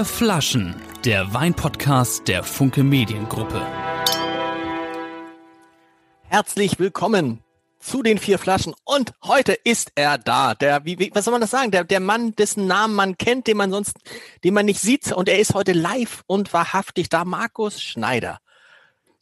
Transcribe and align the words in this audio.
Vier 0.00 0.06
Flaschen, 0.06 0.74
der 1.04 1.34
Weinpodcast 1.34 2.26
der 2.26 2.42
Funke 2.42 2.82
Mediengruppe. 2.82 3.60
Herzlich 6.22 6.78
willkommen 6.78 7.44
zu 7.78 8.02
den 8.02 8.16
vier 8.16 8.38
Flaschen 8.38 8.74
und 8.84 9.12
heute 9.22 9.52
ist 9.52 9.92
er 9.96 10.16
da. 10.16 10.54
Der, 10.54 10.86
wie, 10.86 10.98
wie, 10.98 11.10
was 11.12 11.26
soll 11.26 11.32
man 11.32 11.42
das 11.42 11.50
sagen? 11.50 11.70
Der, 11.70 11.84
der 11.84 12.00
Mann, 12.00 12.34
dessen 12.34 12.66
Namen 12.66 12.94
man 12.94 13.18
kennt, 13.18 13.46
den 13.46 13.58
man 13.58 13.70
sonst, 13.70 13.92
den 14.42 14.54
man 14.54 14.64
nicht 14.64 14.80
sieht 14.80 15.12
und 15.12 15.28
er 15.28 15.38
ist 15.38 15.52
heute 15.52 15.72
live 15.72 16.22
und 16.26 16.54
wahrhaftig 16.54 17.10
da. 17.10 17.26
Markus 17.26 17.82
Schneider. 17.82 18.38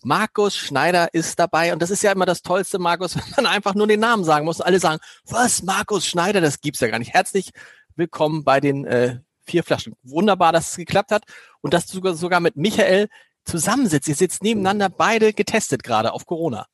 Markus 0.04 0.56
Schneider 0.56 1.12
ist 1.12 1.40
dabei 1.40 1.72
und 1.72 1.82
das 1.82 1.90
ist 1.90 2.04
ja 2.04 2.12
immer 2.12 2.26
das 2.26 2.42
Tollste, 2.42 2.78
Markus, 2.78 3.16
wenn 3.36 3.44
man 3.44 3.46
einfach 3.46 3.74
nur 3.74 3.88
den 3.88 3.98
Namen 3.98 4.22
sagen 4.22 4.44
muss. 4.44 4.60
Alle 4.60 4.78
sagen, 4.78 5.00
was, 5.24 5.64
Markus 5.64 6.06
Schneider, 6.06 6.40
das 6.40 6.60
gibt's 6.60 6.78
ja 6.78 6.86
gar 6.86 7.00
nicht. 7.00 7.14
Herzlich 7.14 7.50
willkommen 7.96 8.44
bei 8.44 8.60
den 8.60 8.84
äh, 8.84 9.18
vier 9.48 9.64
Flaschen. 9.64 9.94
Wunderbar, 10.02 10.52
dass 10.52 10.70
es 10.70 10.76
geklappt 10.76 11.10
hat 11.10 11.24
und 11.60 11.74
dass 11.74 11.86
du 11.86 12.14
sogar, 12.14 12.40
mit 12.40 12.56
Michael 12.56 13.08
zusammensitzt. 13.44 14.08
Ihr 14.08 14.14
sitzt 14.14 14.42
nebeneinander, 14.42 14.88
beide 14.88 15.32
getestet 15.32 15.82
gerade 15.82 16.12
auf 16.12 16.26
Corona. 16.26 16.66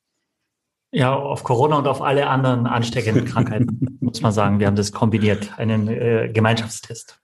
Ja, 0.91 1.13
auf 1.15 1.43
Corona 1.43 1.77
und 1.77 1.87
auf 1.87 2.01
alle 2.01 2.27
anderen 2.27 2.67
ansteckenden 2.67 3.25
Krankheiten, 3.31 3.97
muss 3.99 4.21
man 4.21 4.31
sagen. 4.31 4.59
Wir 4.59 4.67
haben 4.67 4.75
das 4.75 4.91
kombiniert, 4.91 5.57
einen 5.57 5.87
äh, 5.87 6.29
Gemeinschaftstest. 6.31 7.19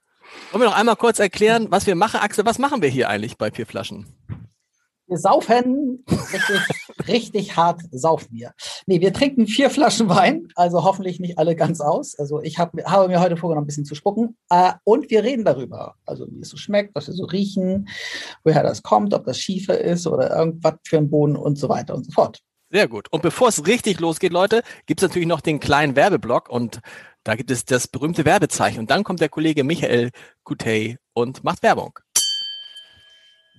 Wollen 0.50 0.62
wir 0.62 0.68
noch 0.68 0.76
einmal 0.76 0.96
kurz 0.96 1.18
erklären, 1.18 1.68
was 1.70 1.86
wir 1.86 1.94
machen? 1.94 2.20
Axel, 2.20 2.44
was 2.44 2.58
machen 2.58 2.82
wir 2.82 2.88
hier 2.88 3.08
eigentlich 3.08 3.36
bei 3.38 3.50
vier 3.50 3.66
Flaschen? 3.66 4.06
Wir 5.12 5.18
saufen 5.18 6.02
richtig, 6.08 7.06
richtig 7.06 7.54
hart 7.54 7.82
saufen 7.90 8.28
wir. 8.30 8.54
Nee, 8.86 9.02
wir 9.02 9.12
trinken 9.12 9.46
vier 9.46 9.68
Flaschen 9.68 10.08
Wein, 10.08 10.48
also 10.54 10.84
hoffentlich 10.84 11.20
nicht 11.20 11.36
alle 11.36 11.54
ganz 11.54 11.82
aus. 11.82 12.18
Also 12.18 12.40
ich 12.40 12.58
hab, 12.58 12.72
habe 12.86 13.08
mir 13.08 13.20
heute 13.20 13.36
vorgenommen, 13.36 13.64
ein 13.64 13.66
bisschen 13.66 13.84
zu 13.84 13.94
spucken. 13.94 14.38
Äh, 14.48 14.72
und 14.84 15.10
wir 15.10 15.22
reden 15.22 15.44
darüber, 15.44 15.96
also 16.06 16.26
wie 16.30 16.40
es 16.40 16.48
so 16.48 16.56
schmeckt, 16.56 16.94
was 16.94 17.08
wir 17.08 17.14
so 17.14 17.26
riechen, 17.26 17.90
woher 18.42 18.62
das 18.62 18.82
kommt, 18.82 19.12
ob 19.12 19.26
das 19.26 19.38
Schiefer 19.38 19.78
ist 19.78 20.06
oder 20.06 20.34
irgendwas 20.34 20.76
für 20.86 20.96
ein 20.96 21.10
Boden 21.10 21.36
und 21.36 21.58
so 21.58 21.68
weiter 21.68 21.94
und 21.94 22.06
so 22.06 22.12
fort. 22.12 22.40
Sehr 22.70 22.88
gut. 22.88 23.08
Und 23.12 23.20
bevor 23.20 23.48
es 23.48 23.66
richtig 23.66 24.00
losgeht, 24.00 24.32
Leute, 24.32 24.62
gibt 24.86 25.02
es 25.02 25.08
natürlich 25.10 25.28
noch 25.28 25.42
den 25.42 25.60
kleinen 25.60 25.94
Werbeblock 25.94 26.48
und 26.48 26.80
da 27.22 27.34
gibt 27.34 27.50
es 27.50 27.66
das 27.66 27.86
berühmte 27.86 28.24
Werbezeichen. 28.24 28.80
Und 28.80 28.90
dann 28.90 29.04
kommt 29.04 29.20
der 29.20 29.28
Kollege 29.28 29.62
Michael 29.62 30.08
Kutey 30.42 30.96
und 31.12 31.44
macht 31.44 31.62
Werbung. 31.62 31.98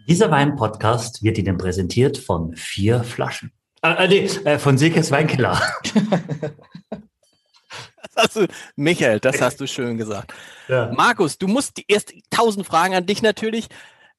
Dieser 0.08 0.30
Wein-Podcast 0.32 1.24
wird 1.24 1.38
Ihnen 1.38 1.58
präsentiert 1.58 2.18
von 2.18 2.56
vier 2.56 3.04
Flaschen. 3.04 3.54
Äh, 3.82 4.06
äh 4.06 4.08
nee, 4.08 4.26
äh, 4.44 4.60
von 4.60 4.78
Silkes 4.78 5.12
Weinkeller. 5.12 5.62
Das 8.16 8.26
hast 8.26 8.36
du, 8.36 8.48
Michael, 8.76 9.20
das 9.20 9.42
hast 9.42 9.60
du 9.60 9.66
schön 9.66 9.98
gesagt. 9.98 10.36
Ja. 10.68 10.92
Markus, 10.96 11.40
du 11.40 11.48
musst 11.48 11.78
die 11.78 11.86
erst 11.88 12.14
tausend 12.30 12.68
Fragen 12.68 12.94
an 12.94 13.08
dich 13.08 13.24
natürlich. 13.24 13.70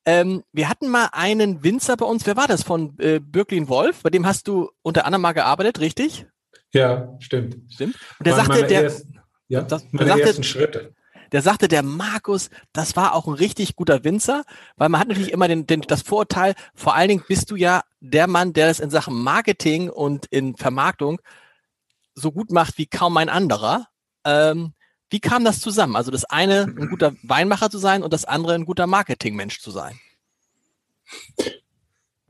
Ähm, 0.05 0.43
wir 0.53 0.69
hatten 0.69 0.89
mal 0.89 1.11
einen 1.13 1.63
Winzer 1.63 1.97
bei 1.97 2.05
uns. 2.05 2.27
Wer 2.27 2.37
war 2.37 2.49
das 2.49 2.65
von 2.65 2.99
äh, 2.99 3.21
Birklin 3.21 3.69
Wolf? 3.69 4.03
Bei 4.03 4.11
dem 4.11 4.27
hast 4.27 4.49
du 4.49 4.69
unter 4.83 5.07
anderem 5.07 5.23
mal 5.23 5.31
gearbeitet, 5.33 5.79
richtig? 5.79 6.27
Ja, 6.73 7.15
stimmt. 7.21 7.57
Stimmt. 7.73 7.95
Und 8.19 8.27
der 8.27 8.35
sagte, 8.35 8.67
der, 8.67 8.83
ersten, 8.83 9.21
ja, 9.47 9.63
das, 9.63 9.87
meine 9.93 10.09
sagte, 10.09 10.23
ersten 10.25 10.43
Schritte 10.43 10.93
der 11.35 11.43
sagte, 11.43 11.67
der 11.67 11.83
Markus, 11.83 12.49
das 12.73 12.95
war 12.95 13.13
auch 13.13 13.27
ein 13.27 13.35
richtig 13.35 13.75
guter 13.75 14.05
Winzer, 14.05 14.45
weil 14.77 14.89
man 14.89 15.01
hat 15.01 15.09
natürlich 15.09 15.33
immer 15.33 15.49
den, 15.49 15.67
den, 15.67 15.81
das 15.81 16.03
Vorurteil, 16.03 16.55
vor 16.77 16.95
allen 16.95 17.09
Dingen 17.09 17.25
bist 17.27 17.51
du 17.51 17.57
ja 17.57 17.83
der 17.99 18.29
Mann, 18.29 18.53
der 18.53 18.69
das 18.69 18.79
in 18.79 18.89
Sachen 18.89 19.21
Marketing 19.21 19.91
und 19.91 20.27
in 20.27 20.57
Vermarktung 20.57 21.21
so 22.15 22.31
gut 22.31 22.53
macht 22.53 22.79
wie 22.79 22.87
kaum 22.87 23.17
ein 23.17 23.29
anderer. 23.29 23.89
Ähm, 24.25 24.75
wie 25.11 25.19
kam 25.19 25.45
das 25.45 25.59
zusammen? 25.59 25.97
Also 25.97 26.13
das 26.13 26.25
eine, 26.25 26.73
ein 26.79 26.89
guter 26.89 27.17
Weinmacher 27.25 27.69
zu 27.69 27.79
sein 27.79 28.05
und 28.05 28.13
das 28.13 28.25
andere, 28.25 28.55
ein 28.55 28.65
guter 28.65 28.87
Marketingmensch 28.87 29.59
zu 29.59 29.73
sein. 29.73 29.99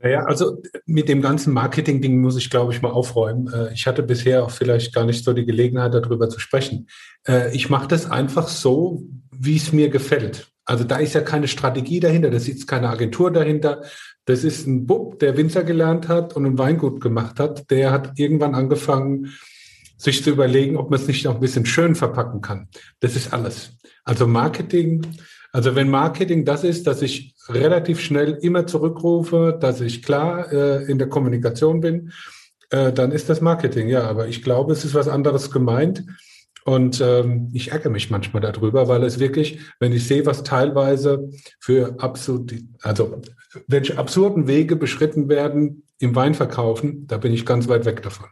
Naja, 0.05 0.23
also 0.25 0.61
mit 0.85 1.09
dem 1.09 1.23
ganzen 1.23 1.51
Marketing-Ding 1.51 2.21
muss 2.21 2.37
ich, 2.37 2.51
glaube 2.51 2.71
ich, 2.71 2.83
mal 2.83 2.91
aufräumen. 2.91 3.51
Äh, 3.51 3.73
ich 3.73 3.87
hatte 3.87 4.03
bisher 4.03 4.43
auch 4.43 4.51
vielleicht 4.51 4.93
gar 4.93 5.03
nicht 5.03 5.25
so 5.25 5.33
die 5.33 5.47
Gelegenheit, 5.47 5.95
darüber 5.95 6.29
zu 6.29 6.39
sprechen. 6.39 6.87
Äh, 7.27 7.55
ich 7.55 7.71
mache 7.71 7.87
das 7.87 8.11
einfach 8.11 8.47
so, 8.47 9.01
wie 9.31 9.57
es 9.57 9.73
mir 9.73 9.89
gefällt. 9.89 10.51
Also 10.63 10.83
da 10.83 10.97
ist 10.97 11.15
ja 11.15 11.21
keine 11.21 11.47
Strategie 11.47 11.99
dahinter, 11.99 12.29
da 12.29 12.39
sitzt 12.39 12.67
keine 12.67 12.89
Agentur 12.89 13.31
dahinter. 13.31 13.81
Das 14.25 14.43
ist 14.43 14.67
ein 14.67 14.85
Bub, 14.85 15.17
der 15.17 15.37
Winzer 15.37 15.63
gelernt 15.63 16.07
hat 16.07 16.35
und 16.35 16.45
ein 16.45 16.59
Weingut 16.59 17.01
gemacht 17.01 17.39
hat. 17.39 17.71
Der 17.71 17.89
hat 17.89 18.11
irgendwann 18.19 18.53
angefangen, 18.53 19.33
sich 19.97 20.23
zu 20.23 20.29
überlegen, 20.29 20.77
ob 20.77 20.91
man 20.91 20.99
es 20.99 21.07
nicht 21.07 21.25
noch 21.25 21.33
ein 21.33 21.41
bisschen 21.41 21.65
schön 21.65 21.95
verpacken 21.95 22.41
kann. 22.41 22.67
Das 22.99 23.15
ist 23.15 23.33
alles. 23.33 23.71
Also 24.03 24.27
Marketing, 24.27 25.01
also 25.55 25.73
wenn 25.73 25.89
Marketing 25.89 26.43
das 26.43 26.65
ist, 26.65 26.85
dass 26.85 27.01
ich 27.01 27.33
relativ 27.47 28.01
schnell 28.01 28.37
immer 28.41 28.67
zurückrufe, 28.67 29.57
dass 29.57 29.79
ich 29.79 30.03
klar 30.03 30.51
äh, 30.51 30.83
in 30.83 30.97
der 30.97 31.07
Kommunikation 31.07 31.79
bin, 31.79 32.11
äh, 32.71 32.91
dann 32.91 33.13
ist 33.13 33.29
das 33.29 33.39
Marketing, 33.39 33.87
ja. 33.87 34.03
Aber 34.03 34.27
ich 34.27 34.43
glaube, 34.43 34.73
es 34.73 34.83
ist 34.83 34.93
was 34.93 35.07
anderes 35.07 35.51
gemeint. 35.51 36.03
Und 36.65 36.99
ähm, 36.99 37.51
ich 37.53 37.71
ärgere 37.71 37.89
mich 37.89 38.11
manchmal 38.11 38.41
darüber, 38.41 38.89
weil 38.89 39.03
es 39.03 39.19
wirklich, 39.19 39.59
wenn 39.79 39.93
ich 39.93 40.05
sehe, 40.05 40.25
was 40.25 40.43
teilweise 40.43 41.29
für 41.61 41.95
absurd, 41.99 42.53
also 42.81 43.21
welche 43.67 43.97
absurden 43.97 44.47
Wege 44.47 44.75
beschritten 44.75 45.29
werden 45.29 45.83
im 45.99 46.15
Weinverkaufen, 46.15 47.07
da 47.07 47.17
bin 47.17 47.31
ich 47.31 47.45
ganz 47.45 47.69
weit 47.69 47.85
weg 47.85 48.01
davon 48.01 48.27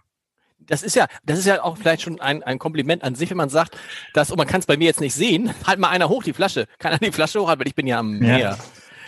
das 0.68 0.84
ist 0.84 0.96
ja, 0.96 1.08
das 1.24 1.40
ist 1.40 1.46
ja 1.46 1.64
auch 1.64 1.78
vielleicht 1.78 2.02
schon 2.02 2.20
ein, 2.20 2.44
ein 2.44 2.60
Kompliment 2.60 3.04
an 3.04 3.16
sich, 3.16 3.30
wenn 3.30 3.38
man 3.38 3.50
sagt, 3.50 3.78
dass, 4.14 4.32
und 4.32 4.38
man 4.38 4.48
kann 4.48 4.60
es 4.60 4.66
bei 4.66 4.78
mir 4.78 4.86
jetzt 4.86 5.02
nicht 5.02 5.14
sehen, 5.14 5.54
halt 5.68 5.80
mal 5.80 5.90
einer 5.90 6.10
hoch 6.10 6.24
die 6.24 6.34
Flasche. 6.34 6.68
Kann 6.80 6.94
er 6.94 7.00
die 7.00 7.12
Flasche 7.12 7.42
hochhalten, 7.42 7.62
weil 7.62 7.68
ich 7.68 7.76
bin 7.76 7.88
ja 7.88 8.00
am 8.00 8.20
Meer. 8.20 8.40
Ja. 8.40 8.58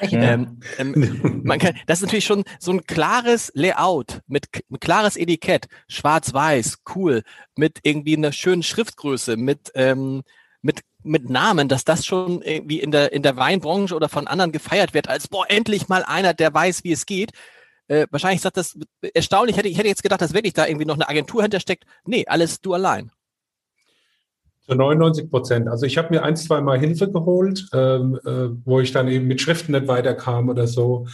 Ähm, 0.01 0.59
ähm, 0.77 1.41
man 1.43 1.59
kann, 1.59 1.75
das 1.87 1.99
ist 1.99 2.03
natürlich 2.03 2.25
schon 2.25 2.43
so 2.59 2.71
ein 2.71 2.83
klares 2.85 3.51
Layout 3.55 4.19
mit, 4.27 4.47
mit 4.67 4.81
klares 4.81 5.15
Etikett, 5.15 5.67
schwarz-weiß, 5.87 6.79
cool, 6.95 7.23
mit 7.55 7.79
irgendwie 7.83 8.17
einer 8.17 8.33
schönen 8.33 8.61
Schriftgröße, 8.61 9.37
mit, 9.37 9.71
ähm, 9.73 10.23
mit, 10.61 10.81
mit 11.03 11.29
Namen, 11.29 11.69
dass 11.69 11.85
das 11.85 12.05
schon 12.05 12.41
irgendwie 12.41 12.79
in 12.79 12.91
der, 12.91 13.13
in 13.13 13.23
der 13.23 13.37
Weinbranche 13.37 13.95
oder 13.95 14.09
von 14.09 14.27
anderen 14.27 14.51
gefeiert 14.51 14.93
wird, 14.93 15.07
als 15.07 15.27
boah, 15.27 15.45
endlich 15.47 15.87
mal 15.87 16.03
einer, 16.03 16.33
der 16.33 16.53
weiß, 16.53 16.83
wie 16.83 16.91
es 16.91 17.05
geht. 17.05 17.31
Äh, 17.87 18.07
wahrscheinlich 18.09 18.41
sagt 18.41 18.57
das 18.57 18.77
erstaunlich, 19.13 19.57
hätte, 19.57 19.67
ich 19.67 19.77
hätte 19.77 19.87
jetzt 19.87 20.03
gedacht, 20.03 20.21
dass 20.21 20.33
wirklich 20.33 20.53
da 20.53 20.67
irgendwie 20.67 20.85
noch 20.85 20.95
eine 20.95 21.07
Agentur 21.07 21.41
hintersteckt. 21.43 21.85
Nee, 22.05 22.25
alles 22.27 22.61
du 22.61 22.73
allein. 22.73 23.11
Zu 24.67 24.73
99 24.73 25.29
Prozent. 25.29 25.67
Also 25.67 25.85
ich 25.85 25.97
habe 25.97 26.13
mir 26.13 26.23
ein, 26.23 26.35
zwei 26.35 26.61
Mal 26.61 26.79
Hilfe 26.79 27.11
geholt, 27.11 27.67
ähm, 27.73 28.19
äh, 28.25 28.49
wo 28.65 28.79
ich 28.79 28.91
dann 28.91 29.07
eben 29.07 29.27
mit 29.27 29.39
Schriften 29.39 29.73
nicht 29.73 29.87
weiterkam 29.87 30.49
oder 30.49 30.65
so. 30.65 31.05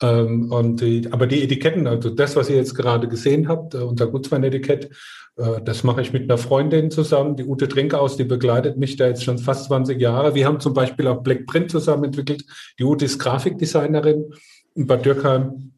Ähm, 0.00 0.52
und 0.52 0.80
die, 0.80 1.08
aber 1.10 1.26
die 1.26 1.42
Etiketten, 1.42 1.88
also 1.88 2.10
das, 2.10 2.36
was 2.36 2.48
ihr 2.48 2.56
jetzt 2.56 2.74
gerade 2.74 3.08
gesehen 3.08 3.48
habt, 3.48 3.74
äh, 3.74 3.78
unser 3.78 4.06
Gutswein-Etikett, 4.06 4.90
äh, 5.36 5.60
das 5.62 5.82
mache 5.82 6.02
ich 6.02 6.12
mit 6.12 6.22
einer 6.22 6.38
Freundin 6.38 6.92
zusammen, 6.92 7.34
die 7.36 7.44
Ute 7.44 7.66
Trinkhaus, 7.66 8.16
die 8.16 8.24
begleitet 8.24 8.76
mich 8.78 8.96
da 8.96 9.08
jetzt 9.08 9.24
schon 9.24 9.38
fast 9.38 9.66
20 9.66 10.00
Jahre. 10.00 10.36
Wir 10.36 10.46
haben 10.46 10.60
zum 10.60 10.72
Beispiel 10.72 11.08
auch 11.08 11.22
Black 11.22 11.46
Print 11.46 11.72
zusammen 11.72 12.04
entwickelt. 12.04 12.44
Die 12.78 12.84
Ute 12.84 13.04
ist 13.04 13.18
Grafikdesignerin 13.18 14.32
in 14.76 14.86
Bad 14.86 15.04
Dürkheim 15.04 15.72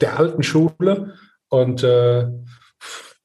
der 0.00 0.18
alten 0.18 0.42
Schule. 0.42 1.14
Und 1.48 1.82
äh, 1.82 2.26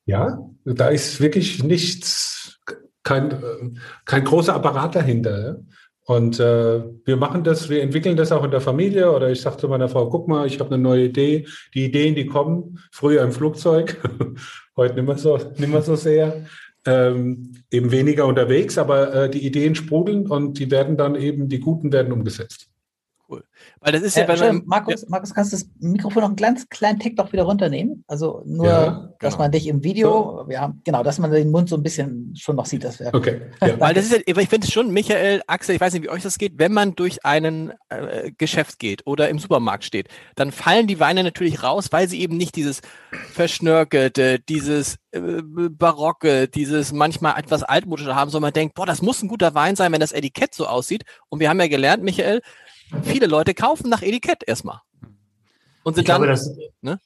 ja, 0.06 0.40
da 0.66 0.88
ist 0.90 1.22
wirklich 1.22 1.63
nichts, 1.63 2.59
kein, 3.03 3.80
kein 4.06 4.24
großer 4.24 4.53
Apparat 4.53 4.96
dahinter. 4.96 5.44
Ja? 5.44 5.56
Und 6.09 6.40
äh, 6.40 6.84
wir 7.06 7.18
machen 7.18 7.44
das, 7.44 7.69
wir 7.69 7.84
entwickeln 7.84 8.18
das 8.18 8.31
auch 8.31 8.44
in 8.44 8.50
der 8.50 8.62
Familie. 8.62 9.12
Oder 9.12 9.30
ich 9.30 9.41
sage 9.41 9.57
zu 9.57 9.68
meiner 9.68 9.90
Frau, 9.90 10.09
guck 10.09 10.28
mal, 10.28 10.47
ich 10.47 10.59
habe 10.59 10.74
eine 10.74 10.81
neue 10.81 11.06
Idee. 11.06 11.46
Die 11.75 11.85
Ideen, 11.85 12.16
die 12.16 12.25
kommen, 12.25 12.80
früher 12.91 13.22
im 13.22 13.31
Flugzeug, 13.31 13.97
heute 14.75 14.96
nicht 14.96 15.06
mehr 15.06 15.19
so, 15.19 15.38
nicht 15.38 15.69
mehr 15.69 15.84
so 15.84 15.96
sehr. 15.96 16.46
Ähm, 16.86 17.51
eben 17.69 17.91
weniger 17.91 18.25
unterwegs, 18.25 18.80
aber 18.80 19.13
äh, 19.13 19.30
die 19.30 19.46
Ideen 19.46 19.75
sprudeln 19.75 20.25
und 20.25 20.57
die 20.57 20.72
werden 20.72 20.98
dann 20.98 21.13
eben, 21.13 21.48
die 21.48 21.60
guten 21.60 21.92
werden 21.92 22.12
umgesetzt. 22.12 22.69
Weil 23.81 23.94
das 23.94 24.02
ist 24.02 24.18
ja, 24.18 24.24
äh, 24.24 24.28
bei 24.28 24.36
meinem, 24.36 24.64
Markus, 24.66 25.02
ja. 25.02 25.08
Markus, 25.10 25.34
kannst 25.34 25.54
du 25.54 25.58
das 25.58 25.70
Mikrofon 25.80 26.22
noch 26.22 26.30
einen 26.30 26.36
ganz 26.36 26.68
kleinen 26.70 27.00
Tick 27.00 27.16
doch 27.16 27.31
wieder 27.31 27.44
runternehmen? 27.44 28.04
Also 28.08 28.44
nur, 28.46 28.68
ja, 28.68 29.10
dass 29.20 29.34
genau. 29.34 29.44
man 29.44 29.52
dich 29.52 29.68
im 29.68 29.84
Video, 29.84 30.44
so. 30.46 30.52
ja, 30.52 30.74
genau, 30.84 31.02
dass 31.02 31.18
man 31.20 31.31
den 31.31 31.50
Mund 31.50 31.70
so 31.70 31.78
ein 31.78 31.84
bisschen 31.84 32.34
schon 32.36 32.58
noch 32.58 32.66
sieht, 32.66 32.84
das 32.84 33.00
wäre. 33.00 33.14
Okay. 33.14 33.42
Ja. 33.62 33.80
Weil 33.80 33.94
das 33.94 34.06
ist 34.06 34.12
ja, 34.12 34.20
ich 34.38 34.50
finde 34.50 34.68
es 34.68 34.74
schon, 34.74 34.92
Michael, 34.92 35.42
Axel, 35.48 35.76
ich 35.76 35.81
weiß 35.81 35.94
nicht, 35.94 36.04
wie 36.04 36.10
euch 36.10 36.24
das 36.24 36.38
geht, 36.38 36.54
wenn 36.58 36.74
man 36.74 36.96
durch 36.96 37.26
einen 37.26 37.72
äh, 37.88 38.31
Geschäft 38.38 38.80
geht 38.80 39.08
oder 39.08 39.30
im 39.30 39.40
Supermarkt 39.40 39.86
steht, 39.86 40.10
dann 40.36 40.52
fallen 40.52 40.88
die 40.88 41.00
Weine 41.00 41.24
natürlich 41.24 41.64
raus, 41.64 41.88
weil 41.92 42.10
sie 42.10 42.20
eben 42.20 42.36
nicht 42.36 42.58
dieses 42.58 42.82
verschnörkelte, 43.32 44.40
dieses 44.40 44.98
äh, 45.12 45.22
barocke, 45.22 46.48
dieses 46.48 46.92
manchmal 46.92 47.40
etwas 47.40 47.64
altmodische 47.64 48.14
haben, 48.14 48.30
sondern 48.30 48.48
man 48.48 48.54
denkt, 48.54 48.75
boah, 48.75 48.86
das 48.86 49.02
muss 49.02 49.24
ein 49.24 49.30
guter 49.30 49.56
Wein 49.56 49.75
sein, 49.75 49.92
wenn 49.94 50.02
das 50.02 50.12
Etikett 50.12 50.54
so 50.54 50.68
aussieht. 50.68 51.04
Und 51.30 51.40
wir 51.40 51.50
haben 51.50 51.60
ja 51.60 51.68
gelernt, 51.68 52.04
Michael, 52.04 52.42
viele 53.03 53.27
Leute 53.27 53.53
kaufen 53.53 53.89
nach 53.89 54.01
Etikett 54.01 54.44
erstmal. 54.47 54.81
Und 55.89 55.95
sind 55.95 56.01
ich 56.01 56.06
glaube, 56.06 56.25
dann. 56.25 56.36
das, 56.36 56.57
ne? 56.81 57.00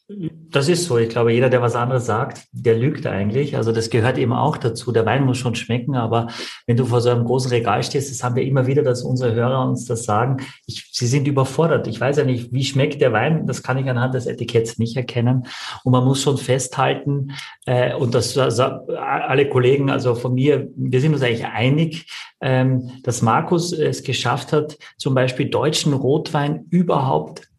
das 0.51 0.69
ist 0.69 0.85
so. 0.85 0.97
Ich 0.97 1.09
glaube, 1.09 1.33
jeder, 1.33 1.49
der 1.49 1.61
was 1.61 1.75
anderes 1.75 2.05
sagt, 2.05 2.43
der 2.51 2.75
lügt 2.75 3.07
eigentlich. 3.07 3.57
Also 3.57 3.71
das 3.71 3.89
gehört 3.89 4.17
eben 4.17 4.33
auch 4.33 4.57
dazu. 4.57 4.91
Der 4.91 5.05
Wein 5.05 5.25
muss 5.25 5.37
schon 5.37 5.55
schmecken, 5.55 5.95
aber 5.95 6.27
wenn 6.67 6.77
du 6.77 6.85
vor 6.85 7.01
so 7.01 7.09
einem 7.09 7.25
großen 7.25 7.49
Regal 7.49 7.83
stehst, 7.83 8.11
das 8.11 8.23
haben 8.23 8.35
wir 8.35 8.43
immer 8.43 8.67
wieder, 8.67 8.83
dass 8.83 9.03
unsere 9.03 9.33
Hörer 9.33 9.67
uns 9.67 9.85
das 9.85 10.03
sagen. 10.03 10.37
Ich, 10.67 10.89
sie 10.91 11.07
sind 11.07 11.27
überfordert. 11.27 11.87
Ich 11.87 11.99
weiß 11.99 12.17
ja 12.17 12.23
nicht, 12.23 12.53
wie 12.53 12.63
schmeckt 12.63 13.01
der 13.01 13.13
Wein. 13.13 13.47
Das 13.47 13.63
kann 13.63 13.77
ich 13.77 13.89
anhand 13.89 14.13
des 14.13 14.25
Etiketts 14.25 14.77
nicht 14.77 14.95
erkennen. 14.95 15.47
Und 15.83 15.91
man 15.91 16.05
muss 16.05 16.21
schon 16.21 16.37
festhalten, 16.37 17.31
äh, 17.65 17.93
und 17.95 18.13
das 18.13 18.37
also, 18.37 18.63
alle 18.63 19.49
Kollegen, 19.49 19.89
also 19.89 20.15
von 20.15 20.33
mir, 20.33 20.67
wir 20.75 21.01
sind 21.01 21.13
uns 21.13 21.23
eigentlich 21.23 21.45
einig, 21.45 22.07
ähm, 22.41 22.91
dass 23.03 23.21
Markus 23.21 23.71
es 23.71 24.03
geschafft 24.03 24.51
hat, 24.51 24.77
zum 24.97 25.15
Beispiel 25.15 25.49
deutschen 25.49 25.93
Rotwein 25.93 26.65
überhaupt 26.69 27.49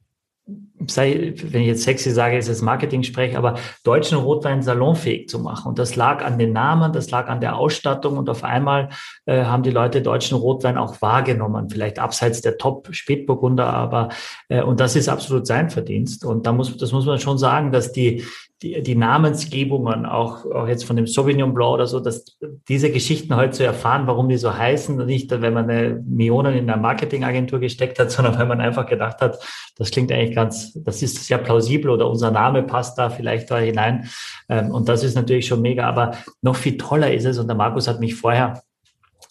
sei, 0.89 1.35
wenn 1.37 1.63
ich 1.63 1.69
jetzt 1.69 1.83
sexy 1.83 2.11
sage, 2.11 2.37
ist 2.37 2.49
es 2.49 2.63
Marketing-Sprech, 2.63 3.37
aber 3.37 3.55
deutschen 3.85 4.19
Rotwein 4.19 4.63
salonfähig 4.63 5.29
zu 5.29 5.39
machen. 5.39 5.69
Und 5.69 5.79
das 5.79 5.97
lag 5.97 6.25
an 6.25 6.39
den 6.39 6.53
Namen, 6.53 6.93
das 6.93 7.11
lag 7.11 7.29
an 7.29 7.41
der 7.41 7.57
Ausstattung 7.57 8.17
und 8.17 8.29
auf 8.29 8.45
einmal 8.45 8.89
äh, 9.27 9.45
haben 9.45 9.63
die 9.63 9.71
Leute 9.71 10.03
deutschen 10.03 10.37
Rotwein 10.37 10.79
auch 10.79 11.01
wahrgenommen, 11.03 11.69
vielleicht 11.71 11.99
abseits 11.99 12.41
der 12.41 12.59
Top-Spätburgunder, 12.59 13.67
aber 13.67 14.09
äh, 14.49 14.63
und 14.63 14.81
das 14.81 14.97
ist 14.97 15.09
absolut 15.09 15.47
sein 15.47 15.71
Verdienst. 15.71 16.25
Und 16.25 16.47
da 16.47 16.53
muss, 16.53 16.77
das 16.77 16.93
muss 16.93 17.07
man 17.07 17.19
schon 17.19 17.39
sagen, 17.39 17.73
dass 17.73 17.93
die, 17.93 18.25
die, 18.63 18.83
die 18.83 18.95
Namensgebungen, 18.95 20.07
auch, 20.07 20.47
auch 20.47 20.69
jetzt 20.69 20.85
von 20.85 20.97
dem 20.97 21.07
Sauvignon 21.07 21.53
Blanc 21.53 21.75
oder 21.75 21.87
so, 21.87 22.01
dass 22.01 22.39
diese 22.69 22.91
Geschichten 22.91 23.35
heute 23.35 23.53
zu 23.53 23.65
erfahren, 23.65 24.07
warum 24.07 24.29
die 24.29 24.37
so 24.37 24.57
heißen, 24.57 25.05
nicht, 25.05 25.31
wenn 25.31 25.53
man 25.53 25.69
eine 25.69 26.03
Millionen 26.07 26.55
in 26.55 26.71
einer 26.71 26.81
Marketingagentur 26.81 27.59
gesteckt 27.59 27.99
hat, 27.99 28.11
sondern 28.13 28.39
weil 28.39 28.47
man 28.47 28.61
einfach 28.61 28.87
gedacht 28.87 29.21
hat, 29.21 29.39
das 29.77 29.91
klingt 29.91 30.13
eigentlich 30.13 30.35
ganz, 30.35 30.73
das 30.75 31.03
ist 31.03 31.25
sehr 31.27 31.39
plausibel 31.39 31.91
oder 31.91 32.09
unser 32.09 32.31
Name 32.31 32.63
passt 32.63 32.97
da 32.97 33.11
vielleicht 33.11 33.51
da 33.51 33.59
hinein. 33.59 34.09
Ähm, 34.49 34.71
und 34.71 34.89
das 34.89 35.05
ist 35.05 35.15
natürlich 35.15 35.47
schon 35.47 35.61
mega, 35.61 35.87
aber 35.87 36.13
noch 36.41 36.57
viel 36.57 36.77
toller 36.77 37.13
ist 37.13 37.25
es, 37.25 37.39
und 37.39 37.49
der 37.49 37.57
Markus 37.57 37.89
hat 37.89 38.01
mich 38.01 38.15
vorher 38.15 38.63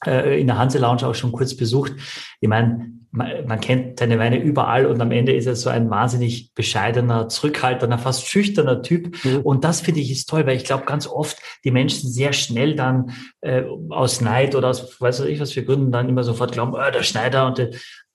äh, 0.06 0.40
in 0.40 0.48
der 0.48 0.58
Hanse 0.58 0.80
Lounge 0.80 1.08
auch 1.08 1.16
schon 1.16 1.32
kurz 1.32 1.56
besucht. 1.56 1.94
Ich 2.40 2.50
meine, 2.50 2.92
man, 3.14 3.46
man 3.46 3.62
kennt 3.62 4.00
seine 4.00 4.18
Weine 4.18 4.42
überall 4.42 4.88
und 4.88 5.00
am 5.00 5.12
Ende 5.12 5.34
ist 5.34 5.46
er 5.46 5.56
so 5.56 5.70
ein 5.70 5.90
wahnsinnig 5.90 6.54
bescheidener, 6.56 7.30
zurückhaltender, 7.30 8.00
fast 8.00 8.28
schüchterner 8.28 8.82
Typ. 8.82 9.24
Mhm. 9.24 9.42
Und 9.42 9.64
das 9.64 9.82
finde 9.82 10.02
ich 10.02 10.12
ist 10.12 10.28
toll, 10.28 10.48
weil 10.48 10.58
ich 10.58 10.66
glaube 10.66 10.86
ganz 10.86 11.08
oft 11.08 11.38
die 11.64 11.72
Menschen 11.72 12.10
sehr 12.10 12.34
schnell 12.34 12.76
dann 12.76 13.12
äh, 13.42 13.64
aus 13.90 14.20
Neid 14.20 14.56
oder 14.56 14.70
aus 14.70 15.00
weiß 15.00 15.22
ich 15.22 15.40
was 15.40 15.52
für 15.52 15.64
Gründen 15.64 15.92
dann 15.92 16.10
immer 16.10 16.24
sofort 16.24 16.54
glauben, 16.54 16.74
oh, 16.74 16.92
der 16.92 17.04
Schneider 17.04 17.46
und, 17.46 17.60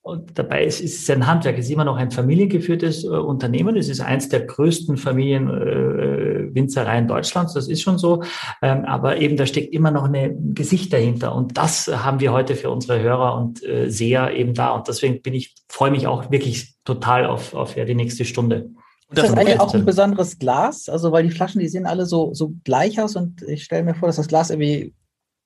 und 0.09 0.39
dabei 0.39 0.65
ist, 0.65 0.81
ist 0.81 1.03
es 1.03 1.09
ein 1.09 1.25
Handwerk, 1.27 1.59
es 1.59 1.65
ist 1.65 1.71
immer 1.71 1.85
noch 1.85 1.97
ein 1.97 2.09
familiengeführtes 2.09 3.03
äh, 3.03 3.09
Unternehmen. 3.09 3.77
Es 3.77 3.89
ist 3.89 4.01
eins 4.01 4.27
der 4.29 4.39
größten 4.41 4.97
Familienwinzereien 4.97 7.05
äh, 7.05 7.07
Deutschlands, 7.07 7.53
das 7.53 7.67
ist 7.67 7.83
schon 7.83 7.99
so. 7.99 8.23
Ähm, 8.61 8.85
aber 8.85 9.17
eben 9.17 9.37
da 9.37 9.45
steckt 9.45 9.71
immer 9.73 9.91
noch 9.91 10.05
ein 10.05 10.55
Gesicht 10.55 10.91
dahinter. 10.91 11.35
Und 11.35 11.57
das 11.57 11.87
haben 11.87 12.19
wir 12.19 12.33
heute 12.33 12.55
für 12.55 12.71
unsere 12.71 12.99
Hörer 12.99 13.35
und 13.35 13.63
äh, 13.63 13.89
Seher 13.89 14.35
eben 14.35 14.55
da. 14.55 14.71
Und 14.71 14.87
deswegen 14.87 15.21
bin 15.21 15.35
ich, 15.35 15.53
freue 15.67 15.91
mich 15.91 16.07
auch 16.07 16.31
wirklich 16.31 16.73
total 16.83 17.27
auf, 17.27 17.53
auf 17.53 17.77
ja, 17.77 17.85
die 17.85 17.95
nächste 17.95 18.25
Stunde. 18.25 18.71
Ist 19.11 19.23
das 19.23 19.33
eigentlich 19.33 19.59
auch 19.59 19.73
ein 19.73 19.85
besonderes 19.85 20.37
Glas? 20.39 20.89
Also, 20.89 21.11
weil 21.11 21.23
die 21.23 21.31
Flaschen, 21.31 21.59
die 21.59 21.67
sehen 21.67 21.85
alle 21.85 22.05
so, 22.05 22.33
so 22.33 22.53
gleich 22.63 23.01
aus 23.01 23.15
und 23.15 23.41
ich 23.43 23.63
stelle 23.63 23.83
mir 23.83 23.95
vor, 23.95 24.07
dass 24.07 24.17
das 24.17 24.27
Glas 24.27 24.49
irgendwie 24.49 24.93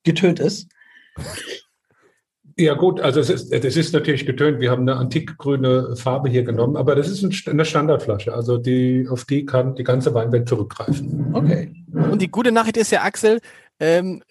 getönt 0.04 0.40
ist. 0.40 0.68
Ja 2.56 2.74
gut, 2.74 3.00
also 3.00 3.18
es 3.18 3.30
ist, 3.30 3.52
das 3.52 3.76
ist 3.76 3.92
natürlich 3.92 4.26
getönt. 4.26 4.60
Wir 4.60 4.70
haben 4.70 4.82
eine 4.82 4.96
antikgrüne 4.96 5.96
Farbe 5.96 6.28
hier 6.28 6.44
genommen, 6.44 6.76
aber 6.76 6.94
das 6.94 7.08
ist 7.08 7.48
eine 7.48 7.64
Standardflasche. 7.64 8.32
Also 8.32 8.58
die, 8.58 9.08
auf 9.10 9.24
die 9.24 9.44
kann 9.44 9.74
die 9.74 9.82
ganze 9.82 10.14
Weinwelt 10.14 10.48
zurückgreifen. 10.48 11.34
Okay. 11.34 11.74
Und 11.92 12.22
die 12.22 12.30
gute 12.30 12.52
Nachricht 12.52 12.76
ist 12.76 12.92
ja, 12.92 13.02
Axel, 13.02 13.40
ähm, 13.80 14.22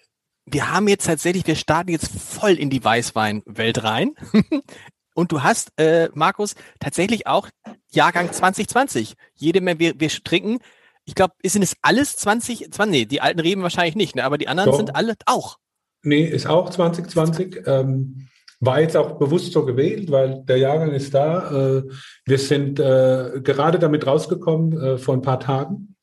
wir 0.46 0.72
haben 0.72 0.88
jetzt 0.88 1.06
tatsächlich, 1.06 1.46
wir 1.46 1.56
starten 1.56 1.90
jetzt 1.90 2.08
voll 2.08 2.52
in 2.52 2.70
die 2.70 2.82
Weißweinwelt 2.82 3.82
rein. 3.82 4.12
Und 5.14 5.30
du 5.30 5.42
hast, 5.42 5.72
äh, 5.78 6.08
Markus, 6.14 6.54
tatsächlich 6.80 7.26
auch 7.26 7.48
Jahrgang 7.90 8.32
2020. 8.32 9.14
Jede 9.34 9.60
Menge, 9.60 9.78
wir, 9.78 10.00
wir 10.00 10.08
trinken, 10.08 10.58
ich 11.04 11.14
glaube, 11.14 11.34
sind 11.44 11.62
es 11.62 11.76
alles 11.82 12.16
20, 12.16 12.72
20, 12.72 12.90
nee, 12.90 13.04
die 13.04 13.20
alten 13.20 13.40
Reben 13.40 13.62
wahrscheinlich 13.62 13.94
nicht, 13.94 14.16
ne, 14.16 14.24
aber 14.24 14.38
die 14.38 14.48
anderen 14.48 14.70
Doch. 14.70 14.76
sind 14.76 14.96
alle 14.96 15.14
auch. 15.26 15.58
Nee, 16.04 16.24
ist 16.24 16.46
auch 16.46 16.70
2020. 16.70 17.62
Ähm, 17.66 18.28
war 18.60 18.80
jetzt 18.80 18.96
auch 18.96 19.18
bewusst 19.18 19.52
so 19.52 19.64
gewählt, 19.64 20.10
weil 20.10 20.42
der 20.44 20.58
Jahrgang 20.58 20.92
ist 20.92 21.12
da. 21.14 21.78
Äh, 21.78 21.82
wir 22.24 22.38
sind 22.38 22.78
äh, 22.78 23.40
gerade 23.42 23.78
damit 23.78 24.06
rausgekommen 24.06 24.80
äh, 24.80 24.98
vor 24.98 25.14
ein 25.14 25.22
paar 25.22 25.40
Tagen. 25.40 25.94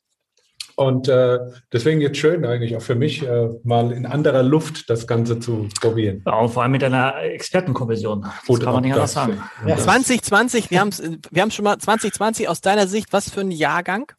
Und 0.76 1.08
äh, 1.08 1.40
deswegen 1.72 2.02
jetzt 2.02 2.18
schön 2.18 2.46
eigentlich 2.46 2.76
auch 2.76 2.82
für 2.82 2.96
mich, 2.96 3.24
äh, 3.24 3.50
mal 3.64 3.92
in 3.92 4.06
anderer 4.06 4.42
Luft 4.42 4.90
das 4.90 5.06
Ganze 5.06 5.40
zu 5.40 5.68
probieren. 5.80 6.24
Ja, 6.26 6.40
und 6.40 6.50
vor 6.50 6.64
allem 6.64 6.72
mit 6.72 6.84
einer 6.84 7.18
Expertenkommission. 7.18 8.22
Das 8.22 8.46
Gut, 8.48 8.64
kann 8.64 8.74
man 8.74 8.84
nicht 8.84 8.94
anders 8.94 9.14
sagen. 9.14 9.42
Ja. 9.68 9.78
2020, 9.78 10.72
wir 10.72 10.80
haben 10.80 10.92
wir 11.30 11.42
haben 11.42 11.52
schon 11.52 11.66
mal 11.66 11.78
2020 11.78 12.50
aus 12.50 12.62
deiner 12.62 12.88
Sicht, 12.88 13.14
was 13.14 13.30
für 13.30 13.42
ein 13.42 13.52
Jahrgang? 13.52 14.12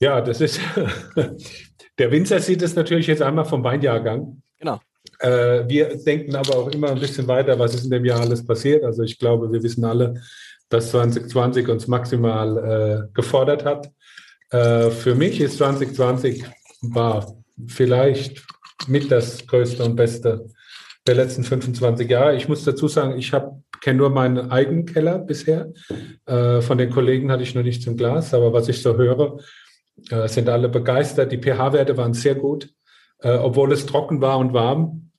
Ja, 0.00 0.20
das 0.20 0.40
ist 0.40 0.60
Der 1.98 2.10
Winzer 2.10 2.40
sieht 2.40 2.62
es 2.62 2.74
natürlich 2.74 3.06
jetzt 3.06 3.22
einmal 3.22 3.44
vom 3.44 3.62
Weinjahrgang. 3.62 4.42
Genau. 4.58 4.80
Äh, 5.20 5.68
wir 5.68 5.96
denken 5.96 6.34
aber 6.34 6.56
auch 6.56 6.68
immer 6.70 6.90
ein 6.90 6.98
bisschen 6.98 7.28
weiter, 7.28 7.58
was 7.58 7.74
ist 7.74 7.84
in 7.84 7.90
dem 7.90 8.04
Jahr 8.04 8.20
alles 8.20 8.44
passiert. 8.44 8.84
Also 8.84 9.02
ich 9.02 9.18
glaube, 9.18 9.52
wir 9.52 9.62
wissen 9.62 9.84
alle, 9.84 10.20
dass 10.68 10.90
2020 10.90 11.68
uns 11.68 11.86
maximal 11.86 12.58
äh, 12.58 13.14
gefordert 13.14 13.64
hat. 13.64 13.92
Äh, 14.50 14.90
für 14.90 15.14
mich 15.14 15.40
ist 15.40 15.58
2020 15.58 16.44
war 16.82 17.36
vielleicht 17.66 18.42
mit 18.88 19.10
das 19.10 19.46
größte 19.46 19.84
und 19.84 19.96
beste 19.96 20.46
der 21.06 21.14
letzten 21.14 21.44
25 21.44 22.08
Jahre. 22.08 22.34
Ich 22.34 22.48
muss 22.48 22.64
dazu 22.64 22.88
sagen, 22.88 23.18
ich 23.18 23.32
kenne 23.80 23.98
nur 23.98 24.10
meinen 24.10 24.50
eigenen 24.50 24.86
Keller 24.86 25.18
bisher. 25.18 25.72
Äh, 26.26 26.60
von 26.60 26.78
den 26.78 26.90
Kollegen 26.90 27.30
hatte 27.30 27.42
ich 27.42 27.54
noch 27.54 27.62
nichts 27.62 27.86
im 27.86 27.96
Glas, 27.96 28.32
aber 28.32 28.52
was 28.52 28.68
ich 28.68 28.80
so 28.80 28.96
höre, 28.96 29.38
äh, 30.10 30.28
sind 30.28 30.48
alle 30.48 30.68
begeistert. 30.68 31.32
Die 31.32 31.38
pH-Werte 31.38 31.96
waren 31.96 32.14
sehr 32.14 32.34
gut. 32.34 32.70
Äh, 33.20 33.36
obwohl 33.36 33.72
es 33.72 33.86
trocken 33.86 34.20
war 34.20 34.38
und 34.38 34.52
warm, 34.52 35.10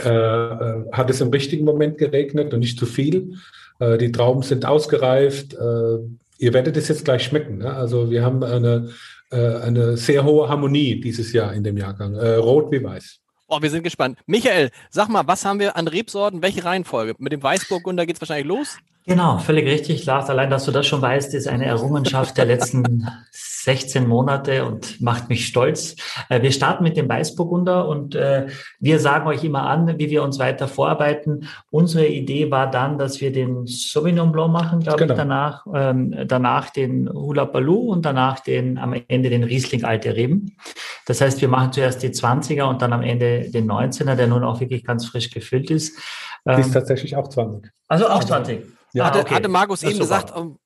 äh, 0.00 0.08
äh, 0.08 0.84
hat 0.92 1.10
es 1.10 1.20
im 1.20 1.30
richtigen 1.30 1.64
Moment 1.64 1.98
geregnet 1.98 2.54
und 2.54 2.60
nicht 2.60 2.78
zu 2.78 2.86
viel. 2.86 3.34
Äh, 3.80 3.98
die 3.98 4.12
Trauben 4.12 4.42
sind 4.42 4.64
ausgereift. 4.64 5.54
Äh, 5.54 5.98
ihr 6.38 6.52
werdet 6.52 6.76
es 6.76 6.88
jetzt 6.88 7.04
gleich 7.04 7.24
schmecken. 7.24 7.58
Ne? 7.58 7.72
Also 7.72 8.10
wir 8.10 8.24
haben 8.24 8.44
eine, 8.44 8.90
eine 9.30 9.98
sehr 9.98 10.24
hohe 10.24 10.48
Harmonie 10.48 11.02
dieses 11.02 11.34
Jahr 11.34 11.52
in 11.52 11.62
dem 11.62 11.76
Jahrgang. 11.76 12.16
rot 12.16 12.72
wie 12.72 12.82
weiß. 12.82 13.18
Oh, 13.46 13.60
wir 13.60 13.68
sind 13.68 13.82
gespannt. 13.82 14.18
Michael, 14.24 14.70
sag 14.88 15.08
mal, 15.08 15.26
was 15.26 15.44
haben 15.44 15.60
wir 15.60 15.76
an 15.76 15.86
Rebsorten? 15.86 16.40
Welche 16.40 16.64
Reihenfolge? 16.64 17.14
Mit 17.18 17.32
dem 17.32 17.42
Weißburgunder 17.42 18.06
geht 18.06 18.16
es 18.16 18.22
wahrscheinlich 18.22 18.46
los? 18.46 18.78
Genau, 19.08 19.38
völlig 19.38 19.64
richtig, 19.66 20.04
Lars. 20.04 20.28
Allein, 20.28 20.50
dass 20.50 20.66
du 20.66 20.70
das 20.70 20.86
schon 20.86 21.00
weißt, 21.00 21.32
ist 21.32 21.48
eine 21.48 21.64
Errungenschaft 21.64 22.36
der 22.36 22.44
letzten 22.44 23.08
16 23.32 24.06
Monate 24.06 24.66
und 24.66 25.00
macht 25.00 25.30
mich 25.30 25.46
stolz. 25.46 25.96
Äh, 26.28 26.42
wir 26.42 26.52
starten 26.52 26.84
mit 26.84 26.98
dem 26.98 27.08
Weißburgunder 27.08 27.88
und 27.88 28.14
äh, 28.14 28.48
wir 28.80 28.98
sagen 28.98 29.26
euch 29.26 29.42
immer 29.44 29.62
an, 29.62 29.98
wie 29.98 30.10
wir 30.10 30.22
uns 30.22 30.38
weiter 30.38 30.68
vorarbeiten. 30.68 31.48
Unsere 31.70 32.06
Idee 32.06 32.50
war 32.50 32.70
dann, 32.70 32.98
dass 32.98 33.22
wir 33.22 33.32
den 33.32 33.66
Sauvignon 33.66 34.30
Blanc 34.30 34.52
machen, 34.52 34.80
glaube 34.80 34.98
genau. 34.98 35.14
ich, 35.14 35.18
danach, 35.18 35.66
ähm, 35.74 36.14
danach 36.26 36.68
den 36.68 37.08
Hula 37.10 37.46
Baloo 37.46 37.90
und 37.90 38.04
danach 38.04 38.40
den, 38.40 38.76
am 38.76 38.94
Ende 39.08 39.30
den 39.30 39.42
Riesling 39.42 39.84
Alte 39.84 40.16
Reben. 40.16 40.58
Das 41.06 41.22
heißt, 41.22 41.40
wir 41.40 41.48
machen 41.48 41.72
zuerst 41.72 42.02
die 42.02 42.10
20er 42.10 42.64
und 42.64 42.82
dann 42.82 42.92
am 42.92 43.02
Ende 43.02 43.50
den 43.50 43.70
19er, 43.70 44.16
der 44.16 44.26
nun 44.26 44.44
auch 44.44 44.60
wirklich 44.60 44.84
ganz 44.84 45.06
frisch 45.06 45.30
gefüllt 45.30 45.70
ist. 45.70 45.98
Ähm, 46.44 46.60
ist 46.60 46.74
tatsächlich 46.74 47.16
auch 47.16 47.28
20. 47.28 47.70
Also 47.88 48.06
auch 48.08 48.22
20. 48.22 48.77
Ja, 48.92 49.06
hatte, 49.06 49.20
okay. 49.20 49.34
hatte 49.34 49.48
Markus 49.48 49.82
eben 49.82 49.98
gesagt, 49.98 50.34
um, 50.36 50.58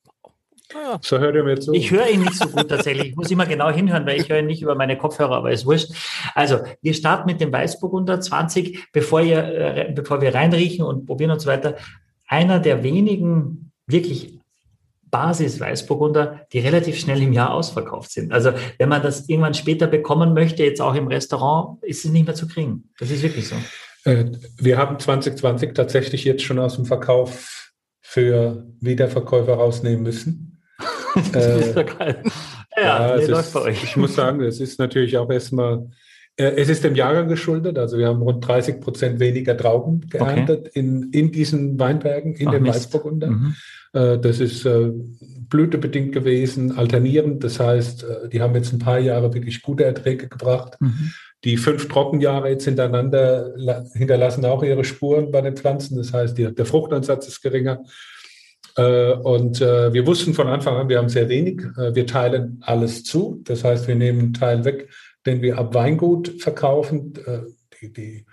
ja. 0.74 0.98
So 1.02 1.18
hört 1.18 1.34
ihr 1.34 1.44
mir 1.44 1.60
zu. 1.60 1.72
Ich 1.72 1.90
höre 1.90 2.08
ihn 2.08 2.22
nicht 2.22 2.34
so 2.34 2.48
gut 2.48 2.68
tatsächlich. 2.68 3.08
Ich 3.08 3.16
muss 3.16 3.30
immer 3.30 3.46
genau 3.46 3.70
hinhören, 3.70 4.06
weil 4.06 4.20
ich 4.20 4.28
höre 4.28 4.38
ihn 4.38 4.46
nicht 4.46 4.62
über 4.62 4.74
meine 4.74 4.96
Kopfhörer, 4.96 5.36
aber 5.36 5.52
ist 5.52 5.66
wurscht. 5.66 5.90
Also, 6.34 6.60
wir 6.80 6.94
starten 6.94 7.26
mit 7.26 7.40
dem 7.40 7.52
Weißburgunder 7.52 8.20
20, 8.20 8.90
bevor, 8.92 9.20
ihr, 9.20 9.38
äh, 9.38 9.92
bevor 9.94 10.20
wir 10.20 10.34
reinriechen 10.34 10.84
und 10.84 11.06
probieren 11.06 11.30
und 11.30 11.40
so 11.40 11.48
weiter. 11.48 11.76
Einer 12.26 12.58
der 12.58 12.82
wenigen 12.82 13.72
wirklich 13.86 14.38
Basis-Weißburgunder, 15.10 16.46
die 16.52 16.60
relativ 16.60 16.98
schnell 16.98 17.20
im 17.20 17.34
Jahr 17.34 17.52
ausverkauft 17.52 18.10
sind. 18.12 18.32
Also, 18.32 18.52
wenn 18.78 18.88
man 18.88 19.02
das 19.02 19.28
irgendwann 19.28 19.54
später 19.54 19.86
bekommen 19.86 20.32
möchte, 20.32 20.64
jetzt 20.64 20.80
auch 20.80 20.94
im 20.94 21.06
Restaurant, 21.06 21.82
ist 21.84 22.04
es 22.04 22.10
nicht 22.10 22.26
mehr 22.26 22.34
zu 22.34 22.48
kriegen. 22.48 22.88
Das 22.98 23.10
ist 23.10 23.22
wirklich 23.22 23.48
so. 23.48 23.56
Äh, 24.04 24.32
wir 24.56 24.78
haben 24.78 24.98
2020 24.98 25.74
tatsächlich 25.74 26.24
jetzt 26.24 26.42
schon 26.42 26.58
aus 26.58 26.76
dem 26.76 26.86
Verkauf 26.86 27.61
für 28.12 28.66
Wiederverkäufer 28.80 29.54
rausnehmen 29.54 30.02
müssen. 30.02 30.60
das 31.32 31.46
ist 31.46 31.74
doch 31.74 31.98
geil. 31.98 32.22
Ja, 32.76 33.14
ja 33.14 33.14
ist, 33.14 33.56
ich 33.70 33.96
muss 33.96 34.14
sagen, 34.14 34.42
es 34.42 34.60
ist 34.60 34.78
natürlich 34.78 35.16
auch 35.16 35.30
erstmal, 35.30 35.88
äh, 36.36 36.52
es 36.56 36.68
ist 36.68 36.84
dem 36.84 36.94
Jahrgang 36.94 37.28
geschuldet. 37.28 37.78
Also 37.78 37.96
wir 37.96 38.08
haben 38.08 38.20
rund 38.20 38.46
30 38.46 38.82
Prozent 38.82 39.18
weniger 39.18 39.56
Trauben 39.56 40.02
geerntet 40.10 40.68
okay. 40.68 40.78
in, 40.78 41.10
in 41.12 41.32
diesen 41.32 41.78
Weinbergen, 41.78 42.34
in 42.34 42.48
Ach, 42.48 42.52
den 42.52 42.66
Weißburgunder. 42.66 43.30
Mhm. 43.30 43.54
Äh, 43.94 44.18
das 44.18 44.40
ist 44.40 44.66
äh, 44.66 44.90
blütebedingt 45.48 46.12
gewesen, 46.12 46.76
alternierend. 46.76 47.42
Das 47.42 47.60
heißt, 47.60 48.04
äh, 48.04 48.28
die 48.28 48.42
haben 48.42 48.54
jetzt 48.54 48.74
ein 48.74 48.78
paar 48.78 48.98
Jahre 48.98 49.32
wirklich 49.32 49.62
gute 49.62 49.84
Erträge 49.84 50.28
gebracht. 50.28 50.78
Mhm. 50.80 51.12
Die 51.44 51.56
fünf 51.56 51.88
Trockenjahre 51.88 52.50
jetzt 52.50 52.64
hintereinander 52.64 53.52
hinterlassen 53.94 54.44
auch 54.44 54.62
ihre 54.62 54.84
Spuren 54.84 55.32
bei 55.32 55.40
den 55.40 55.56
Pflanzen. 55.56 55.96
Das 55.96 56.12
heißt, 56.12 56.38
die, 56.38 56.54
der 56.54 56.66
Fruchtansatz 56.66 57.26
ist 57.26 57.42
geringer. 57.42 57.82
Äh, 58.76 59.12
und 59.12 59.60
äh, 59.60 59.92
wir 59.92 60.06
wussten 60.06 60.34
von 60.34 60.46
Anfang 60.46 60.76
an, 60.76 60.88
wir 60.88 60.98
haben 60.98 61.08
sehr 61.08 61.28
wenig. 61.28 61.60
Äh, 61.76 61.94
wir 61.94 62.06
teilen 62.06 62.58
alles 62.62 63.04
zu. 63.04 63.40
Das 63.44 63.64
heißt, 63.64 63.88
wir 63.88 63.96
nehmen 63.96 64.20
einen 64.20 64.34
Teil 64.34 64.64
weg, 64.64 64.88
den 65.26 65.42
wir 65.42 65.58
ab 65.58 65.74
Weingut 65.74 66.40
verkaufen. 66.40 67.14
Die, 67.80 67.92
die, 67.92 68.26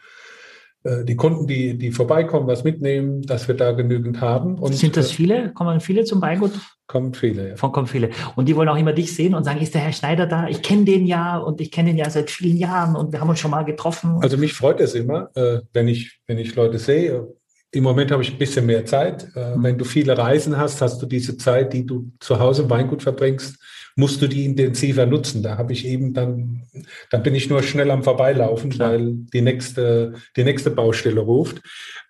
die 0.85 1.15
Kunden, 1.15 1.45
die, 1.45 1.77
die 1.77 1.91
vorbeikommen, 1.91 2.47
was 2.47 2.63
mitnehmen, 2.63 3.21
dass 3.23 3.47
wir 3.47 3.55
da 3.55 3.73
genügend 3.73 4.21
haben. 4.21 4.57
Und, 4.57 4.73
Sind 4.75 4.95
das 4.95 5.11
viele? 5.11 5.51
Kommen 5.53 5.81
viele 5.81 6.03
zum 6.03 6.21
Weingut? 6.21 6.53
Kommen 6.89 7.13
viele, 7.13 7.49
ja. 7.49 7.55
Von 7.55 7.71
kommen 7.71 7.87
viele. 7.87 8.09
Und 8.35 8.49
die 8.49 8.55
wollen 8.55 8.67
auch 8.67 8.75
immer 8.75 8.93
dich 8.93 9.15
sehen 9.15 9.35
und 9.35 9.43
sagen, 9.43 9.61
ist 9.61 9.75
der 9.75 9.81
Herr 9.81 9.93
Schneider 9.93 10.25
da? 10.25 10.47
Ich 10.47 10.63
kenne 10.63 10.85
den 10.85 11.05
ja 11.05 11.37
und 11.37 11.61
ich 11.61 11.71
kenne 11.71 11.91
ihn 11.91 11.97
ja 11.97 12.09
seit 12.09 12.31
vielen 12.31 12.57
Jahren 12.57 12.95
und 12.95 13.13
wir 13.13 13.21
haben 13.21 13.29
uns 13.29 13.39
schon 13.39 13.51
mal 13.51 13.63
getroffen. 13.63 14.17
Also 14.21 14.37
mich 14.37 14.53
freut 14.53 14.79
es 14.81 14.95
immer, 14.95 15.29
wenn 15.71 15.87
ich, 15.87 16.19
wenn 16.25 16.39
ich 16.39 16.55
Leute 16.55 16.79
sehe 16.79 17.27
im 17.71 17.83
Moment 17.83 18.11
habe 18.11 18.23
ich 18.23 18.31
ein 18.31 18.37
bisschen 18.37 18.65
mehr 18.65 18.85
Zeit. 18.85 19.27
Äh, 19.35 19.55
mhm. 19.55 19.63
Wenn 19.63 19.77
du 19.77 19.85
viele 19.85 20.17
Reisen 20.17 20.57
hast, 20.57 20.81
hast 20.81 21.01
du 21.01 21.05
diese 21.05 21.37
Zeit, 21.37 21.73
die 21.73 21.85
du 21.85 22.11
zu 22.19 22.39
Hause 22.39 22.63
im 22.63 22.69
Weingut 22.69 23.03
verbringst, 23.03 23.57
musst 23.95 24.21
du 24.21 24.27
die 24.27 24.45
intensiver 24.45 25.05
nutzen. 25.05 25.43
Da 25.43 25.57
habe 25.57 25.73
ich 25.73 25.85
eben 25.85 26.13
dann, 26.13 26.63
dann 27.11 27.21
bin 27.21 27.35
ich 27.35 27.49
nur 27.49 27.61
schnell 27.61 27.91
am 27.91 28.03
Vorbeilaufen, 28.03 28.71
Klar. 28.71 28.91
weil 28.91 29.13
die 29.33 29.41
nächste, 29.41 30.13
die 30.35 30.43
nächste 30.43 30.71
Baustelle 30.71 31.19
ruft. 31.19 31.61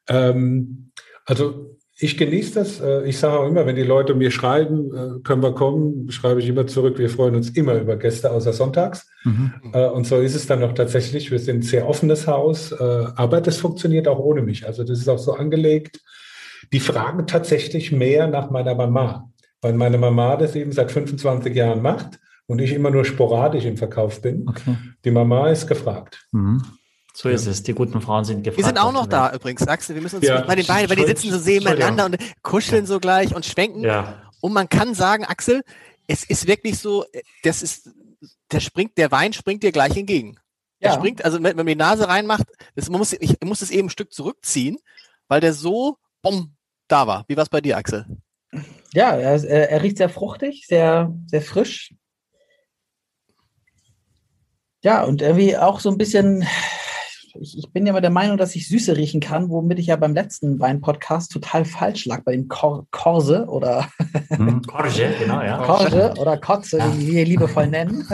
Ähm, 0.08 0.92
also 1.26 1.78
ich 2.02 2.18
genieße 2.18 2.54
das. 2.54 2.80
Äh, 2.80 3.04
ich 3.04 3.18
sage 3.18 3.40
auch 3.40 3.48
immer, 3.48 3.66
wenn 3.66 3.76
die 3.76 3.84
Leute 3.84 4.16
mir 4.16 4.32
schreiben, 4.32 4.94
äh, 4.96 5.20
können 5.22 5.44
wir 5.44 5.54
kommen, 5.54 6.10
schreibe 6.12 6.40
ich 6.40 6.48
immer 6.48 6.66
zurück, 6.66 6.98
wir 6.98 7.10
freuen 7.10 7.36
uns 7.36 7.50
immer 7.50 7.76
über 7.76 7.98
Gäste 7.98 8.32
außer 8.32 8.54
sonntags. 8.54 9.10
Mhm. 9.26 9.54
Äh, 9.74 9.88
und 9.88 10.08
so 10.08 10.18
ist 10.18 10.36
es 10.36 10.48
dann 10.48 10.62
noch 10.62 10.74
tatsächlich. 10.74 11.30
Wir 11.30 11.40
sind 11.40 11.58
ein 11.58 11.62
sehr 11.62 11.88
offenes 11.88 12.26
Haus, 12.28 12.74
aber 12.74 13.42
das 13.42 13.58
funktioniert 13.58 14.08
auch 14.08 14.20
ohne 14.20 14.42
mich. 14.42 14.66
Also 14.66 14.84
das 14.84 15.00
ist 15.00 15.10
auch 15.10 15.20
so 15.20 15.34
angelegt. 15.34 16.00
Die 16.72 16.80
fragen 16.80 17.28
tatsächlich 17.28 17.92
mehr 17.92 18.28
nach 18.28 18.50
meiner 18.50 18.76
Mama, 18.76 19.30
weil 19.62 19.74
meine 19.74 19.98
Mama 19.98 20.38
das 20.38 20.56
eben 20.56 20.72
seit 20.72 20.92
25 20.92 21.54
Jahren 21.56 21.82
macht 21.82 22.20
und 22.48 22.60
ich 22.62 22.74
immer 22.74 22.92
nur 22.92 23.06
sporadisch 23.06 23.66
im 23.66 23.78
Verkauf 23.78 24.22
bin. 24.22 24.48
Okay. 24.48 24.76
Die 25.04 25.12
Mama 25.12 25.50
ist 25.50 25.68
gefragt. 25.68 26.26
Mhm. 26.32 26.62
So 27.14 27.30
ist 27.30 27.48
es. 27.48 27.64
Die 27.64 27.74
guten 27.74 28.02
Frauen 28.02 28.24
sind 28.24 28.44
gefragt. 28.44 28.58
Wir 28.58 28.66
sind 28.66 28.78
auch 28.78 28.92
noch 28.92 29.08
da 29.08 29.34
übrigens, 29.34 29.68
Axel. 29.68 29.96
Wir 29.96 30.02
müssen 30.02 30.18
uns 30.18 30.28
ja. 30.28 30.42
bei 30.42 30.56
den 30.56 30.66
beiden, 30.66 30.90
weil 30.90 30.96
die 30.96 31.06
sitzen 31.06 31.32
so 31.32 31.50
nebeneinander 31.50 32.06
und 32.06 32.18
kuscheln 32.42 32.86
so 32.86 33.00
gleich 33.00 33.36
und 33.36 33.46
schwenken. 33.46 33.84
Ja. 33.84 34.22
Und 34.42 34.54
man 34.54 34.70
kann 34.70 34.94
sagen, 34.94 35.26
Axel, 35.26 35.64
es 36.08 36.24
ist 36.24 36.48
wirklich 36.48 36.80
so, 36.80 37.06
das 37.44 37.62
ist, 37.62 37.90
der 38.52 38.60
springt, 38.60 38.98
der 38.98 39.12
Wein 39.12 39.34
springt 39.34 39.64
dir 39.64 39.72
gleich 39.72 39.96
entgegen. 39.98 40.40
Der 40.82 40.92
ja. 40.92 40.96
springt, 40.96 41.26
also 41.26 41.44
wenn 41.44 41.56
man 41.56 41.66
die 41.66 41.76
Nase 41.76 42.08
reinmacht, 42.08 42.46
das, 42.76 42.90
man 42.90 43.00
muss, 43.00 43.14
ich 43.14 43.36
muss 43.44 43.62
es 43.62 43.70
eben 43.70 43.88
ein 43.88 43.92
Stück 43.92 44.14
zurückziehen, 44.14 44.78
weil 45.28 45.42
der 45.42 45.54
so, 45.54 45.98
bumm, 46.22 46.56
da 46.88 47.06
war. 47.06 47.26
Wie 47.28 47.36
war 47.36 47.44
es 47.44 47.50
bei 47.50 47.62
dir, 47.62 47.78
Axel? 47.78 48.06
Ja, 48.94 49.12
er, 49.12 49.44
er 49.44 49.84
riecht 49.84 49.98
sehr 49.98 50.10
fruchtig, 50.10 50.66
sehr, 50.68 51.14
sehr 51.28 51.42
frisch. 51.42 51.94
Ja, 54.82 55.04
und 55.04 55.22
irgendwie 55.22 55.58
auch 55.58 55.82
so 55.82 55.92
ein 55.92 55.98
bisschen, 55.98 56.48
ich, 57.42 57.58
ich 57.58 57.72
bin 57.72 57.86
ja 57.86 57.92
immer 57.92 58.02
der 58.02 58.10
Meinung, 58.10 58.38
dass 58.38 58.56
ich 58.56 58.68
Süße 58.68 58.98
riechen 58.98 59.22
kann, 59.22 59.50
womit 59.50 59.80
ich 59.80 59.88
ja 59.88 59.96
beim 59.96 60.14
letzten 60.14 60.60
Wein-Podcast 60.60 61.32
total 61.32 61.66
falsch 61.66 62.06
lag, 62.06 62.24
bei 62.24 62.34
den 62.34 62.48
Kor 62.48 62.86
Korse 62.92 63.46
oder 63.46 63.90
hm, 64.30 64.62
Korse, 64.68 65.14
genau, 65.20 65.42
ja. 65.42 65.64
Korse 65.64 66.14
oder 66.18 66.38
Kotze, 66.38 66.80
ja. 66.80 66.98
wie 66.98 67.14
wir 67.14 67.26
liebevoll 67.26 67.68
nennen. 67.70 68.06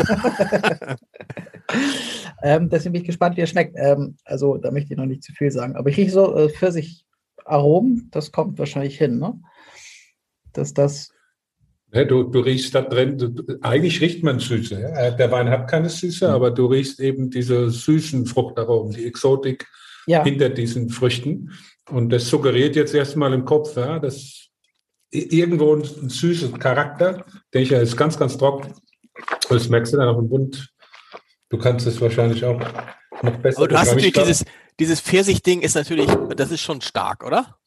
ähm, 2.43 2.69
deswegen 2.69 2.93
bin 2.93 3.01
ich 3.01 3.07
gespannt, 3.07 3.37
wie 3.37 3.41
er 3.41 3.47
schmeckt. 3.47 3.75
Ähm, 3.77 4.15
also 4.25 4.57
da 4.57 4.71
möchte 4.71 4.93
ich 4.93 4.97
noch 4.97 5.05
nicht 5.05 5.23
zu 5.23 5.33
viel 5.33 5.51
sagen. 5.51 5.75
Aber 5.75 5.89
ich 5.89 5.97
rieche 5.97 6.11
so 6.11 6.35
äh, 6.35 6.49
Pfirsich-Aromen, 6.49 8.09
das 8.11 8.31
kommt 8.31 8.59
wahrscheinlich 8.59 8.97
hin, 8.97 9.19
ne? 9.19 9.39
Dass 10.53 10.73
das 10.73 11.09
du, 12.03 12.23
du 12.23 12.39
riechst 12.39 12.75
da 12.75 12.81
drin, 12.81 13.17
du, 13.17 13.57
eigentlich 13.61 14.01
riecht 14.01 14.23
man 14.23 14.39
Süße. 14.39 14.81
Ja? 14.81 14.89
Äh, 14.89 15.15
der 15.15 15.31
Wein 15.31 15.49
hat 15.49 15.69
keine 15.69 15.89
Süße, 15.89 16.27
mhm. 16.27 16.33
aber 16.33 16.51
du 16.51 16.65
riechst 16.65 16.99
eben 16.99 17.29
diese 17.29 17.69
süßen 17.69 18.25
Fruchtaromen, 18.25 18.93
die 18.93 19.05
Exotik 19.05 19.65
ja. 20.05 20.23
hinter 20.23 20.49
diesen 20.49 20.89
Früchten. 20.89 21.51
Und 21.89 22.09
das 22.09 22.27
suggeriert 22.27 22.75
jetzt 22.75 22.93
erstmal 22.93 23.31
im 23.33 23.45
Kopf, 23.45 23.77
ja, 23.77 23.99
dass 23.99 24.49
irgendwo 25.11 25.75
ein, 25.75 25.83
ein 25.83 26.09
süßer 26.09 26.51
Charakter, 26.57 27.25
denke 27.53 27.67
ich, 27.67 27.71
er 27.71 27.81
ist 27.81 27.95
ganz, 27.95 28.17
ganz 28.17 28.37
trocken. 28.37 28.73
Das 29.49 29.69
merkst 29.69 29.93
du 29.93 29.97
dann 29.97 30.09
auch 30.09 30.19
im 30.19 30.27
Bund. 30.27 30.67
Du 31.49 31.57
kannst 31.57 31.87
es 31.87 32.01
wahrscheinlich 32.01 32.43
auch 32.43 32.59
noch 33.21 33.37
besser. 33.37 33.59
Aber 33.59 33.67
du 33.67 33.77
hast 33.77 33.89
natürlich 33.89 34.13
dieses, 34.13 34.43
dieses 34.79 34.99
Pfirsich-Ding 34.99 35.61
ist 35.61 35.75
natürlich, 35.75 36.09
das 36.35 36.51
ist 36.51 36.61
schon 36.61 36.81
stark, 36.81 37.23
oder? 37.23 37.57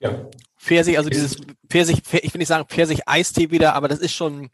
Ja. 0.00 0.28
Pfirsich, 0.64 0.96
also 0.96 1.10
dieses 1.10 1.36
Pfirsich, 1.68 2.02
ich 2.22 2.32
will 2.32 2.38
nicht 2.38 2.48
sagen 2.48 2.66
Pfirsich-Eistee 2.66 3.50
wieder, 3.50 3.74
aber 3.74 3.86
das 3.86 3.98
ist 3.98 4.14
schon. 4.14 4.48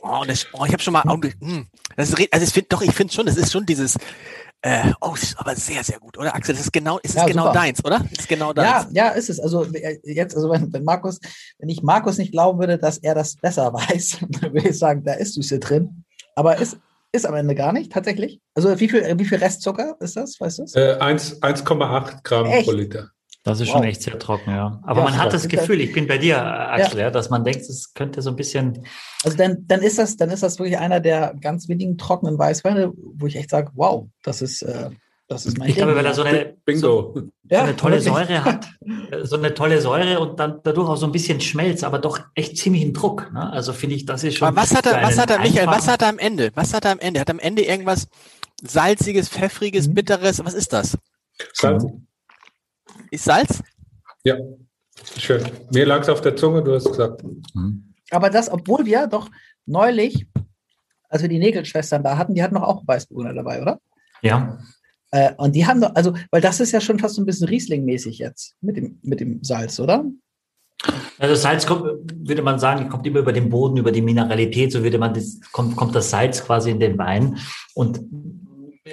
Oh, 0.00 0.24
das, 0.26 0.46
oh 0.52 0.64
ich 0.66 0.72
habe 0.72 0.82
schon 0.82 0.92
mal. 0.92 1.04
Oh, 1.08 1.16
das 1.96 2.10
ist, 2.10 2.32
also 2.32 2.44
ich 2.44 2.52
finde 2.52 2.68
doch, 2.68 2.82
ich 2.82 2.92
finde 2.92 3.12
schon, 3.12 3.26
das 3.26 3.36
ist 3.36 3.50
schon 3.50 3.64
dieses. 3.64 3.96
Äh, 4.60 4.92
oh, 5.00 5.14
ist 5.14 5.38
aber 5.38 5.54
sehr, 5.54 5.82
sehr 5.84 5.98
gut, 6.00 6.18
oder 6.18 6.34
Axel? 6.34 6.54
Das 6.54 6.64
ist 6.64 6.72
genau, 6.72 6.98
ist 6.98 7.14
ja, 7.14 7.24
genau 7.26 7.44
super. 7.44 7.54
deins, 7.54 7.82
oder? 7.84 8.00
Das 8.00 8.18
ist 8.18 8.28
genau 8.28 8.52
deins. 8.52 8.88
Ja, 8.92 9.06
ja, 9.06 9.08
ist 9.10 9.30
es. 9.30 9.40
Also 9.40 9.64
äh, 9.72 10.00
jetzt, 10.02 10.36
also 10.36 10.50
wenn, 10.50 10.70
wenn 10.72 10.84
Markus, 10.84 11.18
wenn 11.58 11.68
ich 11.68 11.82
Markus 11.82 12.18
nicht 12.18 12.32
glauben 12.32 12.58
würde, 12.58 12.76
dass 12.76 12.98
er 12.98 13.14
das 13.14 13.36
besser 13.36 13.72
weiß, 13.72 14.18
dann 14.28 14.52
würde 14.52 14.68
ich 14.68 14.78
sagen, 14.78 15.02
da 15.04 15.14
ist 15.14 15.34
Süße 15.34 15.60
drin. 15.60 16.04
Aber 16.34 16.58
ist, 16.58 16.76
ist 17.12 17.24
am 17.24 17.34
Ende 17.34 17.54
gar 17.54 17.72
nicht, 17.72 17.92
tatsächlich. 17.92 18.40
Also 18.54 18.78
wie 18.80 18.88
viel, 18.88 19.18
wie 19.18 19.24
viel 19.24 19.38
Restzucker 19.38 19.96
ist 20.00 20.16
das, 20.16 20.38
weißt 20.38 20.58
du? 20.58 20.62
Äh, 20.74 21.00
1,8 21.00 22.22
Gramm 22.22 22.46
Echt? 22.46 22.66
pro 22.66 22.72
Liter. 22.72 23.12
Das 23.48 23.60
ist 23.60 23.68
wow. 23.68 23.76
schon 23.76 23.84
echt 23.84 24.02
sehr 24.02 24.18
trocken, 24.18 24.50
ja. 24.50 24.78
Aber 24.82 25.00
ja, 25.00 25.04
man 25.04 25.18
hat 25.18 25.32
das 25.32 25.48
Gefühl, 25.48 25.80
ich 25.80 25.92
bin 25.92 26.06
bei 26.06 26.18
dir, 26.18 26.44
Axel, 26.44 26.98
ja. 26.98 27.06
ja. 27.06 27.10
dass 27.10 27.30
man 27.30 27.44
denkt, 27.44 27.62
es 27.62 27.94
könnte 27.94 28.20
so 28.20 28.30
ein 28.30 28.36
bisschen. 28.36 28.84
Also 29.24 29.38
dann, 29.38 29.64
dann 29.66 29.80
ist 29.80 29.98
das, 29.98 30.16
dann 30.16 30.30
ist 30.30 30.42
das 30.42 30.58
wirklich 30.58 30.78
einer 30.78 31.00
der 31.00 31.34
ganz 31.40 31.68
wenigen 31.68 31.96
trockenen 31.96 32.38
Weißweine, 32.38 32.92
wo 32.94 33.26
ich 33.26 33.36
echt 33.36 33.48
sage, 33.48 33.70
wow, 33.74 34.06
das 34.22 34.42
ist, 34.42 34.60
äh, 34.62 34.90
das 35.28 35.46
ist 35.46 35.58
mein 35.58 35.68
Ich 35.68 35.76
Ding. 35.76 35.84
glaube, 35.84 35.96
weil 35.96 36.04
er 36.04 36.12
so 36.12 36.22
eine, 36.22 36.56
Bingo. 36.64 37.14
So, 37.14 37.22
so 37.50 37.56
eine 37.56 37.76
tolle 37.76 38.00
Säure 38.00 38.44
hat, 38.44 38.66
so 39.22 39.36
eine 39.36 39.54
tolle 39.54 39.80
Säure 39.80 40.20
und 40.20 40.38
dann 40.38 40.60
dadurch 40.62 40.88
auch 40.88 40.96
so 40.96 41.06
ein 41.06 41.12
bisschen 41.12 41.40
Schmelz, 41.40 41.84
aber 41.84 41.98
doch 41.98 42.20
echt 42.34 42.58
ziemlich 42.58 42.82
ein 42.82 42.92
Druck. 42.92 43.30
Ne? 43.32 43.50
Also 43.50 43.72
finde 43.72 43.96
ich, 43.96 44.04
das 44.04 44.24
ist 44.24 44.36
schon. 44.36 44.48
Aber 44.48 44.58
was 44.58 44.74
hat 44.74 44.84
er, 44.86 45.02
was 45.02 45.18
hat 45.18 45.30
er, 45.30 45.38
Michael, 45.38 45.68
was 45.68 45.88
hat 45.88 46.02
er 46.02 46.08
am 46.08 46.18
Ende? 46.18 46.50
Was 46.54 46.74
hat 46.74 46.84
er 46.84 46.92
am 46.92 46.98
Ende? 46.98 47.20
Hat 47.20 47.28
er 47.28 47.34
am 47.34 47.40
Ende 47.40 47.62
irgendwas 47.62 48.08
salziges, 48.62 49.30
pfeffriges, 49.30 49.88
mhm. 49.88 49.94
bitteres? 49.94 50.44
Was 50.44 50.54
ist 50.54 50.72
das? 50.72 50.98
Salz. 51.54 51.84
Ist 53.10 53.24
Salz? 53.24 53.62
Ja, 54.24 54.36
schön. 55.18 55.42
Mir 55.72 55.86
lag 55.86 56.02
es 56.02 56.08
auf 56.08 56.20
der 56.20 56.36
Zunge, 56.36 56.62
du 56.62 56.74
hast 56.74 56.88
gesagt. 56.88 57.22
Mhm. 57.54 57.94
Aber 58.10 58.30
das, 58.30 58.50
obwohl 58.50 58.84
wir 58.86 59.06
doch 59.06 59.30
neulich, 59.66 60.26
als 61.08 61.22
wir 61.22 61.28
die 61.28 61.38
Nägelschwestern 61.38 62.02
da 62.02 62.16
hatten, 62.16 62.34
die 62.34 62.42
hatten 62.42 62.54
doch 62.54 62.62
auch 62.62 62.82
Weißburgunder 62.86 63.34
dabei, 63.34 63.62
oder? 63.62 63.80
Ja. 64.22 64.58
Äh, 65.10 65.32
und 65.36 65.54
die 65.54 65.66
haben 65.66 65.80
doch, 65.80 65.94
also, 65.94 66.14
weil 66.30 66.40
das 66.40 66.60
ist 66.60 66.72
ja 66.72 66.80
schon 66.80 66.98
fast 66.98 67.14
so 67.14 67.22
ein 67.22 67.26
bisschen 67.26 67.48
Riesling-mäßig 67.48 68.18
jetzt 68.18 68.56
mit 68.60 68.76
dem, 68.76 68.98
mit 69.02 69.20
dem 69.20 69.42
Salz, 69.42 69.80
oder? 69.80 70.04
Also 71.18 71.34
Salz 71.34 71.66
kommt, 71.66 71.82
würde 72.28 72.42
man 72.42 72.58
sagen, 72.58 72.88
kommt 72.88 73.06
immer 73.06 73.20
über 73.20 73.32
den 73.32 73.48
Boden, 73.48 73.78
über 73.78 73.90
die 73.90 74.02
Mineralität, 74.02 74.70
so 74.70 74.84
würde 74.84 74.98
man 74.98 75.14
das, 75.14 75.40
kommt, 75.52 75.76
kommt 75.76 75.94
das 75.94 76.10
Salz 76.10 76.44
quasi 76.44 76.70
in 76.70 76.78
den 76.78 76.96
Wein. 76.98 77.38
Und 77.74 78.00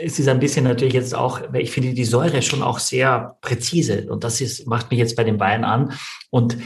es 0.04 0.20
ist 0.20 0.28
ein 0.28 0.40
bisschen 0.40 0.66
natürlich 0.66 0.94
jetzt 0.94 1.16
auch, 1.16 1.42
ich 1.54 1.72
finde 1.72 1.94
die 1.94 2.06
Säure 2.06 2.42
schon 2.42 2.62
auch 2.62 2.80
sehr 2.80 3.38
präzise 3.42 4.08
und 4.10 4.24
das 4.24 4.42
ist, 4.42 4.68
macht 4.68 4.92
mich 4.92 5.00
jetzt 5.00 5.16
bei 5.16 5.24
dem 5.24 5.40
Wein 5.40 5.64
an. 5.64 5.94
Und 6.30 6.58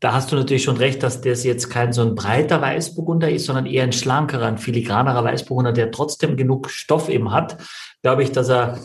da 0.00 0.12
hast 0.12 0.30
du 0.30 0.36
natürlich 0.36 0.64
schon 0.64 0.76
recht, 0.76 1.02
dass 1.02 1.20
das 1.20 1.44
jetzt 1.44 1.70
kein 1.70 1.92
so 1.92 2.02
ein 2.02 2.14
breiter 2.14 2.60
Weißburgunder 2.60 3.30
ist, 3.30 3.46
sondern 3.46 3.66
eher 3.66 3.84
ein 3.84 3.92
schlankerer, 3.92 4.46
ein 4.46 4.58
filigranerer 4.58 5.24
Weißburgunder, 5.24 5.72
der 5.72 5.90
trotzdem 5.90 6.36
genug 6.36 6.68
Stoff 6.70 7.08
eben 7.08 7.32
hat. 7.32 7.56
Glaube 8.02 8.22
ich, 8.22 8.32
dass 8.32 8.50
er, 8.50 8.78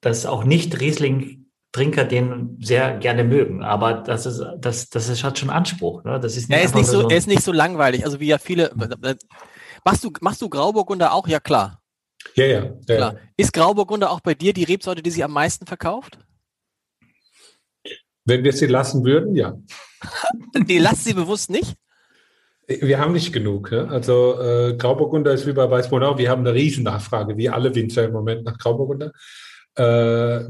dass 0.00 0.26
auch 0.26 0.44
nicht 0.44 0.80
Riesling 0.80 1.46
Trinker 1.72 2.04
den 2.04 2.58
sehr 2.62 2.96
gerne 2.96 3.24
mögen, 3.24 3.62
aber 3.62 3.94
das 3.94 4.24
ist, 4.24 4.42
das, 4.58 4.88
das 4.88 5.08
ist, 5.08 5.24
hat 5.24 5.38
schon 5.38 5.50
Anspruch. 5.50 6.04
Ne? 6.04 6.18
Das 6.20 6.36
ist 6.36 6.48
nicht 6.48 6.58
er, 6.58 6.64
ist 6.64 6.74
nicht 6.74 6.86
so, 6.86 7.02
so 7.02 7.08
er 7.08 7.16
ist 7.16 7.26
nicht 7.26 7.42
so 7.42 7.52
langweilig, 7.52 8.04
also 8.04 8.20
wie 8.20 8.28
ja 8.28 8.38
viele. 8.38 8.72
Machst 9.84 10.02
du, 10.04 10.10
machst 10.20 10.40
du 10.40 10.48
Grauburgunder 10.48 11.12
auch? 11.12 11.28
Ja, 11.28 11.38
klar. 11.38 11.82
Ja, 12.34 12.46
ja. 12.46 12.72
ja. 12.88 13.14
Ist 13.36 13.52
Grauburgunder 13.52 14.10
auch 14.10 14.20
bei 14.20 14.34
dir 14.34 14.52
die 14.52 14.64
Rebsorte, 14.64 15.02
die 15.02 15.10
sich 15.10 15.24
am 15.24 15.32
meisten 15.32 15.66
verkauft? 15.66 16.18
Wenn 18.24 18.42
wir 18.42 18.52
sie 18.52 18.66
lassen 18.66 19.04
würden, 19.04 19.34
ja. 19.36 19.56
nee, 20.66 20.78
lass 20.78 21.04
sie 21.04 21.14
bewusst 21.14 21.50
nicht? 21.50 21.76
Wir 22.66 22.98
haben 22.98 23.12
nicht 23.12 23.32
genug. 23.32 23.70
Ja? 23.70 23.84
Also 23.86 24.40
äh, 24.40 24.74
Grauburgunder 24.76 25.32
ist 25.32 25.46
wie 25.46 25.52
bei 25.52 25.70
Weißbrunau. 25.70 26.18
Wir 26.18 26.30
haben 26.30 26.40
eine 26.40 26.52
riesen 26.52 26.82
Nachfrage, 26.82 27.36
wie 27.36 27.48
alle 27.48 27.74
Winzer 27.74 28.04
im 28.04 28.12
Moment 28.12 28.44
nach 28.44 28.58
Grauburgunder. 28.58 29.12
Äh, 29.76 29.82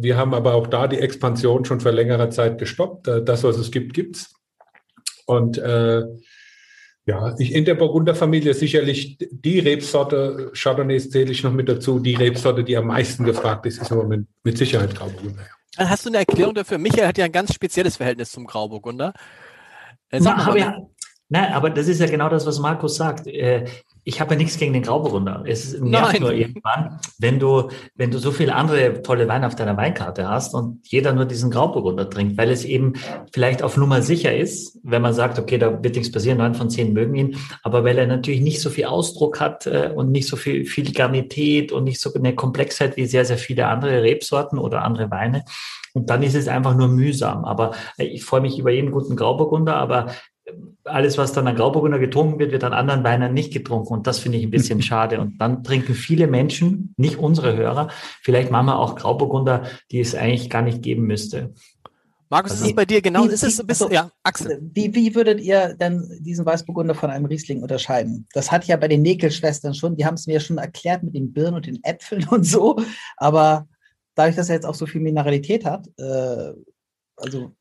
wir 0.00 0.16
haben 0.16 0.32
aber 0.32 0.54
auch 0.54 0.66
da 0.66 0.88
die 0.88 0.98
Expansion 0.98 1.64
schon 1.66 1.80
vor 1.80 1.92
längerer 1.92 2.30
Zeit 2.30 2.58
gestoppt. 2.58 3.08
Äh, 3.08 3.22
das, 3.22 3.44
was 3.44 3.58
es 3.58 3.70
gibt, 3.70 3.92
gibt's. 3.92 4.34
Und 5.26 5.58
äh, 5.58 6.04
ja, 7.06 7.34
ich, 7.38 7.54
in 7.54 7.64
der 7.64 7.76
Burgunderfamilie 7.76 8.52
sicherlich 8.52 9.16
die 9.30 9.60
Rebsorte, 9.60 10.50
Chardonnays 10.54 11.08
zähle 11.10 11.30
ich 11.30 11.44
noch 11.44 11.52
mit 11.52 11.68
dazu, 11.68 12.00
die 12.00 12.16
Rebsorte, 12.16 12.64
die 12.64 12.76
am 12.76 12.88
meisten 12.88 13.24
gefragt 13.24 13.64
ist, 13.64 13.80
ist 13.80 13.92
im 13.92 13.98
Moment 13.98 14.28
mit 14.42 14.58
Sicherheit 14.58 14.94
Grauburgunder. 14.94 15.46
Dann 15.76 15.88
hast 15.88 16.04
du 16.04 16.10
eine 16.10 16.18
Erklärung 16.18 16.54
dafür? 16.54 16.78
Michael 16.78 17.06
hat 17.06 17.16
ja 17.16 17.26
ein 17.26 17.32
ganz 17.32 17.54
spezielles 17.54 17.96
Verhältnis 17.96 18.32
zum 18.32 18.44
Grauburgunder. 18.44 19.12
Äh, 20.10 20.18
Na, 20.20 20.48
aber, 20.48 20.58
ja, 20.58 20.78
nein, 21.28 21.52
aber 21.52 21.70
das 21.70 21.88
ist 21.88 22.00
ja 22.00 22.06
genau 22.06 22.28
das, 22.28 22.46
was 22.46 22.58
Markus 22.58 22.96
sagt. 22.96 23.26
Äh, 23.26 23.66
ich 24.08 24.20
habe 24.20 24.34
ja 24.34 24.38
nichts 24.38 24.56
gegen 24.56 24.72
den 24.72 24.82
Grauburgunder. 24.82 25.42
Es 25.46 25.72
nervt 25.80 26.12
Nein. 26.12 26.22
nur 26.22 26.32
irgendwann, 26.32 27.00
wenn 27.18 27.40
du, 27.40 27.70
wenn 27.96 28.12
du 28.12 28.18
so 28.18 28.30
viele 28.30 28.54
andere 28.54 29.02
tolle 29.02 29.26
Weine 29.26 29.48
auf 29.48 29.56
deiner 29.56 29.76
Weinkarte 29.76 30.28
hast 30.28 30.54
und 30.54 30.86
jeder 30.86 31.12
nur 31.12 31.24
diesen 31.24 31.50
Grauburgunder 31.50 32.08
trinkt, 32.08 32.38
weil 32.38 32.52
es 32.52 32.64
eben 32.64 32.92
vielleicht 33.32 33.64
auf 33.64 33.76
Nummer 33.76 34.02
sicher 34.02 34.34
ist, 34.34 34.78
wenn 34.84 35.02
man 35.02 35.12
sagt, 35.12 35.40
okay, 35.40 35.58
da 35.58 35.82
wird 35.82 35.96
nichts 35.96 36.12
passieren, 36.12 36.38
neun 36.38 36.54
von 36.54 36.70
zehn 36.70 36.92
mögen 36.92 37.16
ihn, 37.16 37.36
aber 37.64 37.82
weil 37.82 37.98
er 37.98 38.06
natürlich 38.06 38.42
nicht 38.42 38.60
so 38.60 38.70
viel 38.70 38.84
Ausdruck 38.84 39.40
hat 39.40 39.66
äh, 39.66 39.90
und 39.92 40.12
nicht 40.12 40.28
so 40.28 40.36
viel 40.36 40.66
Filigranität 40.66 41.72
und 41.72 41.82
nicht 41.82 42.00
so 42.00 42.14
eine 42.14 42.36
Komplexheit 42.36 42.96
wie 42.96 43.06
sehr, 43.06 43.24
sehr 43.24 43.38
viele 43.38 43.66
andere 43.66 44.04
Rebsorten 44.04 44.60
oder 44.60 44.82
andere 44.82 45.10
Weine. 45.10 45.44
Und 45.94 46.10
dann 46.10 46.22
ist 46.22 46.36
es 46.36 46.46
einfach 46.46 46.76
nur 46.76 46.88
mühsam. 46.88 47.44
Aber 47.44 47.72
ich 47.96 48.22
freue 48.22 48.42
mich 48.42 48.58
über 48.58 48.70
jeden 48.70 48.92
guten 48.92 49.16
Grauburgunder, 49.16 49.76
aber 49.76 50.12
alles, 50.84 51.18
was 51.18 51.32
dann 51.32 51.46
an 51.48 51.56
Grauburgunder 51.56 51.98
getrunken 51.98 52.38
wird, 52.38 52.52
wird 52.52 52.64
an 52.64 52.72
anderen 52.72 53.04
Weinen 53.04 53.34
nicht 53.34 53.52
getrunken. 53.52 53.92
Und 53.92 54.06
das 54.06 54.18
finde 54.18 54.38
ich 54.38 54.44
ein 54.44 54.50
bisschen 54.50 54.82
schade. 54.82 55.20
Und 55.20 55.38
dann 55.38 55.64
trinken 55.64 55.94
viele 55.94 56.26
Menschen, 56.26 56.94
nicht 56.96 57.18
unsere 57.18 57.56
Hörer, 57.56 57.88
vielleicht 58.22 58.50
machen 58.50 58.66
wir 58.66 58.78
auch 58.78 58.96
Grauburgunder, 58.96 59.64
die 59.90 60.00
es 60.00 60.14
eigentlich 60.14 60.50
gar 60.50 60.62
nicht 60.62 60.82
geben 60.82 61.02
müsste. 61.02 61.52
Markus, 62.28 62.52
also, 62.52 62.64
ist 62.64 62.70
es 62.70 62.76
bei 62.76 62.84
dir 62.84 63.00
genau? 63.00 63.24
Wie, 63.24 63.32
ist 63.32 63.44
es 63.44 63.60
ein 63.60 63.66
bisschen, 63.66 63.86
also, 63.86 63.94
ja, 63.94 64.10
Axel. 64.24 64.60
Wie, 64.74 64.92
wie 64.94 65.14
würdet 65.14 65.40
ihr 65.40 65.74
denn 65.74 66.04
diesen 66.20 66.44
Weißburgunder 66.44 66.94
von 66.94 67.10
einem 67.10 67.26
Riesling 67.26 67.62
unterscheiden? 67.62 68.26
Das 68.32 68.50
hat 68.50 68.64
ja 68.64 68.76
bei 68.76 68.88
den 68.88 69.02
Näkelschwestern 69.02 69.74
schon, 69.74 69.96
die 69.96 70.04
haben 70.04 70.14
es 70.14 70.26
mir 70.26 70.40
schon 70.40 70.58
erklärt 70.58 71.04
mit 71.04 71.14
den 71.14 71.32
Birnen 71.32 71.54
und 71.54 71.66
den 71.66 71.82
Äpfeln 71.84 72.26
und 72.30 72.44
so. 72.44 72.76
Aber 73.16 73.68
dadurch, 74.14 74.34
dass 74.34 74.48
er 74.48 74.56
jetzt 74.56 74.66
auch 74.66 74.74
so 74.74 74.86
viel 74.86 75.00
Mineralität 75.00 75.64
hat, 75.64 75.86
äh, 75.98 76.52
also. 77.16 77.52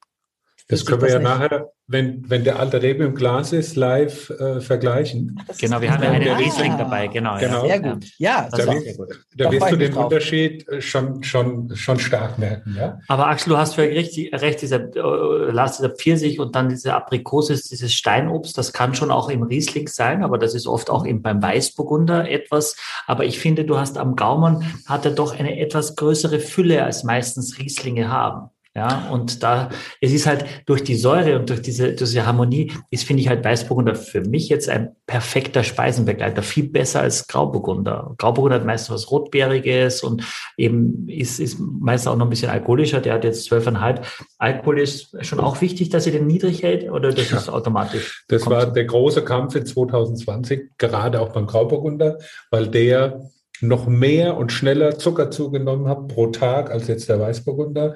Das 0.68 0.86
können 0.86 1.02
wir 1.02 1.10
ja 1.10 1.20
nicht. 1.20 1.28
nachher 1.28 1.70
wenn, 1.88 2.28
wenn 2.28 2.44
der 2.44 2.60
alte 2.60 2.82
Rebe 2.82 3.04
im 3.04 3.14
Glas 3.14 3.54
ist, 3.54 3.76
live 3.76 4.32
äh, 4.32 4.60
vergleichen. 4.60 5.40
Genau, 5.60 5.82
wir 5.82 5.94
haben 5.94 6.02
ja 6.02 6.10
einen 6.10 6.36
Riesling 6.36 6.78
dabei, 6.78 7.08
genau. 7.08 7.38
genau. 7.38 7.66
Ja. 7.66 7.68
Sehr 7.68 7.80
gut. 7.80 8.06
Ja, 8.18 8.50
da, 8.52 8.58
wirst, 8.58 9.00
da 9.36 9.52
wirst 9.52 9.72
du 9.72 9.76
den 9.76 9.94
drauf. 9.94 10.06
Unterschied 10.06 10.68
äh, 10.68 10.82
schon, 10.82 11.24
schon, 11.24 11.76
schon 11.76 12.00
stark 12.00 12.40
merken. 12.40 12.76
Ja? 12.76 13.00
Aber 13.08 13.28
Axel, 13.28 13.52
du 13.52 13.58
hast 13.58 13.76
völlig 13.76 14.18
recht, 14.18 14.42
recht 14.42 14.62
dieser, 14.64 14.80
äh, 14.96 15.52
Lars, 15.52 15.78
dieser 15.78 15.92
Pfirsich 15.92 16.40
und 16.40 16.56
dann 16.56 16.70
diese 16.70 16.96
Aprikose, 16.96 17.54
dieses 17.54 17.94
Steinobst, 17.94 18.58
das 18.58 18.74
kann 18.74 18.96
schon 18.96 19.12
auch 19.12 19.30
im 19.30 19.44
Riesling 19.44 19.88
sein, 19.88 20.24
aber 20.24 20.40
das 20.40 20.56
ist 20.56 20.66
oft 20.66 20.90
auch 20.90 21.06
eben 21.06 21.22
beim 21.22 21.42
Weißburgunder 21.44 22.30
etwas. 22.30 22.76
Aber 23.06 23.26
ich 23.26 23.40
finde, 23.40 23.64
du 23.64 23.78
hast 23.78 24.00
am 24.00 24.16
Gaumen, 24.16 24.82
hat 24.88 25.06
er 25.06 25.12
doch 25.12 25.38
eine 25.38 25.60
etwas 25.60 25.96
größere 25.96 26.40
Fülle 26.40 26.84
als 26.84 27.04
meistens 27.04 27.60
Rieslinge 27.60 28.10
haben. 28.10 28.50
Ja, 28.76 29.08
und 29.10 29.42
da, 29.42 29.70
es 30.02 30.12
ist 30.12 30.28
halt 30.28 30.46
durch 30.66 30.84
die 30.84 30.98
Säure 30.98 31.40
und 31.40 31.50
durch 31.50 31.62
diese, 31.62 31.94
diese 31.94 32.26
Harmonie, 32.26 32.74
ist, 32.92 33.06
finde 33.06 33.22
ich 33.22 33.30
halt 33.30 33.46
Weißburgunder 33.46 33.96
für 33.96 34.20
mich 34.20 34.50
jetzt 34.50 34.68
ein 34.68 34.94
perfekter 35.08 35.64
Speisenbegleiter, 35.64 36.44
viel 36.44 36.68
besser 36.68 37.00
als 37.00 37.26
Grauburgunder. 37.28 38.16
Grauburgunder 38.18 38.58
hat 38.58 38.66
meistens 38.66 38.94
was 38.94 39.12
Rotbeeriges 39.12 40.04
und 40.04 40.24
eben 40.58 41.08
ist, 41.08 41.40
ist 41.40 41.58
meistens 41.58 42.12
auch 42.12 42.18
noch 42.18 42.26
ein 42.26 42.30
bisschen 42.30 42.50
alkoholischer. 42.50 43.00
Der 43.00 43.14
hat 43.14 43.24
jetzt 43.24 43.50
12,5. 43.50 44.02
Alkohol 44.40 44.82
ist 44.82 45.26
schon 45.26 45.40
auch 45.40 45.62
wichtig, 45.62 45.88
dass 45.88 46.06
ihr 46.06 46.12
den 46.12 46.28
niedrig 46.28 46.62
hält 46.62 46.90
oder 46.92 47.14
das 47.14 47.30
ja, 47.30 47.38
ist 47.38 47.48
automatisch? 47.48 48.26
Das 48.28 48.46
war 48.46 48.66
der 48.66 48.84
große 48.84 49.24
Kampf 49.24 49.56
in 49.56 49.66
2020, 49.66 50.72
gerade 50.78 51.22
auch 51.22 51.30
beim 51.30 51.48
Grauburgunder, 51.48 52.18
weil 52.52 52.68
der 52.68 53.22
noch 53.62 53.88
mehr 53.88 54.38
und 54.38 54.52
schneller 54.52 54.98
Zucker 54.98 55.32
zugenommen 55.32 55.88
hat 55.88 56.10
pro 56.10 56.28
Tag 56.28 56.72
als 56.72 56.88
jetzt 56.88 57.08
der 57.08 57.20
Weißburgunder. 57.20 57.96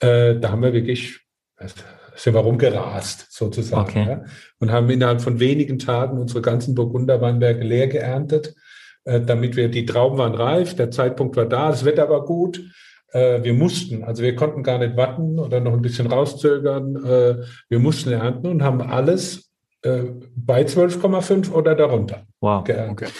Äh, 0.00 0.36
da 0.36 0.50
haben 0.50 0.62
wir 0.62 0.72
wirklich, 0.72 1.20
sind 2.14 2.34
wir 2.34 2.40
rumgerast 2.40 3.26
sozusagen. 3.30 3.88
Okay. 3.88 4.06
Ja, 4.08 4.24
und 4.58 4.72
haben 4.72 4.90
innerhalb 4.90 5.20
von 5.20 5.40
wenigen 5.40 5.78
Tagen 5.78 6.18
unsere 6.18 6.42
ganzen 6.42 6.74
Burgunderweinberge 6.74 7.64
leer 7.64 7.88
geerntet, 7.88 8.54
äh, 9.04 9.20
damit 9.20 9.56
wir, 9.56 9.68
die 9.68 9.86
Trauben 9.86 10.18
waren 10.18 10.34
reif, 10.34 10.74
der 10.74 10.90
Zeitpunkt 10.90 11.36
war 11.36 11.46
da, 11.46 11.70
das 11.70 11.84
Wetter 11.84 12.08
war 12.08 12.24
gut. 12.24 12.62
Äh, 13.12 13.42
wir 13.42 13.54
mussten, 13.54 14.04
also 14.04 14.22
wir 14.22 14.36
konnten 14.36 14.62
gar 14.62 14.78
nicht 14.78 14.96
warten 14.96 15.38
oder 15.38 15.60
noch 15.60 15.72
ein 15.72 15.82
bisschen 15.82 16.06
rauszögern. 16.06 16.96
Äh, 16.96 17.44
wir 17.68 17.78
mussten 17.78 18.12
ernten 18.12 18.46
und 18.46 18.62
haben 18.62 18.80
alles 18.80 19.50
äh, 19.82 20.04
bei 20.34 20.62
12,5 20.62 21.50
oder 21.52 21.74
darunter 21.74 22.26
wow. 22.40 22.62
geerntet. 22.64 23.08
Okay. 23.08 23.18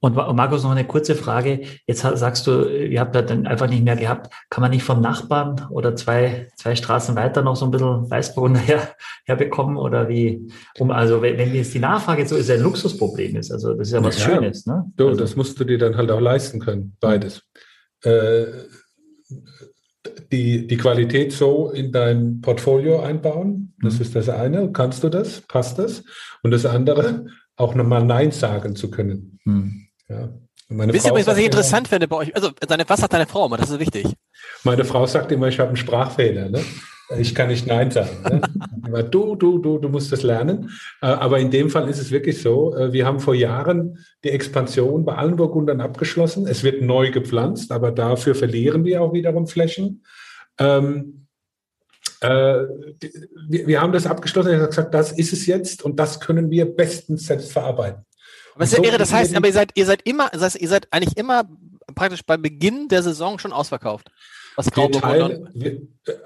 Und 0.00 0.14
Markus, 0.14 0.62
noch 0.62 0.70
eine 0.70 0.86
kurze 0.86 1.16
Frage. 1.16 1.62
Jetzt 1.86 2.02
sagst 2.02 2.46
du, 2.46 2.68
ihr 2.68 3.00
habt 3.00 3.16
da 3.16 3.22
dann 3.22 3.48
einfach 3.48 3.68
nicht 3.68 3.82
mehr 3.82 3.96
gehabt. 3.96 4.32
Kann 4.48 4.62
man 4.62 4.70
nicht 4.70 4.84
vom 4.84 5.00
Nachbarn 5.00 5.66
oder 5.70 5.96
zwei, 5.96 6.48
zwei 6.56 6.76
Straßen 6.76 7.16
weiter 7.16 7.42
noch 7.42 7.56
so 7.56 7.64
ein 7.64 7.72
bisschen 7.72 8.08
Weißburgunder 8.08 8.60
her, 8.66 8.94
herbekommen? 9.24 9.76
Oder 9.76 10.08
wie? 10.08 10.52
Um, 10.78 10.92
also, 10.92 11.20
wenn, 11.20 11.36
wenn 11.36 11.52
jetzt 11.52 11.74
die 11.74 11.80
Nachfrage 11.80 12.26
so 12.28 12.36
ist, 12.36 12.48
ein 12.48 12.60
Luxusproblem 12.60 13.36
ist. 13.36 13.50
Also, 13.50 13.74
das 13.74 13.88
ist 13.88 13.94
ja 13.94 14.04
was 14.04 14.24
ja, 14.24 14.34
Schönes, 14.34 14.66
ne? 14.66 14.84
Du, 14.96 15.08
also, 15.08 15.20
das 15.20 15.34
musst 15.34 15.58
du 15.58 15.64
dir 15.64 15.78
dann 15.78 15.96
halt 15.96 16.12
auch 16.12 16.20
leisten 16.20 16.60
können. 16.60 16.96
Beides. 17.00 17.42
Äh, 18.02 18.44
die, 20.30 20.66
die 20.66 20.76
Qualität 20.76 21.32
so 21.32 21.70
in 21.70 21.90
dein 21.90 22.40
Portfolio 22.40 23.00
einbauen. 23.00 23.74
Das 23.82 23.96
mhm. 23.96 24.02
ist 24.02 24.14
das 24.14 24.28
eine. 24.28 24.70
Kannst 24.70 25.02
du 25.02 25.08
das? 25.08 25.40
Passt 25.40 25.78
das? 25.78 26.04
Und 26.42 26.52
das 26.52 26.66
andere, 26.66 27.26
auch 27.56 27.74
nochmal 27.74 28.04
Nein 28.04 28.30
sagen 28.30 28.76
zu 28.76 28.90
können. 28.90 29.40
Mhm. 29.44 29.87
Ja. 30.08 30.28
Meine 30.70 30.92
Wisst 30.92 31.06
ihr 31.06 31.10
übrigens, 31.10 31.28
was 31.28 31.38
ich 31.38 31.46
interessant 31.46 31.88
finde 31.88 32.08
bei 32.08 32.16
euch? 32.16 32.36
Also, 32.36 32.50
seine, 32.66 32.86
was 32.88 33.00
sagt 33.00 33.12
deine 33.12 33.26
Frau 33.26 33.46
immer? 33.46 33.56
Das 33.56 33.70
ist 33.70 33.78
wichtig. 33.78 34.06
Meine 34.64 34.84
Frau 34.84 35.06
sagt 35.06 35.32
immer, 35.32 35.48
ich 35.48 35.58
habe 35.58 35.68
einen 35.68 35.76
Sprachfehler. 35.76 36.50
Ne? 36.50 36.62
Ich 37.16 37.34
kann 37.34 37.48
nicht 37.48 37.66
Nein 37.66 37.90
sagen. 37.90 38.42
Ne? 38.90 39.04
du, 39.04 39.34
du, 39.34 39.58
du, 39.58 39.78
du 39.78 39.88
musst 39.88 40.12
das 40.12 40.22
lernen. 40.22 40.70
Äh, 41.00 41.06
aber 41.06 41.38
in 41.38 41.50
dem 41.50 41.70
Fall 41.70 41.88
ist 41.88 41.98
es 41.98 42.10
wirklich 42.10 42.42
so. 42.42 42.76
Äh, 42.76 42.92
wir 42.92 43.06
haben 43.06 43.18
vor 43.18 43.34
Jahren 43.34 43.98
die 44.24 44.30
Expansion 44.30 45.06
bei 45.06 45.14
allen 45.14 45.36
Burgundern 45.36 45.80
abgeschlossen. 45.80 46.46
Es 46.46 46.62
wird 46.62 46.82
neu 46.82 47.10
gepflanzt, 47.10 47.72
aber 47.72 47.90
dafür 47.90 48.34
verlieren 48.34 48.84
wir 48.84 49.00
auch 49.02 49.14
wiederum 49.14 49.46
Flächen. 49.46 50.04
Ähm, 50.58 51.28
äh, 52.20 52.28
wir, 53.48 53.66
wir, 53.66 53.80
haben 53.80 53.92
das 53.92 54.06
abgeschlossen. 54.06 54.50
Er 54.50 54.60
hat 54.60 54.70
gesagt, 54.70 54.92
das 54.92 55.12
ist 55.12 55.32
es 55.32 55.46
jetzt 55.46 55.82
und 55.82 55.98
das 55.98 56.20
können 56.20 56.50
wir 56.50 56.66
bestens 56.66 57.26
selbst 57.26 57.52
verarbeiten. 57.52 58.04
Aber 58.58 58.64
es 58.64 58.72
ist 58.72 58.78
ja 58.78 58.84
irre, 58.84 58.98
das 58.98 59.12
heißt, 59.12 59.36
aber 59.36 59.46
ihr 59.46 59.52
seid, 59.52 59.70
ihr 59.76 59.86
seid 59.86 60.02
immer, 60.02 60.30
das 60.32 60.42
heißt, 60.42 60.60
ihr 60.60 60.68
seid 60.68 60.88
eigentlich 60.90 61.16
immer 61.16 61.44
praktisch 61.94 62.22
bei 62.26 62.36
Beginn 62.36 62.88
der 62.88 63.04
Saison 63.04 63.38
schon 63.38 63.52
ausverkauft. 63.52 64.10
Was 64.56 64.66
wir 64.66 64.90
teilen 64.90 65.48
wir, 65.54 65.80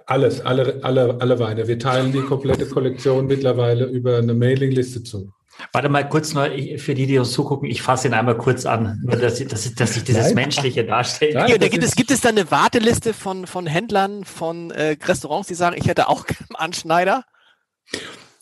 alles, 0.07 0.41
alle, 0.41 0.81
alle, 0.83 1.21
alle 1.21 1.39
Weine. 1.39 1.69
Wir 1.69 1.79
teilen 1.79 2.11
die 2.11 2.23
komplette 2.23 2.65
Kollektion 2.65 3.27
mittlerweile 3.27 3.85
über 3.85 4.17
eine 4.17 4.33
Mailingliste 4.33 5.03
zu. 5.03 5.31
Warte 5.75 5.91
mal 5.91 6.09
kurz 6.09 6.33
noch, 6.33 6.47
für 6.79 6.95
die, 6.95 7.07
die 7.07 7.19
uns 7.19 7.33
zugucken, 7.33 7.69
ich 7.69 7.83
fasse 7.83 8.09
ihn 8.09 8.15
einmal 8.15 8.39
kurz 8.39 8.65
an, 8.65 8.99
nur 9.05 9.17
dass, 9.17 9.47
dass, 9.47 9.75
dass 9.75 9.97
ich 9.99 10.05
dieses 10.05 10.29
Nein. 10.29 10.35
Menschliche 10.37 10.87
darstelle. 10.87 11.35
Nein, 11.35 11.61
da 11.61 11.69
gibt, 11.69 11.85
es, 11.85 11.95
gibt 11.95 12.11
es 12.11 12.23
da 12.23 12.31
eine 12.31 12.51
Warteliste 12.51 13.13
von, 13.13 13.47
von 13.47 13.67
Händlern, 13.67 14.25
von 14.25 14.71
äh, 14.71 14.97
Restaurants, 15.05 15.49
die 15.49 15.55
sagen, 15.55 15.77
ich 15.79 15.87
hätte 15.87 16.09
auch 16.09 16.25
einen 16.29 16.57
Anschneider? 16.57 17.25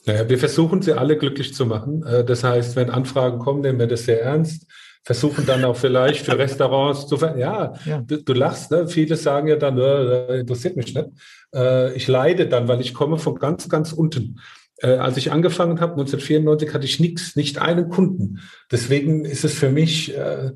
Naja, 0.07 0.29
wir 0.29 0.39
versuchen 0.39 0.83
sie 0.83 0.95
alle 0.95 1.17
glücklich 1.17 1.55
zu 1.55 1.67
machen. 1.67 2.03
Äh, 2.05 2.25
das 2.25 2.45
heißt, 2.45 2.77
wenn 2.77 2.91
Anfragen 2.91 3.39
kommen, 3.39 3.61
nehmen 3.61 3.79
wir 3.79 3.87
das 3.87 4.05
sehr 4.05 4.23
ernst. 4.23 4.67
Versuchen 5.03 5.47
dann 5.47 5.65
auch 5.65 5.77
vielleicht 5.77 6.27
für 6.27 6.39
Restaurants 6.39 7.07
zu 7.07 7.17
ver 7.17 7.39
ja, 7.39 7.73
ja. 7.87 8.03
Du, 8.07 8.23
du, 8.23 8.33
lachst, 8.35 8.71
ne? 8.71 8.87
Viele 8.87 9.17
sagen 9.17 9.49
ja 9.49 9.57
dann, 9.57 9.79
äh, 9.79 10.41
interessiert 10.41 10.77
mich 10.77 10.95
nicht. 10.95 11.09
Äh, 11.55 11.95
ich 11.95 12.07
leide 12.07 12.47
dann, 12.47 12.69
weil 12.69 12.81
ich 12.81 12.93
komme 12.93 13.19
von 13.19 13.37
ganz, 13.37 13.69
ganz 13.69 13.93
unten. 13.93 14.41
Äh, 14.77 14.97
als 14.97 15.17
ich 15.17 15.33
angefangen 15.33 15.81
habe, 15.81 15.93
1994, 15.93 16.75
hatte 16.75 16.85
ich 16.85 17.01
nichts, 17.01 17.37
nicht 17.37 17.59
einen 17.59 17.89
Kunden. 17.89 18.41
Deswegen 18.71 19.25
ist 19.25 19.45
es 19.45 19.55
für 19.55 19.71
mich 19.71 20.17
äh, 20.17 20.53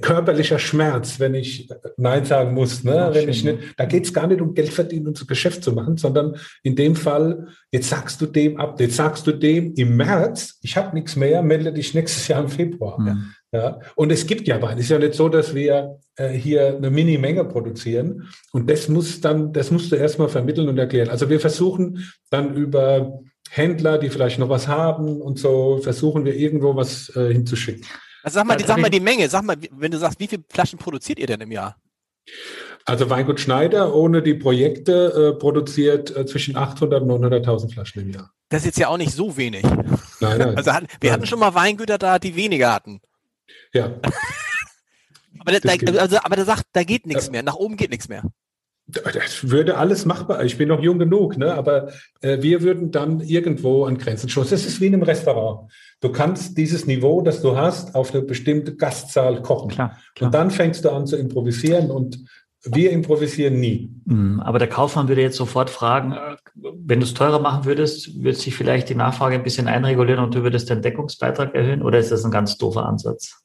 körperlicher 0.00 0.60
Schmerz, 0.60 1.18
wenn 1.18 1.34
ich 1.34 1.68
Nein 1.96 2.24
sagen 2.24 2.54
muss. 2.54 2.84
Ne? 2.84 2.94
Ja, 2.94 3.14
wenn 3.14 3.28
ich 3.28 3.42
nicht, 3.42 3.58
da 3.76 3.84
geht 3.84 4.04
es 4.04 4.14
gar 4.14 4.28
nicht 4.28 4.40
um 4.40 4.54
Geld 4.54 4.72
verdienen 4.72 5.08
und 5.08 5.16
so 5.16 5.26
Geschäft 5.26 5.64
zu 5.64 5.72
machen, 5.72 5.96
sondern 5.96 6.36
in 6.62 6.76
dem 6.76 6.94
Fall, 6.94 7.48
jetzt 7.72 7.88
sagst 7.88 8.20
du 8.20 8.26
dem 8.26 8.58
ab, 8.58 8.80
jetzt 8.80 8.96
sagst 8.96 9.26
du 9.26 9.32
dem 9.32 9.74
im 9.74 9.96
März, 9.96 10.58
ich 10.62 10.76
habe 10.76 10.94
nichts 10.94 11.16
mehr, 11.16 11.42
melde 11.42 11.72
dich 11.72 11.94
nächstes 11.94 12.28
Jahr 12.28 12.42
im 12.42 12.48
Februar. 12.48 12.98
Ja. 13.52 13.58
ja. 13.58 13.80
Und 13.96 14.12
es 14.12 14.26
gibt 14.26 14.46
ja 14.46 14.62
Wein. 14.62 14.78
Es 14.78 14.84
ist 14.84 14.90
ja 14.90 14.98
nicht 14.98 15.14
so, 15.14 15.28
dass 15.28 15.52
wir 15.52 15.98
äh, 16.14 16.28
hier 16.28 16.76
eine 16.76 16.90
Mini-Menge 16.90 17.44
produzieren. 17.44 18.28
Und 18.52 18.70
das 18.70 18.88
muss 18.88 19.20
dann, 19.20 19.52
das 19.52 19.72
musst 19.72 19.90
du 19.90 19.96
erstmal 19.96 20.28
vermitteln 20.28 20.68
und 20.68 20.78
erklären. 20.78 21.08
Also 21.08 21.28
wir 21.28 21.40
versuchen 21.40 22.04
dann 22.30 22.54
über 22.54 23.20
Händler, 23.50 23.98
die 23.98 24.10
vielleicht 24.10 24.38
noch 24.38 24.48
was 24.48 24.68
haben 24.68 25.20
und 25.20 25.40
so, 25.40 25.80
versuchen 25.82 26.24
wir 26.24 26.36
irgendwo 26.36 26.76
was 26.76 27.14
äh, 27.16 27.32
hinzuschicken. 27.32 27.84
Also 28.22 28.34
sag 28.36 28.46
mal, 28.46 28.56
die, 28.56 28.64
sag 28.64 28.78
mal 28.78 28.90
die 28.90 29.00
Menge, 29.00 29.28
sag 29.28 29.42
mal, 29.44 29.56
wenn 29.72 29.90
du 29.90 29.98
sagst, 29.98 30.20
wie 30.20 30.26
viele 30.28 30.44
Flaschen 30.48 30.78
produziert 30.78 31.18
ihr 31.18 31.26
denn 31.26 31.40
im 31.40 31.50
Jahr? 31.52 31.76
Also 32.84 33.08
Weingut 33.10 33.40
Schneider 33.40 33.94
ohne 33.94 34.22
die 34.22 34.34
Projekte 34.34 35.32
äh, 35.34 35.38
produziert 35.38 36.14
äh, 36.16 36.26
zwischen 36.26 36.56
800 36.56 37.02
und 37.02 37.10
900.000 37.24 37.72
Flaschen 37.72 38.02
im 38.02 38.10
Jahr. 38.10 38.30
das 38.48 38.62
ist 38.62 38.66
jetzt 38.66 38.78
ja 38.78 38.88
auch 38.88 38.96
nicht 38.98 39.12
so 39.12 39.36
wenig. 39.36 39.62
Nein, 39.64 40.38
nein. 40.38 40.40
Also 40.56 40.72
hatten, 40.72 40.86
wir 41.00 41.10
nein. 41.10 41.12
hatten 41.12 41.26
schon 41.26 41.38
mal 41.38 41.54
Weingüter 41.54 41.98
da, 41.98 42.18
die 42.18 42.36
weniger 42.36 42.72
hatten. 42.72 43.00
Ja, 43.72 43.94
Aber 45.38 45.52
geht. 45.52 45.64
der, 45.88 46.00
also, 46.02 46.18
aber 46.18 46.36
der 46.36 46.44
sagt, 46.44 46.64
da 46.72 46.82
geht 46.84 47.06
nichts 47.06 47.26
Ja. 47.26 47.32
mehr. 47.32 47.42
Nach 47.42 47.54
oben 47.54 47.76
geht 47.76 47.90
nichts 47.90 48.08
mehr. 48.08 48.22
Das 48.90 49.50
würde 49.50 49.76
alles 49.76 50.04
machbar. 50.04 50.44
Ich 50.44 50.58
bin 50.58 50.68
noch 50.68 50.80
jung 50.80 50.98
genug, 50.98 51.36
ne? 51.36 51.54
aber 51.54 51.88
äh, 52.20 52.42
wir 52.42 52.62
würden 52.62 52.90
dann 52.90 53.20
irgendwo 53.20 53.84
an 53.84 53.98
Grenzen 53.98 54.28
stoßen. 54.28 54.50
Das 54.50 54.66
ist 54.66 54.80
wie 54.80 54.86
in 54.86 54.94
einem 54.94 55.02
Restaurant. 55.02 55.70
Du 56.00 56.10
kannst 56.10 56.56
dieses 56.56 56.86
Niveau, 56.86 57.20
das 57.20 57.42
du 57.42 57.56
hast, 57.56 57.94
auf 57.94 58.12
eine 58.12 58.22
bestimmte 58.22 58.74
Gastzahl 58.76 59.42
kochen. 59.42 59.70
Klar, 59.70 59.96
klar. 60.14 60.28
Und 60.28 60.34
dann 60.34 60.50
fängst 60.50 60.84
du 60.84 60.90
an 60.90 61.06
zu 61.06 61.16
improvisieren 61.16 61.90
und 61.90 62.24
wir 62.64 62.90
improvisieren 62.90 63.58
nie. 63.58 63.90
Mm, 64.04 64.40
Aber 64.40 64.58
der 64.58 64.68
Kaufmann 64.68 65.08
würde 65.08 65.22
jetzt 65.22 65.36
sofort 65.36 65.70
fragen, 65.70 66.12
äh, 66.12 66.36
wenn 66.54 67.00
du 67.00 67.06
es 67.06 67.14
teurer 67.14 67.38
machen 67.38 67.64
würdest, 67.64 68.22
würde 68.22 68.36
sich 68.36 68.54
vielleicht 68.54 68.88
die 68.88 68.94
Nachfrage 68.94 69.34
ein 69.34 69.42
bisschen 69.42 69.66
einregulieren 69.66 70.22
und 70.22 70.34
du 70.34 70.42
würdest 70.42 70.68
den 70.68 70.82
Deckungsbeitrag 70.82 71.54
erhöhen 71.54 71.82
oder 71.82 71.98
ist 71.98 72.12
das 72.12 72.24
ein 72.24 72.30
ganz 72.30 72.58
doofer 72.58 72.86
Ansatz? 72.86 73.42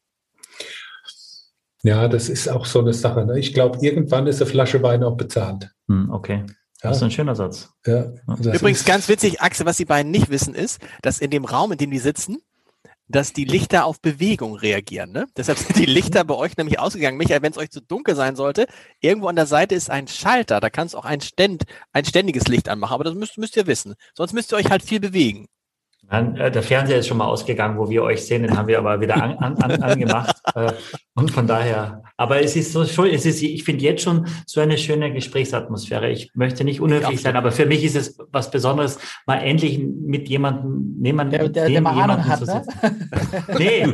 Ja, 1.85 2.07
das 2.07 2.29
ist 2.29 2.47
auch 2.49 2.65
so 2.65 2.79
eine 2.79 2.93
Sache. 2.93 3.25
Ne? 3.25 3.37
Ich 3.39 3.53
glaube, 3.53 3.77
irgendwann 3.85 4.25
ist 4.27 4.41
eine 4.41 4.49
Flasche 4.49 4.81
Wein 4.81 5.03
auch 5.03 5.15
bezahlt. 5.17 5.69
Hm, 5.87 6.09
Okay, 6.11 6.43
Ja, 6.81 6.89
das 6.89 6.97
ist 6.97 7.03
ein 7.03 7.11
schöner 7.11 7.35
Satz. 7.35 7.69
ja. 7.85 8.11
Übrigens 8.27 8.79
ist- 8.79 8.85
ganz 8.87 9.07
witzig, 9.07 9.41
Axel, 9.41 9.65
was 9.65 9.77
die 9.77 9.85
beiden 9.85 10.11
nicht 10.11 10.29
wissen, 10.29 10.55
ist, 10.55 10.81
dass 11.03 11.19
in 11.19 11.29
dem 11.29 11.45
Raum, 11.45 11.71
in 11.71 11.77
dem 11.77 11.91
die 11.91 11.99
sitzen, 11.99 12.37
dass 13.07 13.33
die 13.33 13.45
Lichter 13.45 13.85
auf 13.85 14.01
Bewegung 14.01 14.55
reagieren. 14.55 15.11
Ne? 15.11 15.27
Deshalb 15.37 15.59
sind 15.59 15.77
die 15.77 15.85
Lichter 15.85 16.23
bei 16.23 16.33
euch 16.33 16.57
nämlich 16.57 16.79
ausgegangen. 16.79 17.17
Michael, 17.17 17.43
wenn 17.43 17.51
es 17.51 17.57
euch 17.59 17.69
zu 17.69 17.79
dunkel 17.81 18.15
sein 18.15 18.35
sollte, 18.35 18.65
irgendwo 18.99 19.27
an 19.27 19.35
der 19.35 19.45
Seite 19.45 19.75
ist 19.75 19.91
ein 19.91 20.07
Schalter. 20.07 20.59
Da 20.59 20.71
kannst 20.71 20.95
du 20.95 20.97
auch 20.97 21.05
ein, 21.05 21.21
Ständ, 21.21 21.65
ein 21.93 22.03
ständiges 22.03 22.47
Licht 22.47 22.67
anmachen. 22.67 22.93
Aber 22.95 23.03
das 23.03 23.13
müsst, 23.13 23.37
müsst 23.37 23.55
ihr 23.57 23.67
wissen. 23.67 23.93
Sonst 24.15 24.33
müsst 24.33 24.51
ihr 24.51 24.57
euch 24.57 24.71
halt 24.71 24.81
viel 24.81 24.99
bewegen. 24.99 25.45
Äh, 26.09 26.49
der 26.49 26.63
Fernseher 26.63 26.97
ist 26.97 27.05
schon 27.07 27.17
mal 27.17 27.25
ausgegangen, 27.27 27.77
wo 27.77 27.89
wir 27.89 28.01
euch 28.01 28.25
sehen, 28.25 28.41
den 28.41 28.57
haben 28.57 28.67
wir 28.67 28.79
aber 28.79 28.99
wieder 29.01 29.21
an, 29.21 29.37
an, 29.37 29.57
an, 29.61 29.83
angemacht. 29.83 30.37
Und 31.17 31.31
von 31.31 31.47
daher, 31.47 32.03
aber 32.17 32.41
es 32.41 32.57
ist 32.57 32.73
so 32.73 32.83
schön, 32.83 33.13
es 33.13 33.25
ist, 33.25 33.41
ich 33.41 33.63
finde 33.63 33.85
jetzt 33.85 34.03
schon 34.03 34.27
so 34.45 34.59
eine 34.59 34.77
schöne 34.77 35.13
Gesprächsatmosphäre. 35.13 36.09
Ich 36.09 36.29
möchte 36.33 36.65
nicht 36.65 36.81
unhöflich 36.81 37.21
sein, 37.21 37.37
aber 37.37 37.53
für 37.53 37.65
mich 37.65 37.85
ist 37.85 37.95
es 37.95 38.17
was 38.33 38.51
Besonderes, 38.51 38.99
mal 39.25 39.37
endlich 39.37 39.79
mit 39.79 40.27
jemandem, 40.27 40.95
neben, 40.99 41.29
Der, 41.29 41.47
der, 41.47 41.49
der 41.49 41.69
neben 41.69 41.87
Ahnung 41.87 41.99
jemandem 42.01 42.27
hat, 42.27 42.39
zu 42.39 42.45
ne? 42.45 42.63
sitzen. 42.65 43.55
Nee, 43.57 43.93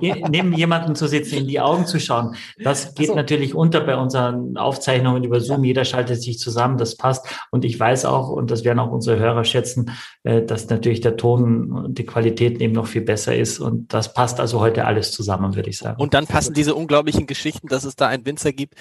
nee, 0.00 0.24
neben 0.28 0.52
jemandem 0.54 0.96
zu 0.96 1.06
sitzen, 1.06 1.36
in 1.36 1.46
die 1.46 1.60
Augen 1.60 1.86
zu 1.86 2.00
schauen. 2.00 2.34
Das 2.58 2.94
geht 2.96 3.08
so. 3.08 3.14
natürlich 3.14 3.54
unter 3.54 3.80
bei 3.80 3.96
unseren 3.96 4.56
Aufzeichnungen 4.56 5.22
über 5.22 5.40
Zoom. 5.40 5.62
Ja. 5.62 5.68
Jeder 5.68 5.84
schaltet 5.84 6.20
sich 6.20 6.40
zusammen, 6.40 6.78
das 6.78 6.96
passt. 6.96 7.26
Und 7.52 7.64
ich 7.64 7.78
weiß 7.78 8.06
auch, 8.06 8.28
und 8.28 8.50
das 8.50 8.64
werden 8.64 8.80
auch 8.80 8.90
unsere 8.90 9.20
Hörer 9.20 9.44
schätzen, 9.44 9.92
äh, 10.24 10.42
dass 10.42 10.68
natürlich 10.68 11.00
der 11.00 11.16
Ton 11.16 11.70
und 11.70 11.98
die 11.98 12.06
Qualität 12.06 12.60
eben 12.60 12.72
noch 12.72 12.88
viel 12.88 13.02
besser 13.02 13.36
ist. 13.36 13.60
Und 13.60 13.92
das 13.94 14.14
passt 14.14 14.40
also 14.40 14.60
heute 14.60 14.84
alles 14.84 15.12
zusammen, 15.12 15.54
würde 15.54 15.70
ich 15.70 15.78
sagen. 15.78 16.00
Und 16.00 16.12
dann 16.12 16.26
passen 16.26 16.55
diese 16.56 16.74
unglaublichen 16.74 17.26
Geschichten, 17.26 17.68
dass 17.68 17.84
es 17.84 17.94
da 17.96 18.08
einen 18.08 18.26
Winzer 18.26 18.52
gibt, 18.52 18.74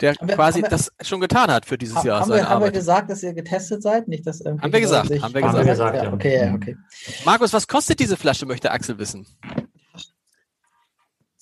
der 0.00 0.14
Haben 0.14 0.28
wir- 0.28 0.34
quasi 0.36 0.60
haben 0.60 0.70
wir- 0.70 0.76
das 0.76 0.92
schon 1.02 1.20
getan 1.20 1.50
hat 1.50 1.66
für 1.66 1.78
dieses 1.78 1.96
Ha- 1.96 2.04
Jahr 2.04 2.20
haben, 2.20 2.28
seine 2.28 2.42
wir, 2.42 2.48
haben 2.50 2.62
wir 2.64 2.70
gesagt, 2.70 3.10
dass 3.10 3.22
ihr 3.22 3.32
getestet 3.32 3.82
seid? 3.82 4.06
Nicht, 4.08 4.26
dass 4.26 4.40
irgendwie 4.40 4.62
Haben 4.64 4.72
wir 4.72 4.80
gesagt, 4.80 5.10
haben 5.10 5.34
wir 5.34 5.40
gesagt. 5.42 5.66
gesagt, 5.66 5.96
ja. 5.96 6.04
ja. 6.04 6.12
Okay, 6.12 6.46
ja, 6.46 6.54
okay. 6.54 6.76
Markus, 7.24 7.52
was 7.52 7.66
kostet 7.66 7.98
diese 7.98 8.16
Flasche, 8.16 8.46
möchte 8.46 8.70
Axel 8.70 8.98
wissen. 8.98 9.26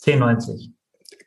10,90. 0.03 0.71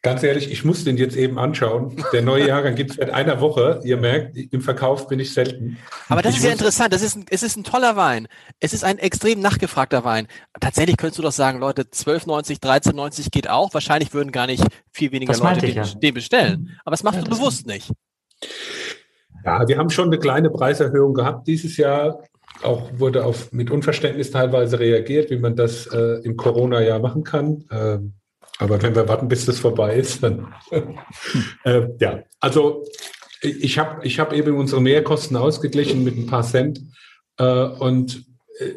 Ganz 0.01 0.23
ehrlich, 0.23 0.49
ich 0.49 0.63
muss 0.63 0.85
den 0.85 0.95
jetzt 0.95 1.17
eben 1.17 1.37
anschauen. 1.37 2.01
Der 2.13 2.21
neue 2.21 2.47
Jahrgang 2.47 2.75
gibt 2.75 2.91
es 2.91 2.95
seit 2.97 3.09
einer 3.09 3.41
Woche. 3.41 3.81
Ihr 3.83 3.97
merkt, 3.97 4.37
im 4.37 4.61
Verkauf 4.61 5.07
bin 5.09 5.19
ich 5.19 5.33
selten. 5.33 5.77
Aber 6.07 6.21
das 6.21 6.33
Ich 6.35 6.39
ist 6.39 6.45
ja 6.45 6.51
interessant. 6.53 6.93
Das 6.93 7.01
ist 7.01 7.17
ein, 7.17 7.25
es 7.29 7.43
ist 7.43 7.57
ein 7.57 7.65
toller 7.65 7.97
Wein. 7.97 8.29
Es 8.61 8.71
ist 8.73 8.85
ein 8.85 8.97
extrem 8.97 9.41
nachgefragter 9.41 10.05
Wein. 10.05 10.27
Tatsächlich 10.61 10.95
könntest 10.95 11.17
du 11.19 11.23
doch 11.23 11.33
sagen, 11.33 11.59
Leute, 11.59 11.81
12,90, 11.81 12.61
13,90 12.61 13.29
geht 13.29 13.49
auch. 13.49 13.73
Wahrscheinlich 13.73 14.13
würden 14.13 14.31
gar 14.31 14.47
nicht 14.47 14.63
viel 14.93 15.11
weniger 15.11 15.33
Das 15.33 15.41
Leute 15.41 15.65
den, 15.65 15.75
ja. 15.75 15.83
den 15.83 16.13
bestellen. 16.13 16.79
Aber 16.85 16.91
das 16.93 17.03
machst 17.03 17.17
Ja, 17.17 17.23
du 17.25 17.29
das- 17.31 17.39
bewusst 17.39 17.67
nicht. 17.67 17.91
Ja, 19.45 19.67
wir 19.67 19.77
haben 19.77 19.89
schon 19.89 20.07
eine 20.07 20.17
kleine 20.19 20.49
Preiserhöhung 20.49 21.13
gehabt 21.13 21.47
dieses 21.47 21.77
Jahr. 21.77 22.23
Auch 22.63 22.89
wurde 22.93 23.25
auf 23.25 23.51
mit 23.51 23.69
Unverständnis 23.69 24.31
teilweise 24.31 24.79
reagiert, 24.79 25.29
wie 25.29 25.37
man 25.37 25.55
das 25.55 25.87
äh, 25.87 26.21
im 26.23 26.35
Corona-Jahr 26.35 26.99
machen 26.99 27.23
kann. 27.23 27.63
Ähm, 27.71 28.13
aber 28.59 28.81
wenn 28.81 28.93
wir 28.93 29.07
warten, 29.07 29.27
bis 29.27 29.45
das 29.45 29.59
vorbei 29.59 29.95
ist, 29.95 30.21
dann 30.21 30.53
äh, 31.63 31.87
ja. 31.99 32.23
Also 32.39 32.85
ich 33.41 33.79
habe 33.79 34.05
ich 34.05 34.19
hab 34.19 34.33
eben 34.33 34.57
unsere 34.57 34.81
Mehrkosten 34.81 35.37
ausgeglichen 35.37 36.03
mit 36.03 36.17
ein 36.17 36.27
paar 36.27 36.43
Cent 36.43 36.81
äh, 37.37 37.63
und 37.63 38.25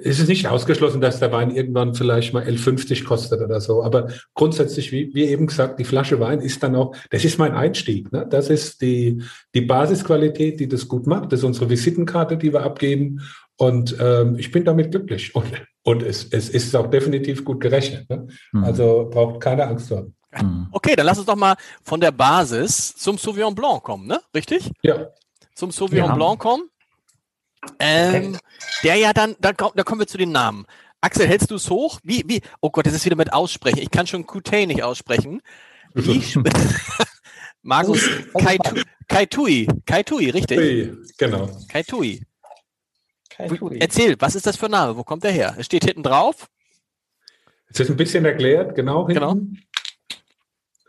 es 0.04 0.20
ist 0.20 0.28
nicht 0.28 0.46
ausgeschlossen, 0.46 1.00
dass 1.00 1.18
der 1.18 1.32
Wein 1.32 1.50
irgendwann 1.50 1.94
vielleicht 1.94 2.32
mal 2.32 2.44
11,50 2.44 3.04
kostet 3.04 3.40
oder 3.40 3.60
so. 3.60 3.82
Aber 3.82 4.08
grundsätzlich, 4.34 4.92
wie, 4.92 5.12
wie 5.12 5.24
eben 5.24 5.48
gesagt, 5.48 5.80
die 5.80 5.84
Flasche 5.84 6.20
Wein 6.20 6.40
ist 6.40 6.62
dann 6.62 6.76
auch, 6.76 6.94
das 7.10 7.24
ist 7.24 7.38
mein 7.38 7.52
Einstieg. 7.52 8.12
Ne? 8.12 8.24
Das 8.30 8.48
ist 8.48 8.80
die, 8.80 9.22
die 9.54 9.62
Basisqualität, 9.62 10.60
die 10.60 10.68
das 10.68 10.86
gut 10.86 11.08
macht. 11.08 11.32
Das 11.32 11.40
ist 11.40 11.44
unsere 11.44 11.68
Visitenkarte, 11.68 12.36
die 12.36 12.52
wir 12.52 12.62
abgeben. 12.62 13.22
Und 13.56 13.96
ähm, 13.98 14.36
ich 14.38 14.52
bin 14.52 14.64
damit 14.64 14.92
glücklich. 14.92 15.34
Und, 15.34 15.46
und 15.84 16.02
es, 16.02 16.24
es 16.32 16.48
ist 16.48 16.74
auch 16.76 16.88
definitiv 16.88 17.44
gut 17.44 17.60
gerechnet. 17.60 18.08
Ne? 18.10 18.28
Mhm. 18.52 18.64
Also 18.64 19.08
braucht 19.10 19.40
keine 19.40 19.66
Angst 19.66 19.90
haben. 19.90 20.14
Mhm. 20.40 20.68
Okay, 20.72 20.94
dann 20.96 21.06
lass 21.06 21.18
uns 21.18 21.26
doch 21.26 21.36
mal 21.36 21.56
von 21.82 22.00
der 22.00 22.12
Basis 22.12 22.94
zum 22.96 23.18
Sauvignon 23.18 23.54
Blanc 23.54 23.82
kommen, 23.82 24.06
ne? 24.06 24.20
Richtig? 24.34 24.70
Ja, 24.82 25.08
Zum 25.54 25.70
Sauvignon 25.70 26.08
Ja. 26.10 26.14
Blanc 26.14 26.38
kommen. 26.38 26.68
Ähm, 27.78 28.38
der 28.82 28.96
ja 28.96 29.12
dann, 29.12 29.36
da, 29.40 29.52
da 29.52 29.82
kommen 29.84 30.00
wir 30.00 30.06
zu 30.06 30.18
den 30.18 30.32
Namen. 30.32 30.66
Axel, 31.00 31.26
hältst 31.26 31.50
du 31.50 31.56
es 31.56 31.68
hoch? 31.68 32.00
Wie, 32.02 32.24
wie? 32.26 32.40
Oh 32.60 32.70
Gott, 32.70 32.86
das 32.86 32.94
ist 32.94 33.04
wieder 33.04 33.16
mit 33.16 33.32
Aussprechen. 33.32 33.78
Ich 33.78 33.90
kann 33.90 34.06
schon 34.06 34.26
Coutet 34.26 34.68
nicht 34.68 34.82
aussprechen. 34.82 35.42
Wie? 35.94 36.22
Markus, 37.62 37.98
Versuch- 38.00 38.30
versuch 38.30 38.40
Kaitu, 38.48 38.74
mal. 38.74 38.84
Kaitui, 39.08 39.68
Kaitui, 39.86 40.30
richtig? 40.30 40.58
Ui, 40.58 40.96
genau. 41.18 41.48
Kaitui. 41.68 42.22
Erzähl, 43.38 44.16
was 44.18 44.34
ist 44.34 44.46
das 44.46 44.56
für 44.56 44.66
ein 44.66 44.72
Name? 44.72 44.96
Wo 44.96 45.04
kommt 45.04 45.24
der 45.24 45.32
her? 45.32 45.54
Es 45.58 45.66
steht 45.66 45.84
hinten 45.84 46.02
drauf. 46.02 46.48
Jetzt 47.68 47.80
ist 47.80 47.90
ein 47.90 47.96
bisschen 47.96 48.24
erklärt, 48.24 48.74
genau. 48.74 49.06
hinten. 49.06 49.20
Genau. 49.20 49.36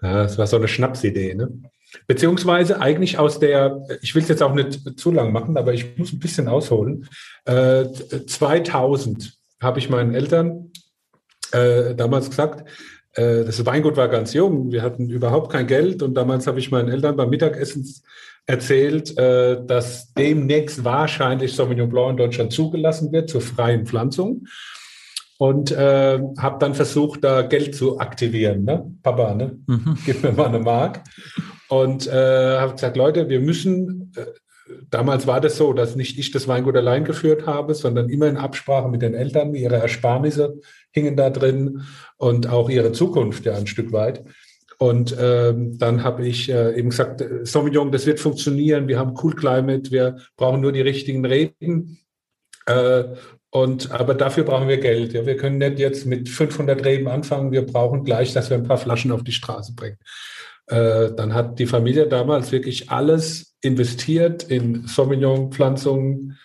Ja, 0.02 0.24
das 0.24 0.38
war 0.38 0.48
so 0.48 0.58
eine 0.58 0.68
Schnapsidee, 0.68 1.34
ne? 1.34 1.50
Beziehungsweise 2.08 2.82
eigentlich 2.82 3.20
aus 3.20 3.40
der, 3.40 3.86
ich 4.02 4.16
will 4.16 4.24
es 4.24 4.28
jetzt 4.28 4.42
auch 4.42 4.54
nicht 4.54 5.00
zu 5.00 5.12
lang 5.12 5.32
machen, 5.32 5.58
aber 5.58 5.74
ich 5.74 5.98
muss 5.98 6.12
ein 6.12 6.20
bisschen 6.20 6.48
ausholen. 6.48 7.08
Äh, 7.46 7.86
2000 8.28 9.34
habe 9.62 9.80
ich 9.80 9.90
meinen 9.90 10.14
Eltern 10.14 10.72
äh, 11.52 11.94
damals 11.96 12.30
gesagt, 12.30 12.68
äh, 13.14 13.46
das 13.46 13.66
Weingut 13.66 13.96
war 13.96 14.08
ganz 14.10 14.34
jung, 14.34 14.72
wir 14.72 14.82
hatten 14.82 15.10
überhaupt 15.10 15.52
kein 15.52 15.68
Geld 15.68 16.02
und 16.02 16.16
damals 16.16 16.48
habe 16.48 16.60
ich 16.60 16.72
meinen 16.72 16.90
Eltern 16.90 17.16
beim 17.16 17.30
Mittagessen 17.30 17.88
erzählt, 18.46 19.18
äh, 19.18 19.64
dass 19.66 20.14
demnächst 20.14 20.84
wahrscheinlich 20.84 21.56
Sauvignon 21.56 21.90
Blanc 21.90 22.12
in 22.12 22.18
Deutschland 22.18 22.52
zugelassen 22.52 23.12
wird 23.12 23.30
zur 23.30 23.42
freien 23.42 23.86
Pflanzung 23.86 24.46
und 25.38 25.72
äh, 25.72 26.20
habe 26.38 26.58
dann 26.60 26.74
versucht, 26.74 27.24
da 27.24 27.42
Geld 27.42 27.76
zu 27.76 28.00
aktivieren. 28.00 28.64
Ne? 28.64 28.92
Papa, 29.02 29.34
ne? 29.34 29.58
Mhm. 29.68 29.98
gib 30.06 30.24
mir 30.24 30.32
mal 30.32 30.48
eine 30.48 30.60
Mark. 30.60 31.02
Und 31.70 32.08
äh, 32.08 32.58
habe 32.60 32.74
gesagt, 32.74 32.98
Leute, 32.98 33.30
wir 33.30 33.40
müssen, 33.40 34.12
äh, 34.16 34.26
damals 34.90 35.26
war 35.26 35.42
das 35.42 35.58
so, 35.58 35.74
dass 35.74 35.96
nicht 35.96 36.20
ich 36.20 36.32
das 36.32 36.48
Weingut 36.48 36.76
allein 36.76 37.04
geführt 37.04 37.48
habe, 37.48 37.74
sondern 37.74 38.10
immer 38.10 38.28
in 38.28 38.38
Absprache 38.38 38.90
mit 38.90 39.02
den 39.02 39.16
Eltern, 39.16 39.56
ihre 39.56 39.78
Ersparnisse 39.78 40.60
hingen 40.92 41.16
da 41.16 41.30
drin 41.30 41.82
und 42.18 42.48
auch 42.48 42.70
ihre 42.70 42.92
Zukunft 42.92 43.46
ja 43.46 43.56
ein 43.56 43.68
Stück 43.68 43.92
weit. 43.92 44.24
Und 44.84 45.16
ähm, 45.18 45.78
dann 45.78 46.04
habe 46.04 46.28
ich 46.28 46.50
äh, 46.50 46.78
eben 46.78 46.90
gesagt, 46.90 47.22
äh, 47.22 47.46
Sauvignon, 47.46 47.94
das 47.94 48.06
wird 48.06 48.20
funktionieren, 48.20 48.90
wir 48.90 49.00
haben 49.00 49.16
Cool 49.24 49.34
Climate, 49.34 49.92
wir 49.92 50.18
brauchen 50.36 50.60
nur 50.60 50.74
die 50.74 50.82
richtigen 50.82 51.26
Reben. 51.26 52.00
Äh, 52.66 53.06
und, 53.50 53.92
aber 53.92 54.14
dafür 54.14 54.44
brauchen 54.44 54.68
wir 54.68 54.80
Geld. 54.80 55.14
Ja. 55.14 55.26
Wir 55.26 55.38
können 55.38 55.60
nicht 55.60 55.80
jetzt 55.80 56.06
mit 56.06 56.28
500 56.28 56.84
Reben 56.84 57.08
anfangen, 57.08 57.54
wir 57.54 57.66
brauchen 57.66 58.04
gleich, 58.04 58.34
dass 58.34 58.50
wir 58.50 58.58
ein 58.58 58.68
paar 58.68 58.78
Flaschen 58.78 59.14
auf 59.14 59.24
die 59.24 59.32
Straße 59.32 59.74
bringen. 59.74 60.00
Äh, 60.68 61.12
dann 61.16 61.34
hat 61.34 61.60
die 61.60 61.66
Familie 61.66 62.10
damals 62.10 62.52
wirklich 62.52 62.90
alles 62.90 63.56
investiert 63.62 64.44
in 64.44 64.86
Sauvignon-Pflanzungen 64.86 66.38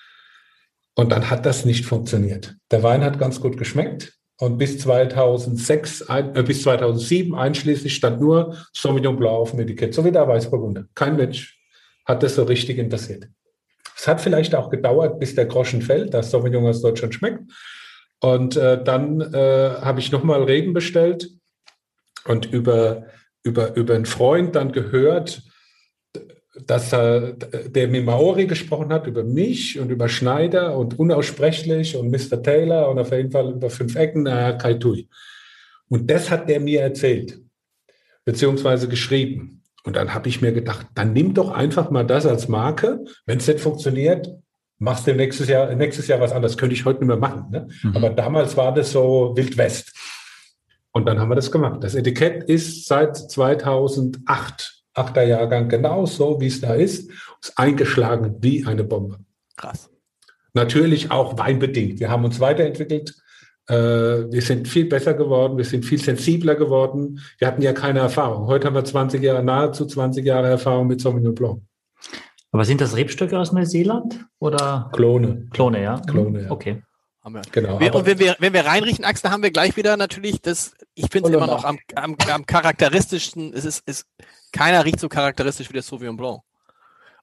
und 0.95 1.11
dann 1.11 1.29
hat 1.29 1.45
das 1.45 1.65
nicht 1.65 1.87
funktioniert. 1.87 2.55
Der 2.71 2.85
Wein 2.85 3.03
hat 3.03 3.19
ganz 3.19 3.41
gut 3.41 3.57
geschmeckt 3.57 4.18
und 4.39 4.57
bis 4.57 4.79
2006, 4.79 6.09
ein, 6.09 6.35
äh, 6.37 6.43
bis 6.43 6.63
2007 6.63 7.35
einschließlich 7.35 7.95
stand 7.95 8.21
nur 8.21 8.57
Sauvignon 8.73 9.17
Blanc 9.17 9.35
auf 9.35 9.51
dem 9.51 9.61
Etikett, 9.61 9.95
so 9.95 10.05
wie 10.05 10.13
der 10.13 10.29
Weißburgunder. 10.29 10.85
Kein 10.95 11.17
Mensch 11.17 11.59
hat 12.05 12.23
das 12.23 12.37
so 12.37 12.45
richtig 12.45 12.79
interessiert. 12.79 13.29
Es 13.97 14.07
hat 14.07 14.21
vielleicht 14.21 14.55
auch 14.55 14.71
gedauert, 14.71 15.19
bis 15.19 15.35
der 15.35 15.47
Groschen 15.47 15.83
fällt, 15.83 16.15
dass 16.15 16.31
Sauvignon 16.31 16.67
aus 16.67 16.81
Deutschland 16.81 17.15
schmeckt. 17.15 17.43
Und 18.21 18.57
äh, 18.57 18.83
dann 18.83 19.21
äh, 19.21 19.71
habe 19.81 20.01
ich 20.01 20.13
nochmal 20.13 20.43
Reben 20.45 20.73
bestellt 20.73 21.29
und 22.25 22.47
über, 22.47 23.07
über, 23.43 23.75
über 23.75 23.95
einen 23.95 24.07
Freund 24.07 24.55
dann 24.55 24.71
gehört, 24.71 25.43
dass 26.67 26.93
äh, 26.93 27.35
der 27.69 27.89
mit 27.89 28.05
Maori 28.05 28.47
gesprochen 28.47 28.93
hat 28.93 29.07
über 29.07 29.25
mich 29.25 29.79
und 29.79 29.91
über 29.91 30.09
Schneider 30.09 30.77
und 30.77 30.99
unaussprechlich 30.99 31.97
und 31.97 32.11
Mr. 32.11 32.43
Taylor 32.43 32.89
und 32.91 32.99
auf 32.99 33.13
jeden 33.13 33.31
Fall 33.31 33.53
über 33.53 33.71
fünf 33.71 33.95
Ecken, 33.97 34.27
äh, 34.27 34.57
Kaitui. 34.61 35.09
Und 35.89 36.11
das 36.11 36.31
hat 36.31 36.49
der 36.49 36.61
mir 36.61 36.83
erzählt, 36.83 37.41
beziehungsweise 38.25 38.89
geschrieben. 38.89 39.63
Und 39.85 39.97
dann 39.97 40.13
habe 40.13 40.29
ich 40.29 40.43
mir 40.43 40.53
gedacht, 40.53 40.87
dann 40.95 41.13
nimm 41.13 41.35
doch 41.35 41.51
einfach 41.51 41.91
mal 41.91 42.05
das 42.05 42.27
als 42.27 42.49
Marke. 42.49 43.05
Wenn 43.25 43.39
es 43.39 43.47
nicht 43.47 43.61
funktioniert, 43.61 44.29
machst 44.79 45.07
du 45.07 45.15
nächstes 45.15 45.49
Jahr, 45.49 45.75
nächstes 45.75 46.09
Jahr 46.09 46.21
was 46.21 46.33
anderes. 46.33 46.57
Könnte 46.59 46.75
ich 46.75 46.85
heute 46.85 47.01
nicht 47.01 47.09
mehr 47.09 47.17
machen. 47.17 47.47
Ne? 47.51 47.69
Mhm. 47.83 47.97
Aber 47.97 48.11
damals 48.11 48.57
war 48.57 48.75
das 48.75 48.93
so 48.93 49.33
Wild 49.35 49.57
West. 49.57 49.93
Und 50.93 51.07
dann 51.07 51.19
haben 51.19 51.31
wir 51.31 51.37
das 51.37 51.51
gemacht. 51.51 51.83
Das 51.83 51.95
Etikett 51.95 52.45
ist 52.45 52.87
seit 52.87 53.17
2008, 53.17 54.78
achter 54.99 55.23
Jahrgang, 55.23 55.69
genau 55.69 56.07
so, 56.07 56.41
wie 56.41 56.49
es 56.49 56.61
da 56.61 56.75
ist, 56.75 57.11
ist 57.41 57.57
eingeschlagen 57.57 58.37
wie 58.41 58.67
eine 58.67 58.85
Bombe. 58.85 59.19
Krass. 59.57 59.91
Natürlich 60.55 61.11
auch 61.11 61.39
weinbedingt. 61.39 62.01
Wir 62.01 62.11
haben 62.11 62.25
uns 62.25 62.41
weiterentwickelt. 62.41 63.15
Äh, 63.69 63.75
wir 63.75 64.43
sind 64.43 64.67
viel 64.67 64.87
besser 64.87 65.15
geworden, 65.15 65.59
wir 65.59 65.65
sind 65.65 65.85
viel 65.85 66.01
sensibler 66.01 66.55
geworden. 66.55 67.21
Wir 67.39 67.49
hatten 67.49 67.63
ja 67.63 67.73
keine 67.73 68.01
Erfahrung. 68.01 68.47
Heute 68.47 68.67
haben 68.67 68.75
wir 68.75 68.85
20 68.85 69.23
Jahre, 69.23 69.43
nahezu 69.43 69.87
20 69.87 70.25
Jahre 70.25 70.49
Erfahrung 70.49 70.87
mit 70.87 71.01
Sauvignon 71.01 71.35
Blanc. 71.35 71.63
Aber 72.51 72.65
sind 72.65 72.81
das 72.81 72.97
Rebstöcke 72.97 73.39
aus 73.39 73.53
Neuseeland 73.53 74.27
oder? 74.39 74.91
Klone. 74.95 75.47
Klone, 75.51 75.83
ja. 75.83 76.01
Klone, 76.01 76.45
ja. 76.45 76.51
Okay. 76.51 76.83
Genau. 77.53 77.79
Wir, 77.79 77.95
und 77.95 78.07
wenn 78.07 78.19
wir, 78.19 78.37
wenn 78.39 78.55
wir 78.55 78.65
reinriechen, 78.65 79.05
Axel, 79.05 79.31
haben 79.31 79.43
wir 79.43 79.51
gleich 79.51 79.77
wieder 79.77 79.99
natürlich 79.99 80.41
das, 80.41 80.73
ich 80.95 81.11
finde 81.11 81.29
es 81.29 81.35
immer 81.35 81.47
noch 81.47 81.65
am, 81.65 81.79
am, 81.95 82.17
am 82.33 82.47
charakteristischsten, 82.47 83.53
es 83.53 83.67
ist, 83.67 83.87
ist, 83.87 84.07
keiner 84.53 84.85
riecht 84.85 85.01
so 85.01 85.09
charakteristisch 85.09 85.69
wie 85.69 85.75
der 85.75 85.83
Sauvignon 85.83 86.17
Blanc. 86.17 86.43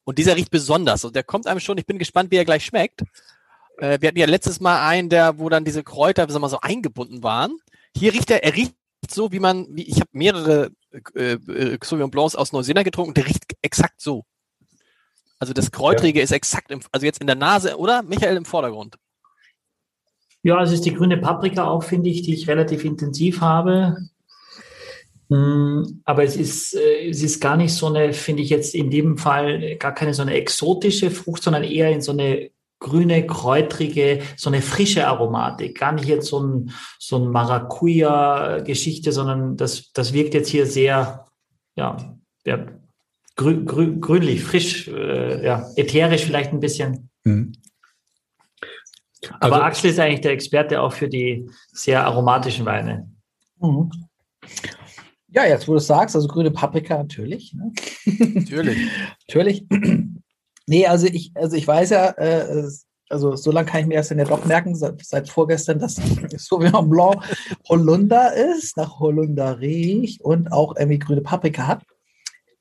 Und 0.04 0.18
dieser 0.18 0.36
riecht 0.36 0.52
besonders. 0.52 1.04
Und 1.04 1.16
der 1.16 1.24
kommt 1.24 1.48
einem 1.48 1.60
schon, 1.60 1.78
ich 1.78 1.86
bin 1.86 1.98
gespannt, 1.98 2.32
wie 2.32 2.38
er 2.38 2.46
gleich 2.46 2.66
schmeckt. 2.66 3.02
Äh, 3.78 4.00
wir 4.00 4.10
hatten 4.10 4.20
ja 4.20 4.28
letztes 4.28 4.60
Mal 4.60 4.88
einen, 4.88 5.10
der, 5.10 5.40
wo 5.40 5.50
dann 5.50 5.66
diese 5.66 5.84
Kräuter, 5.84 6.24
sagen 6.24 6.34
wir 6.34 6.40
mal, 6.40 6.50
so 6.50 6.62
eingebunden 6.62 7.24
waren. 7.24 7.58
Hier 7.96 8.14
riecht 8.14 8.30
er, 8.30 8.44
er 8.44 8.56
riecht 8.56 8.76
so, 9.10 9.32
wie 9.32 9.40
man, 9.40 9.68
wie, 9.70 9.84
ich 9.84 10.00
habe 10.00 10.10
mehrere 10.14 10.72
äh, 11.16 11.34
äh, 11.34 11.78
Sauvignon 11.84 12.12
Blancs 12.12 12.36
aus 12.36 12.52
Neuseeland 12.52 12.86
getrunken, 12.86 13.14
der 13.14 13.26
riecht 13.26 13.46
exakt 13.62 14.00
so. 14.00 14.26
Also 15.40 15.54
das 15.54 15.72
Kräutrige 15.72 16.20
ja. 16.20 16.24
ist 16.24 16.32
exakt, 16.32 16.72
im, 16.72 16.82
also 16.92 17.06
jetzt 17.06 17.20
in 17.20 17.28
der 17.28 17.36
Nase, 17.36 17.78
oder? 17.78 18.04
Michael 18.04 18.38
im 18.38 18.46
Vordergrund. 18.46 18.96
Ja, 20.44 20.62
es 20.62 20.72
ist 20.72 20.86
die 20.86 20.94
grüne 20.94 21.18
Paprika 21.18 21.66
auch, 21.66 21.84
finde 21.84 22.10
ich, 22.10 22.22
die 22.22 22.34
ich 22.34 22.48
relativ 22.48 22.86
intensiv 22.86 23.42
habe. 23.42 23.98
Hm, 25.30 26.02
aber 26.06 26.24
es 26.24 26.36
ist, 26.36 26.76
äh, 26.76 27.10
es 27.10 27.24
ist 27.24 27.40
gar 27.40 27.58
nicht 27.58 27.74
so 27.74 27.88
eine, 27.88 28.14
finde 28.14 28.44
ich 28.44 28.50
jetzt 28.50 28.76
in 28.76 28.92
dem 28.92 29.18
Fall, 29.18 29.76
gar 29.78 29.94
keine 29.94 30.14
so 30.14 30.22
eine 30.22 30.36
exotische 30.36 31.10
Frucht, 31.10 31.44
sondern 31.44 31.64
eher 31.64 31.92
in 31.92 32.02
so 32.02 32.12
eine 32.12 32.52
grüne, 32.80 33.26
kräutrige, 33.26 34.22
so 34.36 34.50
eine 34.50 34.62
frische 34.62 35.08
Aromatik. 35.08 35.80
Gar 35.80 35.94
nicht 35.94 36.08
jetzt 36.08 36.28
so 36.28 36.40
ein, 36.40 36.72
so 37.00 37.18
ein 37.18 37.32
Maracuja-Geschichte, 37.32 39.12
sondern 39.12 39.58
das, 39.58 39.92
das 39.94 40.14
wirkt 40.14 40.34
jetzt 40.34 40.50
hier 40.50 40.68
sehr, 40.68 41.26
ja, 41.76 42.18
ja 42.46 42.68
grü, 43.36 43.66
grü, 43.66 44.00
grünlich, 44.00 44.44
frisch, 44.44 44.88
äh, 44.88 45.44
ja, 45.44 45.68
ätherisch 45.76 46.26
vielleicht 46.26 46.52
ein 46.52 46.60
bisschen. 46.60 47.10
Mhm. 47.24 47.54
Aber 49.40 49.56
also, 49.56 49.66
Axel 49.66 49.90
ist 49.90 50.00
eigentlich 50.00 50.22
der 50.22 50.32
Experte 50.32 50.82
auch 50.82 50.94
für 50.94 51.10
die 51.10 51.50
sehr 51.72 52.06
aromatischen 52.06 52.66
Weine. 52.66 53.10
Mhm. 53.60 53.90
Ja, 55.36 55.46
jetzt 55.46 55.68
wo 55.68 55.74
du 55.74 55.80
es 55.80 55.88
sagst, 55.88 56.16
also 56.16 56.30
grüne 56.30 56.50
Paprika 56.50 56.98
natürlich. 56.98 57.54
Ne? 57.54 57.74
Natürlich. 58.36 58.78
natürlich. 59.28 59.66
nee, 60.68 60.88
also 60.88 61.08
ich, 61.08 61.32
also 61.36 61.58
ich 61.58 61.68
weiß 61.68 61.90
ja, 61.90 62.12
äh, 62.12 62.70
also 63.10 63.36
so 63.36 63.52
lange 63.52 63.70
kann 63.70 63.82
ich 63.82 63.88
mir 63.88 63.96
erst 63.96 64.12
in 64.12 64.18
der 64.18 64.28
doch 64.28 64.46
merken, 64.46 64.76
seit, 64.76 65.06
seit 65.06 65.30
vorgestern, 65.30 65.78
dass 65.80 65.96
Sauvignon 66.38 66.90
Blanc 66.90 67.22
Holunder 67.68 68.34
ist, 68.34 68.78
nach 68.78 69.00
Holunder 69.00 69.60
riecht 69.60 70.22
und 70.22 70.54
auch 70.54 70.78
irgendwie 70.78 71.00
grüne 71.00 71.22
Paprika 71.22 71.68
hat. 71.68 71.84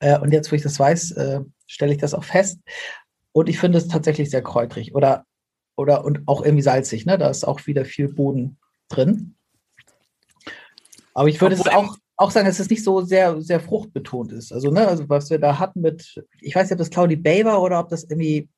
Äh, 0.00 0.18
und 0.18 0.32
jetzt, 0.32 0.50
wo 0.50 0.56
ich 0.56 0.62
das 0.62 0.78
weiß, 0.78 1.12
äh, 1.12 1.40
stelle 1.68 1.92
ich 1.92 1.98
das 1.98 2.12
auch 2.12 2.24
fest. 2.24 2.58
Und 3.30 3.48
ich 3.48 3.60
finde 3.60 3.78
es 3.78 3.86
tatsächlich 3.86 4.30
sehr 4.30 4.42
kräutrig 4.42 4.96
oder, 4.96 5.24
oder 5.76 6.04
und 6.04 6.26
auch 6.26 6.44
irgendwie 6.44 6.62
salzig. 6.62 7.06
Ne? 7.06 7.18
Da 7.18 7.30
ist 7.30 7.46
auch 7.46 7.66
wieder 7.68 7.84
viel 7.84 8.12
Boden 8.12 8.58
drin. 8.88 9.36
Aber 11.14 11.28
ich 11.28 11.40
würde 11.40 11.54
es 11.54 11.66
auch, 11.68 11.96
auch 12.16 12.30
sagen, 12.30 12.46
dass 12.46 12.60
es 12.60 12.70
nicht 12.70 12.84
so 12.84 13.00
sehr, 13.02 13.40
sehr 13.40 13.60
fruchtbetont 13.60 14.32
ist. 14.32 14.52
Also, 14.52 14.70
ne, 14.70 14.86
also 14.86 15.08
was 15.08 15.30
wir 15.30 15.38
da 15.38 15.58
hatten 15.58 15.80
mit, 15.80 16.24
ich 16.40 16.54
weiß 16.54 16.64
nicht, 16.64 16.72
ob 16.72 16.78
das 16.78 16.90
Claudi 16.90 17.16
Bay 17.16 17.44
war 17.44 17.60
oder 17.60 17.80
ob 17.80 17.88
das 17.88 18.04
irgendwie, 18.04 18.48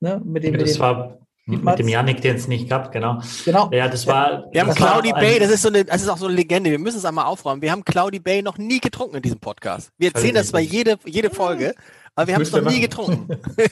ne, 0.00 0.20
mit 0.24 0.44
dem. 0.44 0.54
Ja, 0.54 0.60
das 0.60 0.78
war 0.78 1.18
mit 1.46 1.78
dem 1.78 1.88
Janik, 1.88 2.20
den 2.20 2.36
es 2.36 2.48
nicht 2.48 2.68
gab, 2.68 2.92
genau. 2.92 3.20
Genau. 3.44 3.70
Ja, 3.72 3.88
das 3.88 4.06
war. 4.06 4.44
Wir 4.52 4.60
haben 4.60 4.74
Cloudy 4.74 5.12
Bay, 5.12 5.38
das 5.38 5.50
ist 5.50 5.62
so 5.62 5.68
eine, 5.68 5.84
das 5.84 6.02
ist 6.02 6.08
auch 6.08 6.18
so 6.18 6.26
eine 6.26 6.34
Legende. 6.34 6.70
Wir 6.70 6.78
müssen 6.78 6.98
es 6.98 7.04
einmal 7.04 7.24
aufräumen. 7.24 7.62
Wir 7.62 7.72
haben 7.72 7.84
Cloudy 7.84 8.20
Bay 8.20 8.42
noch 8.42 8.58
nie 8.58 8.80
getrunken 8.80 9.16
in 9.16 9.22
diesem 9.22 9.40
Podcast. 9.40 9.90
Wir 9.98 10.12
erzählen 10.14 10.34
das 10.34 10.52
bei 10.52 10.60
jede, 10.60 10.98
jede 11.04 11.30
Folge, 11.30 11.74
aber 12.14 12.28
wir 12.28 12.34
haben 12.34 12.42
es 12.42 12.52
noch 12.52 12.70
nie 12.70 12.80
getrunken. 12.80 13.28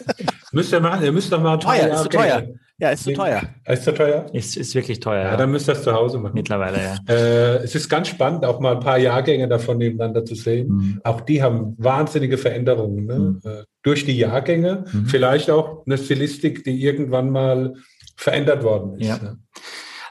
müsst 0.52 0.72
ihr 0.72 0.80
machen, 0.80 1.04
ihr 1.04 1.12
müsst 1.12 1.30
doch 1.32 1.40
mal 1.40 1.58
teuer, 1.58 1.94
ist 1.94 2.02
zu 2.02 2.08
teuer. 2.08 2.48
Ja, 2.80 2.90
ist 2.90 3.02
zu 3.02 3.12
teuer. 3.12 3.42
Ist 3.66 3.82
zu 3.82 3.92
teuer? 3.92 4.26
Ist, 4.32 4.56
ist 4.56 4.74
wirklich 4.76 5.00
teuer. 5.00 5.24
Ja, 5.24 5.30
ja. 5.32 5.36
dann 5.36 5.50
müsst 5.50 5.68
ihr 5.68 5.74
das 5.74 5.82
zu 5.82 5.92
Hause 5.92 6.18
machen. 6.18 6.34
Mittlerweile, 6.34 6.78
ja. 6.80 6.96
Äh, 7.12 7.56
es 7.64 7.74
ist 7.74 7.88
ganz 7.88 8.06
spannend, 8.06 8.44
auch 8.44 8.60
mal 8.60 8.76
ein 8.76 8.80
paar 8.80 8.98
Jahrgänge 8.98 9.48
davon 9.48 9.78
nebeneinander 9.78 10.24
zu 10.24 10.36
sehen. 10.36 10.68
Mhm. 10.68 11.00
Auch 11.02 11.20
die 11.20 11.42
haben 11.42 11.74
wahnsinnige 11.76 12.38
Veränderungen 12.38 13.06
ne? 13.06 13.18
mhm. 13.18 13.40
äh, 13.44 13.64
durch 13.82 14.04
die 14.04 14.16
Jahrgänge. 14.16 14.84
Mhm. 14.92 15.06
Vielleicht 15.06 15.50
auch 15.50 15.84
eine 15.86 15.98
Stilistik, 15.98 16.62
die 16.62 16.80
irgendwann 16.80 17.30
mal 17.30 17.74
verändert 18.14 18.62
worden 18.62 19.00
ist. 19.00 19.08
Ja. 19.08 19.16
ja. 19.22 19.36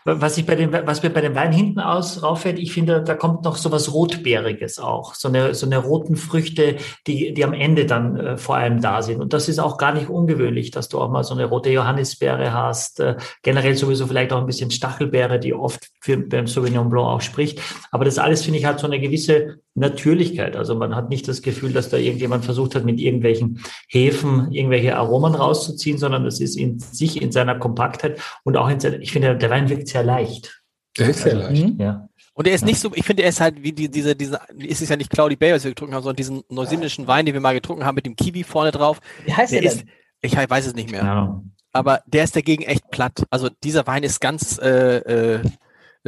Was, 0.10 0.38
ich 0.38 0.46
bei 0.46 0.56
dem, 0.56 0.72
was 0.72 1.04
mir 1.04 1.10
bei 1.10 1.20
dem 1.20 1.36
Wein 1.36 1.52
hinten 1.52 1.82
aus 1.82 2.24
rauffällt, 2.24 2.60
ich 2.60 2.72
finde, 2.72 3.04
da 3.04 3.14
kommt 3.14 3.44
noch 3.44 3.58
so 3.58 3.74
was 3.74 3.94
Rotbeeriges 3.94 4.80
auch. 4.80 5.14
So 5.16 5.28
eine, 5.28 5.54
so 5.54 5.66
eine 5.66 5.80
roten 5.80 6.16
Früchte, 6.16 6.78
die, 7.08 7.34
die 7.34 7.44
am 7.44 7.52
Ende 7.52 7.86
dann 7.86 8.16
äh, 8.16 8.38
vor 8.38 8.56
allem 8.56 8.80
da 8.80 9.02
sind. 9.02 9.20
Und 9.20 9.34
das 9.34 9.50
ist 9.50 9.60
auch 9.60 9.78
gar 9.78 9.94
nicht 9.94 10.08
ungewöhnlich, 10.08 10.72
dass 10.72 10.88
du 10.88 11.02
auch 11.02 11.10
mal 11.10 11.26
so 11.26 11.34
eine 11.34 11.44
rote 11.44 11.70
Johannisbeere 11.72 12.54
hast. 12.54 13.02
Äh, 13.02 13.18
generell 13.44 13.76
sowieso 13.76 14.08
vielleicht 14.08 14.32
auch 14.32 14.40
ein 14.40 14.46
bisschen 14.46 14.72
Stachelbeere, 14.72 15.40
die 15.40 15.54
oft 15.54 15.90
für, 16.00 16.16
beim 16.16 16.48
Sauvignon 16.48 16.90
Blanc 16.90 17.08
auch 17.08 17.22
spricht. 17.22 17.60
Aber 17.92 18.06
das 18.06 18.18
alles, 18.18 18.46
finde 18.46 18.60
ich, 18.60 18.66
hat 18.66 18.80
so 18.80 18.88
eine 18.88 19.02
gewisse 19.02 19.60
Natürlichkeit. 19.78 20.56
Also 20.56 20.76
man 20.76 20.96
hat 20.96 21.10
nicht 21.10 21.28
das 21.28 21.42
Gefühl, 21.42 21.72
dass 21.72 21.90
da 21.90 21.98
irgendjemand 21.98 22.44
versucht 22.44 22.74
hat, 22.76 22.84
mit 22.84 23.00
irgendwelchen 23.00 23.62
Hefen 23.88 24.52
irgendwelche 24.52 24.98
Aromen 24.98 25.36
rauszuziehen, 25.36 26.00
sondern 26.00 26.24
das 26.24 26.40
ist 26.40 26.56
in 26.56 26.80
sich, 26.80 27.22
in 27.22 27.32
seiner 27.32 27.60
Kompaktheit 27.60 28.20
und 28.44 28.58
auch 28.58 28.70
in 28.70 28.80
seiner, 28.80 29.00
ich 29.00 29.12
finde, 29.12 29.38
der 29.38 29.50
Wein 29.50 29.70
wirkt 29.70 29.88
sehr 29.88 30.04
leicht. 30.04 30.64
Der 30.98 31.10
ist 31.10 31.22
sehr 31.22 31.36
also, 31.36 31.48
leicht. 31.48 31.68
Mhm. 31.68 31.80
Ja. 31.80 32.10
Und 32.34 32.48
er 32.48 32.56
ist 32.56 32.66
nicht 32.66 32.80
so, 32.80 32.92
ich 32.94 33.06
finde, 33.06 33.24
er 33.24 33.30
ist 33.30 33.40
halt 33.40 33.62
wie 33.62 33.72
die, 33.72 33.90
diese, 33.90 34.16
diese, 34.16 34.40
ist 34.58 34.82
es 34.82 34.90
ja 34.90 34.96
nicht 34.96 35.12
Cloudy 35.12 35.36
Bay, 35.36 35.54
was 35.54 35.64
wir 35.64 35.72
getrunken 35.72 35.94
haben, 35.94 36.04
sondern 36.04 36.18
diesen 36.18 36.44
neuseeländischen 36.50 37.08
Wein, 37.08 37.26
den 37.26 37.34
wir 37.34 37.42
mal 37.42 37.54
getrunken 37.54 37.86
haben 37.86 37.96
mit 37.96 38.06
dem 38.06 38.16
Kiwi 38.16 38.44
vorne 38.44 38.72
drauf. 38.72 39.00
Wie 39.26 39.34
heißt 39.34 39.54
der, 39.54 39.62
der 39.62 39.76
denn? 39.76 39.90
ich 40.22 40.36
weiß 40.36 40.66
es 40.66 40.76
nicht 40.76 40.90
mehr. 40.90 41.04
Ja. 41.04 41.44
Aber 41.72 42.02
der 42.08 42.24
ist 42.24 42.36
dagegen 42.36 42.64
echt 42.64 42.90
platt. 42.90 43.24
Also 43.30 43.50
dieser 43.64 43.86
Wein 43.86 44.02
ist 44.02 44.20
ganz, 44.20 44.60
äh, 44.60 44.98
äh, 44.98 45.40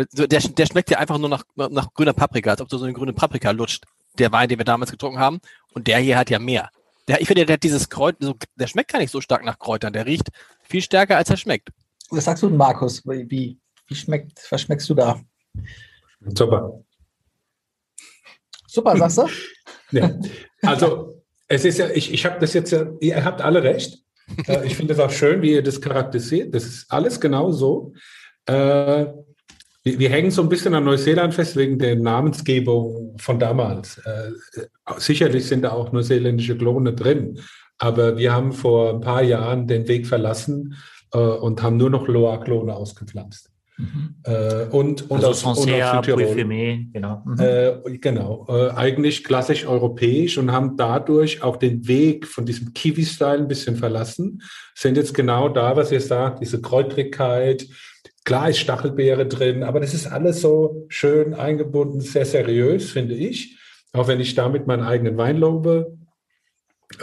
der, 0.05 0.39
der 0.39 0.65
schmeckt 0.65 0.89
ja 0.89 0.99
einfach 0.99 1.17
nur 1.17 1.29
nach, 1.29 1.43
nach 1.55 1.93
grüner 1.93 2.13
Paprika, 2.13 2.51
als 2.51 2.61
ob 2.61 2.69
du 2.69 2.77
so 2.77 2.85
eine 2.85 2.93
grüne 2.93 3.13
Paprika 3.13 3.51
lutscht. 3.51 3.85
Der 4.17 4.31
Wein, 4.31 4.49
den 4.49 4.57
wir 4.57 4.65
damals 4.65 4.91
getrunken 4.91 5.19
haben. 5.19 5.39
Und 5.73 5.87
der 5.87 5.99
hier 5.99 6.17
hat 6.17 6.29
ja 6.29 6.39
mehr. 6.39 6.69
Der, 7.07 7.21
ich 7.21 7.27
finde, 7.27 7.45
der 7.45 7.55
hat 7.55 7.63
dieses 7.63 7.89
Kreuz, 7.89 8.15
so, 8.19 8.35
der 8.55 8.67
schmeckt 8.67 8.91
gar 8.91 8.99
nicht 8.99 9.11
so 9.11 9.21
stark 9.21 9.43
nach 9.43 9.57
Kräutern. 9.57 9.93
Der 9.93 10.05
riecht 10.05 10.29
viel 10.63 10.81
stärker, 10.81 11.17
als 11.17 11.29
er 11.29 11.37
schmeckt. 11.37 11.69
Was 12.09 12.25
sagst 12.25 12.43
du, 12.43 12.49
Markus? 12.49 13.05
Wie, 13.05 13.57
wie 13.87 13.95
schmeckt, 13.95 14.45
was 14.51 14.61
schmeckst 14.61 14.89
du 14.89 14.93
da? 14.93 15.19
Super. 16.21 16.83
Super, 18.67 18.97
sagst 18.97 19.17
du? 19.17 19.27
ja. 19.97 20.19
Also, 20.61 21.23
es 21.47 21.65
ist 21.65 21.79
ja, 21.79 21.89
ich, 21.89 22.13
ich 22.13 22.25
habe 22.25 22.39
das 22.39 22.53
jetzt 22.53 22.71
ja, 22.71 22.85
ihr 22.99 23.23
habt 23.23 23.41
alle 23.41 23.63
recht. 23.63 24.03
Äh, 24.47 24.67
ich 24.67 24.75
finde 24.75 24.93
es 24.93 24.99
auch 24.99 25.11
schön, 25.11 25.41
wie 25.41 25.53
ihr 25.53 25.63
das 25.63 25.81
charakterisiert. 25.81 26.53
Das 26.53 26.65
ist 26.65 26.91
alles 26.91 27.19
genau 27.19 27.51
so. 27.51 27.93
Äh, 28.45 29.07
wir, 29.93 29.99
wir, 29.99 30.09
hängen 30.09 30.31
so 30.31 30.41
ein 30.41 30.49
bisschen 30.49 30.73
an 30.73 30.83
Neuseeland 30.83 31.33
fest 31.33 31.55
wegen 31.55 31.79
der 31.79 31.95
Namensgebung 31.95 33.15
von 33.17 33.39
damals. 33.39 33.97
Äh, 33.99 34.31
sicherlich 34.97 35.45
sind 35.45 35.63
da 35.63 35.71
auch 35.71 35.91
neuseeländische 35.91 36.57
Klone 36.57 36.93
drin, 36.93 37.39
aber 37.77 38.17
wir 38.17 38.33
haben 38.33 38.51
vor 38.51 38.93
ein 38.93 39.01
paar 39.01 39.23
Jahren 39.23 39.67
den 39.67 39.87
Weg 39.87 40.07
verlassen 40.07 40.75
äh, 41.13 41.17
und 41.17 41.61
haben 41.61 41.77
nur 41.77 41.89
noch 41.89 42.07
Loa-Klone 42.07 42.73
ausgepflanzt. 42.73 43.49
Mhm. 43.77 44.15
Äh, 44.23 44.65
und, 44.71 45.09
und 45.09 45.23
also 45.23 45.29
aus, 45.29 45.41
Sancerre, 45.41 45.91
und 45.91 45.99
aus 45.99 46.05
Südtirol. 46.05 46.85
genau. 46.91 47.23
Mhm. 47.25 47.39
Äh, 47.39 47.97
genau, 47.97 48.45
äh, 48.49 48.71
eigentlich 48.71 49.23
klassisch 49.23 49.65
europäisch 49.65 50.37
und 50.37 50.51
haben 50.51 50.75
dadurch 50.75 51.41
auch 51.41 51.55
den 51.55 51.87
Weg 51.87 52.27
von 52.27 52.45
diesem 52.45 52.73
Kiwi-Style 52.73 53.39
ein 53.39 53.47
bisschen 53.47 53.77
verlassen, 53.77 54.41
sind 54.75 54.97
jetzt 54.97 55.13
genau 55.13 55.47
da, 55.47 55.77
was 55.77 55.93
ihr 55.93 56.01
sagt, 56.01 56.41
diese 56.41 56.61
Kräutrigkeit, 56.61 57.67
klar 58.23 58.49
ist 58.49 58.59
Stachelbeere 58.59 59.27
drin, 59.27 59.63
aber 59.63 59.79
das 59.79 59.93
ist 59.93 60.07
alles 60.07 60.41
so 60.41 60.85
schön 60.87 61.33
eingebunden, 61.33 62.01
sehr 62.01 62.25
seriös, 62.25 62.91
finde 62.91 63.15
ich, 63.15 63.57
auch 63.93 64.07
wenn 64.07 64.19
ich 64.19 64.35
damit 64.35 64.67
meinen 64.67 64.83
eigenen 64.83 65.17
Wein 65.17 65.37
lobe. 65.37 65.97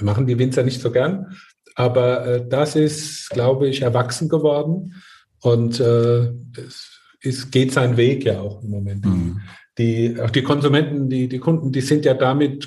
machen 0.00 0.26
die 0.26 0.38
Winzer 0.38 0.62
nicht 0.62 0.80
so 0.80 0.90
gern. 0.90 1.36
Aber 1.74 2.26
äh, 2.26 2.48
das 2.48 2.74
ist, 2.74 3.30
glaube 3.30 3.68
ich, 3.68 3.82
erwachsen 3.82 4.28
geworden 4.28 4.94
und 5.42 5.78
äh, 5.78 6.32
es, 6.56 7.00
es 7.20 7.50
geht 7.50 7.72
seinen 7.72 7.96
Weg 7.96 8.24
ja 8.24 8.40
auch 8.40 8.62
im 8.62 8.70
Moment. 8.70 9.04
Mhm. 9.04 9.40
Die, 9.78 10.18
auch 10.20 10.30
die 10.30 10.42
Konsumenten, 10.42 11.10
die, 11.10 11.28
die 11.28 11.38
Kunden, 11.38 11.70
die 11.70 11.82
sind 11.82 12.04
ja 12.04 12.14
damit 12.14 12.66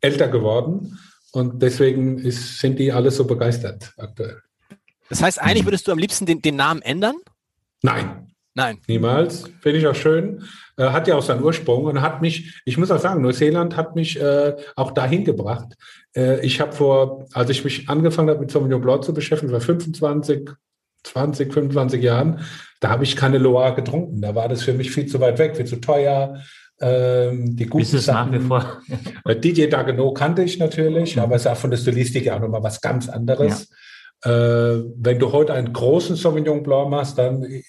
älter 0.00 0.28
geworden 0.28 0.98
und 1.32 1.62
deswegen 1.62 2.18
ist, 2.18 2.58
sind 2.58 2.78
die 2.78 2.90
alle 2.90 3.10
so 3.10 3.26
begeistert 3.26 3.92
aktuell. 3.98 4.40
Das 5.10 5.22
heißt, 5.22 5.42
eigentlich 5.42 5.66
würdest 5.66 5.86
du 5.86 5.92
am 5.92 5.98
liebsten 5.98 6.24
den, 6.24 6.40
den 6.40 6.56
Namen 6.56 6.80
ändern? 6.80 7.16
Nein. 7.82 8.28
Nein. 8.54 8.78
Niemals. 8.86 9.44
Finde 9.60 9.78
ich 9.78 9.86
auch 9.86 9.94
schön. 9.94 10.44
Äh, 10.76 10.90
hat 10.90 11.08
ja 11.08 11.16
auch 11.16 11.22
seinen 11.22 11.42
Ursprung 11.42 11.84
und 11.84 12.02
hat 12.02 12.20
mich, 12.20 12.60
ich 12.64 12.76
muss 12.76 12.90
auch 12.90 13.00
sagen, 13.00 13.22
Neuseeland 13.22 13.76
hat 13.76 13.94
mich 13.94 14.20
äh, 14.20 14.56
auch 14.76 14.90
dahin 14.90 15.24
gebracht. 15.24 15.74
Äh, 16.14 16.44
ich 16.44 16.60
habe 16.60 16.72
vor, 16.72 17.26
als 17.32 17.48
ich 17.50 17.64
mich 17.64 17.88
angefangen 17.88 18.28
habe 18.28 18.40
mit 18.40 18.50
Sauvignon 18.50 18.82
Blanc 18.82 19.04
zu 19.04 19.14
beschäftigen, 19.14 19.52
war 19.52 19.60
25, 19.60 20.50
20, 21.04 21.52
25 21.52 22.02
Jahren, 22.02 22.40
da 22.80 22.90
habe 22.90 23.04
ich 23.04 23.16
keine 23.16 23.38
Loire 23.38 23.74
getrunken. 23.74 24.20
Da 24.20 24.34
war 24.34 24.48
das 24.48 24.62
für 24.62 24.74
mich 24.74 24.90
viel 24.90 25.06
zu 25.06 25.18
weit 25.20 25.38
weg, 25.38 25.56
viel 25.56 25.66
zu 25.66 25.76
teuer. 25.76 26.42
Ähm, 26.80 27.56
die 27.56 27.66
guten 27.66 27.84
Ist 27.84 27.94
es 27.94 28.06
nach 28.08 28.30
wie 28.32 28.40
vor? 28.40 28.82
Äh, 29.24 29.36
Didier 29.36 29.70
Dagenot 29.70 30.18
kannte 30.18 30.42
ich 30.42 30.58
natürlich, 30.58 31.16
mhm. 31.16 31.22
aber 31.22 31.36
es 31.36 31.42
ist 31.42 31.46
auch 31.46 31.56
von 31.56 31.70
der 31.70 31.78
Stilistik 31.78 32.28
auch 32.28 32.40
nochmal 32.40 32.62
was 32.62 32.80
ganz 32.80 33.08
anderes. 33.08 33.68
Ja. 33.70 33.76
Äh, 34.24 34.30
wenn 34.30 35.18
du 35.18 35.32
heute 35.32 35.52
einen 35.52 35.72
großen 35.72 36.14
Sauvignon 36.14 36.62
Blanc 36.62 36.90
machst, 36.90 37.18
dann 37.18 37.42
äh, 37.42 37.62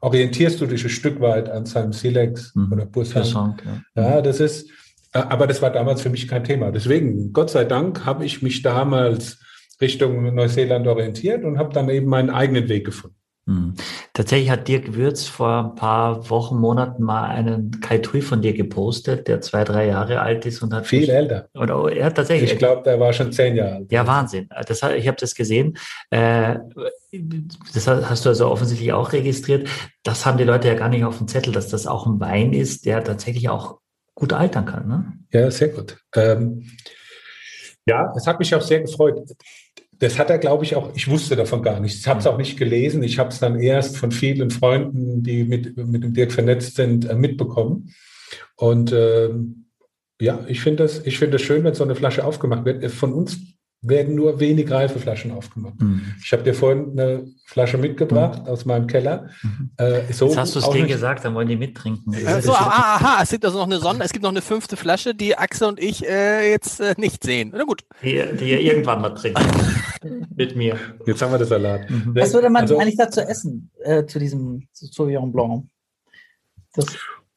orientierst 0.00 0.60
du 0.60 0.66
dich 0.66 0.82
ein 0.84 0.90
Stück 0.90 1.20
weit 1.20 1.48
an 1.48 1.66
seinem 1.66 1.92
Silex 1.92 2.52
mhm. 2.54 2.72
oder 2.72 2.86
Bussang. 2.86 3.56
Ja. 3.94 4.02
ja, 4.02 4.20
das 4.20 4.40
ist, 4.40 4.68
äh, 5.12 5.18
aber 5.18 5.46
das 5.46 5.62
war 5.62 5.70
damals 5.70 6.02
für 6.02 6.10
mich 6.10 6.26
kein 6.26 6.42
Thema. 6.42 6.72
Deswegen, 6.72 7.32
Gott 7.32 7.50
sei 7.50 7.64
Dank, 7.64 8.04
habe 8.04 8.24
ich 8.24 8.42
mich 8.42 8.62
damals 8.62 9.38
Richtung 9.80 10.34
Neuseeland 10.34 10.86
orientiert 10.88 11.44
und 11.44 11.58
habe 11.58 11.72
dann 11.72 11.88
eben 11.88 12.08
meinen 12.08 12.30
eigenen 12.30 12.68
Weg 12.68 12.86
gefunden. 12.86 13.16
Hm. 13.46 13.74
Tatsächlich 14.14 14.48
hat 14.48 14.68
Dirk 14.68 14.94
Würz 14.94 15.26
vor 15.26 15.64
ein 15.64 15.74
paar 15.74 16.30
Wochen, 16.30 16.56
Monaten 16.56 17.02
mal 17.02 17.24
einen 17.24 17.78
Kai 17.80 17.98
Tui 17.98 18.22
von 18.22 18.40
dir 18.40 18.54
gepostet, 18.54 19.28
der 19.28 19.42
zwei, 19.42 19.64
drei 19.64 19.86
Jahre 19.86 20.20
alt 20.20 20.46
ist 20.46 20.62
und 20.62 20.72
hat 20.72 20.86
viel 20.86 21.00
mich, 21.00 21.10
älter. 21.10 21.48
Oder 21.54 21.92
er 21.92 22.06
hat 22.06 22.14
tatsächlich. 22.14 22.52
Ich 22.52 22.58
glaube, 22.58 22.82
der 22.82 22.98
war 22.98 23.12
schon 23.12 23.32
zehn 23.32 23.54
Jahre 23.54 23.74
alt. 23.76 23.92
Ja, 23.92 24.06
Wahnsinn. 24.06 24.48
Das, 24.66 24.82
ich 24.82 25.06
habe 25.06 25.18
das 25.20 25.34
gesehen. 25.34 25.76
Äh, 26.08 26.56
das 27.74 27.86
hast 27.86 28.24
du 28.24 28.30
also 28.30 28.48
offensichtlich 28.48 28.94
auch 28.94 29.12
registriert. 29.12 29.68
Das 30.02 30.24
haben 30.24 30.38
die 30.38 30.44
Leute 30.44 30.68
ja 30.68 30.74
gar 30.74 30.88
nicht 30.88 31.04
auf 31.04 31.18
dem 31.18 31.28
Zettel, 31.28 31.52
dass 31.52 31.68
das 31.68 31.86
auch 31.86 32.06
ein 32.06 32.18
Wein 32.20 32.54
ist, 32.54 32.86
der 32.86 33.04
tatsächlich 33.04 33.50
auch 33.50 33.78
gut 34.14 34.32
altern 34.32 34.64
kann. 34.64 34.88
Ne? 34.88 35.12
Ja, 35.32 35.50
sehr 35.50 35.68
gut. 35.68 35.98
Ähm, 36.14 36.70
ja, 37.86 38.10
es 38.16 38.26
hat 38.26 38.38
mich 38.38 38.54
auch 38.54 38.62
sehr 38.62 38.80
gefreut 38.80 39.20
das 39.98 40.18
hat 40.18 40.30
er, 40.30 40.38
glaube 40.38 40.64
ich, 40.64 40.76
auch, 40.76 40.90
ich 40.94 41.08
wusste 41.08 41.36
davon 41.36 41.62
gar 41.62 41.80
nichts. 41.80 42.00
Ich 42.00 42.06
habe 42.06 42.20
es 42.20 42.26
auch 42.26 42.38
nicht 42.38 42.58
gelesen. 42.58 43.02
Ich 43.02 43.18
habe 43.18 43.30
es 43.30 43.38
dann 43.38 43.58
erst 43.58 43.96
von 43.96 44.10
vielen 44.10 44.50
Freunden, 44.50 45.22
die 45.22 45.44
mit, 45.44 45.76
mit 45.76 46.02
dem 46.02 46.14
Dirk 46.14 46.32
vernetzt 46.32 46.76
sind, 46.76 47.08
äh, 47.08 47.14
mitbekommen. 47.14 47.94
Und 48.56 48.92
äh, 48.92 49.30
ja, 50.20 50.44
ich 50.48 50.60
finde 50.60 50.84
das, 50.84 51.04
ich 51.06 51.18
finde 51.18 51.36
es 51.36 51.42
schön, 51.42 51.64
wenn 51.64 51.74
so 51.74 51.84
eine 51.84 51.94
Flasche 51.94 52.24
aufgemacht 52.24 52.64
wird. 52.64 52.84
Von 52.90 53.12
uns 53.12 53.38
werden 53.86 54.14
nur 54.14 54.40
wenig 54.40 54.70
reife 54.70 54.98
Flaschen 54.98 55.30
aufgemacht. 55.30 55.80
Mhm. 55.80 56.02
Ich 56.22 56.32
habe 56.32 56.42
dir 56.42 56.54
vorhin 56.54 56.92
eine 56.92 57.26
Flasche 57.44 57.78
mitgebracht 57.78 58.42
mhm. 58.42 58.48
aus 58.48 58.64
meinem 58.64 58.86
Keller. 58.86 59.28
Mhm. 59.42 59.70
Äh, 59.76 60.12
so 60.12 60.26
Jetzt 60.26 60.38
hast 60.38 60.54
du 60.54 60.60
es 60.60 60.70
denen 60.70 60.88
gesagt, 60.88 61.24
dann 61.24 61.34
wollen 61.34 61.48
die 61.48 61.56
mittrinken. 61.56 62.14
Äh, 62.14 62.40
so, 62.40 62.52
aha, 62.52 62.96
aha, 62.96 63.22
es 63.22 63.30
gibt 63.30 63.44
also 63.44 63.58
noch 63.58 63.66
eine 63.66 63.78
Sonne, 63.78 64.04
es 64.04 64.12
gibt 64.12 64.22
noch 64.22 64.30
eine 64.30 64.42
fünfte 64.42 64.76
Flasche, 64.76 65.14
die 65.14 65.36
Axel 65.36 65.68
und 65.68 65.80
ich 65.80 66.06
äh, 66.06 66.50
jetzt 66.50 66.80
äh, 66.80 66.94
nicht 66.96 67.22
sehen. 67.22 67.52
Na 67.54 67.64
gut. 67.64 67.84
Die, 68.02 68.22
die 68.38 68.50
ihr 68.50 68.60
irgendwann 68.60 69.02
mal 69.02 69.10
trinken. 69.10 69.44
Mit 70.36 70.56
mir. 70.56 70.76
Jetzt 71.06 71.22
haben 71.22 71.32
wir 71.32 71.38
das 71.38 71.48
Salat. 71.48 71.88
Mhm. 71.90 72.14
Was 72.14 72.32
würde 72.32 72.50
man 72.50 72.62
also, 72.62 72.78
eigentlich 72.78 72.96
dazu 72.96 73.20
essen, 73.20 73.70
äh, 73.82 74.04
zu 74.06 74.18
diesem 74.18 74.66
Sauvignon 74.72 75.32
Blanc? 75.32 75.66
Das 76.74 76.86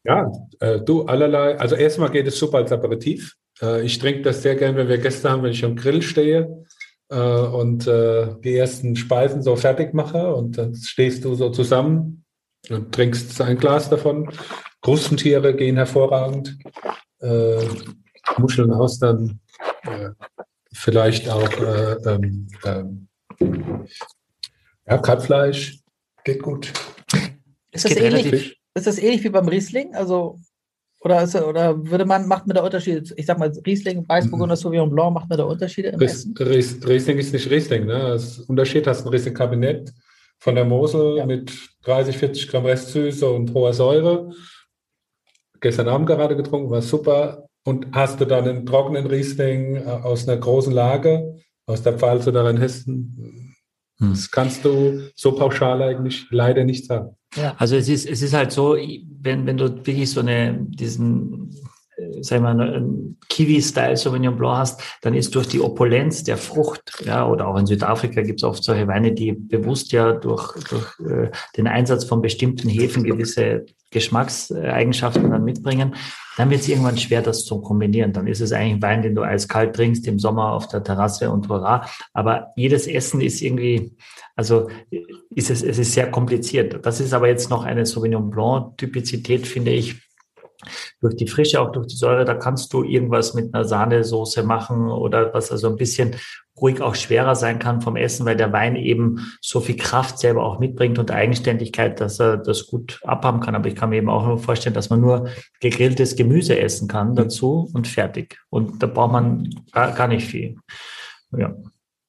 ja, 0.07 0.31
äh, 0.61 0.79
du, 0.79 1.03
allerlei. 1.03 1.59
Also 1.59 1.75
erstmal 1.75 2.09
geht 2.09 2.27
es 2.27 2.39
super 2.39 2.59
als 2.59 2.71
Aperitif. 2.71 3.35
Äh, 3.61 3.85
ich 3.85 3.99
trinke 3.99 4.21
das 4.21 4.41
sehr 4.41 4.55
gern, 4.55 4.75
wenn 4.75 4.87
wir 4.87 4.97
Gäste 4.97 5.29
haben, 5.29 5.43
wenn 5.43 5.51
ich 5.51 5.65
am 5.65 5.75
Grill 5.75 6.01
stehe 6.01 6.65
äh, 7.09 7.17
und 7.17 7.87
äh, 7.87 8.35
die 8.43 8.55
ersten 8.55 8.95
Speisen 8.95 9.41
so 9.41 9.55
fertig 9.55 9.93
mache 9.93 10.33
und 10.33 10.57
dann 10.57 10.75
stehst 10.75 11.25
du 11.25 11.35
so 11.35 11.49
zusammen 11.49 12.25
und 12.69 12.93
trinkst 12.93 13.39
ein 13.41 13.57
Glas 13.57 13.89
davon. 13.89 14.31
Krustentiere 14.81 15.55
gehen 15.55 15.77
hervorragend. 15.77 16.57
Äh, 17.19 17.65
Muscheln, 18.37 18.71
Austern, 18.71 19.39
äh, 19.83 20.09
vielleicht 20.73 21.29
auch 21.29 21.51
äh, 21.59 21.93
ähm, 22.05 22.47
ähm, 22.65 23.07
ja, 24.85 24.97
Kalbfleisch 24.97 25.79
geht 26.23 26.41
gut. 26.41 26.73
Ist 27.71 27.85
das, 27.85 27.95
ähnlich, 27.95 28.59
ist 28.73 28.87
das 28.87 28.99
ähnlich 28.99 29.23
wie 29.23 29.29
beim 29.29 29.47
Riesling? 29.47 29.95
Also 29.95 30.39
oder, 31.01 31.21
ist, 31.21 31.35
oder 31.35 31.85
würde 31.85 32.05
man, 32.05 32.27
macht 32.27 32.47
man 32.47 32.55
da 32.55 32.63
Unterschiede? 32.63 33.03
Ich 33.15 33.25
sag 33.25 33.37
mal, 33.37 33.51
Riesling, 33.65 34.07
Weißburgunder, 34.07 34.55
mhm. 34.55 34.59
Sauvignon 34.59 34.89
Blanc, 34.89 35.13
macht 35.13 35.29
man 35.29 35.37
da 35.37 35.43
Unterschiede 35.43 35.89
im 35.89 35.99
Ries, 35.99 36.27
Ries, 36.39 36.79
Riesling 36.87 37.17
ist 37.19 37.33
nicht 37.33 37.49
Riesling. 37.49 37.85
Ne? 37.85 37.99
Das 37.99 38.39
Unterschied 38.39 38.87
hast 38.87 39.05
ein 39.05 39.09
Riesling-Kabinett 39.09 39.93
von 40.39 40.55
der 40.55 40.65
Mosel 40.65 41.17
ja. 41.17 41.25
mit 41.25 41.51
30, 41.83 42.17
40 42.17 42.47
Gramm 42.47 42.65
Restsüße 42.65 43.29
und 43.29 43.53
hoher 43.53 43.73
Säure. 43.73 44.31
Gestern 45.59 45.87
Abend 45.87 46.07
gerade 46.07 46.35
getrunken, 46.35 46.69
war 46.69 46.81
super. 46.81 47.47
Und 47.63 47.87
hast 47.91 48.19
du 48.21 48.25
dann 48.25 48.47
einen 48.47 48.65
trockenen 48.65 49.07
Riesling 49.07 49.75
äh, 49.75 49.83
aus 49.85 50.27
einer 50.27 50.39
großen 50.39 50.73
Lage, 50.73 51.37
aus 51.65 51.83
der 51.83 51.97
Pfalz 51.97 52.27
oder 52.27 52.45
Rheinhessen, 52.45 53.53
hm. 53.99 54.11
das 54.11 54.31
kannst 54.31 54.63
du 54.63 55.01
so 55.15 55.33
pauschal 55.33 55.81
eigentlich 55.81 56.27
leider 56.31 56.63
nicht 56.63 56.85
sagen. 56.85 57.17
Ja. 57.35 57.55
Also 57.57 57.75
es 57.75 57.89
ist, 57.89 58.07
es 58.07 58.21
ist 58.21 58.33
halt 58.33 58.51
so, 58.51 58.75
wenn, 59.27 59.45
wenn 59.45 59.57
du 59.57 59.69
wirklich 59.85 60.09
so 60.09 60.21
eine, 60.21 60.57
diesen, 60.59 61.51
äh, 61.97 62.23
sagen 62.23 62.43
wir 62.43 62.53
mal, 62.53 62.89
Kiwi-Style 63.29 63.97
Sauvignon 63.97 64.37
Blanc 64.37 64.57
hast, 64.57 64.81
dann 65.01 65.13
ist 65.13 65.35
durch 65.35 65.47
die 65.47 65.59
Opulenz 65.59 66.23
der 66.23 66.37
Frucht, 66.37 67.03
ja, 67.05 67.27
oder 67.27 67.47
auch 67.47 67.57
in 67.57 67.67
Südafrika 67.67 68.21
gibt 68.21 68.39
es 68.39 68.43
oft 68.43 68.63
solche 68.63 68.87
Weine, 68.87 69.11
die 69.11 69.33
bewusst 69.33 69.91
ja 69.91 70.13
durch, 70.13 70.53
durch 70.69 70.99
äh, 70.99 71.29
den 71.55 71.67
Einsatz 71.67 72.05
von 72.05 72.21
bestimmten 72.21 72.69
Hefen 72.69 73.03
gewisse 73.03 73.65
Geschmackseigenschaften 73.91 75.29
dann 75.29 75.43
mitbringen, 75.43 75.95
dann 76.37 76.49
wird 76.49 76.61
es 76.61 76.67
irgendwann 76.67 76.97
schwer, 76.97 77.21
das 77.21 77.45
zu 77.45 77.61
kombinieren. 77.61 78.13
Dann 78.13 78.27
ist 78.27 78.41
es 78.41 78.51
eigentlich 78.51 78.73
ein 78.73 78.81
Wein, 78.81 79.01
den 79.01 79.15
du 79.15 79.23
eiskalt 79.23 79.75
trinkst 79.75 80.05
im 80.07 80.19
Sommer 80.19 80.51
auf 80.51 80.67
der 80.67 80.83
Terrasse 80.83 81.31
und 81.31 81.49
hurra. 81.49 81.87
Aber 82.13 82.51
jedes 82.55 82.85
Essen 82.85 83.21
ist 83.21 83.41
irgendwie, 83.41 83.95
also 84.37 84.69
ist 85.31 85.49
es, 85.49 85.63
es 85.63 85.79
ist 85.79 85.93
sehr 85.93 86.09
kompliziert. 86.09 86.85
Das 86.85 86.99
ist 86.99 87.13
aber 87.13 87.27
jetzt 87.27 87.49
noch 87.49 87.65
eine 87.65 87.85
Sauvignon 87.85 88.29
Blanc-Typizität, 88.29 89.47
finde 89.47 89.71
ich, 89.71 89.95
durch 91.01 91.15
die 91.15 91.27
Frische, 91.27 91.61
auch 91.61 91.71
durch 91.71 91.87
die 91.87 91.95
Säure, 91.95 92.25
da 92.25 92.33
kannst 92.33 92.73
du 92.73 92.83
irgendwas 92.83 93.33
mit 93.33 93.53
einer 93.53 93.65
Sahnesoße 93.65 94.43
machen 94.43 94.89
oder 94.89 95.33
was 95.33 95.51
also 95.51 95.69
ein 95.69 95.75
bisschen 95.75 96.15
ruhig 96.59 96.81
auch 96.81 96.95
schwerer 96.95 97.35
sein 97.35 97.59
kann 97.59 97.81
vom 97.81 97.95
Essen, 97.95 98.25
weil 98.25 98.35
der 98.35 98.51
Wein 98.51 98.75
eben 98.75 99.31
so 99.41 99.59
viel 99.59 99.75
Kraft 99.75 100.17
selber 100.17 100.43
auch 100.43 100.59
mitbringt 100.59 100.97
und 100.97 101.11
Eigenständigkeit, 101.11 101.99
dass 102.01 102.19
er 102.19 102.37
das 102.37 102.65
gut 102.67 102.99
abhaben 103.03 103.39
kann. 103.39 103.55
Aber 103.55 103.67
ich 103.67 103.75
kann 103.75 103.89
mir 103.89 103.97
eben 103.97 104.09
auch 104.09 104.25
nur 104.25 104.39
vorstellen, 104.39 104.73
dass 104.73 104.89
man 104.89 105.01
nur 105.01 105.29
gegrilltes 105.59 106.15
Gemüse 106.15 106.59
essen 106.59 106.87
kann 106.87 107.15
dazu 107.15 107.69
und 107.73 107.87
fertig. 107.87 108.39
Und 108.49 108.81
da 108.81 108.87
braucht 108.87 109.11
man 109.11 109.49
gar, 109.71 109.91
gar 109.91 110.07
nicht 110.07 110.25
viel. 110.25 110.57
Ja. 111.37 111.55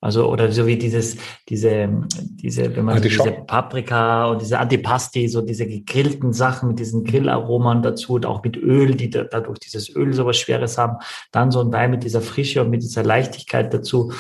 Also, 0.01 0.31
oder 0.31 0.53
so 0.53 0.67
wie 0.67 0.77
dieses, 0.77 1.17
diese, 1.49 1.89
diese, 2.13 2.77
wenn 2.77 2.85
man 2.85 2.97
so 2.99 3.09
diese 3.09 3.33
Paprika 3.33 4.27
und 4.27 4.41
diese 4.41 4.61
Antipasti, 4.61 5.27
so 5.29 5.43
diese 5.43 5.67
gegrillten 5.67 6.33
Sachen 6.33 6.69
mit 6.69 6.79
diesen 6.79 7.03
Grillaromen 7.03 7.83
dazu 7.83 8.15
und 8.15 8.25
auch 8.25 8.45
mit 8.45 8.57
Öl, 8.57 8.95
die 8.95 9.11
da, 9.11 9.25
dadurch 9.25 9.59
dieses 9.59 9.95
Öl 9.95 10.13
so 10.13 10.25
was 10.25 10.37
Schweres 10.37 10.79
haben. 10.79 10.99
Dann 11.33 11.51
so 11.51 11.61
ein 11.61 11.73
Wein 11.73 11.91
mit 11.91 12.05
dieser 12.05 12.21
Frische 12.21 12.63
und 12.63 12.71
mit 12.71 12.83
dieser 12.83 13.03
Leichtigkeit 13.03 13.75
dazu. 13.75 14.13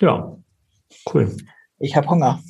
Ja, 0.00 0.34
cool. 1.12 1.36
Ich 1.78 1.96
habe 1.96 2.08
Hunger. 2.08 2.40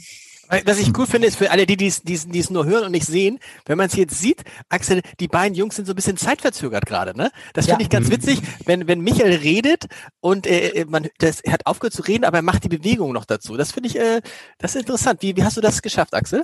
Was 0.48 0.78
ich 0.78 0.92
gut 0.92 1.08
finde, 1.08 1.26
ist 1.26 1.36
für 1.36 1.50
alle, 1.50 1.66
die 1.66 1.76
dies, 1.76 2.02
dies, 2.02 2.28
dies 2.28 2.50
nur 2.50 2.66
hören 2.66 2.84
und 2.84 2.92
nicht 2.92 3.06
sehen, 3.06 3.38
wenn 3.64 3.78
man 3.78 3.86
es 3.86 3.96
jetzt 3.96 4.18
sieht, 4.18 4.42
Axel, 4.68 5.02
die 5.20 5.28
beiden 5.28 5.54
Jungs 5.54 5.76
sind 5.76 5.86
so 5.86 5.92
ein 5.92 5.96
bisschen 5.96 6.16
zeitverzögert 6.16 6.86
gerade, 6.86 7.16
ne? 7.16 7.30
Das 7.54 7.66
finde 7.66 7.82
ja. 7.82 7.84
ich 7.86 7.90
ganz 7.90 8.10
witzig, 8.10 8.40
wenn, 8.64 8.86
wenn 8.86 9.00
Michael 9.00 9.36
redet 9.36 9.86
und 10.20 10.46
äh, 10.46 10.68
äh, 10.68 10.84
man, 10.84 11.08
das, 11.18 11.40
er 11.40 11.52
hat 11.52 11.66
aufgehört 11.66 11.94
zu 11.94 12.02
reden, 12.02 12.24
aber 12.24 12.38
er 12.38 12.42
macht 12.42 12.64
die 12.64 12.68
Bewegung 12.68 13.12
noch 13.12 13.24
dazu. 13.24 13.56
Das 13.56 13.72
finde 13.72 13.88
ich, 13.88 13.98
äh, 13.98 14.20
das 14.58 14.74
ist 14.74 14.80
interessant. 14.80 15.22
Wie, 15.22 15.36
wie 15.36 15.44
hast 15.44 15.56
du 15.56 15.60
das 15.60 15.82
geschafft, 15.82 16.14
Axel? 16.14 16.42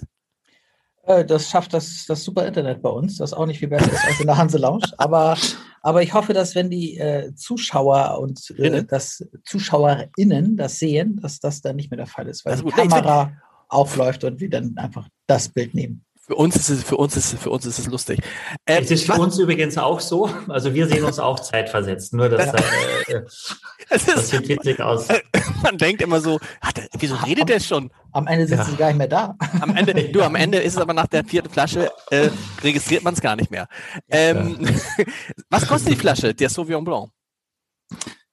Äh, 1.05 1.25
das 1.25 1.49
schafft 1.49 1.75
das, 1.75 2.05
das 2.07 2.25
super 2.25 2.47
Internet 2.47 2.83
bei 2.83 2.91
uns, 2.91 3.19
das 3.19 3.33
auch 3.33 3.47
nicht 3.47 3.59
viel 3.59 3.69
besser 3.69 3.93
ist 3.93 4.05
als 4.05 4.21
in 4.21 4.27
der 4.27 4.37
Hanse 4.37 4.59
Lounge. 4.59 4.87
Aber, 4.99 5.37
aber 5.83 6.03
ich 6.03 6.15
hoffe, 6.15 6.33
dass 6.33 6.55
wenn 6.55 6.71
die 6.71 6.99
äh, 6.99 7.35
Zuschauer 7.35 8.19
und 8.21 8.51
äh, 8.59 8.85
das 8.85 9.25
ZuschauerInnen 9.45 10.57
das 10.57 10.79
sehen, 10.79 11.21
dass 11.21 11.41
das 11.41 11.61
dann 11.61 11.77
nicht 11.77 11.91
mehr 11.91 11.99
der 11.99 12.07
Fall 12.07 12.29
ist, 12.29 12.45
weil 12.45 12.53
also 12.53 12.65
die 12.65 12.71
Kamera 12.71 13.33
aufläuft 13.73 14.25
und 14.25 14.41
wir 14.41 14.51
dann 14.51 14.77
einfach 14.77 15.09
das 15.27 15.49
Bild 15.49 15.75
nehmen. 15.75 16.05
Für 16.25 16.37
uns 16.37 16.55
ist 16.55 16.69
es, 16.69 16.85
für 16.85 16.97
uns 16.97 17.17
ist, 17.17 17.37
für 17.37 17.51
uns 17.51 17.67
ist 17.67 17.81
es 17.81 17.87
lustig. 17.89 18.21
Äh, 18.65 18.81
es 18.81 18.93
ist 18.93 19.07
für 19.07 19.13
was? 19.13 19.19
uns 19.19 19.39
übrigens 19.39 19.77
auch 19.77 19.99
so. 19.99 20.31
Also 20.49 20.73
wir 20.73 20.87
sehen 20.87 21.03
uns 21.03 21.19
auch 21.19 21.41
zeitversetzt. 21.41 22.15
Nur 22.15 22.29
dass 22.29 22.53
das, 22.53 22.61
äh, 23.09 23.23
das, 23.91 24.07
das 24.07 24.29
sieht 24.31 24.49
witzig 24.49 24.81
aus. 24.81 25.09
Man 25.65 25.79
denkt 25.79 26.01
immer 26.01 26.21
so, 26.21 26.39
ach, 26.61 26.73
wieso 26.97 27.17
redet 27.17 27.49
der 27.49 27.59
schon? 27.59 27.91
Am 28.13 28.29
Ende 28.29 28.47
sitzt 28.47 28.71
ja. 28.71 28.77
gar 28.77 28.87
nicht 28.89 28.99
mehr 28.99 29.09
da. 29.09 29.37
Am 29.61 29.77
Ende, 29.77 29.95
du, 29.95 30.23
am 30.23 30.37
Ende 30.37 30.59
ist 30.59 30.75
es 30.75 30.81
aber 30.81 30.95
nach 30.95 31.09
der 31.09 31.25
vierten 31.25 31.51
Flasche, 31.51 31.91
äh, 32.11 32.31
registriert 32.63 33.03
man 33.03 33.15
es 33.15 33.21
gar 33.21 33.35
nicht 33.35 33.51
mehr. 33.51 33.67
Ähm, 34.09 34.59
ja. 34.61 35.05
was 35.51 35.67
kostet 35.67 35.93
die 35.93 35.97
Flasche, 35.97 36.33
der 36.33 36.49
Sauvignon 36.49 36.85
Blanc? 36.85 37.11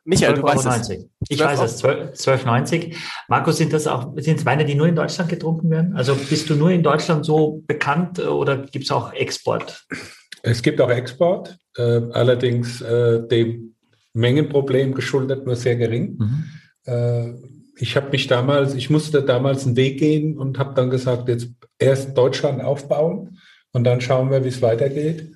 Michael, 0.09 0.33
du 0.33 0.43
weißt 0.43 0.65
es. 0.65 0.89
Ich 1.29 1.39
weiß 1.39 1.61
es, 1.61 1.83
12,90. 1.83 2.95
Markus, 3.27 3.57
sind 3.57 3.71
das 3.71 3.85
auch, 3.85 4.13
sind 4.17 4.39
es 4.39 4.45
Weine, 4.45 4.65
die 4.65 4.73
nur 4.73 4.87
in 4.87 4.95
Deutschland 4.95 5.29
getrunken 5.29 5.69
werden? 5.69 5.95
Also 5.95 6.15
bist 6.15 6.49
du 6.49 6.55
nur 6.55 6.71
in 6.71 6.81
Deutschland 6.81 7.25
so 7.25 7.63
bekannt 7.67 8.17
äh, 8.17 8.23
oder 8.23 8.57
gibt 8.57 8.85
es 8.85 8.91
auch 8.91 9.13
Export? 9.13 9.85
Es 10.41 10.63
gibt 10.63 10.81
auch 10.81 10.89
Export, 10.89 11.57
äh, 11.77 12.01
allerdings 12.11 12.81
äh, 12.81 13.27
dem 13.27 13.75
Mengenproblem 14.13 14.95
geschuldet 14.95 15.45
nur 15.45 15.55
sehr 15.55 15.75
gering. 15.75 16.17
Mhm. 16.17 16.43
Äh, 16.85 17.33
ich 17.77 17.95
habe 17.95 18.09
mich 18.09 18.25
damals, 18.25 18.73
ich 18.73 18.89
musste 18.89 19.21
damals 19.21 19.67
einen 19.67 19.75
Weg 19.75 19.99
gehen 19.99 20.37
und 20.37 20.57
habe 20.57 20.73
dann 20.73 20.89
gesagt, 20.89 21.29
jetzt 21.29 21.49
erst 21.77 22.17
Deutschland 22.17 22.63
aufbauen 22.63 23.37
und 23.73 23.83
dann 23.83 24.01
schauen 24.01 24.31
wir, 24.31 24.43
wie 24.43 24.49
es 24.49 24.61
weitergeht. 24.61 25.31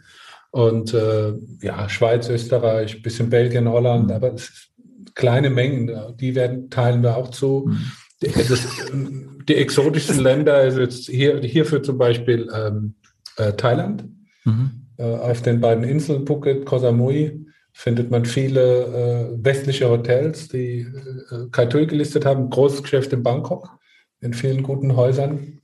Und 0.54 0.94
äh, 0.94 1.34
ja, 1.64 1.90
Schweiz, 1.90 2.30
Österreich, 2.30 3.02
bisschen 3.02 3.32
Belgien, 3.32 3.68
Holland, 3.68 4.10
mhm. 4.10 4.12
aber 4.12 4.34
es 4.36 4.44
ist 4.44 4.72
kleine 5.16 5.50
Mengen, 5.50 5.92
die 6.20 6.36
werden, 6.36 6.70
teilen 6.70 7.02
wir 7.02 7.18
auch 7.18 7.30
zu. 7.30 7.66
Mhm. 7.68 7.92
Die, 8.22 8.32
das, 8.32 8.68
die 9.50 9.56
exotischsten 9.56 10.20
Länder, 10.20 10.54
also 10.54 10.82
jetzt 10.82 11.08
hier, 11.08 11.42
hierfür 11.42 11.82
zum 11.82 11.98
Beispiel 11.98 12.48
ähm, 12.56 12.94
äh, 13.38 13.54
Thailand. 13.54 14.06
Mhm. 14.46 14.90
Äh, 14.98 15.16
auf 15.16 15.42
den 15.42 15.60
beiden 15.60 15.84
Inseln 15.84 16.28
Phuket, 16.28 16.68
Koh 16.68 16.78
Samui 16.78 17.48
findet 17.72 18.12
man 18.12 18.24
viele 18.24 18.84
äh, 19.42 19.44
westliche 19.44 19.90
Hotels, 19.90 20.50
die 20.50 20.82
äh, 21.32 21.48
Kai 21.52 21.66
gelistet 21.66 22.28
haben, 22.28 22.52
großes 22.52 22.84
Geschäft 22.84 23.12
in 23.12 23.24
Bangkok, 23.24 23.80
in 24.22 24.36
vielen 24.36 24.62
guten 24.62 24.96
Häusern. 24.96 25.62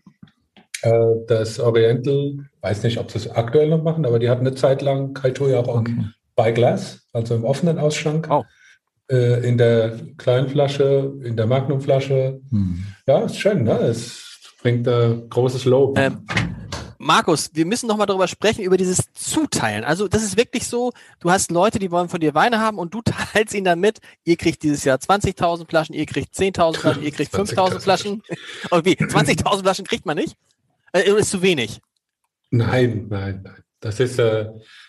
Äh, 0.81 0.91
das 1.27 1.59
Oriental, 1.59 2.37
weiß 2.61 2.83
nicht, 2.83 2.97
ob 2.97 3.11
sie 3.11 3.19
es 3.19 3.29
aktuell 3.29 3.69
noch 3.69 3.83
machen, 3.83 4.05
aber 4.05 4.19
die 4.19 4.29
hatten 4.29 4.45
eine 4.45 4.55
Zeit 4.55 4.81
lang 4.81 5.13
Kaitui 5.13 5.55
auch 5.55 5.67
okay. 5.67 6.05
bei 6.35 6.51
Glas, 6.51 7.07
also 7.13 7.35
im 7.35 7.43
offenen 7.43 7.79
Ausschank. 7.79 8.27
Oh. 8.29 8.43
Äh, 9.11 9.47
in 9.47 9.57
der 9.57 9.97
kleinen 10.17 10.47
Flasche, 10.47 11.13
in 11.23 11.35
der 11.35 11.47
Magnumflasche. 11.47 12.39
Hm. 12.51 12.83
Ja, 13.07 13.19
ist 13.19 13.39
schön, 13.39 13.63
ne? 13.63 13.73
Es 13.79 14.39
bringt 14.61 14.87
äh, 14.87 15.15
großes 15.29 15.65
Lob. 15.65 15.97
Ähm, 15.97 16.25
Markus, 17.01 17.49
wir 17.53 17.65
müssen 17.65 17.87
noch 17.87 17.95
mal 17.95 18.05
darüber 18.05 18.27
sprechen, 18.27 18.61
über 18.61 18.75
dieses 18.75 19.11
Zuteilen. 19.13 19.85
Also 19.85 20.09
das 20.09 20.21
ist 20.21 20.35
wirklich 20.35 20.67
so, 20.67 20.91
du 21.21 21.31
hast 21.31 21.49
Leute, 21.49 21.79
die 21.79 21.91
wollen 21.91 22.09
von 22.09 22.19
dir 22.19 22.35
Weine 22.35 22.59
haben 22.59 22.77
und 22.77 22.93
du 22.93 23.01
teilst 23.33 23.55
ihnen 23.55 23.63
dann 23.63 23.79
mit, 23.79 23.99
ihr 24.25 24.35
kriegt 24.35 24.61
dieses 24.63 24.83
Jahr 24.83 24.97
20.000 24.97 25.67
Flaschen, 25.67 25.95
ihr 25.95 26.05
kriegt 26.05 26.35
10.000 26.35 26.77
Flaschen, 26.77 27.03
ihr 27.03 27.11
kriegt 27.11 27.33
5.000 27.33 27.79
Flaschen. 27.79 28.21
Und 28.69 28.85
wie, 28.85 28.95
20.000 28.95 29.61
Flaschen 29.61 29.85
kriegt 29.85 30.05
man 30.05 30.17
nicht? 30.17 30.35
Äh, 30.93 31.09
ist 31.11 31.31
zu 31.31 31.41
wenig? 31.41 31.79
Nein, 32.51 33.07
nein, 33.09 33.41
nein. 33.43 33.63
Das 33.81 34.01
ist, 34.01 34.19
äh, 34.19 34.47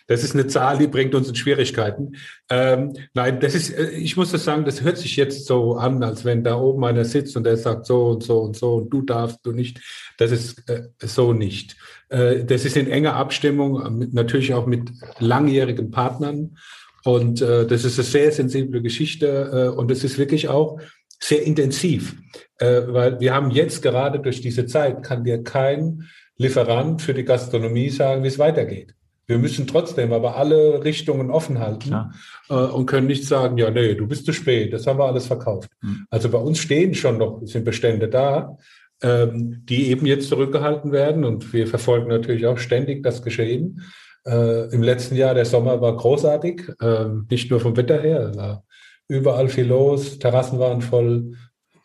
das 0.09 0.24
ist 0.24 0.34
eine 0.34 0.48
Zahl, 0.48 0.78
die 0.78 0.88
bringt 0.88 1.14
uns 1.14 1.28
in 1.28 1.36
Schwierigkeiten. 1.36 2.16
Ähm, 2.48 2.92
nein, 3.14 3.38
das 3.38 3.55
ist, 3.55 3.70
äh, 3.70 3.90
ich 3.90 4.16
muss 4.16 4.32
das 4.32 4.44
sagen, 4.44 4.64
das 4.64 4.82
hört 4.82 4.98
sich 4.98 5.14
jetzt 5.14 5.46
so 5.46 5.76
an, 5.76 6.03
als 6.03 6.24
wenn 6.24 6.42
da 6.42 6.59
oben 6.59 6.84
einer 6.84 7.05
sitzt 7.05 7.36
und 7.36 7.44
der 7.44 7.57
sagt 7.57 7.86
so 7.86 8.09
und 8.09 8.24
so 8.24 8.40
und 8.40 8.57
so 8.57 8.74
und 8.76 8.90
du 8.90 9.03
darfst, 9.03 9.38
du 9.44 9.53
nicht. 9.53 9.80
Das 10.18 10.32
ist 10.32 10.68
äh, 10.68 10.88
so 10.98 11.32
nicht. 11.32 11.76
Äh, 12.09 12.44
das 12.44 12.64
ist 12.64 12.76
in 12.76 12.90
enger 12.90 13.14
Abstimmung, 13.14 13.96
mit, 13.96 14.12
natürlich 14.12 14.55
auch 14.55 14.66
mit 14.66 14.90
langjährigen 15.20 15.92
Partnern. 15.92 16.57
Und 17.05 17.40
äh, 17.40 17.66
das 17.66 17.84
ist 17.84 17.98
eine 17.98 18.07
sehr 18.07 18.32
sensible 18.32 18.82
Geschichte 18.82 19.72
äh, 19.72 19.76
und 19.76 19.90
es 19.92 20.03
ist 20.03 20.18
wirklich 20.18 20.48
auch 20.48 20.80
sehr 21.22 21.42
intensiv, 21.42 22.16
äh, 22.58 22.82
weil 22.86 23.20
wir 23.20 23.34
haben 23.34 23.50
jetzt 23.50 23.82
gerade 23.82 24.20
durch 24.20 24.40
diese 24.40 24.66
Zeit, 24.66 25.02
kann 25.02 25.24
dir 25.24 25.42
kein 25.42 26.08
Lieferant 26.36 27.02
für 27.02 27.12
die 27.12 27.24
Gastronomie 27.24 27.90
sagen, 27.90 28.22
wie 28.22 28.28
es 28.28 28.38
weitergeht. 28.38 28.94
Wir 29.26 29.38
müssen 29.38 29.66
trotzdem 29.66 30.12
aber 30.12 30.36
alle 30.36 30.82
Richtungen 30.82 31.30
offen 31.30 31.60
halten 31.60 31.90
ja. 31.90 32.10
äh, 32.48 32.54
und 32.54 32.86
können 32.86 33.06
nicht 33.06 33.24
sagen, 33.26 33.58
ja, 33.58 33.70
nee, 33.70 33.94
du 33.94 34.08
bist 34.08 34.26
zu 34.26 34.32
spät, 34.32 34.72
das 34.72 34.86
haben 34.86 34.98
wir 34.98 35.04
alles 35.04 35.26
verkauft. 35.26 35.70
Mhm. 35.82 36.06
Also 36.10 36.30
bei 36.30 36.38
uns 36.38 36.58
stehen 36.58 36.94
schon 36.94 37.18
noch, 37.18 37.40
sind 37.44 37.64
Bestände 37.64 38.08
da, 38.08 38.56
ähm, 39.02 39.62
die 39.68 39.90
eben 39.90 40.06
jetzt 40.06 40.28
zurückgehalten 40.28 40.90
werden 40.90 41.24
und 41.24 41.52
wir 41.52 41.66
verfolgen 41.66 42.08
natürlich 42.08 42.46
auch 42.46 42.58
ständig 42.58 43.04
das 43.04 43.22
Geschehen. 43.22 43.82
Äh, 44.26 44.74
Im 44.74 44.82
letzten 44.82 45.14
Jahr, 45.14 45.34
der 45.34 45.44
Sommer 45.44 45.80
war 45.80 45.96
großartig, 45.96 46.62
äh, 46.80 47.04
nicht 47.30 47.50
nur 47.50 47.60
vom 47.60 47.76
Wetter 47.76 48.00
her, 48.00 48.32
war 48.34 48.64
überall 49.11 49.48
viel 49.48 49.66
los, 49.66 50.18
Terrassen 50.20 50.61
waren 50.61 50.82
voll 50.82 51.34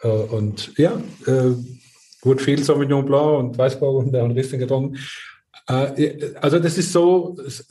äh, 0.01 0.07
und 0.07 0.71
ja, 0.78 1.01
äh, 1.26 1.53
gut 2.21 2.39
viel 2.39 2.63
Sauvignon 2.63 3.05
Blanc 3.05 3.39
und 3.39 3.57
Weißburgunder 3.57 4.23
und 4.23 4.32
Riesling 4.32 4.59
getrunken. 4.59 4.99
Äh, 5.67 6.34
also 6.39 6.59
das 6.59 6.78
ist 6.78 6.93
so, 6.93 7.36
es, 7.45 7.67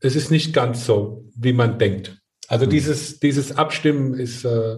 es, 0.00 0.16
ist 0.16 0.30
nicht 0.30 0.52
ganz 0.52 0.84
so, 0.84 1.24
wie 1.34 1.54
man 1.54 1.78
denkt. 1.78 2.20
Also 2.46 2.66
mhm. 2.66 2.70
dieses, 2.70 3.18
dieses 3.20 3.56
Abstimmen 3.56 4.14
ist, 4.14 4.44
äh, 4.44 4.76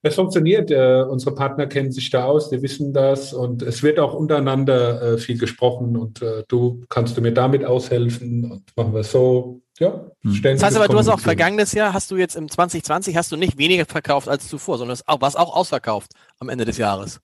es 0.00 0.14
funktioniert. 0.14 0.70
Äh, 0.70 1.04
unsere 1.08 1.34
Partner 1.34 1.66
kennen 1.66 1.92
sich 1.92 2.08
da 2.08 2.24
aus, 2.24 2.48
die 2.48 2.62
wissen 2.62 2.94
das 2.94 3.34
und 3.34 3.62
es 3.62 3.82
wird 3.82 4.00
auch 4.00 4.14
untereinander 4.14 5.02
äh, 5.02 5.18
viel 5.18 5.38
gesprochen 5.38 5.98
und 5.98 6.22
äh, 6.22 6.44
du 6.48 6.82
kannst 6.88 7.16
du 7.16 7.20
mir 7.20 7.32
damit 7.32 7.64
aushelfen 7.64 8.50
und 8.50 8.62
machen 8.74 8.94
wir 8.94 9.04
so. 9.04 9.60
Ja, 9.82 10.06
hm. 10.22 10.40
Das 10.42 10.62
heißt 10.62 10.76
aber, 10.76 10.86
du 10.86 10.96
hast 10.96 11.08
auch 11.08 11.18
vergangenes 11.18 11.72
Jahr, 11.72 11.92
hast 11.92 12.08
du 12.12 12.16
jetzt 12.16 12.36
im 12.36 12.48
2020, 12.48 13.16
hast 13.16 13.32
du 13.32 13.36
nicht 13.36 13.58
weniger 13.58 13.84
verkauft 13.84 14.28
als 14.28 14.46
zuvor, 14.46 14.78
sondern 14.78 14.94
es 14.94 15.02
warst 15.06 15.36
auch 15.36 15.56
ausverkauft 15.56 16.12
am 16.38 16.48
Ende 16.48 16.64
des 16.64 16.78
Jahres. 16.78 17.20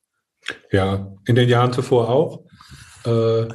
Ja, 0.72 1.12
in 1.24 1.36
den 1.36 1.48
Jahren 1.48 1.72
zuvor 1.72 2.08
auch. 2.08 2.42
Äh, 3.06 3.42
äh, 3.42 3.48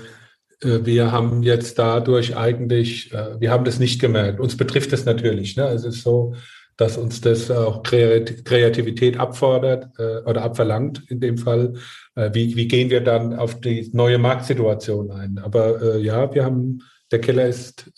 wir 0.61 1.11
haben 1.11 1.43
jetzt 1.43 1.77
dadurch 1.77 2.37
eigentlich, 2.37 3.11
äh, 3.11 3.41
wir 3.41 3.51
haben 3.51 3.65
das 3.65 3.77
nicht 3.77 3.99
gemerkt. 3.99 4.39
Uns 4.39 4.55
betrifft 4.55 4.93
das 4.93 5.03
natürlich. 5.03 5.57
Ne? 5.57 5.67
Es 5.67 5.83
ist 5.83 6.01
so, 6.01 6.35
dass 6.77 6.97
uns 6.97 7.19
das 7.19 7.51
auch 7.51 7.83
Kreativität 7.83 9.19
abfordert 9.19 9.89
oder 10.25 10.41
abverlangt 10.41 11.03
in 11.07 11.19
dem 11.19 11.37
Fall. 11.37 11.75
Wie, 12.15 12.55
wie 12.55 12.67
gehen 12.67 12.89
wir 12.89 13.01
dann 13.01 13.35
auf 13.35 13.61
die 13.61 13.91
neue 13.93 14.17
Marktsituation 14.17 15.11
ein? 15.11 15.37
Aber 15.37 15.97
ja, 15.97 16.33
wir 16.33 16.43
haben, 16.43 16.79
der 17.11 17.21
Keller 17.21 17.45
ist 17.45 17.91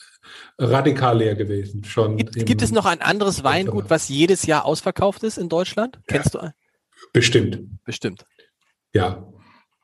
radikal 0.57 1.17
leer 1.17 1.35
gewesen. 1.35 1.83
Schon 1.83 2.17
gibt, 2.17 2.45
gibt 2.45 2.61
es 2.61 2.71
noch 2.71 2.85
ein 2.85 3.01
anderes 3.01 3.43
Weingut, 3.43 3.89
was 3.89 4.09
jedes 4.09 4.45
Jahr 4.45 4.65
ausverkauft 4.65 5.23
ist 5.23 5.37
in 5.37 5.49
Deutschland? 5.49 5.99
Kennst 6.07 6.33
ja, 6.33 6.41
du? 6.41 6.53
Bestimmt. 7.13 7.59
Bestimmt. 7.83 8.25
Ja. 8.93 9.27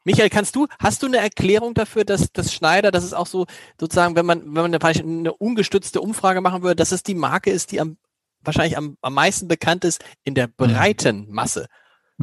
Michael, 0.04 0.30
kannst 0.30 0.56
du, 0.56 0.68
hast 0.80 1.04
du 1.04 1.08
eine 1.08 1.18
Erklärung 1.18 1.74
dafür, 1.74 2.06
dass 2.06 2.32
das 2.32 2.54
Schneider, 2.54 2.92
dass 2.92 3.04
es 3.04 3.14
auch 3.14 3.28
so 3.28 3.46
sozusagen, 3.80 4.16
wenn 4.16 4.26
man, 4.26 4.42
wenn 4.46 4.72
man 4.72 4.74
eine, 4.74 4.84
eine 4.84 5.34
ungestützte 5.34 6.02
Umfrage 6.02 6.42
machen 6.42 6.64
würde, 6.64 6.78
dass 6.78 6.92
es 6.92 7.04
die 7.04 7.14
Marke 7.14 7.52
ist, 7.52 7.72
die 7.72 7.80
am, 7.80 7.98
wahrscheinlich 8.42 8.78
am, 8.78 8.98
am 9.02 9.14
meisten 9.14 9.48
bekannt 9.48 9.86
ist 9.86 10.04
in 10.24 10.34
der 10.34 10.48
breiten 10.48 11.28
Masse? 11.30 11.68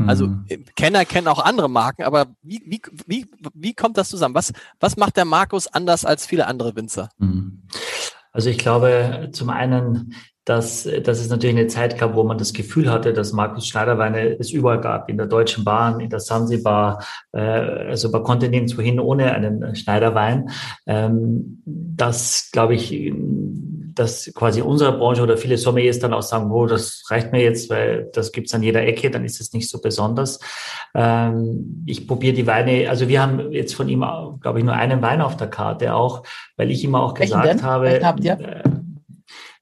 Also 0.07 0.29
mhm. 0.29 0.47
Kenner 0.77 1.05
kennen 1.05 1.27
auch 1.27 1.41
andere 1.45 1.69
Marken, 1.69 2.05
aber 2.05 2.27
wie, 2.43 2.63
wie, 2.67 2.81
wie, 3.07 3.27
wie 3.55 3.75
kommt 3.75 3.97
das 3.97 4.09
zusammen? 4.09 4.35
Was, 4.35 4.53
was 4.79 4.97
macht 4.97 5.17
der 5.17 5.25
Markus 5.25 5.67
anders 5.67 6.05
als 6.05 6.27
viele 6.27 6.47
andere 6.47 6.77
Winzer? 6.77 7.09
Mhm. 7.19 7.65
Also 8.39 8.51
ich 8.51 8.59
glaube, 8.59 9.30
zum 9.32 9.51
einen, 9.51 10.14
dass, 10.45 10.89
dass 11.03 11.18
es 11.18 11.28
natürlich 11.28 11.57
eine 11.57 11.66
Zeit 11.66 11.99
gab, 11.99 12.14
wo 12.14 12.22
man 12.22 12.39
das 12.39 12.53
Gefühl 12.53 12.89
hatte, 12.89 13.12
dass 13.12 13.32
Markus 13.32 13.66
Schneiderweine 13.66 14.39
es 14.39 14.53
überall 14.53 14.80
gab, 14.80 15.09
in 15.09 15.16
der 15.16 15.26
Deutschen 15.26 15.64
Bahn, 15.64 15.99
in 15.99 16.09
der 16.09 16.20
Sansibar, 16.20 17.05
äh, 17.32 17.41
also 17.41 18.11
man 18.11 18.22
konnte 18.22 18.49
nirgendwo 18.49 18.80
hin 18.80 19.01
ohne 19.01 19.32
einen 19.34 19.74
Schneiderwein. 19.74 20.51
Ähm, 20.86 21.62
das, 21.64 22.51
glaube 22.53 22.76
ich, 22.76 23.12
dass 23.99 24.31
quasi 24.35 24.63
unsere 24.63 24.97
Branche 24.97 25.23
oder 25.23 25.37
viele 25.37 25.59
Sommeliers 25.59 25.99
dann 25.99 26.15
auch 26.15 26.23
sagen, 26.23 26.51
oh, 26.51 26.67
das 26.67 27.05
reicht 27.09 27.33
mir 27.33 27.43
jetzt, 27.43 27.69
weil 27.71 28.09
das 28.13 28.33
gibt's 28.33 28.55
an 28.55 28.63
jeder 28.63 28.87
Ecke, 28.87 29.11
dann 29.11 29.25
ist 29.25 29.41
es 29.41 29.53
nicht 29.53 29.69
so 29.69 29.81
besonders. 29.81 30.39
Ähm, 30.95 31.83
ich 31.87 32.07
probiere 32.07 32.35
die 32.35 32.47
Weine, 32.47 32.89
also 32.89 33.09
wir 33.09 33.21
haben 33.21 33.53
jetzt 33.53 33.75
von 33.75 33.89
ihm, 33.89 34.05
glaube 34.41 34.59
ich, 34.59 34.65
nur 34.65 34.75
einen 34.75 35.03
Wein 35.03 35.21
auf 35.21 35.37
der 35.37 35.49
Karte 35.49 35.95
auch, 35.95 36.23
weil 36.57 36.71
ich 36.71 36.85
immer 36.85 37.03
auch 37.03 37.15
gesagt 37.15 37.45
Welchen 37.45 37.63
habe, 37.63 37.85
Welchen 37.87 38.07
habt 38.07 38.25
ihr? 38.25 38.39
Äh, 38.39 38.63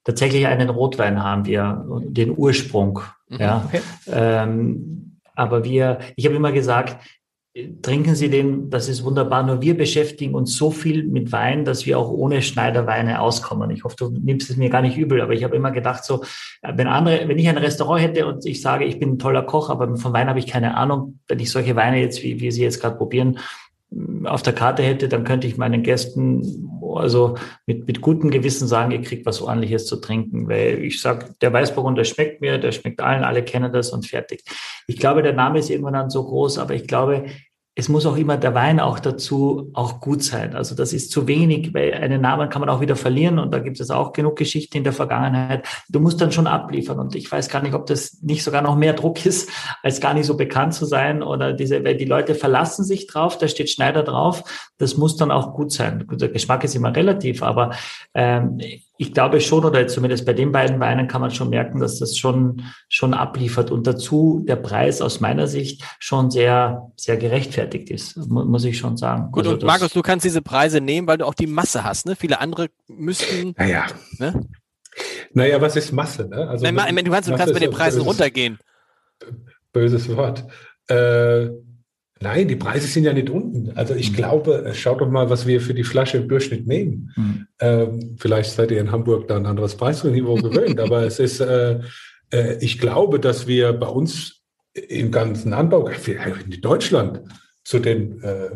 tatsächlich 0.05 0.47
einen 0.47 0.69
Rotwein 0.69 1.23
haben 1.23 1.47
wir, 1.47 1.85
den 2.07 2.37
Ursprung. 2.37 3.01
Mhm, 3.29 3.41
ja. 3.41 3.65
Okay. 3.67 3.81
Ähm, 4.13 5.21
aber 5.35 5.65
wir, 5.65 5.99
ich 6.17 6.25
habe 6.25 6.37
immer 6.37 6.53
gesagt, 6.53 6.97
trinken 7.81 8.15
Sie 8.15 8.29
den, 8.29 8.71
das 8.71 8.89
ist 8.89 9.05
wunderbar. 9.05 9.43
Nur 9.43 9.63
wir 9.63 9.77
beschäftigen 9.77 10.35
uns 10.35 10.57
so 10.57 10.71
viel 10.71 11.05
mit 11.05 11.33
Wein, 11.33 11.65
dass 11.65 11.87
wir 11.87 11.99
auch 11.99 12.11
ohne 12.11 12.43
Schneiderweine 12.43 13.21
auskommen. 13.21 13.71
Ich 13.71 13.85
hoffe, 13.85 13.97
du 13.99 14.11
nimmst 14.11 14.51
es 14.51 14.57
mir 14.57 14.69
gar 14.69 14.83
nicht 14.83 14.97
übel, 14.99 15.21
aber 15.21 15.33
ich 15.33 15.45
habe 15.45 15.57
immer 15.57 15.71
gedacht, 15.71 16.05
so, 16.05 16.23
wenn 16.63 16.87
andere, 16.87 17.29
wenn 17.29 17.39
ich 17.39 17.49
ein 17.49 17.57
Restaurant 17.57 18.03
hätte 18.03 18.27
und 18.27 18.45
ich 18.45 18.61
sage, 18.61 18.85
ich 18.85 18.99
bin 18.99 19.13
ein 19.13 19.19
toller 19.19 19.43
Koch, 19.43 19.71
aber 19.71 19.97
von 19.97 20.13
Wein 20.13 20.29
habe 20.29 20.39
ich 20.39 20.47
keine 20.47 20.77
Ahnung, 20.77 21.21
wenn 21.29 21.39
ich 21.39 21.51
solche 21.51 21.77
Weine 21.77 22.01
jetzt, 22.01 22.23
wie 22.23 22.41
wir 22.41 22.53
sie 22.53 22.63
jetzt 22.63 22.81
gerade 22.81 22.97
probieren, 22.97 23.39
auf 24.25 24.43
der 24.43 24.53
Karte 24.53 24.83
hätte, 24.83 25.09
dann 25.09 25.25
könnte 25.25 25.47
ich 25.47 25.57
meinen 25.57 25.83
Gästen 25.83 26.69
also 26.95 27.37
mit, 27.67 27.87
mit 27.87 28.01
gutem 28.01 28.31
Gewissen 28.31 28.67
sagen, 28.67 28.91
ihr 28.91 29.03
kriegt 29.03 29.27
was 29.27 29.41
ordentliches 29.41 29.87
zu 29.87 29.97
trinken, 29.97 30.49
weil 30.49 30.83
ich 30.83 31.01
sage, 31.01 31.35
der 31.41 31.53
Weißburgunder 31.53 32.05
schmeckt 32.05 32.41
mir, 32.41 32.59
der 32.59 32.73
schmeckt 32.73 33.01
allen, 33.01 33.25
alle 33.25 33.45
kennen 33.45 33.73
das 33.73 33.91
und 33.91 34.07
fertig. 34.07 34.43
Ich 34.87 34.97
glaube, 34.97 35.23
der 35.23 35.35
Name 35.35 35.59
ist 35.59 35.71
irgendwann 35.71 35.95
dann 35.95 36.11
so 36.11 36.25
groß, 36.25 36.59
aber 36.59 36.75
ich 36.75 36.87
glaube, 36.87 37.27
es 37.79 37.91
muss 37.91 38.07
auch 38.07 38.17
immer 38.17 38.39
der 38.39 38.55
Wein 38.55 38.81
auch 38.81 38.99
dazu 38.99 39.71
auch 39.75 40.01
gut 40.01 40.23
sein. 40.23 40.57
Also 40.57 40.75
das 40.75 40.95
ist 40.95 41.11
zu 41.11 41.27
wenig, 41.27 41.75
weil 41.75 41.93
einen 41.93 42.23
Namen 42.23 42.49
kann 42.49 42.61
man 42.61 42.71
auch 42.71 42.81
wieder 42.81 42.97
verlieren 42.97 43.39
und 43.39 43.53
da 43.53 43.59
gibt 43.59 43.79
es 43.81 43.91
auch 43.91 44.15
genug 44.15 44.37
Geschichten 44.37 44.79
in 44.79 44.85
der 44.85 44.95
Vergangenheit. 44.95 45.69
Du 45.91 46.01
musst 46.01 46.19
dann 46.23 46.33
schon 46.33 46.47
abliefern 46.47 46.99
und 46.99 47.15
ich 47.15 47.31
weiß 47.31 47.51
gar 47.51 47.61
nicht, 47.61 47.75
ob 47.75 47.85
das 47.85 48.23
nicht 48.23 48.43
sogar 48.43 48.63
noch 48.63 48.77
mehr 48.77 48.95
Druck 48.95 49.27
ist, 49.27 49.51
als 49.83 50.01
gar 50.01 50.15
nicht 50.15 50.25
so 50.25 50.39
bekannt 50.39 50.73
zu 50.73 50.87
sein 50.87 51.23
oder 51.23 51.53
diese, 51.53 51.85
weil 51.85 51.99
die 51.99 52.07
Leute 52.07 52.35
verlassen 52.35 52.83
sich 52.83 53.07
drauf, 53.07 53.37
da 53.37 53.47
steht 53.47 53.69
Schneider 53.69 54.03
drauf, 54.03 54.43
das 54.79 54.97
muss 54.97 55.19
dann 55.19 55.31
auch 55.31 55.53
gut 55.53 55.71
sein. 55.71 56.07
Der 56.11 56.31
Geschmack 56.31 56.65
ist 56.65 56.77
immer 56.77 56.97
relativ, 56.97 57.43
aber 57.43 57.73
ähm, 58.15 58.59
ich 58.99 59.13
glaube 59.13 59.41
schon, 59.41 59.65
oder 59.65 59.87
zumindest 59.87 60.25
bei 60.25 60.33
den 60.33 60.53
beiden 60.53 60.81
Weinen 60.81 61.09
kann 61.09 61.21
man 61.21 61.31
schon 61.31 61.51
merken, 61.51 61.81
dass 61.81 61.99
das 61.99 62.17
schon, 62.17 62.63
schon 62.89 63.15
abliefert 63.15 63.71
und 63.71 63.87
dazu 63.87 64.45
der 64.47 64.57
Preis 64.57 65.03
aus 65.03 65.21
meiner 65.21 65.47
Sicht 65.47 65.83
schon 65.99 66.31
sehr, 66.31 66.91
sehr 66.97 67.17
gerechtfertigt 67.17 67.91
ist, 67.91 68.17
muss 68.17 68.65
ich 68.65 68.79
schon 68.79 68.97
sagen. 68.97 69.31
Gut, 69.33 69.45
also 69.45 69.55
und 69.55 69.65
Markus, 69.65 69.93
du 69.93 70.03
kannst 70.03 70.25
diese 70.25 70.43
Preise 70.43 70.81
nehmen, 70.81 71.07
weil 71.07 71.19
du 71.19 71.27
auch 71.27 71.35
die 71.35 71.47
Masse 71.47 71.85
hast, 71.85 72.07
ne? 72.07 72.17
Viele 72.17 72.41
andere 72.41 72.69
müssten. 72.89 73.55
Naja. 73.57 73.87
Ne? 74.19 74.47
Naja, 75.33 75.61
was 75.61 75.77
ist 75.77 75.93
Masse, 75.93 76.27
ne? 76.27 76.49
Also, 76.49 76.65
Nein, 76.65 76.97
du 77.05 77.11
kannst, 77.11 77.29
du 77.29 77.37
kannst 77.37 77.53
mit 77.53 77.63
den 77.63 77.71
Preisen 77.71 77.99
böses, 77.99 78.09
runtergehen. 78.09 78.59
Böses 79.73 80.17
Wort. 80.17 80.45
Äh, 80.89 81.49
Nein, 82.21 82.49
die 82.49 82.57
Preise 82.57 82.87
sind 82.87 83.05
ja 83.05 83.13
nicht 83.13 83.29
unten. 83.29 83.77
Also 83.77 83.95
ich 83.95 84.13
mhm. 84.13 84.17
glaube, 84.17 84.65
äh, 84.65 84.75
schaut 84.75 85.01
doch 85.01 85.11
mal, 85.11 85.29
was 85.29 85.47
wir 85.47 85.61
für 85.61 85.75
die 85.75 85.85
Flasche 85.85 86.17
im 86.19 86.29
Durchschnitt 86.29 86.67
nehmen. 86.67 87.13
Mhm. 87.15 87.47
Ähm, 87.61 88.17
vielleicht 88.19 88.53
seid 88.53 88.71
ihr 88.71 88.81
in 88.81 88.91
Hamburg 88.91 89.29
da 89.29 89.37
ein 89.37 89.47
anderes 89.47 89.75
Preisniveau 89.77 90.35
gewöhnt, 90.37 90.81
aber 90.81 91.03
es 91.03 91.19
ist, 91.19 91.41
äh, 91.41 91.81
äh, 92.33 92.57
ich 92.61 92.79
glaube, 92.79 93.21
dass 93.21 93.47
wir 93.47 93.73
bei 93.75 93.89
uns 93.89 94.43
im 94.73 95.11
ganzen 95.11 95.53
Anbau, 95.53 95.89
in 95.89 96.61
Deutschland, 96.61 97.21
zu 97.65 97.81
den, 97.81 98.23
äh, 98.23 98.51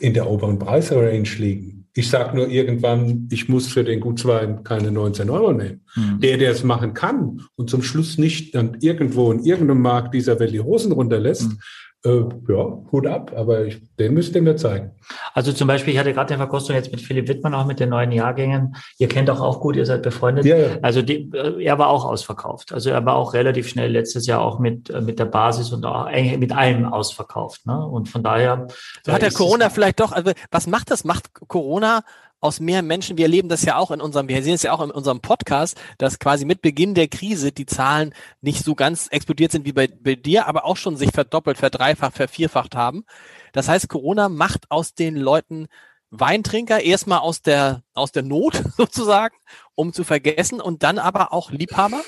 in 0.00 0.14
der 0.14 0.30
oberen 0.30 0.58
Preisrange 0.58 1.28
liegen. 1.38 1.88
Ich 1.94 2.10
sage 2.10 2.36
nur 2.36 2.48
irgendwann, 2.48 3.26
ich 3.30 3.48
muss 3.48 3.68
für 3.68 3.82
den 3.82 4.00
Gutswein 4.00 4.62
keine 4.64 4.90
19 4.90 5.30
Euro 5.30 5.52
nehmen. 5.52 5.84
Mhm. 5.96 6.20
Der, 6.20 6.36
der 6.36 6.50
es 6.50 6.62
machen 6.62 6.94
kann 6.94 7.42
und 7.56 7.70
zum 7.70 7.82
Schluss 7.82 8.18
nicht 8.18 8.54
dann 8.54 8.76
irgendwo 8.80 9.32
in 9.32 9.44
irgendeinem 9.44 9.80
Markt 9.80 10.14
dieser 10.14 10.38
Welt 10.38 10.52
die 10.52 10.60
Hosen 10.60 10.92
runterlässt, 10.92 11.50
mhm 11.50 11.58
äh, 12.04 12.24
ja, 12.48 12.78
Hut 12.92 13.06
ab, 13.06 13.32
aber 13.36 13.64
ich, 13.64 13.80
den 13.98 14.14
müsst 14.14 14.34
ihr 14.34 14.42
mir 14.42 14.56
zeigen. 14.56 14.92
Also 15.34 15.52
zum 15.52 15.66
Beispiel, 15.68 15.92
ich 15.94 15.98
hatte 15.98 16.12
gerade 16.12 16.28
den 16.28 16.38
Verkostung 16.38 16.76
jetzt 16.76 16.90
mit 16.90 17.00
Philipp 17.00 17.28
Wittmann 17.28 17.54
auch 17.54 17.66
mit 17.66 17.80
den 17.80 17.88
neuen 17.88 18.12
Jahrgängen. 18.12 18.76
Ihr 18.98 19.08
kennt 19.08 19.30
auch 19.30 19.40
auch 19.40 19.60
gut, 19.60 19.76
ihr 19.76 19.86
seid 19.86 20.02
befreundet. 20.02 20.44
Ja, 20.44 20.56
ja. 20.56 20.78
Also 20.82 21.02
die, 21.02 21.30
äh, 21.32 21.62
er 21.64 21.78
war 21.78 21.88
auch 21.88 22.04
ausverkauft. 22.04 22.72
Also 22.72 22.90
er 22.90 23.04
war 23.04 23.16
auch 23.16 23.34
relativ 23.34 23.68
schnell 23.68 23.90
letztes 23.90 24.26
Jahr 24.26 24.40
auch 24.40 24.58
mit, 24.58 24.90
äh, 24.90 25.00
mit 25.00 25.18
der 25.18 25.26
Basis 25.26 25.72
und 25.72 25.84
auch 25.84 26.10
mit 26.10 26.52
allem 26.52 26.84
ausverkauft. 26.84 27.66
Ne? 27.66 27.86
Und 27.86 28.08
von 28.08 28.22
daher. 28.22 28.68
So 29.04 29.12
hat 29.12 29.22
der 29.22 29.32
Corona 29.32 29.70
vielleicht 29.70 30.00
doch, 30.00 30.12
also 30.12 30.32
was 30.50 30.66
macht 30.66 30.90
das? 30.90 31.04
Macht 31.04 31.30
Corona 31.48 32.02
aus 32.40 32.60
mehr 32.60 32.82
Menschen. 32.82 33.16
Wir 33.16 33.24
erleben 33.24 33.48
das 33.48 33.64
ja 33.64 33.76
auch 33.76 33.90
in 33.90 34.00
unserem, 34.00 34.28
wir 34.28 34.42
sehen 34.42 34.54
es 34.54 34.62
ja 34.62 34.72
auch 34.72 34.82
in 34.82 34.90
unserem 34.90 35.20
Podcast, 35.20 35.80
dass 35.98 36.18
quasi 36.18 36.44
mit 36.44 36.62
Beginn 36.62 36.94
der 36.94 37.08
Krise 37.08 37.52
die 37.52 37.66
Zahlen 37.66 38.14
nicht 38.40 38.64
so 38.64 38.74
ganz 38.74 39.08
explodiert 39.08 39.52
sind 39.52 39.64
wie 39.66 39.72
bei, 39.72 39.88
bei 39.88 40.14
dir, 40.14 40.46
aber 40.46 40.64
auch 40.64 40.76
schon 40.76 40.96
sich 40.96 41.10
verdoppelt, 41.12 41.58
verdreifacht, 41.58 42.16
vervierfacht 42.16 42.76
haben. 42.76 43.04
Das 43.52 43.68
heißt, 43.68 43.88
Corona 43.88 44.28
macht 44.28 44.70
aus 44.70 44.94
den 44.94 45.16
Leuten 45.16 45.66
Weintrinker 46.10 46.80
erstmal 46.80 47.18
aus 47.20 47.42
der, 47.42 47.82
aus 47.94 48.12
der 48.12 48.22
Not 48.22 48.62
sozusagen, 48.76 49.36
um 49.74 49.92
zu 49.92 50.04
vergessen 50.04 50.60
und 50.60 50.82
dann 50.82 50.98
aber 50.98 51.32
auch 51.32 51.50
Liebhaber? 51.50 52.02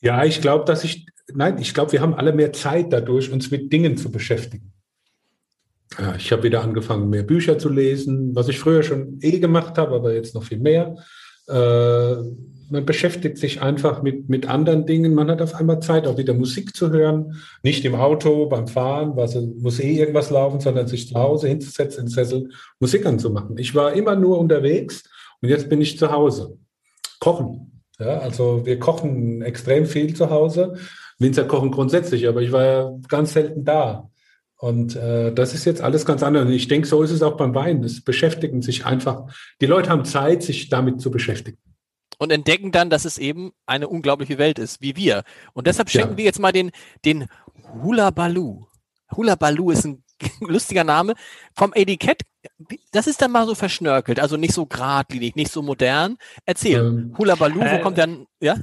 Ja, 0.00 0.24
ich 0.24 0.40
glaube, 0.40 0.64
dass 0.64 0.84
ich, 0.84 1.06
nein, 1.32 1.58
ich 1.58 1.74
glaube, 1.74 1.92
wir 1.92 2.00
haben 2.00 2.14
alle 2.14 2.32
mehr 2.32 2.52
Zeit 2.52 2.92
dadurch, 2.92 3.30
uns 3.30 3.50
mit 3.50 3.72
Dingen 3.72 3.96
zu 3.96 4.10
beschäftigen. 4.10 4.71
Ja, 5.98 6.14
ich 6.16 6.32
habe 6.32 6.44
wieder 6.44 6.62
angefangen, 6.62 7.10
mehr 7.10 7.22
Bücher 7.22 7.58
zu 7.58 7.68
lesen, 7.68 8.34
was 8.34 8.48
ich 8.48 8.58
früher 8.58 8.82
schon 8.82 9.18
eh 9.20 9.38
gemacht 9.38 9.78
habe, 9.78 9.94
aber 9.94 10.14
jetzt 10.14 10.34
noch 10.34 10.44
viel 10.44 10.58
mehr. 10.58 10.96
Äh, 11.48 12.14
man 12.72 12.86
beschäftigt 12.86 13.36
sich 13.36 13.60
einfach 13.60 14.02
mit, 14.02 14.30
mit 14.30 14.48
anderen 14.48 14.86
Dingen. 14.86 15.14
Man 15.14 15.30
hat 15.30 15.42
auf 15.42 15.54
einmal 15.54 15.80
Zeit, 15.80 16.06
auch 16.06 16.16
wieder 16.16 16.32
Musik 16.32 16.74
zu 16.74 16.90
hören. 16.90 17.42
Nicht 17.62 17.84
im 17.84 17.94
Auto, 17.94 18.46
beim 18.46 18.66
Fahren, 18.66 19.14
was, 19.14 19.34
muss 19.34 19.78
eh 19.78 19.98
irgendwas 19.98 20.30
laufen, 20.30 20.60
sondern 20.60 20.86
sich 20.86 21.08
zu 21.08 21.14
Hause 21.14 21.48
hinzusetzen, 21.48 22.04
in 22.04 22.08
Sessel, 22.08 22.48
Musik 22.80 23.04
anzumachen. 23.04 23.58
Ich 23.58 23.74
war 23.74 23.92
immer 23.92 24.16
nur 24.16 24.38
unterwegs 24.38 25.04
und 25.42 25.50
jetzt 25.50 25.68
bin 25.68 25.82
ich 25.82 25.98
zu 25.98 26.10
Hause. 26.10 26.56
Kochen. 27.20 27.82
Ja, 27.98 28.18
also 28.18 28.64
wir 28.64 28.78
kochen 28.78 29.42
extrem 29.42 29.84
viel 29.84 30.14
zu 30.14 30.30
Hause. 30.30 30.74
Winzer 31.18 31.44
kochen 31.44 31.70
grundsätzlich, 31.70 32.26
aber 32.26 32.40
ich 32.40 32.52
war 32.52 32.64
ja 32.64 32.98
ganz 33.08 33.34
selten 33.34 33.64
da. 33.64 34.10
Und 34.62 34.94
äh, 34.94 35.34
das 35.34 35.54
ist 35.54 35.64
jetzt 35.64 35.80
alles 35.80 36.06
ganz 36.06 36.22
anders. 36.22 36.46
Und 36.46 36.52
ich 36.52 36.68
denke, 36.68 36.86
so 36.86 37.02
ist 37.02 37.10
es 37.10 37.20
auch 37.20 37.36
beim 37.36 37.52
Wein. 37.52 37.82
Es 37.82 38.00
beschäftigen 38.00 38.62
sich 38.62 38.86
einfach, 38.86 39.24
die 39.60 39.66
Leute 39.66 39.90
haben 39.90 40.04
Zeit, 40.04 40.44
sich 40.44 40.68
damit 40.68 41.00
zu 41.00 41.10
beschäftigen. 41.10 41.58
Und 42.18 42.30
entdecken 42.30 42.70
dann, 42.70 42.88
dass 42.88 43.04
es 43.04 43.18
eben 43.18 43.50
eine 43.66 43.88
unglaubliche 43.88 44.38
Welt 44.38 44.60
ist, 44.60 44.80
wie 44.80 44.94
wir. 44.94 45.24
Und 45.52 45.66
deshalb 45.66 45.90
schenken 45.90 46.12
ja. 46.12 46.18
wir 46.18 46.24
jetzt 46.26 46.38
mal 46.38 46.52
den, 46.52 46.70
den 47.04 47.26
Hula 47.82 48.10
Baloo. 48.10 48.68
Hula 49.16 49.34
Baloo 49.34 49.72
ist 49.72 49.84
ein 49.84 50.04
lustiger 50.40 50.84
Name. 50.84 51.14
Vom 51.54 51.72
Etikett, 51.74 52.22
das 52.92 53.06
ist 53.06 53.22
dann 53.22 53.32
mal 53.32 53.46
so 53.46 53.54
verschnörkelt, 53.54 54.20
also 54.20 54.36
nicht 54.36 54.52
so 54.54 54.66
geradlinig, 54.66 55.36
nicht 55.36 55.52
so 55.52 55.62
modern. 55.62 56.16
Erzähl, 56.44 56.80
ähm, 56.80 57.14
Hula 57.16 57.34
Baloo, 57.34 57.60
wo 57.60 57.64
äh, 57.64 57.80
kommt 57.80 57.98
dann, 57.98 58.26
ja? 58.40 58.56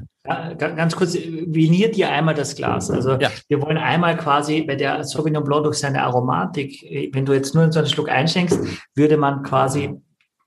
Ganz 0.57 0.95
kurz, 0.95 1.15
viniert 1.15 1.97
ihr 1.97 2.09
einmal 2.09 2.35
das 2.35 2.55
Glas. 2.55 2.91
Also 2.91 3.13
ja. 3.13 3.31
wir 3.47 3.61
wollen 3.61 3.77
einmal 3.77 4.15
quasi 4.15 4.61
bei 4.61 4.75
der 4.75 5.03
Sauvignon 5.03 5.43
Blanc 5.43 5.63
durch 5.63 5.77
seine 5.77 6.03
Aromatik, 6.03 7.11
wenn 7.13 7.25
du 7.25 7.33
jetzt 7.33 7.55
nur 7.55 7.71
so 7.71 7.79
einen 7.79 7.87
Schluck 7.87 8.09
einschenkst, 8.09 8.59
würde 8.93 9.17
man 9.17 9.41
quasi 9.41 9.99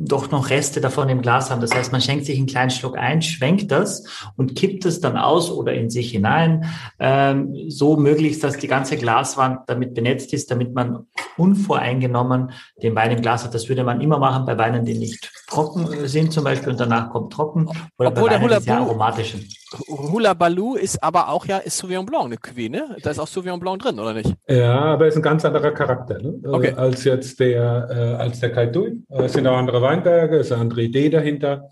doch 0.05 0.31
noch 0.31 0.51
Reste 0.51 0.81
davon 0.81 1.09
im 1.09 1.23
Glas 1.23 1.51
haben. 1.51 1.61
Das 1.61 1.75
heißt, 1.75 1.93
man 1.93 2.01
schenkt 2.01 2.27
sich 2.27 2.37
einen 2.37 2.47
kleinen 2.47 2.71
Schluck 2.71 2.99
ein, 2.99 3.23
schwenkt 3.23 3.71
das 3.71 4.05
und 4.37 4.57
kippt 4.57 4.85
es 4.85 5.01
dann 5.01 5.17
aus 5.17 5.51
oder 5.51 5.73
in 5.75 5.91
sich 5.91 6.11
hinein, 6.11 6.67
ähm, 6.99 7.55
so 7.69 7.97
möglichst, 7.97 8.43
dass 8.43 8.57
die 8.57 8.67
ganze 8.67 8.97
Glaswand 8.97 9.61
damit 9.69 9.95
benetzt 9.95 10.33
ist, 10.33 10.51
damit 10.51 10.75
man 10.75 11.07
unvoreingenommen 11.37 12.53
den 12.83 12.95
Wein 12.95 13.13
im 13.13 13.23
Glas 13.23 13.45
hat. 13.45 13.55
Das 13.55 13.69
würde 13.69 13.85
man 13.85 14.01
immer 14.01 14.19
machen 14.19 14.45
bei 14.45 14.59
Weinen, 14.59 14.85
die 14.85 14.99
nicht 14.99 15.31
trocken 15.49 16.07
sind 16.09 16.33
zum 16.33 16.45
Beispiel 16.45 16.71
und 16.71 16.81
danach 16.81 17.11
kommt 17.11 17.33
trocken 17.33 17.69
oder 17.99 18.09
Obwohl 18.09 18.31
bei 18.31 18.41
Weinen, 18.41 18.49
der 18.49 18.77
Hula 18.77 18.85
aromatischen. 18.85 19.49
Hula 19.89 20.35
Baloo 20.35 20.75
ist 20.75 21.03
aber 21.03 21.29
auch 21.29 21.47
ja 21.47 21.59
ist 21.59 21.79
Sauvignon 21.79 22.05
Blanc 22.05 22.27
eine 22.27 22.37
Cuvée, 22.37 22.71
ne? 22.71 22.97
Da 23.03 23.11
ist 23.11 23.19
auch 23.19 23.27
Sauvignon 23.27 23.61
Blanc 23.61 23.83
drin, 23.83 23.99
oder 23.99 24.13
nicht? 24.13 24.35
Ja, 24.49 24.81
aber 24.81 25.07
ist 25.07 25.17
ein 25.17 25.23
ganz 25.23 25.45
anderer 25.45 25.71
Charakter 25.71 26.19
ne? 26.19 26.35
okay. 26.45 26.75
als 26.75 27.05
jetzt 27.05 27.41
der 27.41 27.89
äh, 27.91 28.23
als 28.23 28.41
der 28.41 28.53
Kaitui. 28.53 29.03
Es 29.09 29.33
sind 29.33 29.47
auch 29.47 29.57
andere 29.57 29.81
Weine 29.81 29.92
Weinberge, 29.93 30.37
ist 30.37 30.53
eine 30.53 30.63
andere 30.63 30.83
Idee 30.83 31.11
dahinter. 31.11 31.71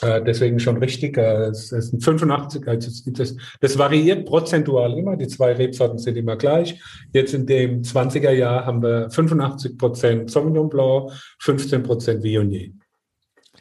Äh, 0.00 0.22
deswegen 0.22 0.58
schon 0.60 0.76
richtig. 0.78 1.16
Äh, 1.16 1.46
es, 1.46 1.72
es 1.72 1.90
sind 1.90 2.02
85, 2.02 2.66
also 2.66 3.12
das, 3.12 3.36
das 3.60 3.78
variiert 3.78 4.26
prozentual 4.26 4.98
immer. 4.98 5.16
Die 5.16 5.28
zwei 5.28 5.52
Rebsorten 5.52 5.98
sind 5.98 6.16
immer 6.16 6.36
gleich. 6.36 6.80
Jetzt 7.12 7.34
in 7.34 7.46
dem 7.46 7.82
20er 7.82 8.30
Jahr 8.30 8.66
haben 8.66 8.82
wir 8.82 9.10
85 9.10 9.78
Prozent 9.78 10.30
Sauvignon 10.30 10.68
Blanc, 10.68 11.12
15 11.40 11.82
Prozent 11.82 12.22
Viognier. 12.22 12.72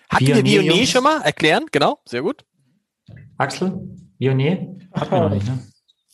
Hatten 0.09 0.27
wir 0.27 0.43
Viognier 0.43 0.85
schon 0.85 1.03
mal? 1.03 1.21
Erklären, 1.21 1.65
genau, 1.71 1.99
sehr 2.05 2.21
gut. 2.21 2.43
Axel, 3.37 3.79
Viognier? 4.17 4.75
Hatten 4.93 5.11
wir 5.11 5.19
noch 5.21 5.29
nicht, 5.29 5.47
ne? 5.47 5.59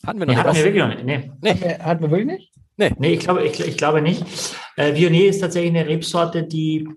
Hatten 0.06 0.18
wir 0.18 0.26
noch 0.26 0.32
nee, 0.32 0.38
nicht. 0.38 0.46
Hatten 0.46 0.56
wir 0.56 0.64
wirklich 0.64 0.82
noch 0.82 0.88
nicht. 0.88 1.04
Nee. 1.04 1.30
nee. 1.42 1.78
Hatten 1.78 2.02
wir 2.02 2.10
wirklich 2.10 2.26
nicht? 2.26 2.52
Nee. 2.76 2.92
Nee, 2.98 3.12
ich 3.14 3.20
glaube, 3.20 3.44
ich, 3.44 3.60
ich 3.60 3.76
glaube 3.76 4.00
nicht. 4.00 4.24
Äh, 4.76 4.94
Viognier 4.94 5.28
ist 5.28 5.40
tatsächlich 5.40 5.76
eine 5.76 5.86
Rebsorte, 5.86 6.44
die 6.44 6.88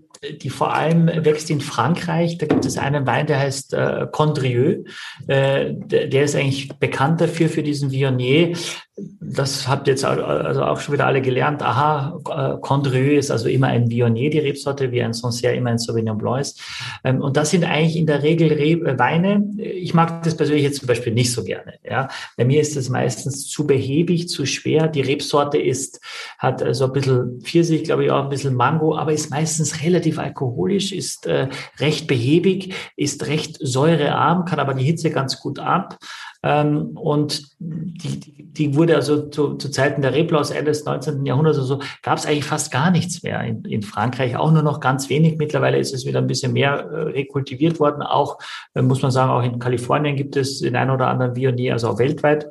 die 0.41 0.49
vor 0.49 0.73
allem 0.73 1.07
wächst 1.07 1.49
in 1.49 1.61
Frankreich. 1.61 2.37
Da 2.37 2.45
gibt 2.45 2.65
es 2.65 2.77
einen 2.77 3.05
Wein, 3.05 3.27
der 3.27 3.39
heißt 3.39 3.73
äh, 3.73 4.07
Condrieu. 4.11 4.83
Äh, 5.27 5.73
der, 5.73 6.07
der, 6.07 6.23
ist 6.23 6.35
eigentlich 6.35 6.69
bekannt 6.79 7.21
dafür, 7.21 7.49
für 7.49 7.63
diesen 7.63 7.91
Viognier 7.91 8.53
das 8.95 9.67
habt 9.67 9.87
ihr 9.87 9.93
jetzt 9.93 10.05
also 10.05 10.63
auch 10.63 10.79
schon 10.79 10.93
wieder 10.93 11.07
alle 11.07 11.21
gelernt. 11.21 11.63
Aha, 11.63 12.19
äh, 12.29 12.61
Condrieu 12.61 13.17
ist 13.17 13.31
also 13.31 13.49
immer 13.49 13.67
ein 13.67 13.89
Viognier, 13.89 14.29
die 14.29 14.39
Rebsorte, 14.39 14.91
wie 14.91 15.01
ein 15.01 15.13
Sancerre 15.13 15.55
immer 15.55 15.71
ein 15.71 15.79
Sauvignon 15.79 16.17
Blanc 16.17 16.41
ist. 16.41 16.61
Ähm, 17.03 17.19
und 17.19 17.35
das 17.35 17.49
sind 17.49 17.63
eigentlich 17.63 17.95
in 17.95 18.05
der 18.05 18.21
Regel 18.21 18.51
äh, 18.51 18.99
Weine. 18.99 19.49
Ich 19.57 19.95
mag 19.95 20.21
das 20.23 20.37
persönlich 20.37 20.63
jetzt 20.63 20.79
zum 20.79 20.87
Beispiel 20.87 21.11
nicht 21.11 21.31
so 21.31 21.43
gerne. 21.43 21.75
Ja, 21.83 22.07
bei 22.37 22.45
mir 22.45 22.61
ist 22.61 22.75
das 22.75 22.89
meistens 22.89 23.47
zu 23.47 23.65
behäbig, 23.65 24.29
zu 24.29 24.45
schwer. 24.45 24.87
Die 24.87 25.01
Rebsorte 25.01 25.57
ist, 25.57 25.99
hat 26.37 26.63
so 26.75 26.85
ein 26.85 26.93
bisschen 26.93 27.41
Pfirsich, 27.41 27.83
glaube 27.85 28.05
ich, 28.05 28.11
auch 28.11 28.23
ein 28.23 28.29
bisschen 28.29 28.53
Mango, 28.53 28.95
aber 28.95 29.11
ist 29.11 29.31
meistens 29.31 29.81
relativ 29.81 30.12
relativ 30.13 30.19
alkoholisch, 30.19 30.91
ist 30.91 31.25
äh, 31.25 31.49
recht 31.79 32.07
behäbig, 32.07 32.73
ist 32.95 33.27
recht 33.27 33.57
säurearm, 33.59 34.45
kann 34.45 34.59
aber 34.59 34.73
die 34.73 34.85
Hitze 34.85 35.11
ganz 35.11 35.39
gut 35.39 35.59
ab. 35.59 35.97
Ähm, 36.43 36.97
und 36.97 37.55
die, 37.59 38.51
die 38.51 38.75
wurde 38.75 38.95
also 38.95 39.29
zu, 39.29 39.55
zu 39.55 39.69
Zeiten 39.69 40.01
der 40.01 40.13
Reblaus 40.13 40.51
Ende 40.51 40.71
des 40.71 40.83
19. 40.83 41.25
Jahrhunderts 41.25 41.57
oder 41.57 41.67
so, 41.67 41.79
gab 42.01 42.17
es 42.17 42.25
eigentlich 42.25 42.43
fast 42.43 42.71
gar 42.71 42.91
nichts 42.91 43.23
mehr. 43.23 43.41
In, 43.43 43.63
in 43.65 43.81
Frankreich 43.81 44.35
auch 44.35 44.51
nur 44.51 44.63
noch 44.63 44.79
ganz 44.79 45.09
wenig. 45.09 45.37
Mittlerweile 45.37 45.77
ist 45.77 45.93
es 45.93 46.05
wieder 46.05 46.19
ein 46.19 46.27
bisschen 46.27 46.53
mehr 46.53 46.73
äh, 46.73 47.01
rekultiviert 47.11 47.79
worden. 47.79 48.01
Auch, 48.01 48.39
äh, 48.75 48.81
muss 48.81 49.01
man 49.01 49.11
sagen, 49.11 49.31
auch 49.31 49.43
in 49.43 49.59
Kalifornien 49.59 50.15
gibt 50.15 50.35
es 50.35 50.59
den 50.59 50.75
einen 50.75 50.91
oder 50.91 51.07
anderen 51.07 51.35
Vionier, 51.35 51.73
also 51.73 51.89
auch 51.89 51.99
weltweit. 51.99 52.47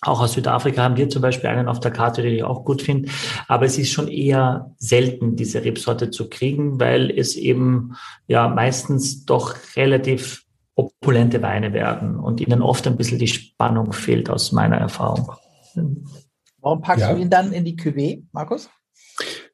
Auch 0.00 0.20
aus 0.20 0.34
Südafrika 0.34 0.82
haben 0.82 0.96
wir 0.96 1.08
zum 1.08 1.22
Beispiel 1.22 1.50
einen 1.50 1.68
auf 1.68 1.80
der 1.80 1.90
Karte, 1.90 2.22
den 2.22 2.34
ich 2.34 2.44
auch 2.44 2.64
gut 2.64 2.82
finde. 2.82 3.10
Aber 3.46 3.66
es 3.66 3.78
ist 3.78 3.90
schon 3.90 4.08
eher 4.08 4.74
selten, 4.78 5.36
diese 5.36 5.64
Rebsorte 5.64 6.10
zu 6.10 6.28
kriegen, 6.28 6.80
weil 6.80 7.10
es 7.10 7.36
eben 7.36 7.96
ja 8.26 8.48
meistens 8.48 9.24
doch 9.24 9.54
relativ 9.76 10.44
opulente 10.74 11.42
Weine 11.42 11.72
werden 11.72 12.20
und 12.20 12.40
ihnen 12.40 12.62
oft 12.62 12.86
ein 12.86 12.96
bisschen 12.96 13.18
die 13.18 13.26
Spannung 13.26 13.92
fehlt 13.92 14.30
aus 14.30 14.52
meiner 14.52 14.76
Erfahrung. 14.76 15.32
Warum 16.60 16.80
packst 16.80 17.02
ja. 17.02 17.12
du 17.12 17.20
ihn 17.20 17.30
dann 17.30 17.52
in 17.52 17.64
die 17.64 17.76
Cuvée, 17.76 18.24
Markus? 18.32 18.70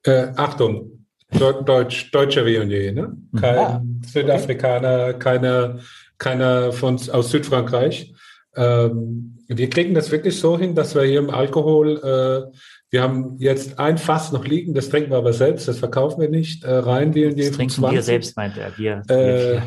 Äh, 0.04 0.32
Achtung, 0.36 1.06
Deutsch, 1.30 2.10
deutscher 2.12 2.44
Viognier, 2.44 2.92
ne? 2.92 3.16
Mhm. 3.32 3.38
Kein 3.38 3.58
ah, 3.58 3.82
Südafrikaner, 4.06 5.06
okay. 5.08 5.18
keiner, 5.18 5.78
keiner 6.18 6.72
von, 6.72 6.96
aus 7.10 7.30
Südfrankreich. 7.30 8.14
Ähm, 8.56 9.33
wir 9.48 9.70
kriegen 9.70 9.94
das 9.94 10.10
wirklich 10.10 10.38
so 10.38 10.58
hin, 10.58 10.74
dass 10.74 10.94
wir 10.94 11.02
hier 11.02 11.18
im 11.18 11.30
Alkohol, 11.30 11.98
äh, 11.98 12.56
wir 12.90 13.02
haben 13.02 13.36
jetzt 13.38 13.78
ein 13.78 13.98
Fass 13.98 14.32
noch 14.32 14.44
liegen, 14.44 14.74
das 14.74 14.88
trinken 14.88 15.10
wir 15.10 15.18
aber 15.18 15.32
selbst, 15.32 15.68
das 15.68 15.78
verkaufen 15.78 16.20
wir 16.20 16.28
nicht, 16.28 16.64
äh, 16.64 16.72
rein 16.72 17.14
Viognier. 17.14 17.48
Das 17.48 17.56
trinken 17.56 17.74
20. 17.74 17.96
wir 17.96 18.02
selbst, 18.02 18.36
meint 18.36 18.56
er. 18.56 18.76
Wir, 18.78 19.02
äh, 19.08 19.60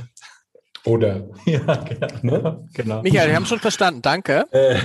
oder. 0.88 1.28
Ja, 1.45 1.75
genau. 1.75 2.07
Ne? 2.21 2.67
genau. 2.73 3.01
Michael, 3.01 3.30
wir 3.30 3.36
haben 3.36 3.45
schon 3.45 3.59
verstanden, 3.59 4.01
danke. 4.01 4.45
Äh, 4.51 4.80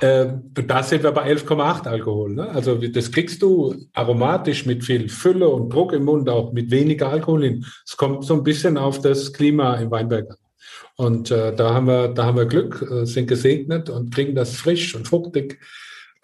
äh, 0.00 0.32
da 0.52 0.82
sind 0.82 1.02
wir 1.02 1.12
bei 1.12 1.30
11,8 1.30 1.86
Alkohol. 1.86 2.34
Ne? 2.34 2.48
Also 2.48 2.76
das 2.76 3.10
kriegst 3.10 3.42
du 3.42 3.74
aromatisch 3.92 4.64
mit 4.64 4.84
viel 4.84 5.08
Fülle 5.08 5.48
und 5.48 5.70
Druck 5.70 5.92
im 5.92 6.04
Mund, 6.04 6.28
auch 6.28 6.52
mit 6.52 6.70
weniger 6.70 7.08
Alkohol 7.08 7.44
hin. 7.44 7.66
Es 7.84 7.96
kommt 7.96 8.24
so 8.24 8.34
ein 8.34 8.42
bisschen 8.42 8.78
auf 8.78 9.00
das 9.00 9.32
Klima 9.32 9.74
im 9.76 9.90
Weinberg 9.90 10.30
an. 10.30 10.36
Und 11.00 11.30
äh, 11.30 11.54
da, 11.54 11.74
haben 11.74 11.86
wir, 11.86 12.08
da 12.08 12.24
haben 12.24 12.36
wir 12.36 12.46
Glück, 12.46 12.84
äh, 12.90 13.04
sind 13.04 13.28
gesegnet 13.28 13.88
und 13.88 14.12
kriegen 14.12 14.34
das 14.34 14.56
frisch 14.56 14.96
und 14.96 15.06
fruchtig, 15.06 15.60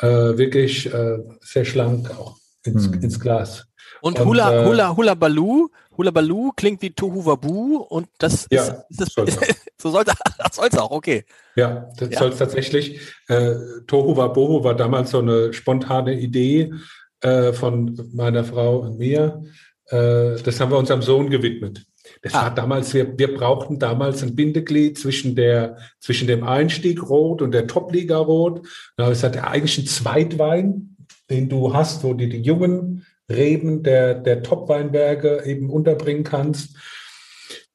äh, 0.01 0.07
wirklich 0.09 0.93
äh, 0.93 1.19
sehr 1.41 1.65
schlank 1.65 2.11
auch 2.11 2.37
ins, 2.65 2.87
hm. 2.87 3.01
ins 3.01 3.21
Glas. 3.21 3.69
Und, 4.01 4.19
und 4.19 4.27
Hula, 4.27 4.63
äh, 4.63 4.67
Hula, 4.67 4.97
Hula 4.97 5.15
Baloo, 5.15 5.69
Hula 5.97 6.11
Baloo 6.11 6.51
klingt 6.57 6.83
wie 6.83 6.91
Tohu 6.91 7.25
Wabu 7.25 7.77
und 7.89 8.09
das 8.19 8.49
ja, 8.51 8.63
ist, 8.63 9.01
ist 9.01 9.17
das, 9.17 9.37
so 9.81 9.91
sollte 9.91 10.13
das 10.39 10.57
soll's 10.57 10.77
auch, 10.77 10.91
okay. 10.91 11.25
Ja, 11.55 11.89
das 11.97 12.11
ja. 12.11 12.19
soll 12.19 12.31
es 12.31 12.39
tatsächlich. 12.39 13.01
Äh, 13.29 13.55
Tohu 13.87 14.17
Wabohu 14.17 14.65
war 14.65 14.75
damals 14.75 15.13
so 15.13 15.21
eine 15.21 15.53
spontane 15.53 16.19
Idee 16.19 16.73
äh, 17.21 17.53
von 17.53 18.11
meiner 18.13 18.43
Frau 18.43 18.79
und 18.79 18.99
mir. 18.99 19.41
Äh, 19.87 20.35
das 20.43 20.59
haben 20.59 20.73
wir 20.73 20.79
unserem 20.79 21.03
Sohn 21.03 21.31
gewidmet. 21.31 21.87
Das 22.25 22.35
ah. 22.35 22.45
war 22.45 22.55
damals, 22.55 22.95
wir, 22.95 23.19
wir 23.19 23.35
brauchten 23.35 23.79
damals 23.79 24.23
ein 24.23 24.35
Bindeglied 24.35 24.99
zwischen 24.99 25.37
der, 25.37 25.77
zwischen 26.01 26.27
dem 26.27 26.43
Einstieg 26.43 27.09
Rot 27.09 27.43
und 27.43 27.53
der 27.53 27.67
Top-Liga 27.67 28.17
Rot. 28.17 28.67
Das 28.97 29.23
hat 29.23 29.37
eigentlich 29.37 29.79
ein 29.79 29.87
Zweitwein, 29.87 30.97
den 31.29 31.51
du 31.51 31.75
hast, 31.75 32.03
wo 32.03 32.15
die, 32.15 32.31
die 32.31 32.41
jungen 32.41 33.05
Reben 33.31 33.83
der, 33.83 34.15
der 34.15 34.43
Top-Weinberge 34.43 35.45
eben 35.45 35.69
unterbringen 35.69 36.25
kannst. 36.25 36.77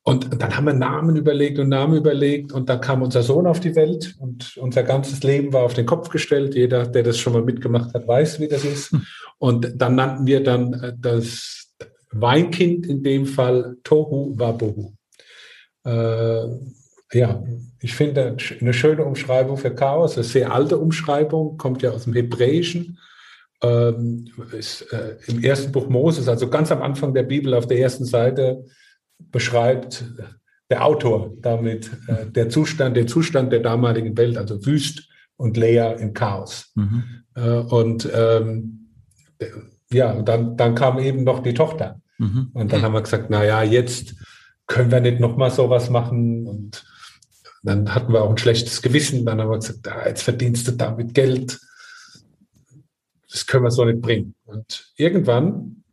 Und 0.01 0.41
dann 0.41 0.57
haben 0.57 0.65
wir 0.65 0.73
Namen 0.73 1.15
überlegt 1.15 1.59
und 1.59 1.69
Namen 1.69 1.95
überlegt 1.97 2.51
und 2.51 2.69
dann 2.69 2.81
kam 2.81 3.03
unser 3.03 3.21
Sohn 3.21 3.45
auf 3.45 3.59
die 3.59 3.75
Welt 3.75 4.15
und 4.17 4.57
unser 4.57 4.81
ganzes 4.81 5.21
Leben 5.21 5.53
war 5.53 5.61
auf 5.61 5.75
den 5.75 5.85
Kopf 5.85 6.09
gestellt. 6.09 6.55
Jeder, 6.55 6.87
der 6.87 7.03
das 7.03 7.19
schon 7.19 7.33
mal 7.33 7.43
mitgemacht 7.43 7.93
hat, 7.93 8.07
weiß, 8.07 8.39
wie 8.39 8.47
das 8.47 8.65
ist. 8.65 8.91
Hm. 8.91 9.03
Und 9.37 9.73
dann 9.75 9.93
nannten 9.93 10.25
wir 10.25 10.41
dann 10.41 10.73
äh, 10.73 10.93
das 10.97 11.58
Weinkind 12.11 12.85
in 12.87 13.03
dem 13.03 13.25
Fall 13.25 13.77
Tohu 13.83 14.37
Wabohu. 14.37 14.93
Äh, 15.85 17.17
ja, 17.17 17.43
ich 17.81 17.95
finde 17.95 18.37
eine 18.61 18.73
schöne 18.73 19.03
Umschreibung 19.03 19.57
für 19.57 19.73
Chaos, 19.73 20.15
eine 20.15 20.23
sehr 20.23 20.53
alte 20.53 20.77
Umschreibung, 20.77 21.57
kommt 21.57 21.81
ja 21.81 21.91
aus 21.91 22.03
dem 22.03 22.13
Hebräischen 22.13 22.99
ähm, 23.61 24.25
ist, 24.57 24.81
äh, 24.93 25.17
im 25.27 25.43
ersten 25.43 25.71
Buch 25.71 25.89
Moses, 25.89 26.27
also 26.27 26.49
ganz 26.49 26.71
am 26.71 26.81
Anfang 26.81 27.13
der 27.13 27.23
Bibel 27.23 27.53
auf 27.53 27.67
der 27.67 27.79
ersten 27.79 28.05
Seite, 28.05 28.65
beschreibt 29.31 30.05
der 30.69 30.85
Autor 30.85 31.33
damit 31.41 31.91
äh, 32.07 32.25
der 32.27 32.49
Zustand, 32.49 32.95
den 32.95 33.07
Zustand 33.07 33.51
der 33.51 33.59
damaligen 33.59 34.17
Welt, 34.17 34.37
also 34.37 34.65
wüst 34.65 35.09
und 35.35 35.57
leer 35.57 35.97
im 35.97 36.13
Chaos. 36.13 36.71
Mhm. 36.75 37.03
Äh, 37.35 37.49
und 37.49 38.09
ähm, 38.13 38.91
ja, 39.91 40.21
dann, 40.21 40.57
dann 40.57 40.75
kam 40.75 40.99
eben 40.99 41.23
noch 41.23 41.41
die 41.41 41.53
Tochter. 41.53 41.99
Mhm. 42.17 42.51
Und 42.53 42.73
dann 42.73 42.81
haben 42.81 42.93
wir 42.93 43.01
gesagt, 43.01 43.29
na 43.29 43.43
ja, 43.43 43.63
jetzt 43.63 44.15
können 44.67 44.91
wir 44.91 44.99
nicht 44.99 45.19
nochmal 45.19 45.51
sowas 45.51 45.89
machen. 45.89 46.47
Und 46.47 46.85
dann 47.63 47.93
hatten 47.93 48.13
wir 48.13 48.21
auch 48.21 48.29
ein 48.29 48.37
schlechtes 48.37 48.81
Gewissen. 48.81 49.25
Dann 49.25 49.41
haben 49.41 49.49
wir 49.49 49.59
gesagt, 49.59 49.87
ah, 49.87 50.07
jetzt 50.07 50.23
verdienst 50.23 50.67
du 50.67 50.71
damit 50.73 51.13
Geld 51.13 51.59
das 53.31 53.45
können 53.45 53.63
wir 53.63 53.71
so 53.71 53.85
nicht 53.85 54.01
bringen. 54.01 54.35
Und 54.45 54.91
irgendwann 54.95 55.83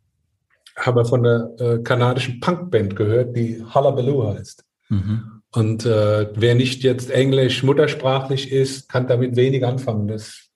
haben 0.75 0.97
wir 0.97 1.05
von 1.05 1.25
einer 1.25 1.51
äh, 1.59 1.83
kanadischen 1.83 2.39
Punkband 2.39 2.95
gehört, 2.95 3.35
die 3.35 3.63
Hullabaloo 3.63 4.33
heißt. 4.33 4.63
Mhm. 4.89 5.41
Und 5.53 5.85
äh, 5.85 6.29
wer 6.35 6.55
nicht 6.55 6.83
jetzt 6.83 7.09
Englisch 7.09 7.63
muttersprachlich 7.63 8.51
ist, 8.51 8.89
kann 8.89 9.07
damit 9.07 9.35
wenig 9.35 9.65
anfangen. 9.65 10.07
Das, 10.07 10.49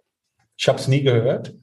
ich 0.58 0.68
habe 0.68 0.80
es 0.80 0.88
nie 0.88 1.02
gehört. 1.02 1.56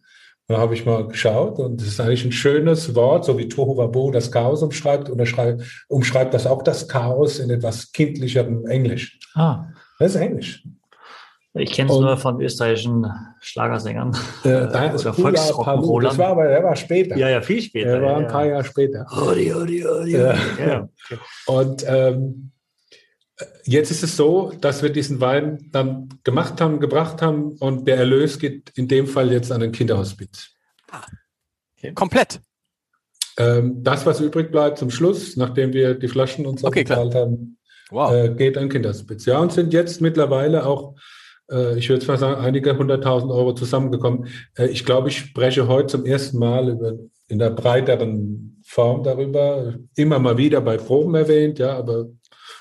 Da 0.48 0.56
habe 0.56 0.72
ich 0.72 0.86
mal 0.86 1.06
geschaut 1.06 1.58
und 1.58 1.78
es 1.82 1.88
ist 1.88 2.00
eigentlich 2.00 2.24
ein 2.24 2.32
schönes 2.32 2.94
Wort, 2.94 3.26
so 3.26 3.36
wie 3.36 3.48
Tohu 3.48 3.76
Wabo 3.76 4.10
das 4.10 4.32
Chaos 4.32 4.62
umschreibt 4.62 5.10
und 5.10 5.18
er 5.18 5.26
schreibt, 5.26 5.62
umschreibt 5.88 6.32
das 6.32 6.46
auch 6.46 6.62
das 6.62 6.88
Chaos 6.88 7.38
in 7.38 7.50
etwas 7.50 7.92
kindlicherem 7.92 8.66
Englisch. 8.66 9.18
Ah. 9.34 9.66
Das 9.98 10.14
ist 10.14 10.20
Englisch. 10.20 10.64
Ich 11.52 11.72
kenne 11.72 11.90
es 11.90 11.98
nur 11.98 12.16
von 12.16 12.40
österreichischen 12.40 13.06
Schlagersängern. 13.40 14.16
Äh, 14.44 14.68
das, 14.68 15.04
war 15.04 15.12
Volksrock 15.12 16.02
das 16.02 16.16
war 16.16 16.28
aber 16.28 16.48
der 16.48 16.62
war 16.62 16.76
später. 16.76 17.16
Ja, 17.18 17.28
ja, 17.28 17.42
viel 17.42 17.60
später. 17.60 17.92
Der 17.92 18.02
war 18.02 18.16
ein 18.16 18.26
paar 18.26 18.46
Jahre 18.46 18.64
später. 18.64 19.06
Odi, 19.10 19.52
odi, 19.52 19.86
odi. 19.86 20.12
Ja. 20.12 20.34
ja. 20.58 20.88
Und 21.46 21.84
ähm, 21.86 22.52
jetzt 23.64 23.90
ist 23.90 24.02
es 24.02 24.16
so, 24.16 24.52
dass 24.60 24.82
wir 24.82 24.90
diesen 24.90 25.20
Wein 25.20 25.68
dann 25.72 26.08
gemacht 26.24 26.60
haben, 26.60 26.80
gebracht 26.80 27.22
haben 27.22 27.52
und 27.58 27.86
der 27.86 27.96
Erlös 27.96 28.38
geht 28.38 28.70
in 28.74 28.88
dem 28.88 29.06
Fall 29.06 29.32
jetzt 29.32 29.52
an 29.52 29.60
den 29.60 29.72
Kinderhospiz. 29.72 30.50
Ah, 30.90 31.02
okay. 31.76 31.92
Komplett. 31.94 32.40
Ähm, 33.36 33.82
das, 33.82 34.04
was 34.06 34.20
übrig 34.20 34.50
bleibt 34.50 34.78
zum 34.78 34.90
Schluss, 34.90 35.36
nachdem 35.36 35.72
wir 35.72 35.94
die 35.94 36.08
Flaschen 36.08 36.46
uns 36.46 36.64
okay, 36.64 36.82
bezahlt 36.82 37.14
haben, 37.14 37.58
wow. 37.90 38.12
äh, 38.12 38.30
geht 38.30 38.58
an 38.58 38.68
Kinderhospiz. 38.68 39.26
Ja, 39.26 39.38
und 39.38 39.52
sind 39.52 39.72
jetzt 39.72 40.00
mittlerweile 40.00 40.66
auch 40.66 40.94
äh, 41.50 41.78
ich 41.78 41.88
würde 41.88 42.06
mal 42.06 42.18
sagen, 42.18 42.40
einige 42.40 42.76
hunderttausend 42.76 43.32
Euro 43.32 43.54
zusammengekommen. 43.54 44.28
Äh, 44.56 44.66
ich 44.66 44.84
glaube, 44.84 45.08
ich 45.08 45.18
spreche 45.18 45.68
heute 45.68 45.86
zum 45.88 46.06
ersten 46.06 46.38
Mal 46.38 46.70
über, 46.70 46.92
in 47.28 47.38
der 47.38 47.50
breiteren 47.50 48.60
Form 48.64 49.02
darüber. 49.02 49.74
Immer 49.96 50.18
mal 50.18 50.36
wieder 50.36 50.60
bei 50.60 50.76
Proben 50.76 51.14
erwähnt, 51.14 51.58
ja, 51.58 51.76
aber 51.76 52.06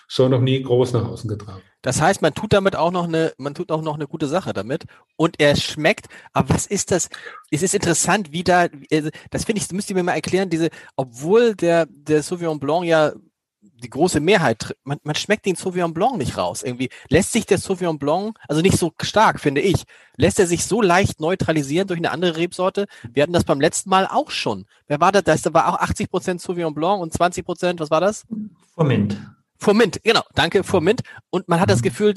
so 0.08 0.30
noch 0.30 0.42
nie 0.42 0.62
groß 0.62 0.94
nach 0.94 1.06
außen 1.06 1.30
getragen. 1.30 1.62
Das 1.82 2.02
heißt, 2.02 2.22
man 2.22 2.34
tut 2.34 2.54
damit 2.54 2.76
auch 2.76 2.92
noch 2.92 3.06
eine, 3.08 3.34
man 3.38 3.54
tut 3.54 3.72
auch 3.72 3.82
noch 3.82 3.96
eine 3.96 4.08
gute 4.08 4.28
Sache 4.28 4.54
damit 4.54 4.86
und 5.16 5.40
er 5.40 5.56
schmeckt. 5.56 6.08
Aber 6.34 6.50
was 6.50 6.66
ist 6.66 6.92
das? 6.92 7.10
Es 7.52 7.62
ist 7.62 7.76
interessant, 7.76 8.32
wie 8.32 8.44
da, 8.44 8.66
äh, 8.90 9.12
das 9.30 9.46
finde 9.46 9.62
ich, 9.62 9.68
das 9.68 9.74
müsst 9.74 9.90
ihr 9.90 9.96
mir 9.96 10.04
mal 10.04 10.14
erklären, 10.14 10.50
diese, 10.50 10.70
obwohl 10.96 11.56
der, 11.56 11.86
der 11.86 12.24
Sauvignon 12.24 12.60
Blanc 12.60 12.86
ja 12.86 13.14
die 13.62 13.90
große 13.90 14.20
Mehrheit, 14.20 14.76
man, 14.84 14.98
man 15.04 15.16
schmeckt 15.16 15.46
den 15.46 15.56
Sauvignon 15.56 15.94
Blanc 15.94 16.18
nicht 16.18 16.38
raus. 16.38 16.64
Irgendwie 16.64 16.90
lässt 17.10 17.32
sich 17.32 17.46
der 17.46 17.58
Sauvignon 17.58 18.00
Blanc, 18.00 18.38
also 18.48 18.62
nicht 18.62 18.78
so 18.78 18.92
stark, 19.02 19.40
finde 19.40 19.62
ich, 19.62 19.84
lässt 20.16 20.40
er 20.40 20.48
sich 20.48 20.66
so 20.66 20.82
leicht 20.82 21.20
neutralisieren 21.20 21.88
durch 21.88 22.00
eine 22.00 22.12
andere 22.12 22.38
Rebsorte. 22.38 22.88
Wir 23.14 23.24
hatten 23.24 23.34
das 23.34 23.44
beim 23.44 23.62
letzten 23.62 23.90
Mal 23.90 24.08
auch 24.08 24.32
schon. 24.32 24.66
Wer 24.88 25.00
war 25.00 25.12
das? 25.12 25.42
Da 25.42 25.54
war 25.54 25.74
auch 25.74 25.80
80 25.80 26.10
Prozent 26.10 26.42
Sauvignon 26.42 26.74
Blanc 26.74 27.02
und 27.02 27.14
20 27.14 27.46
Prozent, 27.46 27.80
was 27.80 27.92
war 27.92 28.02
das? 28.02 28.26
Formint. 28.74 29.18
Formint, 29.60 30.00
genau, 30.04 30.22
danke, 30.36 30.64
Formint. 30.64 31.02
Und 31.30 31.48
man 31.48 31.60
hat 31.60 31.70
das 31.70 31.82
Gefühl, 31.82 32.14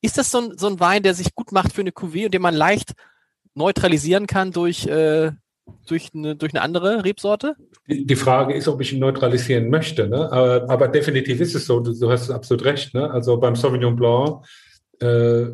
ist 0.00 0.18
das 0.18 0.30
so 0.30 0.38
ein, 0.38 0.58
so 0.58 0.66
ein 0.66 0.80
Wein, 0.80 1.02
der 1.02 1.14
sich 1.14 1.34
gut 1.34 1.52
macht 1.52 1.72
für 1.72 1.80
eine 1.80 1.90
Cuvée 1.90 2.26
und 2.26 2.34
den 2.34 2.42
man 2.42 2.54
leicht 2.54 2.92
neutralisieren 3.54 4.26
kann 4.26 4.52
durch, 4.52 4.86
äh, 4.86 5.32
durch 5.86 6.10
eine, 6.14 6.36
durch 6.36 6.54
eine 6.54 6.62
andere 6.62 7.04
Rebsorte? 7.04 7.56
Die 7.86 8.16
Frage 8.16 8.54
ist, 8.54 8.68
ob 8.68 8.80
ich 8.80 8.92
ihn 8.92 9.00
neutralisieren 9.00 9.70
möchte. 9.70 10.06
Ne? 10.08 10.30
Aber, 10.30 10.70
aber 10.70 10.88
definitiv 10.88 11.40
ist 11.40 11.54
es 11.54 11.66
so, 11.66 11.80
du, 11.80 11.98
du 11.98 12.10
hast 12.10 12.30
absolut 12.30 12.64
recht. 12.64 12.94
Ne? 12.94 13.10
Also 13.10 13.38
beim 13.38 13.56
Sauvignon 13.56 13.96
Blanc, 13.96 14.44
äh, 15.00 15.46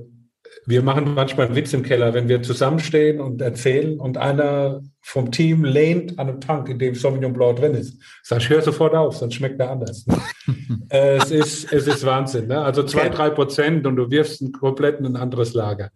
wir 0.68 0.82
machen 0.82 1.14
manchmal 1.14 1.46
einen 1.46 1.56
Witz 1.56 1.72
im 1.72 1.82
Keller, 1.82 2.12
wenn 2.12 2.28
wir 2.28 2.42
zusammenstehen 2.42 3.22
und 3.22 3.40
erzählen 3.40 3.98
und 3.98 4.18
einer 4.18 4.82
vom 5.00 5.32
Team 5.32 5.64
lehnt 5.64 6.18
an 6.18 6.28
einem 6.28 6.40
Tank, 6.42 6.68
in 6.68 6.78
dem 6.78 6.94
Sauvignon 6.94 7.32
Blanc 7.32 7.56
drin 7.56 7.72
ist. 7.72 7.98
Sag 8.22 8.40
ich, 8.40 8.50
hör 8.50 8.60
sofort 8.60 8.94
auf, 8.94 9.16
sonst 9.16 9.36
schmeckt 9.36 9.58
er 9.60 9.70
anders. 9.70 10.04
es, 10.90 11.30
ist, 11.30 11.72
es 11.72 11.86
ist 11.86 12.04
Wahnsinn. 12.04 12.48
Ne? 12.48 12.60
Also 12.60 12.82
zwei, 12.82 13.08
drei 13.08 13.30
Prozent 13.30 13.86
und 13.86 13.96
du 13.96 14.10
wirfst 14.10 14.42
einen 14.42 14.52
komplett 14.52 15.00
in 15.00 15.06
ein 15.06 15.16
anderes 15.16 15.54
Lager. 15.54 15.88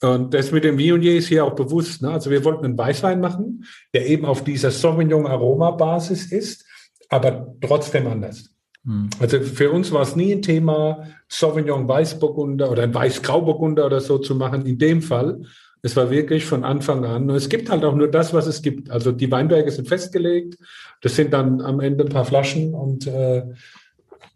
Und 0.00 0.32
das 0.32 0.50
mit 0.50 0.64
dem 0.64 0.78
Viognier 0.78 1.16
ist 1.16 1.28
hier 1.28 1.44
auch 1.44 1.54
bewusst. 1.54 2.00
Ne? 2.00 2.10
Also 2.10 2.30
wir 2.30 2.42
wollten 2.42 2.64
einen 2.64 2.78
Weißwein 2.78 3.20
machen, 3.20 3.66
der 3.92 4.06
eben 4.06 4.24
auf 4.24 4.42
dieser 4.42 4.70
Sauvignon-Aroma-Basis 4.70 6.32
ist, 6.32 6.64
aber 7.10 7.54
trotzdem 7.60 8.06
anders. 8.06 8.55
Hm. 8.86 9.10
Also 9.18 9.40
für 9.40 9.70
uns 9.70 9.92
war 9.92 10.02
es 10.02 10.16
nie 10.16 10.32
ein 10.32 10.42
Thema, 10.42 11.08
Sauvignon 11.28 11.88
Weißburgunder 11.88 12.70
oder 12.70 12.84
ein 12.84 12.94
Weißgrauburgunder 12.94 13.84
oder 13.84 14.00
so 14.00 14.18
zu 14.18 14.34
machen. 14.36 14.64
In 14.64 14.78
dem 14.78 15.02
Fall, 15.02 15.42
es 15.82 15.96
war 15.96 16.10
wirklich 16.10 16.44
von 16.44 16.64
Anfang 16.64 17.04
an. 17.04 17.28
Und 17.28 17.36
es 17.36 17.48
gibt 17.48 17.68
halt 17.68 17.84
auch 17.84 17.94
nur 17.94 18.08
das, 18.08 18.32
was 18.32 18.46
es 18.46 18.62
gibt. 18.62 18.90
Also 18.90 19.12
die 19.12 19.30
Weinberge 19.30 19.70
sind 19.70 19.88
festgelegt. 19.88 20.56
Das 21.02 21.16
sind 21.16 21.32
dann 21.32 21.60
am 21.60 21.80
Ende 21.80 22.04
ein 22.04 22.10
paar 22.10 22.24
Flaschen 22.24 22.74
und 22.74 23.06
äh, 23.06 23.44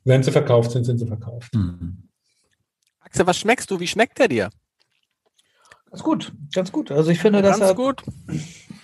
wenn 0.04 0.22
sie 0.22 0.32
verkauft 0.32 0.72
sind, 0.72 0.84
sind 0.84 0.98
sie 0.98 1.06
verkauft. 1.06 1.54
Mhm. 1.54 2.08
Axel, 3.00 3.26
was 3.26 3.38
schmeckst 3.38 3.70
du? 3.70 3.80
Wie 3.80 3.86
schmeckt 3.86 4.18
der 4.18 4.28
dir? 4.28 4.50
Ganz 5.90 6.02
gut, 6.02 6.32
ganz 6.54 6.70
gut. 6.70 6.90
Also 6.90 7.10
ich 7.10 7.18
finde, 7.18 7.42
dass 7.42 7.58
ganz 7.58 7.70
er, 7.70 7.74
gut. 7.74 8.02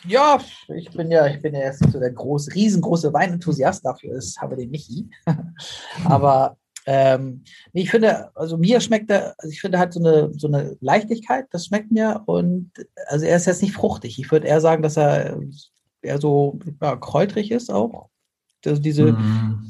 Ja, 0.09 0.41
ich 0.75 0.91
bin 0.91 1.11
ja, 1.11 1.27
ich 1.27 1.41
bin 1.43 1.55
ja 1.55 1.61
erst 1.61 1.83
nicht 1.83 1.93
so 1.93 2.01
der 2.01 2.13
große, 2.13 2.55
riesengroße 2.55 3.13
Weinenthusiast. 3.13 3.85
Dafür 3.85 4.17
ist 4.17 4.41
habe 4.41 4.57
den 4.57 4.71
Michi. 4.71 5.09
Aber 6.05 6.57
ähm, 6.87 7.43
ich 7.73 7.91
finde, 7.91 8.31
also 8.37 8.57
mir 8.57 8.81
schmeckt 8.81 9.11
er, 9.11 9.35
also 9.39 9.53
ich 9.53 9.61
finde 9.61 9.79
halt 9.79 9.93
so 9.93 10.01
eine, 10.01 10.33
so 10.35 10.47
eine 10.47 10.77
Leichtigkeit, 10.81 11.47
das 11.51 11.67
schmeckt 11.67 11.91
mir. 11.91 12.23
Und 12.27 12.71
also 13.09 13.27
er 13.27 13.37
ist 13.37 13.47
jetzt 13.47 13.63
nicht 13.63 13.75
fruchtig. 13.75 14.19
Ich 14.19 14.31
würde 14.31 14.47
eher 14.47 14.61
sagen, 14.61 14.83
dass 14.83 14.97
er 14.97 15.41
eher 16.03 16.21
so 16.21 16.61
ja, 16.81 16.97
kräutrig 16.97 17.51
ist 17.51 17.71
auch. 17.71 18.09
Also 18.65 18.81
diese 18.81 19.13
mm. 19.13 19.69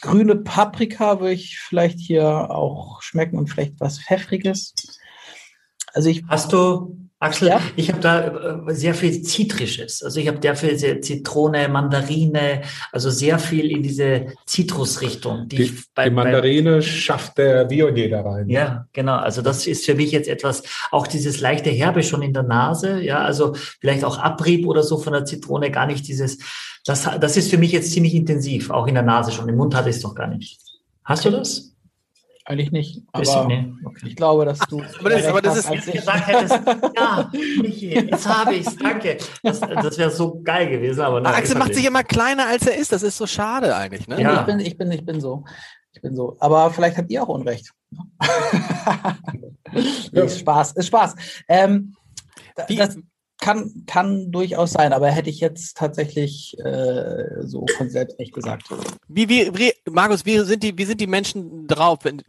grüne 0.00 0.36
Paprika 0.36 1.20
würde 1.20 1.32
ich 1.32 1.58
vielleicht 1.58 1.98
hier 1.98 2.50
auch 2.50 3.02
schmecken 3.02 3.38
und 3.38 3.48
vielleicht 3.48 3.78
was 3.80 3.98
Pfeffriges. 3.98 4.74
Also 5.92 6.08
ich. 6.08 6.24
Hast 6.28 6.52
du, 6.52 7.05
Axel, 7.18 7.48
ja? 7.48 7.62
ich 7.76 7.90
habe 7.90 8.00
da 8.00 8.66
äh, 8.68 8.74
sehr 8.74 8.94
viel 8.94 9.22
Zitrisches. 9.22 10.02
Also 10.02 10.20
ich 10.20 10.28
habe 10.28 10.38
sehr 10.40 10.54
viel 10.54 11.00
Zitrone, 11.00 11.66
Mandarine, 11.68 12.60
also 12.92 13.08
sehr 13.08 13.38
viel 13.38 13.70
in 13.70 13.82
diese 13.82 14.26
Zitrusrichtung. 14.44 15.48
Die, 15.48 15.56
die, 15.56 15.78
bei, 15.94 16.10
die 16.10 16.14
Mandarine 16.14 16.76
bei, 16.76 16.80
schafft 16.82 17.38
der 17.38 17.70
Viognier 17.70 18.10
da 18.10 18.20
rein. 18.20 18.50
Ja, 18.50 18.86
genau. 18.92 19.16
Also 19.16 19.40
das 19.40 19.66
ist 19.66 19.86
für 19.86 19.94
mich 19.94 20.12
jetzt 20.12 20.28
etwas, 20.28 20.62
auch 20.90 21.06
dieses 21.06 21.40
leichte 21.40 21.70
Herbe 21.70 22.02
schon 22.02 22.20
in 22.20 22.34
der 22.34 22.42
Nase. 22.42 23.00
Ja, 23.00 23.20
also 23.20 23.54
vielleicht 23.80 24.04
auch 24.04 24.18
Abrieb 24.18 24.66
oder 24.66 24.82
so 24.82 24.98
von 24.98 25.14
der 25.14 25.24
Zitrone, 25.24 25.70
gar 25.70 25.86
nicht 25.86 26.06
dieses. 26.06 26.38
Das, 26.84 27.08
das 27.18 27.36
ist 27.38 27.50
für 27.50 27.58
mich 27.58 27.72
jetzt 27.72 27.92
ziemlich 27.92 28.14
intensiv, 28.14 28.70
auch 28.70 28.86
in 28.86 28.94
der 28.94 29.02
Nase 29.02 29.32
schon. 29.32 29.48
Im 29.48 29.56
Mund 29.56 29.74
hatte 29.74 29.88
ich 29.88 29.96
es 29.96 30.02
doch 30.02 30.14
gar 30.14 30.26
nicht. 30.26 30.60
Hast 31.02 31.24
du 31.24 31.30
das? 31.30 31.75
Eigentlich 32.48 32.70
nicht. 32.70 33.02
Aber 33.10 33.46
nee. 33.48 33.72
okay. 33.84 34.06
ich 34.06 34.14
glaube, 34.14 34.44
dass 34.44 34.60
du. 34.60 34.80
aber 35.00 35.10
das, 35.10 35.26
aber 35.26 35.42
das 35.42 35.58
ist, 35.58 35.92
gesagt 35.92 36.28
hättest, 36.28 36.54
ja, 36.96 37.28
Michi, 37.60 37.92
jetzt 37.92 38.28
habe 38.28 38.54
ich 38.54 38.64
es, 38.64 38.76
danke. 38.76 39.18
Das, 39.42 39.58
das 39.58 39.98
wäre 39.98 40.12
so 40.12 40.40
geil 40.44 40.70
gewesen. 40.70 41.00
Aber 41.00 41.20
nein, 41.20 41.34
Axel 41.34 41.58
macht 41.58 41.74
sich 41.74 41.84
immer 41.84 42.04
kleiner, 42.04 42.46
als 42.46 42.64
er 42.64 42.76
ist. 42.76 42.92
Das 42.92 43.02
ist 43.02 43.16
so 43.16 43.26
schade 43.26 43.74
eigentlich. 43.74 44.06
Ne? 44.06 44.22
Ja. 44.22 44.40
Ich, 44.40 44.46
bin, 44.46 44.60
ich, 44.60 44.78
bin, 44.78 44.92
ich 44.92 45.04
bin 45.04 45.20
so. 45.20 45.44
Ich 45.92 46.00
bin 46.00 46.14
so. 46.14 46.36
Aber 46.38 46.70
vielleicht 46.70 46.96
habt 46.96 47.10
ihr 47.10 47.20
auch 47.24 47.28
Unrecht. 47.28 47.72
ja. 50.12 50.22
Ist 50.22 50.38
Spaß, 50.38 50.72
ist 50.72 50.86
Spaß. 50.86 51.16
Ähm, 51.48 51.96
das, 52.54 52.96
kann, 53.38 53.84
kann 53.86 54.32
durchaus 54.32 54.72
sein, 54.72 54.92
aber 54.92 55.08
hätte 55.08 55.30
ich 55.30 55.40
jetzt 55.40 55.76
tatsächlich 55.76 56.56
äh, 56.58 57.42
so 57.42 57.66
von 57.76 57.90
selbst 57.90 58.18
nicht 58.18 58.32
gesagt. 58.32 58.64
Wie, 59.08 59.28
wie, 59.28 59.50
wie, 59.54 59.72
Markus, 59.90 60.24
wie 60.24 60.38
sind 60.40 60.62
die, 60.62 60.76
wie 60.76 60.84
sind 60.84 61.00
die 61.00 61.06
Menschen 61.06 61.66
drauf? 61.66 62.00
Wenn, 62.02 62.22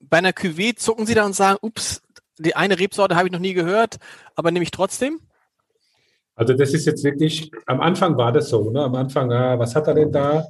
bei 0.00 0.18
einer 0.18 0.32
Cuvée 0.32 0.76
zucken 0.76 1.06
sie 1.06 1.14
da 1.14 1.24
und 1.24 1.34
sagen, 1.34 1.58
ups, 1.62 2.02
die 2.38 2.56
eine 2.56 2.78
Rebsorte 2.78 3.16
habe 3.16 3.28
ich 3.28 3.32
noch 3.32 3.40
nie 3.40 3.54
gehört, 3.54 3.98
aber 4.34 4.50
nehme 4.50 4.64
ich 4.64 4.70
trotzdem? 4.70 5.20
Also 6.34 6.54
das 6.54 6.72
ist 6.72 6.86
jetzt 6.86 7.04
wirklich, 7.04 7.50
am 7.66 7.80
Anfang 7.80 8.16
war 8.16 8.32
das 8.32 8.48
so, 8.48 8.70
ne? 8.70 8.82
am 8.82 8.94
Anfang, 8.94 9.30
ah, 9.32 9.58
was 9.58 9.76
hat 9.76 9.86
er 9.86 9.94
denn 9.94 10.12
da? 10.12 10.46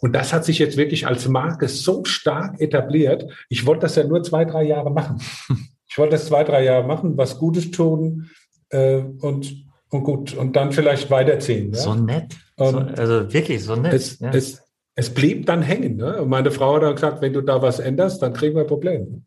Und 0.00 0.12
das 0.12 0.32
hat 0.32 0.44
sich 0.44 0.58
jetzt 0.58 0.76
wirklich 0.76 1.06
als 1.06 1.26
Marke 1.28 1.68
so 1.68 2.04
stark 2.04 2.60
etabliert. 2.60 3.24
Ich 3.48 3.66
wollte 3.66 3.82
das 3.82 3.96
ja 3.96 4.04
nur 4.04 4.22
zwei, 4.22 4.44
drei 4.44 4.64
Jahre 4.64 4.90
machen. 4.90 5.20
Ich 5.86 5.98
wollte 5.98 6.16
das 6.16 6.26
zwei, 6.26 6.42
drei 6.42 6.64
Jahre 6.64 6.84
machen, 6.84 7.16
was 7.16 7.38
Gutes 7.38 7.70
tun, 7.70 8.28
äh, 8.74 9.04
und, 9.20 9.64
und 9.90 10.04
gut, 10.04 10.34
und 10.34 10.56
dann 10.56 10.72
vielleicht 10.72 11.10
weiterziehen. 11.10 11.72
Ja? 11.72 11.78
So 11.78 11.94
nett. 11.94 12.34
So, 12.56 12.64
also 12.64 13.32
wirklich 13.32 13.64
so 13.64 13.76
nett. 13.76 13.94
Es, 13.94 14.18
ja. 14.18 14.30
es, 14.30 14.62
es 14.96 15.10
blieb 15.10 15.46
dann 15.46 15.62
hängen. 15.62 15.96
Ne? 15.96 16.22
Und 16.22 16.28
meine 16.28 16.50
Frau 16.50 16.74
hat 16.76 16.82
dann 16.82 16.94
gesagt, 16.94 17.22
wenn 17.22 17.32
du 17.32 17.40
da 17.40 17.62
was 17.62 17.78
änderst, 17.78 18.20
dann 18.22 18.32
kriegen 18.32 18.56
wir 18.56 18.64
Probleme. 18.64 19.22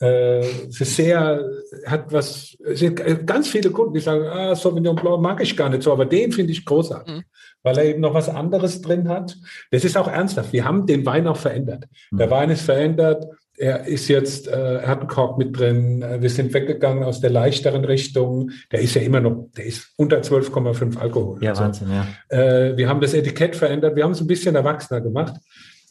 Äh, 0.00 0.40
es 0.40 0.80
ist 0.80 0.96
sehr, 0.96 1.42
hat 1.86 2.12
was, 2.12 2.56
es 2.64 2.80
sind 2.80 3.26
ganz 3.26 3.48
viele 3.48 3.70
Kunden, 3.70 3.94
die 3.94 4.00
sagen, 4.00 4.26
ah, 4.26 4.54
Sauvignon 4.54 4.94
Blanc 4.94 5.22
mag 5.22 5.40
ich 5.42 5.56
gar 5.56 5.70
nicht 5.70 5.82
so, 5.82 5.92
aber 5.92 6.04
den 6.04 6.32
finde 6.32 6.52
ich 6.52 6.66
großartig, 6.66 7.14
mhm. 7.14 7.24
weil 7.62 7.78
er 7.78 7.84
eben 7.84 8.02
noch 8.02 8.12
was 8.12 8.28
anderes 8.28 8.82
drin 8.82 9.08
hat. 9.08 9.34
Das 9.70 9.84
ist 9.84 9.96
auch 9.96 10.08
ernsthaft. 10.08 10.52
Wir 10.52 10.66
haben 10.66 10.86
den 10.86 11.06
Wein 11.06 11.26
auch 11.26 11.38
verändert. 11.38 11.86
Mhm. 12.10 12.18
Der 12.18 12.30
Wein 12.30 12.50
ist 12.50 12.62
verändert 12.62 13.26
er 13.58 13.86
ist 13.86 14.08
jetzt, 14.08 14.48
äh, 14.48 14.78
er 14.78 14.86
hat 14.86 15.00
einen 15.00 15.08
Kork 15.08 15.38
mit 15.38 15.58
drin. 15.58 16.02
Äh, 16.02 16.20
wir 16.20 16.30
sind 16.30 16.52
weggegangen 16.52 17.04
aus 17.04 17.20
der 17.20 17.30
leichteren 17.30 17.84
Richtung. 17.84 18.50
Der 18.70 18.80
ist 18.80 18.94
ja 18.94 19.02
immer 19.02 19.20
noch, 19.20 19.48
der 19.56 19.66
ist 19.66 19.92
unter 19.96 20.18
12,5 20.20 20.98
Alkohol. 20.98 21.42
Ja, 21.42 21.50
also, 21.50 21.62
Wahnsinn, 21.62 21.88
ja. 21.90 22.06
Äh, 22.28 22.76
wir 22.76 22.88
haben 22.88 23.00
das 23.00 23.14
Etikett 23.14 23.56
verändert. 23.56 23.96
Wir 23.96 24.04
haben 24.04 24.12
es 24.12 24.20
ein 24.20 24.26
bisschen 24.26 24.54
erwachsener 24.54 25.00
gemacht. 25.00 25.34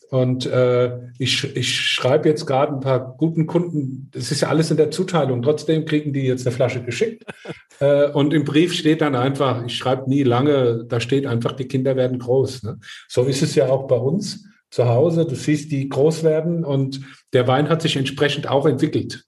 Und 0.10 0.46
äh, 0.46 0.98
ich, 1.18 1.56
ich 1.58 1.76
schreibe 1.76 2.30
jetzt 2.30 2.46
gerade 2.46 2.74
ein 2.74 2.80
paar 2.80 3.16
guten 3.18 3.48
Kunden, 3.48 4.10
das 4.14 4.32
ist 4.32 4.42
ja 4.42 4.50
alles 4.50 4.70
in 4.70 4.78
der 4.78 4.92
Zuteilung, 4.92 5.42
trotzdem 5.42 5.84
kriegen 5.86 6.14
die 6.14 6.28
jetzt 6.28 6.46
eine 6.46 6.56
Flasche 6.56 6.84
geschickt. 6.84 7.24
äh, 7.80 8.10
und 8.12 8.34
im 8.34 8.46
Brief 8.46 8.74
steht 8.74 9.02
dann 9.02 9.16
einfach, 9.16 9.66
ich 9.66 9.76
schreibe 9.76 10.10
nie 10.10 10.24
lange, 10.24 10.86
da 10.88 11.00
steht 11.00 11.26
einfach, 11.26 11.54
die 11.54 11.68
Kinder 11.68 11.96
werden 11.96 12.20
groß. 12.20 12.64
Ne? 12.64 12.78
So 13.08 13.24
ist 13.24 13.42
es 13.42 13.56
ja 13.56 13.68
auch 13.68 13.88
bei 13.88 13.98
uns 13.98 14.46
zu 14.76 14.88
Hause. 14.88 15.26
Du 15.26 15.36
siehst 15.36 15.72
die 15.72 15.88
groß 15.88 16.24
werden 16.24 16.66
und 16.66 17.00
der 17.32 17.48
Wein 17.48 17.70
hat 17.70 17.82
sich 17.82 17.96
entsprechend 17.96 18.48
auch 18.48 18.66
entwickelt. 18.66 19.24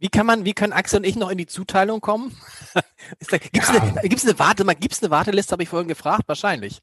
Wie 0.00 0.08
kann 0.08 0.26
man, 0.26 0.44
wie 0.44 0.54
können 0.54 0.72
Axel 0.72 0.98
und 0.98 1.06
ich 1.06 1.14
noch 1.14 1.30
in 1.30 1.38
die 1.38 1.46
Zuteilung 1.46 2.00
kommen? 2.00 2.32
Gibt 3.30 3.62
es 3.62 3.68
ja. 3.68 3.82
eine, 3.82 4.08
gibt's 4.08 4.24
eine, 4.24 4.38
Warte, 4.38 4.64
gibt's 4.80 5.02
eine 5.02 5.10
Warteliste, 5.10 5.52
habe 5.52 5.62
ich 5.62 5.68
vorhin 5.68 5.88
gefragt? 5.88 6.22
Wahrscheinlich. 6.26 6.80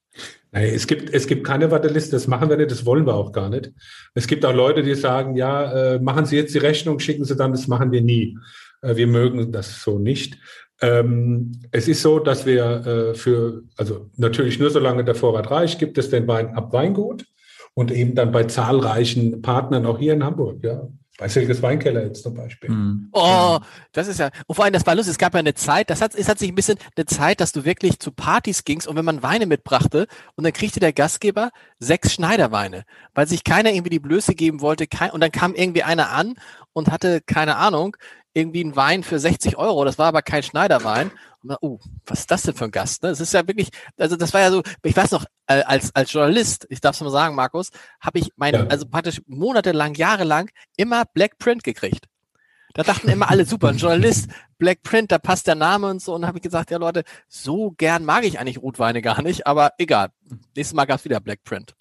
Nein, 0.51 0.71
es 0.73 0.87
gibt, 0.87 1.13
es 1.13 1.25
gibt 1.27 1.45
keine 1.45 1.71
Warteliste, 1.71 2.11
das 2.11 2.27
machen 2.27 2.49
wir 2.49 2.57
nicht, 2.57 2.71
das 2.71 2.85
wollen 2.85 3.05
wir 3.05 3.15
auch 3.15 3.31
gar 3.31 3.49
nicht. 3.49 3.71
Es 4.13 4.27
gibt 4.27 4.45
auch 4.45 4.53
Leute, 4.53 4.83
die 4.83 4.95
sagen, 4.95 5.35
ja, 5.35 5.95
äh, 5.95 5.99
machen 5.99 6.25
Sie 6.25 6.35
jetzt 6.35 6.53
die 6.53 6.59
Rechnung, 6.59 6.99
schicken 6.99 7.25
Sie 7.25 7.35
dann, 7.35 7.51
das 7.51 7.67
machen 7.67 7.91
wir 7.91 8.01
nie. 8.01 8.37
Äh, 8.81 8.95
wir 8.95 9.07
mögen 9.07 9.51
das 9.51 9.81
so 9.81 9.99
nicht. 9.99 10.37
Ähm, 10.81 11.59
es 11.71 11.87
ist 11.87 12.03
so, 12.03 12.19
dass 12.19 12.45
wir 12.45 12.65
äh, 12.65 13.15
für, 13.15 13.63
also 13.77 14.11
natürlich 14.15 14.59
nur 14.59 14.69
solange 14.69 15.03
der 15.03 15.15
Vorrat 15.15 15.49
reicht, 15.49 15.79
gibt 15.79 15.97
es 15.97 16.09
den 16.09 16.27
Wein 16.27 16.55
ab 16.55 16.71
Weingut 16.71 17.25
und 17.77 17.91
eben 17.91 18.15
dann 18.15 18.31
bei 18.31 18.45
zahlreichen 18.45 19.43
Partnern 19.43 19.85
auch 19.85 19.99
hier 19.99 20.13
in 20.13 20.23
Hamburg, 20.23 20.63
ja. 20.63 20.87
Bei 21.19 21.27
Silkes 21.27 21.61
Weinkeller 21.61 22.05
jetzt 22.05 22.23
zum 22.23 22.33
Beispiel. 22.33 22.71
Mhm. 22.71 23.09
Oh, 23.11 23.59
das 23.91 24.07
ist 24.07 24.19
ja, 24.19 24.31
und 24.47 24.55
vor 24.55 24.65
allem, 24.65 24.73
das 24.73 24.85
war 24.87 24.95
lustig, 24.95 25.11
es 25.11 25.17
gab 25.19 25.35
ja 25.35 25.39
eine 25.39 25.53
Zeit, 25.53 25.91
das 25.91 26.01
hat, 26.01 26.15
es 26.15 26.27
hat 26.27 26.39
sich 26.39 26.49
ein 26.49 26.55
bisschen 26.55 26.79
eine 26.95 27.05
Zeit, 27.05 27.39
dass 27.39 27.51
du 27.51 27.65
wirklich 27.65 27.99
zu 27.99 28.11
Partys 28.11 28.63
gingst 28.63 28.87
und 28.87 28.95
wenn 28.95 29.05
man 29.05 29.21
Weine 29.21 29.45
mitbrachte 29.45 30.07
und 30.35 30.43
dann 30.43 30.53
kriegte 30.53 30.79
der 30.79 30.91
Gastgeber 30.91 31.51
sechs 31.77 32.13
Schneiderweine, 32.13 32.83
weil 33.13 33.27
sich 33.27 33.43
keiner 33.43 33.71
irgendwie 33.71 33.91
die 33.91 33.99
Blöße 33.99 34.33
geben 34.33 34.61
wollte 34.61 34.87
kein, 34.87 35.11
und 35.11 35.21
dann 35.21 35.31
kam 35.31 35.53
irgendwie 35.53 35.83
einer 35.83 36.09
an 36.09 36.33
und 36.73 36.89
hatte, 36.89 37.21
keine 37.21 37.57
Ahnung, 37.57 37.95
irgendwie 38.33 38.63
einen 38.63 38.75
Wein 38.75 39.03
für 39.03 39.19
60 39.19 39.55
Euro, 39.57 39.85
das 39.85 39.99
war 39.99 40.07
aber 40.07 40.23
kein 40.23 40.41
Schneiderwein 40.41 41.11
oh, 41.61 41.79
was 42.05 42.21
ist 42.21 42.31
das 42.31 42.43
denn 42.43 42.55
für 42.55 42.65
ein 42.65 42.71
Gast? 42.71 43.03
Ne? 43.03 43.09
Das 43.09 43.21
ist 43.21 43.33
ja 43.33 43.47
wirklich, 43.47 43.69
also 43.97 44.15
das 44.15 44.33
war 44.33 44.41
ja 44.41 44.51
so, 44.51 44.63
ich 44.83 44.95
weiß 44.95 45.11
noch, 45.11 45.25
äh, 45.47 45.61
als, 45.63 45.93
als 45.95 46.11
Journalist, 46.11 46.65
ich 46.69 46.81
darf 46.81 46.95
es 46.95 47.01
mal 47.01 47.09
sagen, 47.09 47.35
Markus, 47.35 47.69
habe 48.01 48.19
ich 48.19 48.31
meine, 48.35 48.59
ja. 48.59 48.67
also 48.67 48.87
praktisch 48.87 49.21
monatelang, 49.27 49.93
jahrelang 49.95 50.49
immer 50.75 51.05
Black 51.13 51.37
Print 51.37 51.63
gekriegt. 51.63 52.05
Da 52.73 52.83
dachten 52.83 53.09
immer 53.09 53.29
alle, 53.31 53.45
super, 53.45 53.69
ein 53.69 53.77
Journalist, 53.77 54.29
Black 54.59 54.83
Print, 54.83 55.11
da 55.11 55.17
passt 55.17 55.47
der 55.47 55.55
Name 55.55 55.89
und 55.89 56.01
so. 56.01 56.13
Und 56.13 56.27
habe 56.27 56.37
ich 56.37 56.43
gesagt, 56.43 56.69
ja 56.69 56.77
Leute, 56.77 57.03
so 57.27 57.71
gern 57.71 58.05
mag 58.05 58.23
ich 58.23 58.39
eigentlich 58.39 58.61
Rotweine 58.61 59.01
gar 59.01 59.21
nicht, 59.23 59.47
aber 59.47 59.71
egal. 59.79 60.09
Nächstes 60.55 60.75
Mal 60.75 60.85
gab 60.85 60.99
es 60.99 61.05
wieder 61.05 61.19
Black 61.19 61.43
Print. 61.43 61.73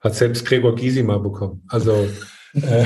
Hat 0.00 0.14
selbst 0.14 0.46
Gregor 0.46 0.74
Gysi 0.74 1.02
mal 1.02 1.20
bekommen. 1.20 1.64
Also 1.68 2.08
äh, 2.54 2.84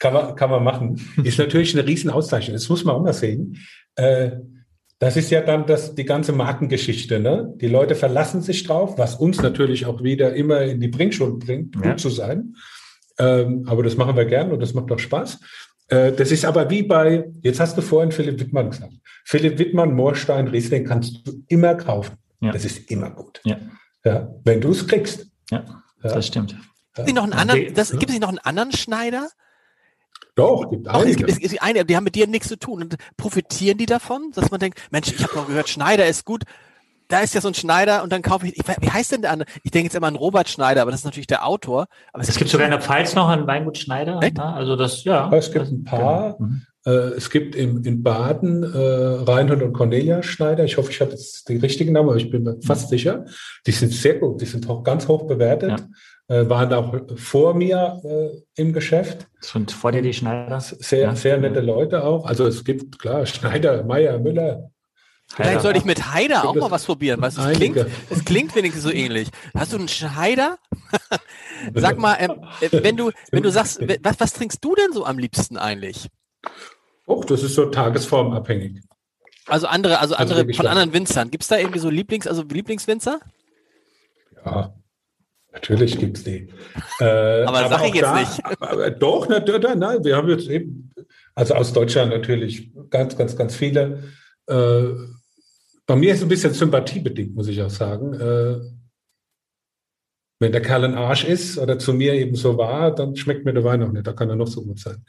kann, 0.00 0.12
man, 0.12 0.36
kann 0.36 0.50
man 0.50 0.62
machen. 0.62 1.00
Ist 1.24 1.38
natürlich 1.38 1.74
eine 1.74 1.86
riesen 1.86 2.10
Auszeichnung. 2.10 2.54
Das 2.54 2.68
muss 2.68 2.84
man 2.84 2.96
auch 2.96 3.02
mal 3.02 3.14
sehen. 3.14 3.56
Äh, 3.94 4.32
das 4.98 5.16
ist 5.16 5.30
ja 5.30 5.42
dann 5.42 5.66
das, 5.66 5.94
die 5.94 6.04
ganze 6.04 6.32
Markengeschichte. 6.32 7.20
Ne? 7.20 7.52
Die 7.56 7.68
Leute 7.68 7.94
verlassen 7.94 8.40
sich 8.40 8.64
drauf, 8.64 8.96
was 8.96 9.14
uns 9.16 9.42
natürlich 9.42 9.84
auch 9.86 10.02
wieder 10.02 10.34
immer 10.34 10.62
in 10.62 10.80
die 10.80 10.88
Bringschuld 10.88 11.40
bringt, 11.40 11.74
gut 11.76 11.84
ja. 11.84 11.96
zu 11.96 12.08
sein. 12.08 12.56
Ähm, 13.18 13.64
aber 13.66 13.82
das 13.82 13.96
machen 13.96 14.16
wir 14.16 14.24
gern 14.24 14.52
und 14.52 14.60
das 14.60 14.74
macht 14.74 14.90
doch 14.90 14.98
Spaß. 14.98 15.40
Äh, 15.88 16.12
das 16.12 16.32
ist 16.32 16.44
aber 16.44 16.70
wie 16.70 16.82
bei, 16.82 17.30
jetzt 17.42 17.60
hast 17.60 17.76
du 17.76 17.82
vorhin 17.82 18.10
Philipp 18.10 18.40
Wittmann 18.40 18.70
gesagt. 18.70 18.94
Philipp 19.24 19.58
Wittmann, 19.58 19.94
Moorstein, 19.94 20.48
Riesling 20.48 20.84
kannst 20.84 21.26
du 21.26 21.42
immer 21.48 21.74
kaufen. 21.74 22.16
Ja. 22.40 22.52
Das 22.52 22.64
ist 22.64 22.90
immer 22.90 23.10
gut. 23.10 23.40
Ja. 23.44 23.58
ja 24.04 24.34
wenn 24.44 24.60
du 24.60 24.70
es 24.70 24.86
kriegst. 24.86 25.26
Ja, 25.50 25.64
ja, 26.02 26.12
das 26.12 26.26
stimmt. 26.26 26.56
Gibt 26.94 27.08
es 27.78 27.90
gibt 27.90 28.10
es 28.10 28.20
noch 28.20 28.28
einen 28.28 28.38
anderen 28.38 28.72
Schneider? 28.72 29.28
Doch, 30.36 30.68
gibt 30.68 30.86
Doch, 30.86 31.04
es 31.04 31.16
gibt, 31.16 31.30
es 31.30 31.38
gibt 31.38 31.62
eine, 31.62 31.84
die 31.84 31.96
haben 31.96 32.04
mit 32.04 32.14
dir 32.14 32.26
nichts 32.26 32.48
zu 32.48 32.58
tun. 32.58 32.82
Und 32.82 32.96
profitieren 33.16 33.78
die 33.78 33.86
davon, 33.86 34.30
dass 34.34 34.50
man 34.50 34.60
denkt, 34.60 34.80
Mensch, 34.90 35.08
ich 35.08 35.24
habe 35.24 35.34
noch 35.34 35.46
gehört, 35.48 35.68
Schneider 35.68 36.06
ist 36.06 36.24
gut. 36.24 36.44
Da 37.08 37.20
ist 37.20 37.34
ja 37.34 37.40
so 37.40 37.48
ein 37.48 37.54
Schneider 37.54 38.02
und 38.02 38.12
dann 38.12 38.20
kaufe 38.20 38.46
ich, 38.46 38.58
ich 38.58 38.64
wie 38.80 38.90
heißt 38.90 39.12
denn 39.12 39.22
der 39.22 39.30
andere? 39.30 39.48
Ich 39.62 39.70
denke 39.70 39.86
jetzt 39.86 39.94
immer 39.94 40.08
an 40.08 40.16
Robert 40.16 40.48
Schneider, 40.48 40.82
aber 40.82 40.90
das 40.90 41.00
ist 41.00 41.04
natürlich 41.04 41.28
der 41.28 41.46
Autor. 41.46 41.86
Aber 42.12 42.22
es, 42.22 42.28
es 42.28 42.36
gibt 42.36 42.50
sogar 42.50 42.66
in 42.66 42.72
der 42.72 42.80
Pfalz 42.80 43.14
noch 43.14 43.28
einen 43.28 43.46
Weingut 43.46 43.78
Schneider. 43.78 44.20
Echt? 44.22 44.38
Also 44.38 44.76
das, 44.76 45.04
ja. 45.04 45.32
es 45.32 45.50
gibt 45.50 45.68
ein 45.68 45.84
paar. 45.84 46.36
Genau. 46.36 46.50
Äh, 46.84 47.14
es 47.16 47.30
gibt 47.30 47.54
in, 47.54 47.84
in 47.84 48.02
Baden 48.02 48.62
äh, 48.62 48.76
Reinhold 48.76 49.62
und 49.62 49.72
Cornelia 49.72 50.22
Schneider. 50.22 50.64
Ich 50.64 50.76
hoffe, 50.76 50.90
ich 50.90 51.00
habe 51.00 51.12
jetzt 51.12 51.48
die 51.48 51.56
richtigen 51.56 51.92
Namen, 51.92 52.10
aber 52.10 52.18
ich 52.18 52.28
bin 52.28 52.42
mir 52.42 52.58
fast 52.60 52.86
mhm. 52.86 52.90
sicher. 52.90 53.24
Die 53.66 53.72
sind 53.72 53.92
sehr 53.92 54.18
gut, 54.18 54.40
die 54.42 54.46
sind 54.46 54.68
auch 54.68 54.82
ganz 54.82 55.08
hoch 55.08 55.26
bewertet. 55.26 55.70
Ja 55.70 55.86
äh, 56.28 56.48
waren 56.48 56.72
auch 56.72 56.94
vor 57.16 57.54
mir 57.54 58.00
äh, 58.04 58.60
im 58.60 58.72
Geschäft. 58.72 59.28
Und 59.54 59.70
vor 59.70 59.92
dir 59.92 60.02
die 60.02 60.12
Schneider? 60.12 60.60
Sehr, 60.60 61.00
ja. 61.00 61.16
sehr 61.16 61.38
nette 61.38 61.60
Leute 61.60 62.04
auch. 62.04 62.26
Also 62.26 62.46
es 62.46 62.64
gibt, 62.64 62.98
klar, 62.98 63.26
Schneider, 63.26 63.84
Meier, 63.84 64.18
Müller. 64.18 64.70
Vielleicht 65.28 65.62
sollte 65.62 65.78
ich 65.80 65.84
mit 65.84 66.12
Heider 66.12 66.48
auch 66.48 66.54
mal 66.54 66.70
was 66.70 66.84
probieren. 66.84 67.20
Was 67.20 67.36
es 67.36 67.56
klingt, 67.56 67.84
es 68.10 68.24
klingt 68.24 68.54
wenigstens 68.54 68.84
so 68.84 68.92
ähnlich. 68.92 69.28
Hast 69.54 69.72
du 69.72 69.76
einen 69.76 69.88
Schneider? 69.88 70.56
Sag 71.74 71.98
mal, 71.98 72.16
ähm, 72.20 72.44
äh, 72.60 72.82
wenn 72.84 72.96
du, 72.96 73.10
wenn 73.32 73.42
du 73.42 73.50
sagst, 73.50 73.80
was, 74.02 74.20
was 74.20 74.32
trinkst 74.34 74.64
du 74.64 74.76
denn 74.76 74.92
so 74.92 75.04
am 75.04 75.18
liebsten 75.18 75.56
eigentlich? 75.56 76.08
Oh, 77.06 77.24
das 77.26 77.42
ist 77.42 77.56
so 77.56 77.66
tagesformabhängig. 77.66 78.82
Also 79.46 79.66
andere, 79.66 79.98
also, 79.98 80.14
also 80.14 80.34
andere 80.34 80.54
von 80.54 80.66
anderen 80.66 80.92
Winzern. 80.92 81.30
Gibt 81.30 81.42
es 81.42 81.48
da 81.48 81.58
irgendwie 81.58 81.80
so 81.80 81.90
Lieblings, 81.90 82.26
also 82.28 82.42
Lieblingswinzer? 82.42 83.20
Ja, 84.44 84.74
Natürlich 85.56 85.98
gibt 85.98 86.18
es 86.18 86.24
die. 86.24 86.48
Äh, 87.00 87.44
aber, 87.44 87.58
aber 87.58 87.68
sag 87.68 87.88
ich 87.88 87.94
jetzt 87.94 88.04
da, 88.04 88.20
nicht. 88.20 88.44
Aber, 88.60 88.90
doch, 88.90 89.28
na, 89.28 89.38
na, 89.38 89.74
nein, 89.74 90.04
wir 90.04 90.16
haben 90.16 90.30
jetzt 90.30 90.48
eben, 90.48 90.90
also 91.34 91.54
aus 91.54 91.74
Deutschland 91.74 92.10
natürlich 92.10 92.70
ganz, 92.88 93.16
ganz, 93.18 93.36
ganz 93.36 93.54
viele. 93.54 94.02
Äh, 94.46 94.84
bei 95.86 95.96
mir 95.96 96.12
ist 96.12 96.18
es 96.18 96.22
ein 96.24 96.28
bisschen 96.28 96.54
sympathiebedingt, 96.54 97.34
muss 97.34 97.48
ich 97.48 97.60
auch 97.60 97.70
sagen. 97.70 98.14
Äh, 98.14 98.60
wenn 100.38 100.52
der 100.52 100.62
Kerl 100.62 100.84
ein 100.84 100.94
Arsch 100.94 101.24
ist 101.24 101.58
oder 101.58 101.78
zu 101.78 101.92
mir 101.92 102.14
eben 102.14 102.34
so 102.34 102.56
war, 102.56 102.94
dann 102.94 103.14
schmeckt 103.16 103.44
mir 103.44 103.52
der 103.52 103.64
Wein 103.64 103.82
auch 103.82 103.92
nicht. 103.92 104.06
Da 104.06 104.12
kann 104.12 104.30
er 104.30 104.36
noch 104.36 104.48
so 104.48 104.62
gut 104.62 104.78
sein. 104.78 105.04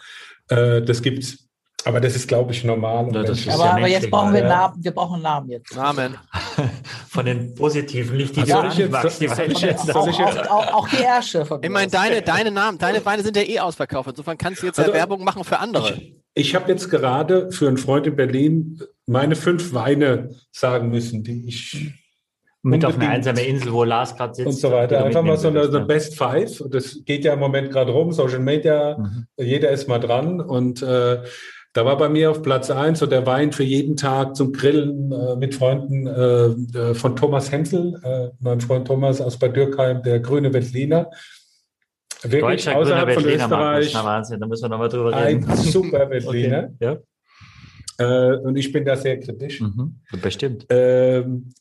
Äh, 0.50 0.82
das 0.82 1.02
gibt's. 1.02 1.47
Aber 1.88 2.02
das 2.02 2.18
ist, 2.18 2.28
glaube 2.28 2.52
ich, 2.52 2.66
normal. 2.66 3.10
Ja, 3.14 3.22
aber, 3.22 3.34
ja 3.34 3.72
aber 3.72 3.88
jetzt 3.88 4.12
brauchen 4.12 4.34
wir 4.34 4.44
Namen. 4.44 4.84
Wir 4.84 4.92
brauchen 4.92 5.22
Namen 5.22 5.50
jetzt. 5.50 5.74
Namen. 5.74 6.18
Von 7.08 7.26
den 7.26 7.56
positiven, 7.56 8.18
nicht 8.18 8.36
die 8.36 8.42
also 8.42 8.54
soll 8.54 8.68
ich 8.68 8.78
jetzt, 8.78 9.22
die 9.22 9.28
soll 9.28 9.52
ich 9.52 9.62
jetzt, 9.62 9.96
auch, 9.96 10.08
ich 10.08 10.18
jetzt, 10.18 10.50
auch, 10.50 10.74
auch, 10.74 10.90
die 10.90 11.02
Ärsche. 11.02 11.48
Ich 11.62 11.70
meine, 11.70 11.90
deine, 11.90 12.22
deine 12.22 12.52
Namen, 12.52 12.78
deine 12.78 13.06
Weine 13.06 13.24
sind 13.24 13.38
ja 13.38 13.44
eh 13.44 13.60
ausverkauft. 13.60 14.10
Insofern 14.10 14.38
kannst 14.38 14.62
du 14.62 14.66
jetzt 14.66 14.80
also, 14.80 14.92
ja 14.92 14.98
Werbung 14.98 15.24
machen 15.24 15.46
für 15.46 15.60
andere. 15.60 15.94
Ich, 15.94 16.14
ich 16.34 16.56
habe 16.56 16.70
jetzt 16.70 16.90
gerade 16.90 17.54
für 17.54 17.70
einen 17.70 17.78
Freund 17.78 18.06
in 18.06 18.18
Berlin 18.18 18.82
meine 19.06 19.38
fünf 19.38 19.74
Weine 19.74 20.36
sagen 20.52 20.90
müssen, 20.90 21.24
die 21.24 21.48
ich 21.48 21.94
mit 22.64 22.84
auf 22.84 22.96
eine 22.96 23.10
einsame 23.10 23.42
Insel, 23.42 23.72
wo 23.72 23.84
Lars 23.84 24.16
gerade 24.16 24.34
sitzt. 24.34 24.48
Und 24.48 24.54
so 24.54 24.72
weiter. 24.72 25.04
Einfach 25.06 25.24
mal 25.24 25.38
so 25.38 25.48
eine, 25.48 25.72
so 25.72 25.86
Best 25.86 26.18
Five. 26.18 26.64
Das 26.70 27.04
geht 27.06 27.24
ja 27.24 27.34
im 27.34 27.40
Moment 27.40 27.72
gerade 27.72 27.92
rum, 27.92 28.12
Social 28.12 28.40
Media, 28.40 28.98
mhm. 28.98 29.28
jeder 29.38 29.70
ist 29.70 29.88
mal 29.88 30.00
dran. 30.00 30.42
Und 30.42 30.82
äh, 30.82 31.20
da 31.78 31.86
war 31.86 31.96
bei 31.96 32.10
mir 32.10 32.32
auf 32.32 32.42
Platz 32.42 32.72
eins 32.72 32.98
so 32.98 33.06
der 33.06 33.28
Wein 33.28 33.52
für 33.52 33.64
jeden 33.64 33.96
Tag 33.98 34.36
zum 34.36 34.52
Grillen 34.52 35.12
äh, 35.12 35.36
mit 35.36 35.54
Freunden 35.54 36.08
äh, 36.08 36.46
äh 36.80 36.94
von 36.96 37.16
Thomas 37.16 37.52
Hensel, 37.52 38.02
äh, 38.04 38.30
mein 38.40 38.62
Freund 38.62 38.88
Thomas 38.88 39.22
aus 39.22 39.38
Bad 39.38 39.56
Dürkheim, 39.56 40.02
der 40.02 40.20
grüne 40.20 40.52
Veltliner. 40.52 41.12
Wirklich 42.24 42.42
Deutscher 42.42 42.78
außerhalb 42.78 43.14
von 43.14 43.26
Österreich. 43.26 43.94
Wahnsinn, 43.94 44.40
da 44.40 44.48
müssen 44.48 44.64
wir 44.64 44.70
nochmal 44.70 44.90
drüber 44.90 45.24
reden. 45.24 45.48
Ein 45.48 45.58
super 45.58 46.10
Veltliner. 46.10 46.72
okay. 46.74 46.98
ja. 48.00 48.32
Äh, 48.32 48.38
und 48.38 48.56
ich 48.56 48.72
bin 48.72 48.84
da 48.84 48.96
sehr 48.96 49.20
kritisch. 49.20 49.62
Mhm. 49.62 50.00
Bestimmt. 50.20 50.66
Ähm, 50.70 51.52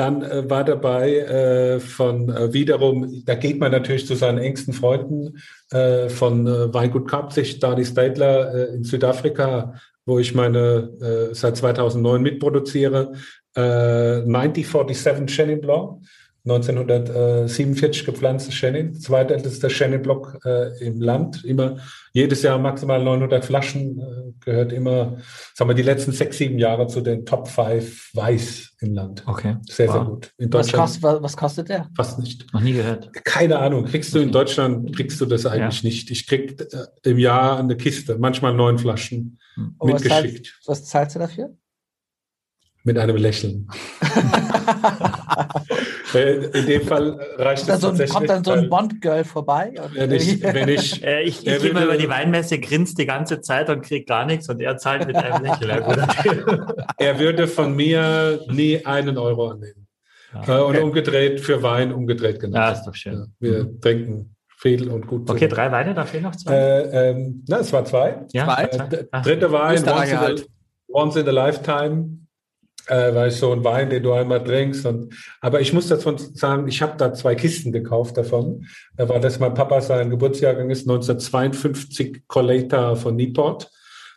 dann 0.00 0.22
äh, 0.22 0.48
war 0.48 0.64
dabei 0.64 1.16
äh, 1.16 1.78
von 1.78 2.30
äh, 2.30 2.54
wiederum, 2.54 3.22
da 3.26 3.34
geht 3.34 3.60
man 3.60 3.70
natürlich 3.70 4.06
zu 4.06 4.14
seinen 4.14 4.38
engsten 4.38 4.72
Freunden 4.72 5.38
äh, 5.70 6.08
von 6.08 6.46
äh, 6.46 6.72
Weingut 6.72 7.06
Kapzig, 7.06 7.60
Dani 7.60 7.84
Stadler 7.84 8.54
äh, 8.54 8.74
in 8.76 8.84
Südafrika, 8.84 9.74
wo 10.06 10.18
ich 10.18 10.34
meine 10.34 11.30
seit 11.32 11.56
2009 11.58 12.22
mitproduziere. 12.22 13.12
9047 13.54 15.26
Chenin 15.28 15.60
Blanc 15.60 16.00
1947 16.46 18.06
gepflanztes 18.06 18.54
Chenin, 18.54 18.94
zweitältester 18.94 19.68
Chenin-Block 19.68 20.38
äh, 20.44 20.84
im 20.84 21.00
Land. 21.00 21.44
Immer 21.44 21.76
jedes 22.12 22.42
Jahr 22.42 22.58
maximal 22.58 23.04
900 23.04 23.44
Flaschen, 23.44 24.00
äh, 24.00 24.32
gehört 24.44 24.72
immer, 24.72 25.18
sagen 25.54 25.70
wir, 25.70 25.74
die 25.74 25.82
letzten 25.82 26.12
sechs, 26.12 26.38
sieben 26.38 26.58
Jahre 26.58 26.86
zu 26.86 27.02
den 27.02 27.26
Top 27.26 27.46
5 27.46 28.14
Weiß 28.14 28.69
im 28.80 28.94
Land. 28.94 29.22
Okay. 29.26 29.56
Sehr, 29.68 29.88
wow. 29.88 29.94
sehr 29.94 30.04
gut. 30.04 30.34
In 30.38 30.52
was, 30.52 30.72
kostet, 30.72 31.02
was 31.02 31.36
kostet 31.36 31.68
der? 31.68 31.88
Fast 31.94 32.18
nicht. 32.18 32.52
Noch 32.52 32.60
nie 32.60 32.72
gehört. 32.72 33.12
Keine 33.24 33.58
Ahnung. 33.58 33.84
Kriegst 33.84 34.14
du 34.14 34.18
in 34.18 34.32
Deutschland, 34.32 34.94
kriegst 34.96 35.20
du 35.20 35.26
das 35.26 35.44
eigentlich 35.46 35.82
ja. 35.82 35.88
nicht. 35.88 36.10
Ich 36.10 36.26
krieg 36.26 36.60
äh, 36.60 37.10
im 37.10 37.18
Jahr 37.18 37.58
eine 37.58 37.76
Kiste, 37.76 38.16
manchmal 38.18 38.54
neun 38.54 38.78
Flaschen 38.78 39.38
hm. 39.54 39.76
mitgeschickt. 39.82 40.60
Was, 40.64 40.78
zahlst, 40.78 40.82
was 40.82 40.84
zahlst 40.86 41.14
du 41.16 41.18
dafür? 41.18 41.56
Mit 42.82 42.96
einem 42.96 43.16
Lächeln. 43.16 43.68
In 46.12 46.66
dem 46.66 46.82
Fall 46.82 47.20
reicht 47.36 47.68
es 47.68 47.80
so 47.80 47.88
tatsächlich. 47.88 48.14
Kommt 48.14 48.28
dann 48.30 48.42
so 48.42 48.52
ein 48.52 48.68
Bond-Girl 48.68 49.24
vorbei? 49.24 49.74
Wenn 49.92 50.10
ich, 50.10 50.42
wenn 50.42 50.68
ich, 50.68 51.04
äh, 51.04 51.22
ich, 51.22 51.46
ich 51.46 51.62
gehe 51.62 51.72
mal 51.72 51.84
über 51.84 51.96
die 51.96 52.08
Weinmesse, 52.08 52.58
grinst 52.58 52.98
die 52.98 53.06
ganze 53.06 53.40
Zeit 53.40 53.70
und 53.70 53.82
kriege 53.82 54.06
gar 54.06 54.26
nichts 54.26 54.48
und 54.48 54.60
er 54.60 54.76
zahlt 54.76 55.06
mit 55.06 55.14
einem 55.16 55.44
Lächeln. 55.44 55.84
er 56.98 57.18
würde 57.18 57.46
von 57.46 57.76
mir 57.76 58.40
nie 58.48 58.84
einen 58.84 59.18
Euro 59.18 59.50
annehmen. 59.50 59.86
Okay. 60.34 60.58
Äh, 60.58 60.62
und 60.62 60.78
umgedreht 60.78 61.40
für 61.40 61.62
Wein, 61.62 61.92
umgedreht 61.92 62.40
genau. 62.40 62.58
Ja, 62.58 62.72
ist 62.72 62.84
doch 62.84 62.94
schön. 62.94 63.14
Ja, 63.14 63.26
wir 63.38 63.64
mhm. 63.64 63.80
trinken 63.80 64.36
viel 64.56 64.88
und 64.90 65.06
gut. 65.06 65.30
Okay, 65.30 65.48
drei 65.48 65.70
Weine, 65.70 65.94
da 65.94 66.04
fehlen 66.04 66.24
noch 66.24 66.36
zwei. 66.36 66.54
Äh, 66.54 67.10
ähm, 67.10 67.44
na, 67.48 67.58
es 67.60 67.72
war 67.72 67.84
zwei. 67.84 68.26
Ja, 68.32 68.44
zwei. 68.44 68.64
Äh, 68.64 69.22
dritte 69.22 69.52
Wein, 69.52 69.82
once 69.88 70.10
in, 70.10 70.16
a, 70.16 70.34
once 70.88 71.16
in 71.16 71.28
a 71.28 71.30
Lifetime 71.30 72.20
äh, 72.90 73.14
weil 73.14 73.30
so 73.30 73.52
ein 73.52 73.64
Wein, 73.64 73.88
den 73.88 74.02
du 74.02 74.12
einmal 74.12 74.42
trinkst. 74.42 74.84
Und, 74.84 75.14
aber 75.40 75.60
ich 75.60 75.72
muss 75.72 75.88
davon 75.88 76.18
sagen, 76.18 76.66
ich 76.66 76.82
habe 76.82 76.94
da 76.98 77.14
zwei 77.14 77.34
Kisten 77.34 77.72
gekauft 77.72 78.16
davon. 78.16 78.66
Da 78.96 79.08
war 79.08 79.20
das 79.20 79.38
mein 79.38 79.54
Papa 79.54 79.80
sein 79.80 80.10
Geburtsjahrgang 80.10 80.70
ist 80.70 80.88
1952 80.88 82.24
Collector 82.26 82.96
von 82.96 83.16
Nieport. 83.16 83.70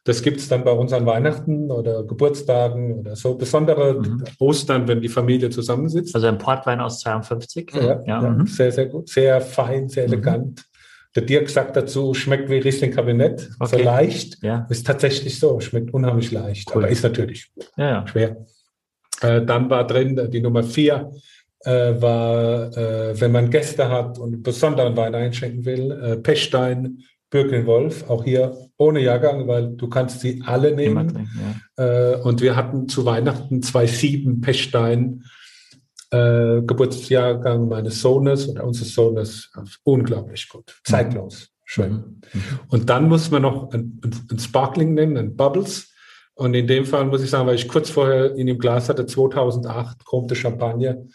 Das 0.06 0.22
gibt's 0.22 0.50
dann 0.50 0.66
bei 0.66 0.72
uns 0.72 0.92
an 0.92 1.06
Weihnachten 1.06 1.72
oder 1.72 2.04
Geburtstagen 2.04 3.00
oder 3.00 3.16
so 3.16 3.36
besondere 3.36 4.02
mhm. 4.02 4.24
Ostern, 4.40 4.88
wenn 4.88 5.00
die 5.00 5.08
Familie 5.08 5.50
zusammensitzt. 5.50 6.14
Also 6.14 6.28
ein 6.28 6.38
Portwein 6.38 6.82
aus 6.82 7.00
52. 7.00 7.72
Ja, 7.74 7.82
ja, 7.82 8.04
ja 8.06 8.22
mhm. 8.22 8.48
sehr, 8.48 8.72
sehr 8.72 8.88
gut. 8.88 9.08
Sehr 9.08 9.40
fein, 9.40 9.88
sehr 9.88 10.08
mhm. 10.08 10.14
elegant. 10.14 10.66
Der 11.16 11.24
Dirk 11.24 11.48
sagt 11.50 11.76
dazu, 11.76 12.14
schmeckt 12.16 12.50
wie 12.50 12.58
Riesling 12.58 12.92
Kabinett. 12.92 13.52
Okay. 13.60 13.78
So 13.78 13.84
leicht. 13.84 14.44
Ja. 14.44 14.66
Ist 14.70 14.88
tatsächlich 14.88 15.40
so, 15.40 15.60
schmeckt 15.60 15.94
unheimlich 15.94 16.32
leicht. 16.32 16.70
Cool. 16.74 16.84
Aber 16.84 16.92
ist 16.92 17.04
natürlich 17.04 17.52
ja, 17.78 18.06
schwer. 18.08 18.38
Äh, 19.24 19.46
dann 19.46 19.70
war 19.70 19.88
drin 19.88 20.30
die 20.32 20.42
Nummer 20.42 20.64
vier, 20.64 21.12
äh, 21.62 22.02
war, 22.02 22.76
äh, 22.78 23.20
wenn 23.20 23.32
man 23.32 23.50
Gäste 23.50 23.90
hat 23.90 24.20
und 24.20 24.44
besonderen 24.44 24.96
Wein 24.98 25.16
einschenken 25.16 25.66
will, 25.66 25.92
äh, 25.92 26.18
Pechstein, 26.18 27.00
Birkenwolf, 27.30 28.10
auch 28.10 28.24
hier 28.24 28.56
ohne 28.78 29.00
Jahrgang, 29.00 29.48
weil 29.48 29.70
du 29.70 29.90
kannst 29.90 30.20
sie 30.20 30.44
alle 30.46 30.76
nehmen. 30.76 31.08
Trinken, 31.08 31.30
ja. 31.78 32.12
Äh, 32.14 32.22
und 32.22 32.42
wir 32.42 32.56
hatten 32.56 32.88
zu 32.88 33.06
Weihnachten 33.06 33.64
zwei 33.64 33.88
sieben 33.88 34.42
Pechstein, 34.42 35.24
äh, 36.12 36.62
Geburtsjahrgang 36.62 37.68
meines 37.68 38.02
Sohnes 38.02 38.48
oder 38.48 38.66
unseres 38.66 38.94
Sohnes, 38.94 39.52
unglaublich 39.84 40.48
gut, 40.48 40.76
zeitlos, 40.84 41.50
schön. 41.66 41.92
Mhm. 41.92 42.00
mhm. 42.34 42.42
Und 42.68 42.90
dann 42.90 43.08
muss 43.08 43.32
man 43.32 43.42
noch 43.42 43.74
ein, 43.74 44.00
ein 44.30 44.40
Sparkling 44.40 44.94
nennen, 44.94 45.18
ein 45.18 45.36
Bubbles. 45.36 45.93
Und 46.36 46.54
in 46.56 46.68
dem 46.68 46.86
Fall 46.86 47.06
muss 47.06 47.24
ich 47.24 47.30
sagen, 47.30 47.48
weil 47.48 47.56
ich 47.56 47.68
kurz 47.68 47.90
vorher 47.90 48.36
in 48.36 48.48
dem 48.48 48.58
Glas 48.58 48.90
hatte, 48.90 49.06
2008, 49.06 50.04
Comte 50.06 50.36
Champagne. 50.36 51.08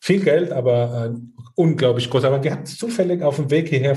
Viel 0.00 0.20
Geld, 0.20 0.52
aber 0.52 1.14
äh, 1.14 1.18
unglaublich 1.54 2.10
groß. 2.10 2.24
Aber 2.24 2.38
die 2.38 2.50
hat 2.50 2.66
zufällig 2.66 3.22
auf 3.22 3.36
dem 3.36 3.50
Weg 3.50 3.68
hierher 3.68 3.96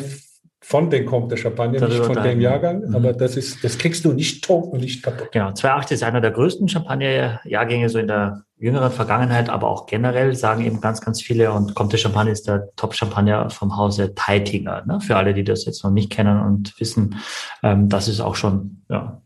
von 0.62 0.90
den 0.90 1.06
Comte 1.06 1.36
de 1.36 1.38
Champagner, 1.38 1.88
nicht 1.88 2.04
von 2.04 2.22
dem 2.22 2.42
Jahrgang, 2.42 2.82
mhm. 2.82 2.96
aber 2.96 3.14
das 3.14 3.38
ist, 3.38 3.64
das 3.64 3.78
kriegst 3.78 4.04
du 4.06 4.12
nicht 4.12 4.44
tot 4.44 4.66
und 4.74 4.82
nicht 4.82 5.04
kaputt. 5.04 5.32
Genau, 5.32 5.50
2,8 5.50 5.94
ist 5.94 6.04
einer 6.04 6.20
der 6.20 6.32
größten 6.32 6.68
Champagner-Jahrgänge 6.68 7.90
so 7.90 8.00
in 8.00 8.08
der 8.08 8.44
jüngeren 8.58 8.92
Vergangenheit, 8.92 9.50
aber 9.50 9.70
auch 9.70 9.86
generell 9.86 10.36
sagen 10.36 10.66
eben 10.66 10.82
ganz, 10.82 11.00
ganz 11.00 11.22
viele 11.22 11.52
und 11.54 11.76
Comte 11.76 11.96
de 11.96 12.02
Champagner 12.02 12.32
ist 12.32 12.48
der 12.48 12.70
Top-Champagner 12.76 13.50
vom 13.50 13.78
Hause 13.78 14.16
Teitinger, 14.16 14.84
ne? 14.86 15.00
für 15.00 15.16
alle, 15.16 15.34
die 15.34 15.44
das 15.44 15.66
jetzt 15.66 15.84
noch 15.84 15.92
nicht 15.92 16.12
kennen 16.12 16.42
und 16.42 16.78
wissen, 16.80 17.16
ähm, 17.62 17.88
das 17.88 18.08
ist 18.08 18.20
auch 18.20 18.36
schon, 18.36 18.82
ja, 18.90 19.22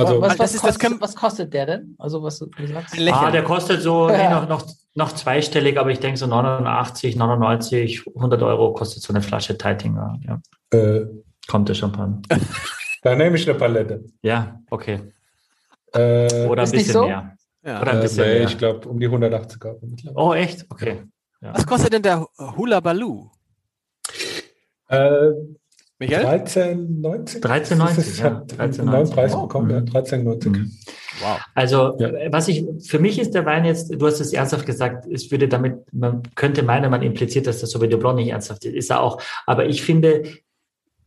also, 0.00 0.20
was, 0.20 0.38
was, 0.38 0.38
kostet, 0.38 0.64
das 0.64 1.00
was, 1.00 1.16
kostet, 1.16 1.54
der 1.54 1.66
denn? 1.66 1.94
Also 1.98 2.22
was 2.22 2.38
du 2.38 2.48
sagst? 2.66 2.96
Ah, 3.10 3.30
der 3.30 3.44
kostet 3.44 3.82
so 3.82 4.08
ja. 4.08 4.16
nee, 4.16 4.34
noch, 4.34 4.48
noch, 4.48 4.66
noch 4.94 5.12
zweistellig, 5.12 5.78
aber 5.78 5.90
ich 5.90 6.00
denke 6.00 6.18
so 6.18 6.26
89, 6.26 7.16
99, 7.16 8.06
100 8.14 8.42
Euro 8.42 8.72
kostet 8.72 9.02
so 9.02 9.12
eine 9.12 9.22
Flasche 9.22 9.56
Teitinger. 9.56 10.18
Ja. 10.22 10.40
Äh, 10.76 11.06
Kommt 11.48 11.68
der 11.68 11.74
Champagner. 11.74 12.20
da 13.02 13.14
nehme 13.14 13.36
ich 13.36 13.48
eine 13.48 13.58
Palette. 13.58 14.04
Ja, 14.22 14.60
okay. 14.70 15.00
Äh, 15.92 16.46
Oder 16.46 16.62
ein 16.62 16.70
bisschen 16.70 16.92
so? 16.92 17.06
mehr. 17.06 17.36
Ja. 17.64 17.80
Oder 17.80 17.92
ein 17.92 18.00
bisschen 18.00 18.24
äh, 18.24 18.28
nee, 18.28 18.38
mehr. 18.40 18.48
Ich 18.48 18.58
glaube 18.58 18.88
um 18.88 19.00
die 19.00 19.06
180 19.06 19.64
Euro. 19.64 19.80
Oh, 20.14 20.34
echt? 20.34 20.66
Okay. 20.70 21.02
Ja. 21.40 21.54
Was 21.54 21.66
kostet 21.66 21.92
denn 21.92 22.02
der 22.02 22.26
Hula 22.38 22.80
Baloo? 22.80 23.30
Äh, 24.88 25.30
Michael? 26.00 26.24
13,90? 26.24 27.40
13,90, 27.40 28.22
ja. 28.22 28.42
13,90. 28.56 29.12
Preis 29.12 29.34
oh. 29.34 29.42
bekommen, 29.42 29.70
ja. 29.70 29.78
13,90. 29.78 30.48
Mhm. 30.48 30.70
Wow. 31.20 31.38
Also, 31.54 31.96
ja. 31.98 32.10
was 32.32 32.48
ich, 32.48 32.64
für 32.86 32.98
mich 32.98 33.18
ist 33.18 33.34
der 33.34 33.44
Wein 33.44 33.66
jetzt, 33.66 33.90
du 33.92 34.06
hast 34.06 34.18
es 34.18 34.32
ernsthaft 34.32 34.64
gesagt, 34.64 35.06
es 35.06 35.30
würde 35.30 35.46
damit, 35.46 35.92
man 35.92 36.22
könnte 36.34 36.62
meinen, 36.62 36.90
man 36.90 37.02
impliziert, 37.02 37.46
dass 37.46 37.60
das 37.60 37.70
Sauvignon 37.70 38.00
Blanc 38.00 38.16
nicht 38.16 38.30
ernsthaft 38.30 38.64
ist, 38.64 38.74
ist 38.74 38.90
er 38.90 39.02
auch. 39.02 39.20
Aber 39.46 39.66
ich 39.66 39.82
finde, 39.82 40.22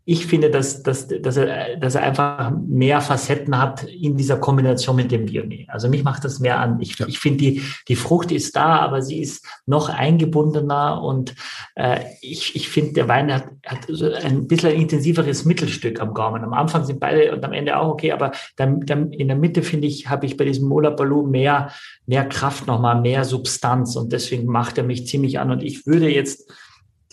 ich 0.05 0.25
finde, 0.25 0.49
dass, 0.49 0.83
dass, 0.83 1.07
dass, 1.07 1.37
er, 1.37 1.77
dass 1.77 1.95
er 1.95 2.03
einfach 2.03 2.51
mehr 2.67 2.99
Facetten 2.99 3.57
hat 3.57 3.83
in 3.83 4.17
dieser 4.17 4.37
Kombination 4.37 4.97
mit 4.97 5.11
dem 5.11 5.29
Viognier. 5.29 5.65
Also 5.69 5.87
mich 5.87 6.03
macht 6.03 6.25
das 6.25 6.39
mehr 6.39 6.59
an. 6.59 6.81
Ich, 6.81 6.99
ja. 6.99 7.07
ich 7.07 7.19
finde, 7.19 7.37
die, 7.37 7.63
die 7.87 7.95
Frucht 7.95 8.31
ist 8.33 8.53
da, 8.55 8.79
aber 8.79 9.01
sie 9.01 9.21
ist 9.21 9.45
noch 9.65 9.87
eingebundener 9.87 11.01
und 11.01 11.35
äh, 11.75 12.01
ich, 12.21 12.53
ich 12.55 12.67
finde, 12.67 12.93
der 12.93 13.07
Wein 13.07 13.33
hat, 13.33 13.45
hat 13.65 13.85
so 13.87 14.11
ein 14.11 14.47
bisschen 14.47 14.71
ein 14.71 14.81
intensiveres 14.81 15.45
Mittelstück 15.45 16.01
am 16.01 16.13
Gaumen. 16.13 16.43
Am 16.43 16.53
Anfang 16.53 16.83
sind 16.83 16.99
beide 16.99 17.33
und 17.33 17.45
am 17.45 17.53
Ende 17.53 17.77
auch 17.77 17.87
okay, 17.87 18.11
aber 18.11 18.33
dann, 18.57 18.85
dann 18.85 19.13
in 19.13 19.29
der 19.29 19.37
Mitte, 19.37 19.63
finde 19.63 19.87
ich, 19.87 20.09
habe 20.09 20.25
ich 20.25 20.35
bei 20.35 20.43
diesem 20.43 20.67
Mola 20.67 20.89
Balou 20.89 21.25
mehr, 21.25 21.71
mehr 22.07 22.25
Kraft 22.25 22.67
nochmal, 22.67 22.99
mehr 22.99 23.23
Substanz 23.23 23.95
und 23.95 24.11
deswegen 24.11 24.47
macht 24.47 24.77
er 24.77 24.83
mich 24.83 25.07
ziemlich 25.07 25.39
an 25.39 25.49
und 25.49 25.63
ich 25.63 25.87
würde 25.87 26.09
jetzt 26.09 26.51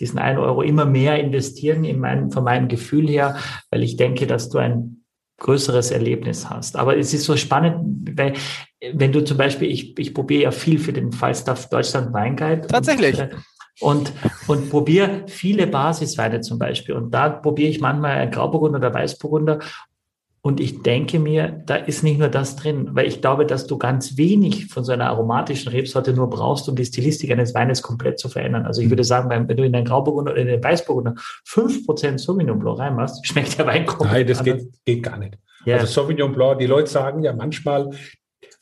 diesen 0.00 0.18
einen 0.18 0.38
Euro 0.38 0.62
immer 0.62 0.84
mehr 0.84 1.20
investieren 1.20 1.84
in 1.84 2.00
mein, 2.00 2.30
von 2.30 2.44
meinem 2.44 2.68
Gefühl 2.68 3.08
her, 3.08 3.36
weil 3.70 3.82
ich 3.82 3.96
denke, 3.96 4.26
dass 4.26 4.48
du 4.48 4.58
ein 4.58 5.04
größeres 5.38 5.90
Erlebnis 5.90 6.48
hast. 6.48 6.76
Aber 6.76 6.96
es 6.96 7.12
ist 7.12 7.24
so 7.24 7.36
spannend, 7.36 8.16
weil 8.16 8.34
wenn 8.92 9.12
du 9.12 9.24
zum 9.24 9.36
Beispiel, 9.36 9.70
ich, 9.70 9.98
ich 9.98 10.14
probiere 10.14 10.44
ja 10.44 10.50
viel 10.50 10.78
für 10.78 10.92
den 10.92 11.12
Falstaff 11.12 11.68
Deutschland 11.68 12.12
Weinguide. 12.12 12.66
Tatsächlich. 12.66 13.18
Und, 13.18 13.30
äh, 13.30 13.36
und, 13.80 14.12
und 14.46 14.70
probiere 14.70 15.24
viele 15.26 15.66
Basisweine 15.66 16.40
zum 16.40 16.58
Beispiel. 16.58 16.94
Und 16.94 17.12
da 17.12 17.30
probiere 17.30 17.70
ich 17.70 17.80
manchmal 17.80 18.16
ein 18.16 18.30
Grauburgunder 18.30 18.78
oder 18.78 18.92
Weißburgunder 18.92 19.60
und 20.42 20.58
ich 20.58 20.82
denke 20.82 21.18
mir, 21.18 21.62
da 21.66 21.76
ist 21.76 22.02
nicht 22.02 22.18
nur 22.18 22.28
das 22.28 22.56
drin, 22.56 22.88
weil 22.92 23.06
ich 23.06 23.20
glaube, 23.20 23.44
dass 23.44 23.66
du 23.66 23.76
ganz 23.76 24.16
wenig 24.16 24.66
von 24.68 24.84
so 24.84 24.92
einer 24.92 25.08
aromatischen 25.08 25.70
Rebsorte 25.70 26.14
nur 26.14 26.30
brauchst, 26.30 26.66
um 26.66 26.76
die 26.76 26.84
Stilistik 26.86 27.30
eines 27.30 27.54
Weines 27.54 27.82
komplett 27.82 28.18
zu 28.18 28.30
verändern. 28.30 28.64
Also 28.64 28.80
ich 28.80 28.88
würde 28.88 29.04
sagen, 29.04 29.28
wenn 29.28 29.54
du 29.54 29.64
in 29.64 29.74
den 29.74 29.84
Grauburgunder 29.84 30.32
oder 30.32 30.40
in 30.40 30.46
den 30.46 30.64
Weißburgunder 30.64 31.14
5% 31.46 32.18
Sauvignon 32.18 32.58
Blanc 32.58 32.78
reinmachst, 32.78 33.26
schmeckt 33.26 33.58
der 33.58 33.66
Wein 33.66 33.84
komplett 33.84 34.12
Nein, 34.12 34.26
das 34.28 34.42
geht, 34.42 34.66
geht, 34.86 35.02
gar 35.02 35.18
nicht. 35.18 35.36
Ja. 35.66 35.76
Also 35.76 35.86
Sauvignon 35.86 36.32
Blanc, 36.32 36.58
die 36.58 36.66
Leute 36.66 36.90
sagen 36.90 37.22
ja 37.22 37.34
manchmal, 37.34 37.90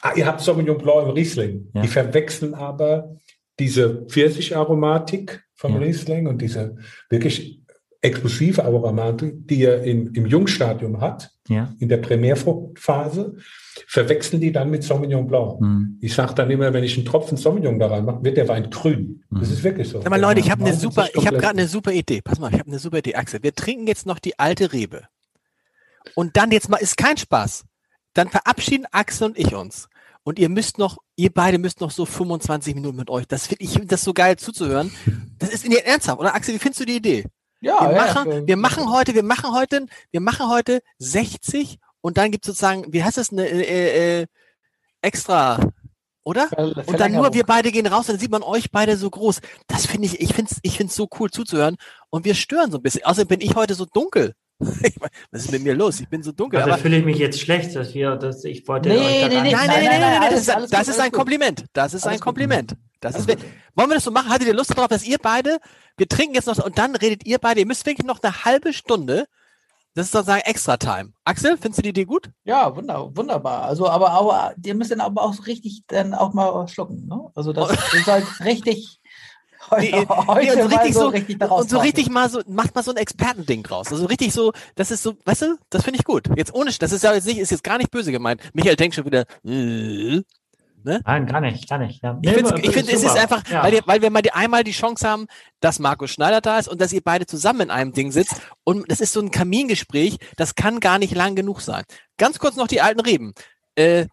ah, 0.01 0.13
ihr 0.17 0.27
habt 0.27 0.41
Sauvignon 0.41 0.79
Blanc 0.79 1.07
im 1.07 1.11
Riesling. 1.11 1.71
Ja. 1.75 1.83
Die 1.83 1.89
verwechseln 1.89 2.55
aber 2.55 3.17
diese 3.61 4.05
Pfirsicharomatik 4.07 5.45
vom 5.55 5.75
ja. 5.75 5.79
Riesling 5.79 6.27
und 6.27 6.43
diese 6.43 6.75
wirklich 7.09 7.63
explosive 8.01 8.65
Aromatik, 8.65 9.49
die 9.49 9.65
er 9.65 9.83
im, 9.83 10.13
im 10.15 10.27
Jungstadium 10.27 11.01
hat, 11.01 11.31
ja. 11.49 11.73
in 11.79 11.89
der 11.89 11.97
Primärfruchtphase, 11.97 13.37
verwechseln 13.87 14.41
die 14.41 14.53
dann 14.53 14.71
mit 14.71 14.85
Sauvignon 14.85 15.27
Blanc. 15.27 15.61
Hm. 15.61 15.99
Ich 16.01 16.15
sage 16.15 16.35
dann 16.35 16.51
immer, 16.51 16.73
wenn 16.73 16.85
ich 16.85 16.97
einen 16.97 17.07
Tropfen 17.07 17.37
Sauvignon 17.37 17.79
da 17.79 17.89
reinmache, 17.89 18.23
wird 18.23 18.37
der 18.37 18.49
Wein 18.49 18.71
grün. 18.71 19.25
Hm. 19.31 19.41
Das 19.41 19.51
ist 19.51 19.65
wirklich 19.65 19.89
so. 19.89 20.01
Sag 20.01 20.11
mal, 20.11 20.21
Leute, 20.21 20.41
ich 20.41 20.51
habe 20.51 20.65
eine 20.65 20.75
super, 20.75 21.09
ich 21.13 21.27
habe 21.27 21.39
gerade 21.39 21.59
eine 21.59 21.67
super 21.67 21.93
Idee. 21.93 22.21
Pass 22.23 22.39
mal, 22.39 22.53
ich 22.53 22.59
habe 22.59 22.69
eine 22.69 22.79
super 22.79 22.99
Idee, 22.99 23.17
Axel. 23.17 23.43
Wir 23.43 23.55
trinken 23.55 23.87
jetzt 23.87 24.07
noch 24.07 24.19
die 24.19 24.39
alte 24.39 24.73
Rebe. 24.73 25.03
Und 26.15 26.37
dann 26.37 26.51
jetzt 26.53 26.69
mal, 26.69 26.77
ist 26.77 26.97
kein 26.97 27.17
Spaß. 27.17 27.65
Dann 28.15 28.29
verabschieden 28.29 28.87
Axel 28.93 29.29
und 29.29 29.39
ich 29.39 29.55
uns. 29.55 29.89
Und 30.23 30.39
ihr 30.39 30.49
müsst 30.49 30.79
noch, 30.79 30.99
ihr 31.17 31.31
beide 31.33 31.59
müsst 31.59 31.81
noch 31.81 31.91
so 31.91 32.05
25 32.05 32.75
Minuten 32.75 32.97
mit 32.97 33.11
euch. 33.11 33.27
Das 33.27 33.47
finde 33.47 33.65
ich, 33.65 33.81
das 33.87 34.03
so 34.03 34.13
geil 34.13 34.37
zuzuhören. 34.37 34.93
Das 35.39 35.51
ist 35.51 35.65
in 35.65 35.73
ihr 35.73 35.85
ernsthaft, 35.85 36.19
oder 36.19 36.35
Axel? 36.35 36.55
Wie 36.55 36.59
findest 36.59 36.81
du 36.81 36.85
die 36.85 36.97
Idee? 36.97 37.25
Ja, 37.61 37.89
wir 37.89 37.97
ja, 37.97 38.07
machen, 38.07 38.31
ja. 38.31 38.47
wir 38.47 38.57
machen 38.57 38.93
heute, 38.93 39.15
wir 39.15 39.23
machen 39.23 39.53
heute, 39.53 39.87
wir 40.11 40.21
machen 40.21 40.49
heute 40.49 40.81
60 40.99 41.79
und 42.01 42.17
dann 42.17 42.31
gibt 42.31 42.45
es 42.45 42.49
sozusagen, 42.49 42.93
wie 42.93 43.03
heißt 43.03 43.17
das, 43.17 43.33
eine 43.33 43.49
äh, 43.49 44.21
äh, 44.21 44.27
extra, 45.03 45.59
oder? 46.23 46.49
Und 46.87 47.01
dann 47.01 47.13
nur 47.13 47.33
wir 47.35 47.45
beide 47.45 47.73
gehen 47.73 47.87
raus, 47.87 48.07
dann 48.07 48.19
sieht 48.19 48.31
man 48.31 48.43
euch 48.43 48.71
beide 48.71 48.97
so 48.97 49.11
groß. 49.11 49.41
Das 49.67 49.87
finde 49.87 50.07
ich, 50.07 50.21
ich 50.21 50.35
finde 50.35 50.51
es 50.53 50.59
ich 50.63 50.77
find's 50.77 50.95
so 50.95 51.09
cool 51.19 51.31
zuzuhören 51.31 51.77
und 52.11 52.25
wir 52.25 52.35
stören 52.35 52.71
so 52.71 52.79
ein 52.79 52.83
bisschen. 52.83 53.05
Außerdem 53.05 53.29
bin 53.29 53.41
ich 53.41 53.57
heute 53.57 53.75
so 53.75 53.87
dunkel. 53.87 54.35
Was 55.31 55.45
ist 55.45 55.53
mit 55.53 55.63
mir 55.63 55.75
los? 55.75 56.01
Ich 56.01 56.09
bin 56.09 56.23
so 56.23 56.33
dunkel. 56.33 56.61
Also 56.61 56.77
fühle 56.79 56.99
ich 56.99 57.05
mich 57.05 57.19
jetzt 57.19 57.41
schlecht, 57.41 57.77
dass 57.77 57.95
wir, 57.95 58.17
dass 58.17 58.45
ich 58.45 58.67
wollte. 58.67 58.89
Nee, 58.89 59.29
nee, 59.29 59.29
nee, 59.29 59.53
nein, 59.53 59.53
nein, 59.53 59.85
nein, 59.85 60.01
nein, 60.01 60.21
nein, 60.21 60.31
das, 60.33 60.49
ist, 60.49 60.73
das 60.73 60.89
ist 60.89 61.01
ein 61.01 61.13
Kompliment. 61.13 61.65
Das 61.73 61.95
ist 61.95 62.07
ein 62.07 62.19
Kompliment. 62.19 62.75
Das 63.01 63.15
ist, 63.15 63.29
wollen 63.29 63.89
wir 63.89 63.95
das 63.95 64.05
so 64.05 64.11
machen? 64.11 64.29
Hattet 64.29 64.49
ihr 64.49 64.55
Lust 64.55 64.71
darauf, 64.71 64.89
dass 64.89 65.07
ihr 65.07 65.19
beide, 65.19 65.59
wir 65.97 66.09
trinken 66.09 66.35
jetzt 66.35 66.47
noch 66.47 66.59
und 66.65 66.77
dann 66.79 66.97
redet 66.97 67.25
ihr 67.25 67.39
beide, 67.39 67.61
ihr 67.61 67.67
müsst 67.67 67.87
wirklich 67.87 68.07
noch 68.07 68.21
eine 68.21 68.45
halbe 68.45 68.73
Stunde, 68.73 69.27
das 69.95 70.07
ist 70.07 70.13
sozusagen 70.13 70.43
extra 70.43 70.77
Time. 70.77 71.13
Axel, 71.25 71.57
findest 71.57 71.79
du 71.79 71.83
die 71.83 71.89
Idee 71.89 72.05
gut? 72.05 72.31
Ja, 72.45 72.75
wunder, 72.77 73.17
wunderbar. 73.17 73.63
Also, 73.63 73.89
aber, 73.89 74.11
aber 74.11 74.55
ihr 74.65 74.75
müsst 74.75 74.91
dann 74.91 75.01
aber 75.01 75.23
auch 75.23 75.47
richtig 75.47 75.85
dann 75.87 76.15
auch 76.15 76.35
mal 76.35 76.69
schlucken. 76.69 77.07
Ne? 77.07 77.31
Also 77.35 77.53
das 77.53 77.71
ist 77.95 78.07
halt 78.07 78.25
richtig 78.45 78.98
die, 79.81 79.93
heute 79.93 80.53
und 80.53 80.71
so 80.71 80.77
richtig 80.77 80.95
so, 80.95 81.09
richtig 81.09 81.41
und 81.41 81.71
so 81.71 81.79
richtig 81.79 82.11
mal 82.11 82.29
so 82.29 82.41
macht 82.47 82.75
mal 82.75 82.83
so 82.83 82.91
ein 82.91 82.97
Expertending 82.97 83.63
draus. 83.63 83.93
Also 83.93 84.07
richtig 84.07 84.33
so, 84.33 84.53
das 84.75 84.91
ist 84.91 85.03
so, 85.03 85.15
weißt 85.25 85.43
du, 85.43 85.57
das 85.71 85.85
finde 85.85 85.99
ich 85.99 86.05
gut. 86.05 86.29
Jetzt 86.37 86.55
ohne, 86.55 86.71
das 86.79 86.93
ist 86.93 87.03
ja 87.05 87.15
jetzt 87.15 87.27
nicht, 87.27 87.39
ist 87.39 87.51
jetzt 87.51 87.65
gar 87.65 87.79
nicht 87.79 87.91
böse 87.91 88.13
gemeint. 88.13 88.41
Michael 88.55 88.77
denkt 88.77 88.95
schon 88.95 89.05
wieder, 89.05 89.25
äh, 89.45 90.23
Ne? 90.85 91.03
Nein, 91.05 91.27
gar 91.27 91.41
nicht, 91.41 91.69
gar 91.69 91.79
nicht. 91.79 92.03
Ja. 92.03 92.19
Ich 92.23 92.31
finde, 92.31 92.61
ich 92.61 92.71
find, 92.71 92.89
es 92.89 93.03
ist 93.03 93.17
einfach, 93.17 93.43
ja. 93.49 93.63
weil, 93.63 93.81
weil, 93.85 94.01
wir 94.01 94.11
mal 94.11 94.23
die, 94.23 94.33
einmal 94.33 94.65
die 94.65 94.73
Chance 94.73 95.07
haben, 95.07 95.27
dass 95.61 95.79
Markus 95.81 96.11
Schneider 96.11 96.41
da 96.41 96.59
ist 96.59 96.69
und 96.69 96.81
dass 96.81 96.93
ihr 96.93 97.03
beide 97.03 97.27
zusammen 97.27 97.63
in 97.63 97.71
einem 97.71 97.93
Ding 97.93 98.13
sitzt. 98.13 98.41
Und 98.65 98.91
das 98.91 99.01
ist 99.01 99.13
so 99.13 99.21
ein 99.21 99.31
Kamingespräch, 99.31 100.19
das 100.37 100.55
kann 100.55 100.81
gar 100.81 100.99
nicht 100.99 101.15
lang 101.15 101.35
genug 101.35 101.61
sein. 101.61 101.85
Ganz 102.17 102.39
kurz 102.39 102.57
noch 102.57 102.69
die 102.69 102.81
alten 102.81 103.01
Reben. 103.01 103.35
Äh, 103.75 104.07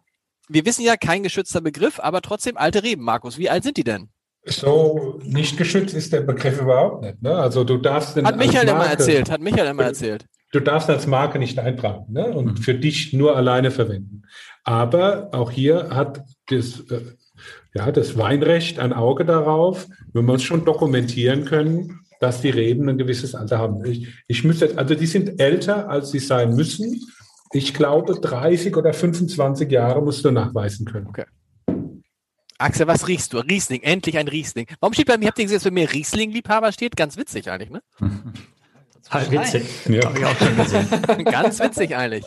wir 0.47 0.66
wissen 0.66 0.84
ja, 0.84 0.97
kein 0.97 1.24
geschützter 1.24 1.62
Begriff, 1.62 1.99
aber 1.99 2.22
trotzdem 2.22 2.58
alte 2.58 2.84
Reben, 2.84 3.03
Markus. 3.03 3.38
Wie 3.38 3.49
alt 3.49 3.64
sind 3.64 3.78
die 3.78 3.84
denn? 3.84 4.10
So 4.46 5.20
nicht 5.24 5.58
geschützt 5.58 5.96
ist 5.96 6.14
der 6.14 6.22
Begriff 6.22 6.62
überhaupt 6.62 7.04
nicht. 7.04 7.22
Ne? 7.22 7.36
Also 7.36 7.64
du 7.64 7.78
darfst 7.78 8.16
den 8.16 8.26
Hat 8.26 8.38
Michael 8.38 8.68
immer 8.68 8.86
erzählt, 8.86 9.32
hat 9.32 9.41
Michael 9.41 9.68
immer 9.68 9.84
erzählt. 9.84 10.26
Du 10.52 10.60
darfst 10.60 10.89
als 10.89 11.08
Marke 11.08 11.39
nicht 11.39 11.58
eintragen 11.58 12.14
ne? 12.14 12.28
und 12.28 12.46
mhm. 12.46 12.58
für 12.58 12.76
dich 12.76 13.12
nur 13.12 13.36
alleine 13.36 13.72
verwenden. 13.72 14.22
Aber 14.64 15.30
auch 15.32 15.52
hier 15.52 15.89
hat 15.89 16.24
das, 16.48 16.82
äh, 16.91 17.02
ja, 17.74 17.91
das 17.91 18.18
Weinrecht 18.18 18.80
ein 18.80 18.93
Auge 18.93 19.26
darauf, 19.26 19.88
wenn 20.14 20.26
wir 20.26 20.34
uns 20.34 20.43
schon 20.43 20.64
dokumentieren 20.64 21.46
können, 21.46 22.02
dass 22.20 22.41
die 22.41 22.50
Reben 22.50 22.88
ein 22.88 22.98
gewisses 22.98 23.36
Alter 23.36 23.58
haben. 23.58 23.84
Ich, 23.86 24.08
ich 24.28 24.43
müsste, 24.43 24.78
also 24.78 24.96
die 24.96 25.08
sind 25.08 25.41
älter, 25.41 25.89
als 25.89 26.12
sie 26.12 26.20
sein 26.20 26.56
müssen. 26.56 27.02
Ich 27.52 27.74
glaube, 27.74 28.14
30 28.14 28.76
oder 28.78 28.93
25 28.93 29.72
Jahre 29.72 30.02
musst 30.02 30.24
du 30.24 30.32
nachweisen 30.32 30.86
können. 30.86 31.08
Okay. 31.08 31.26
Axel, 32.66 32.88
was 32.88 33.07
riechst 33.07 33.32
du? 33.32 33.38
Riesling, 33.38 33.84
endlich 33.84 34.18
ein 34.18 34.28
Riesling. 34.28 34.66
Warum 34.80 34.93
steht 34.93 35.05
bei 35.05 35.20
mir, 35.20 35.28
habt 35.28 35.38
ihr 35.38 35.45
gesehen, 35.45 35.57
dass 35.57 35.63
bei 35.66 35.70
mir 35.72 35.93
Riesling-Liebhaber 35.93 36.72
steht? 36.72 36.95
Ganz 36.95 37.16
witzig 37.16 37.51
eigentlich, 37.51 37.70
ne? 37.70 37.84
Halt 39.11 39.30
witzig. 39.30 39.63
Ja. 39.88 40.05
Habe 40.05 40.18
ich 40.18 40.26
auch 40.26 40.36
schon 40.36 40.57
gesehen. 40.57 41.26
Ganz 41.26 41.59
witzig 41.59 41.95
eigentlich. 41.95 42.26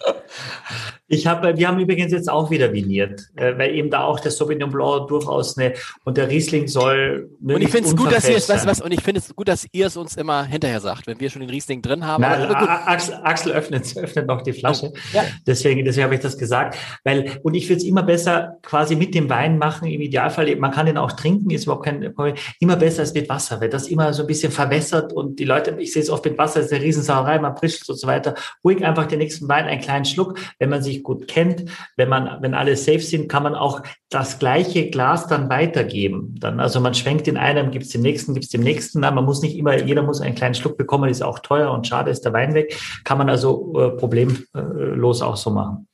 Ich 1.11 1.27
habe, 1.27 1.57
wir 1.57 1.67
haben 1.67 1.79
übrigens 1.81 2.13
jetzt 2.13 2.29
auch 2.29 2.51
wieder 2.51 2.71
viniert, 2.73 3.31
äh, 3.37 3.57
weil 3.57 3.75
eben 3.75 3.89
da 3.89 4.05
auch 4.05 4.21
der 4.21 4.31
Sauvignon 4.31 4.71
Blanc 4.71 5.09
durchaus 5.09 5.57
eine 5.57 5.73
und 6.05 6.19
der 6.19 6.29
Riesling 6.29 6.69
soll. 6.69 7.31
Und 7.43 7.63
ich 7.63 7.71
finde 7.71 7.89
es 7.89 7.97
gut, 7.97 8.13
dass 8.13 8.29
ihr 8.29 8.37
es, 8.37 8.47
weißt 8.47 8.67
was, 8.67 8.83
und 8.83 8.93
ich 8.93 9.01
finde 9.01 9.21
es 9.21 9.35
gut, 9.35 9.49
dass 9.49 9.67
ihr 9.73 9.87
es 9.87 9.97
uns 9.97 10.17
immer 10.17 10.45
hinterher 10.45 10.81
sagt, 10.81 11.07
wenn 11.07 11.19
wir 11.19 11.31
schon 11.31 11.41
den 11.41 11.49
Riesling 11.49 11.81
drin 11.81 12.07
haben. 12.07 12.21
Na, 12.21 12.87
Axel, 12.87 13.15
Axel 13.23 13.53
öffnet, 13.53 13.97
öffnet 13.97 14.27
noch 14.27 14.43
die 14.43 14.53
Flasche. 14.53 14.93
Ja. 15.15 15.25
Deswegen, 15.47 15.83
deswegen 15.83 16.05
habe 16.05 16.15
ich 16.15 16.21
das 16.21 16.37
gesagt. 16.37 16.77
Weil, 17.05 17.39
und 17.43 17.55
ich 17.55 17.67
würde 17.71 17.79
es 17.79 17.85
immer 17.85 18.03
besser 18.03 18.59
quasi 18.63 18.95
mit 18.95 19.15
dem 19.15 19.31
Wein 19.31 19.57
machen, 19.57 19.89
im 19.89 20.03
Idealfall. 20.03 20.55
Man 20.57 20.73
kann 20.73 20.85
den 20.85 20.99
auch 20.99 21.13
trinken, 21.13 21.49
ist 21.51 21.65
überhaupt 21.65 21.87
kein 21.87 22.13
Problem. 22.15 22.35
Immer 22.61 22.77
besser 22.77 23.01
als 23.01 23.15
mit 23.15 23.31
Wasser, 23.31 23.63
weil 23.63 23.71
das 23.71 23.89
immer 23.89 24.13
so 24.13 24.25
ein 24.25 24.27
bisschen 24.27 24.53
verwässert 24.53 25.15
und 25.15 25.39
die 25.39 25.45
Leute, 25.45 25.75
ich 25.79 25.93
sehe 25.93 26.03
es 26.03 26.11
oft 26.11 26.27
mit 26.27 26.37
Wasser, 26.37 26.61
ist 26.61 26.71
eine 26.71 26.85
Riesensauerei, 26.85 27.39
man 27.39 27.55
prischt 27.55 27.89
und 27.89 27.97
so 27.97 28.07
weiter. 28.07 28.35
Ruhig 28.63 28.85
einfach 28.85 29.07
den 29.07 29.21
nächsten 29.21 29.49
Wein 29.49 29.65
einen 29.65 29.81
kleinen 29.81 30.05
Schluck, 30.05 30.39
wenn 30.59 30.69
man 30.69 30.83
sich 30.83 30.98
sich 30.99 31.05
gut 31.05 31.29
kennt. 31.29 31.65
Wenn 31.97 32.09
man, 32.09 32.43
wenn 32.43 32.55
alle 32.55 32.77
safe 32.77 33.01
sind, 33.01 33.29
kann 33.29 33.43
man 33.43 33.55
auch 33.55 33.83
das 34.09 34.39
gleiche 34.39 34.91
Glas 34.91 35.27
dann 35.27 35.49
weitergeben. 35.49 36.35
Dann, 36.39 36.61
also 36.61 36.81
man 36.81 36.95
schwenkt 36.95 37.27
den 37.27 37.37
einen, 37.37 37.71
gibt 37.71 37.87
es 37.87 37.93
dem 37.93 38.03
nächsten, 38.03 38.35
gibt 38.35 38.45
es 38.45 38.51
dem 38.51 38.63
nächsten. 38.63 39.01
Na, 39.01 39.11
man 39.11 39.25
muss 39.25 39.43
nicht 39.43 39.57
immer, 39.57 39.77
jeder 39.83 40.03
muss 40.03 40.21
einen 40.21 40.35
kleinen 40.35 40.55
Schluck 40.55 40.77
bekommen, 40.77 41.11
ist 41.11 41.23
auch 41.23 41.39
teuer 41.39 41.71
und 41.73 41.87
schade 41.87 42.11
ist 42.11 42.25
der 42.25 42.33
Wein 42.33 42.55
weg. 42.55 42.79
Kann 43.05 43.19
man 43.19 43.29
also 43.29 43.75
äh, 43.79 43.91
problemlos 43.97 45.23
auch 45.23 45.37
so 45.37 45.51
machen. 45.51 45.89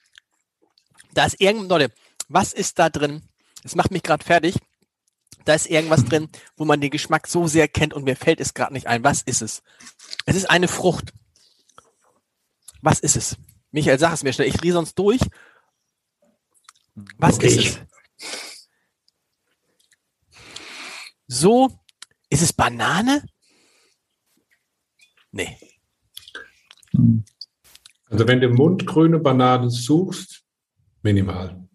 Da 1.12 1.26
ist 1.26 1.40
irgend, 1.40 1.68
Leute, 1.68 1.92
was 2.28 2.52
ist 2.52 2.78
da 2.78 2.88
drin? 2.88 3.22
Das 3.62 3.76
macht 3.76 3.90
mich 3.90 4.02
gerade 4.02 4.24
fertig. 4.24 4.56
Da 5.44 5.54
ist 5.54 5.66
irgendwas 5.66 6.04
drin, 6.04 6.28
wo 6.56 6.64
man 6.64 6.80
den 6.80 6.90
Geschmack 6.90 7.26
so 7.26 7.46
sehr 7.46 7.68
kennt 7.68 7.92
und 7.92 8.04
mir 8.04 8.16
fällt 8.16 8.40
es 8.40 8.54
gerade 8.54 8.72
nicht 8.72 8.86
ein. 8.86 9.04
Was 9.04 9.22
ist 9.22 9.42
es? 9.42 9.62
Es 10.24 10.36
ist 10.36 10.48
eine 10.48 10.68
Frucht. 10.68 11.12
Was 12.80 13.00
ist 13.00 13.16
es? 13.16 13.36
Michael, 13.74 13.98
sag 13.98 14.12
es 14.12 14.22
mir 14.22 14.32
schnell. 14.32 14.46
Ich 14.46 14.56
drehe 14.56 14.72
sonst 14.72 14.96
durch. 14.96 15.20
Was 17.18 17.34
okay. 17.34 17.48
ist 17.48 17.58
es? 17.58 17.80
So, 21.26 21.76
ist 22.30 22.42
es 22.42 22.52
Banane? 22.52 23.24
Nee. 25.32 25.58
Also 28.06 28.28
wenn 28.28 28.40
du 28.40 28.48
mundgrüne 28.48 29.18
Bananen 29.18 29.70
suchst, 29.70 30.44
minimal. 31.02 31.66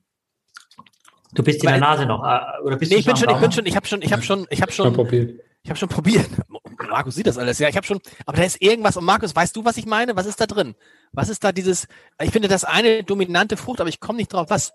Du 1.34 1.44
bist 1.44 1.62
in 1.62 1.70
der 1.70 1.80
Nase 1.80 2.06
noch, 2.06 2.24
äh, 2.24 2.62
oder 2.64 2.78
bist 2.78 2.94
nee, 2.94 3.00
ich 3.00 3.06
bin 3.06 3.18
schon, 3.18 3.30
ich 3.30 3.42
bin 3.42 3.52
schon, 3.52 3.66
ich 3.66 3.76
habe 3.76 3.86
schon, 3.86 4.02
ich 4.02 4.14
habe 4.14 4.22
schon, 4.22 4.48
ich 4.50 4.62
habe 4.62 4.72
schon, 4.72 5.40
ich 5.64 5.70
habe 5.70 5.78
schon 5.78 5.90
probiert. 5.90 6.30
Markus 6.90 7.16
sieht 7.16 7.28
das 7.28 7.38
alles. 7.38 7.60
Ja, 7.60 7.68
ich 7.68 7.76
habe 7.76 7.86
schon, 7.86 8.00
aber 8.26 8.38
da 8.38 8.44
ist 8.44 8.62
irgendwas. 8.62 8.96
Und 8.96 9.04
Markus, 9.04 9.36
weißt 9.36 9.54
du, 9.54 9.66
was 9.66 9.76
ich 9.76 9.86
meine? 9.86 10.16
Was 10.16 10.26
ist 10.26 10.40
da 10.40 10.46
drin? 10.46 10.76
Was 11.12 11.30
ist 11.30 11.44
da 11.44 11.52
dieses? 11.52 11.88
Ich 12.22 12.32
finde 12.32 12.48
das 12.48 12.64
eine 12.64 13.04
dominante 13.04 13.58
Frucht, 13.58 13.82
aber 13.82 13.90
ich 13.90 14.00
komme 14.00 14.18
nicht 14.18 14.34
drauf. 14.34 14.50
Was? 14.50 14.74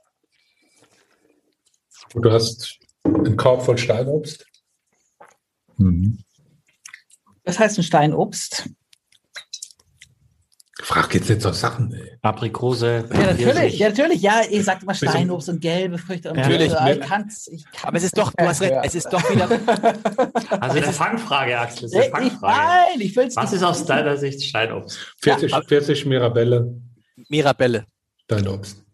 Du 2.14 2.30
hast 2.30 2.78
einen 3.04 3.36
Korb 3.36 3.62
voll 3.62 3.78
Steinobst. 3.78 4.46
Mhm. 5.76 6.24
Was 7.44 7.58
heißt 7.58 7.78
ein 7.78 7.84
Steinobst? 7.84 8.70
Frag 10.84 11.14
jetzt 11.14 11.30
jetzt 11.30 11.46
auf 11.46 11.54
Sachen, 11.54 11.94
ey. 11.94 12.18
Aprikose. 12.20 13.08
Ja, 13.10 13.18
natürlich, 13.32 13.78
ja, 13.78 13.88
natürlich. 13.88 14.20
Ja, 14.20 14.42
ihr 14.50 14.62
sagt 14.62 14.84
mal 14.84 14.94
Steinobst 14.94 15.48
und 15.48 15.62
gelbe 15.62 15.96
Früchte. 15.96 16.28
Und 16.28 16.36
natürlich. 16.36 16.70
So. 16.70 16.76
Ich 16.86 17.00
kann's, 17.00 17.48
ich 17.48 17.64
kann's 17.72 17.84
Aber 17.84 17.96
es 17.96 18.04
ist 18.04 18.18
doch, 18.18 18.30
du 18.32 18.44
hast 18.44 18.60
recht, 18.60 18.74
es 18.82 18.94
ist 18.94 19.08
doch 19.08 19.22
wieder. 19.30 19.48
Also 20.60 20.76
eine 20.76 20.92
Fangfrage, 20.92 21.58
Axel. 21.58 21.90
Eine 21.90 22.10
Fangfrage. 22.10 22.32
Ich, 22.32 22.96
nein, 22.98 23.00
ich 23.00 23.16
will's 23.16 23.34
Was 23.34 23.52
ist 23.54 23.62
aus 23.62 23.86
deiner 23.86 24.18
Sicht 24.18 24.42
Steinobst? 24.44 24.98
40, 25.22 25.52
ja. 25.52 25.62
40 25.62 26.04
Mirabelle. 26.04 26.74
Mirabelle. 27.30 27.86
Steinobst. 28.24 28.84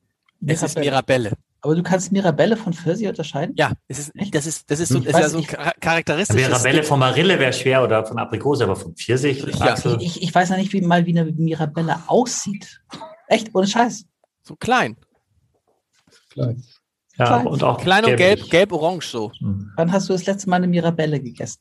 Es 0.47 0.63
ist 0.63 0.79
Mirabelle. 0.79 1.33
Aber 1.63 1.75
du 1.75 1.83
kannst 1.83 2.11
Mirabelle 2.11 2.57
von 2.57 2.73
Pfirsich 2.73 3.07
unterscheiden? 3.07 3.55
Ja, 3.57 3.73
es 3.87 3.99
ist, 3.99 4.13
das 4.33 4.47
ist, 4.47 4.71
das 4.71 4.81
ist, 4.81 4.89
so, 4.89 4.99
ist 4.99 5.13
ja 5.13 5.29
so 5.29 5.39
ein 5.39 5.47
charakteristisches. 5.47 6.49
Mirabelle 6.49 6.83
von 6.83 6.99
Marille 6.99 7.39
wäre 7.39 7.53
schwer 7.53 7.83
oder 7.83 8.05
von 8.05 8.19
Aprikose, 8.19 8.65
aber 8.65 8.77
von 8.77 8.95
Pfirsich. 8.95 9.45
Ja. 9.59 9.77
Ich, 9.99 10.23
ich 10.23 10.35
weiß 10.35 10.49
ja 10.49 10.57
nicht, 10.57 10.73
wie 10.73 10.81
mal 10.81 11.05
wie 11.05 11.19
eine 11.19 11.31
Mirabelle 11.33 11.99
aussieht. 12.07 12.81
Echt, 13.29 13.55
ohne 13.55 13.67
Scheiß. 13.67 14.07
So 14.43 14.57
klein. 14.57 14.97
Klein. 16.31 16.63
Ja, 17.19 17.27
klein. 17.27 17.47
und 17.47 17.63
auch 17.63 17.79
klein 17.79 18.05
und 18.07 18.17
gelb, 18.17 18.49
gelb-orange 18.49 19.07
so. 19.07 19.31
Hm. 19.41 19.71
Wann 19.77 19.93
hast 19.93 20.09
du 20.09 20.15
das 20.15 20.25
letzte 20.25 20.49
Mal 20.49 20.57
eine 20.57 20.69
Mirabelle 20.69 21.21
gegessen? 21.21 21.61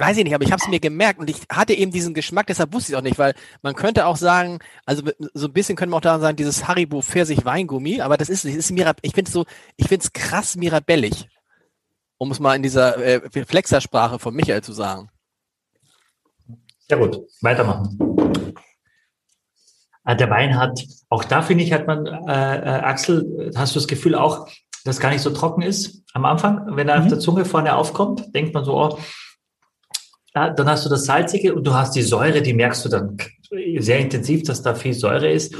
Weiß 0.00 0.16
ich 0.16 0.24
nicht, 0.24 0.34
aber 0.34 0.44
ich 0.44 0.52
habe 0.52 0.62
es 0.62 0.68
mir 0.68 0.80
gemerkt 0.80 1.20
und 1.20 1.28
ich 1.28 1.42
hatte 1.50 1.74
eben 1.74 1.92
diesen 1.92 2.14
Geschmack, 2.14 2.46
deshalb 2.46 2.72
wusste 2.72 2.92
ich 2.92 2.98
auch 2.98 3.02
nicht, 3.02 3.18
weil 3.18 3.34
man 3.62 3.74
könnte 3.74 4.06
auch 4.06 4.16
sagen, 4.16 4.58
also 4.86 5.02
so 5.34 5.46
ein 5.46 5.52
bisschen 5.52 5.76
können 5.76 5.92
wir 5.92 5.96
auch 5.96 6.00
da 6.00 6.18
sagen, 6.18 6.36
dieses 6.36 6.66
Haribo 6.66 7.02
Pfirsich 7.02 7.44
Weingummi, 7.44 8.00
aber 8.00 8.16
das 8.16 8.28
ist 8.28 8.44
nicht, 8.44 8.56
ist 8.56 8.70
Mirab 8.70 8.98
ich 9.02 9.14
finde 9.14 9.28
es 9.28 9.32
so, 9.32 9.44
ich 9.76 9.88
finde 9.88 10.04
es 10.04 10.12
krass 10.12 10.56
mirabellig, 10.56 11.28
um 12.18 12.30
es 12.30 12.40
mal 12.40 12.56
in 12.56 12.62
dieser 12.62 12.96
äh, 12.98 13.44
Flexersprache 13.44 14.18
von 14.18 14.34
Michael 14.34 14.62
zu 14.62 14.72
sagen. 14.72 15.10
Sehr 16.88 16.98
gut, 16.98 17.20
weitermachen. 17.40 17.98
Ah, 20.02 20.14
der 20.14 20.30
Wein 20.30 20.58
hat, 20.58 20.82
auch 21.08 21.24
da 21.24 21.42
finde 21.42 21.62
ich, 21.62 21.72
hat 21.72 21.86
man, 21.86 22.06
äh, 22.06 22.56
äh, 22.56 22.80
Axel, 22.80 23.52
hast 23.54 23.74
du 23.74 23.78
das 23.78 23.86
Gefühl 23.86 24.14
auch, 24.14 24.48
dass 24.84 24.98
gar 24.98 25.10
nicht 25.10 25.20
so 25.20 25.30
trocken 25.30 25.62
ist 25.62 26.02
am 26.14 26.24
Anfang, 26.24 26.74
wenn 26.74 26.88
er 26.88 26.96
mhm. 26.96 27.02
auf 27.02 27.08
der 27.08 27.20
Zunge 27.20 27.44
vorne 27.44 27.76
aufkommt, 27.76 28.34
denkt 28.34 28.54
man 28.54 28.64
so, 28.64 28.76
oh, 28.76 28.98
dann 30.32 30.68
hast 30.68 30.84
du 30.84 30.88
das 30.88 31.04
Salzige 31.04 31.54
und 31.54 31.66
du 31.66 31.74
hast 31.74 31.94
die 31.96 32.02
Säure, 32.02 32.42
die 32.42 32.52
merkst 32.52 32.84
du 32.84 32.88
dann 32.88 33.16
sehr 33.78 33.98
intensiv, 33.98 34.44
dass 34.44 34.62
da 34.62 34.74
viel 34.74 34.94
Säure 34.94 35.30
ist. 35.30 35.54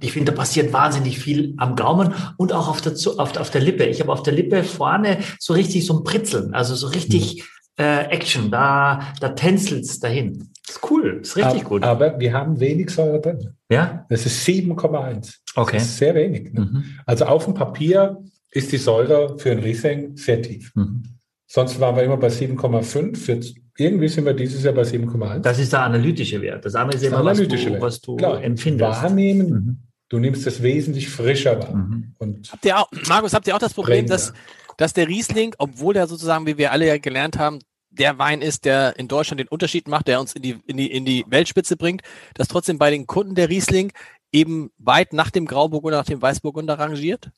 Ich 0.00 0.12
finde, 0.12 0.32
da 0.32 0.38
passiert 0.38 0.72
wahnsinnig 0.72 1.18
viel 1.18 1.54
am 1.56 1.74
Gaumen 1.74 2.12
und 2.36 2.52
auch 2.52 2.68
auf 2.68 2.80
der, 2.82 2.92
auf, 2.92 3.36
auf 3.36 3.50
der 3.50 3.60
Lippe. 3.60 3.84
Ich 3.84 4.00
habe 4.00 4.12
auf 4.12 4.22
der 4.22 4.34
Lippe 4.34 4.62
vorne 4.62 5.18
so 5.38 5.54
richtig 5.54 5.86
so 5.86 5.98
ein 5.98 6.04
Pritzeln, 6.04 6.52
also 6.52 6.74
so 6.74 6.88
richtig 6.88 7.36
mhm. 7.78 7.84
äh, 7.84 8.04
Action. 8.06 8.50
Da, 8.50 9.14
da 9.20 9.30
tänzelt's 9.30 9.98
dahin. 9.98 10.50
Das 10.66 10.76
ist 10.76 10.90
cool, 10.90 11.20
das 11.20 11.28
ist 11.28 11.36
richtig 11.36 11.60
aber, 11.60 11.68
gut. 11.68 11.82
Aber 11.84 12.20
wir 12.20 12.32
haben 12.34 12.60
wenig 12.60 12.90
Säure 12.90 13.20
drin. 13.20 13.54
Ja? 13.70 14.04
Das 14.10 14.26
ist 14.26 14.46
7,1. 14.46 15.34
Okay. 15.54 15.76
Das 15.76 15.84
ist 15.84 15.96
sehr 15.96 16.14
wenig. 16.14 16.52
Ne? 16.52 16.60
Mhm. 16.60 16.84
Also 17.06 17.24
auf 17.26 17.44
dem 17.44 17.54
Papier 17.54 18.18
ist 18.50 18.72
die 18.72 18.78
Säure 18.78 19.38
für 19.38 19.52
ein 19.52 19.60
Riesling 19.60 20.16
sehr 20.16 20.42
tief. 20.42 20.72
Mhm. 20.74 21.15
Sonst 21.46 21.78
waren 21.80 21.96
wir 21.96 22.02
immer 22.02 22.16
bei 22.16 22.28
7,5 22.28 23.54
irgendwie 23.78 24.08
sind 24.08 24.24
wir 24.24 24.34
dieses 24.34 24.64
Jahr 24.64 24.74
bei 24.74 24.82
7,1. 24.82 25.40
Das 25.40 25.58
ist 25.58 25.72
der 25.72 25.82
analytische 25.82 26.40
Wert. 26.40 26.64
Das 26.64 26.74
andere 26.74 26.96
ist 26.96 27.02
immer, 27.04 27.24
was 27.24 27.38
du, 27.38 27.80
was 27.80 28.00
du 28.00 28.16
Klar, 28.16 28.42
empfindest. 28.42 29.02
Wahrnehmen, 29.02 29.48
mhm. 29.50 29.78
du 30.08 30.18
nimmst 30.18 30.46
das 30.46 30.62
wesentlich 30.62 31.08
frischer 31.08 31.60
wahr. 31.62 31.74
Mhm. 31.74 32.14
Und 32.18 32.50
habt 32.52 32.64
ihr 32.64 32.78
auch, 32.78 32.88
Markus, 33.06 33.34
habt 33.34 33.46
ihr 33.46 33.54
auch 33.54 33.60
das 33.60 33.74
Problem, 33.74 34.06
dass, 34.06 34.32
dass 34.78 34.94
der 34.94 35.08
Riesling, 35.08 35.54
obwohl 35.58 35.94
der 35.94 36.06
sozusagen, 36.06 36.46
wie 36.46 36.56
wir 36.56 36.72
alle 36.72 36.86
ja 36.86 36.96
gelernt 36.98 37.38
haben, 37.38 37.58
der 37.90 38.18
Wein 38.18 38.42
ist, 38.42 38.64
der 38.64 38.98
in 38.98 39.08
Deutschland 39.08 39.40
den 39.40 39.48
Unterschied 39.48 39.88
macht, 39.88 40.08
der 40.08 40.20
uns 40.20 40.34
in 40.34 40.42
die, 40.42 40.58
in 40.66 40.76
die, 40.76 40.90
in 40.90 41.04
die 41.04 41.24
Weltspitze 41.28 41.76
bringt, 41.76 42.02
dass 42.34 42.48
trotzdem 42.48 42.78
bei 42.78 42.90
den 42.90 43.06
Kunden 43.06 43.34
der 43.34 43.48
Riesling 43.48 43.92
eben 44.32 44.70
weit 44.78 45.12
nach 45.12 45.30
dem 45.30 45.46
Grauburgunder, 45.46 45.98
nach 45.98 46.06
dem 46.06 46.20
Weißburgunder 46.20 46.78
rangiert? 46.78 47.30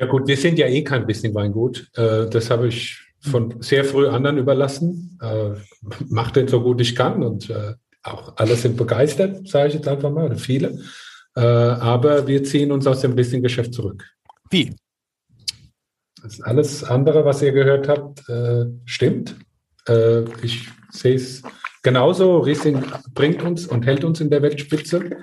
Ja 0.00 0.06
gut, 0.06 0.26
wir 0.26 0.36
sind 0.38 0.58
ja 0.58 0.66
eh 0.66 0.82
kein 0.82 1.06
bisschen 1.06 1.34
Weingut. 1.34 1.90
Äh, 1.94 2.26
das 2.30 2.50
habe 2.50 2.68
ich 2.68 2.98
von 3.20 3.60
sehr 3.60 3.84
früh 3.84 4.08
anderen 4.08 4.38
überlassen. 4.38 5.18
Äh, 5.20 5.50
mach 6.08 6.30
den 6.30 6.48
so 6.48 6.62
gut 6.62 6.80
ich 6.80 6.96
kann 6.96 7.22
und 7.22 7.50
äh, 7.50 7.74
auch 8.02 8.34
alle 8.36 8.56
sind 8.56 8.78
begeistert, 8.78 9.46
sage 9.46 9.68
ich 9.68 9.74
jetzt 9.74 9.88
einfach 9.88 10.10
mal, 10.10 10.34
viele. 10.36 10.78
Aber 11.34 12.26
wir 12.26 12.42
ziehen 12.42 12.72
uns 12.72 12.86
aus 12.86 13.02
dem 13.02 13.14
bisschen 13.14 13.42
Geschäft 13.42 13.72
zurück. 13.74 14.04
Wie? 14.50 14.74
Alles 16.42 16.82
andere, 16.82 17.24
was 17.24 17.40
ihr 17.40 17.52
gehört 17.52 17.86
habt, 17.88 18.24
stimmt. 18.84 19.36
Ich 20.42 20.68
sehe 20.90 21.14
es 21.14 21.42
genauso. 21.82 22.38
Riesling 22.38 22.82
bringt 23.14 23.42
uns 23.42 23.66
und 23.66 23.86
hält 23.86 24.02
uns 24.02 24.20
in 24.20 24.30
der 24.30 24.42
Weltspitze. 24.42 25.18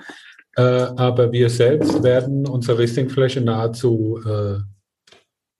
Äh, 0.58 0.62
aber 0.96 1.32
wir 1.32 1.48
selbst 1.48 2.02
werden 2.02 2.46
unsere 2.46 2.78
Riesling-Fläche 2.78 3.40
nahezu 3.40 4.20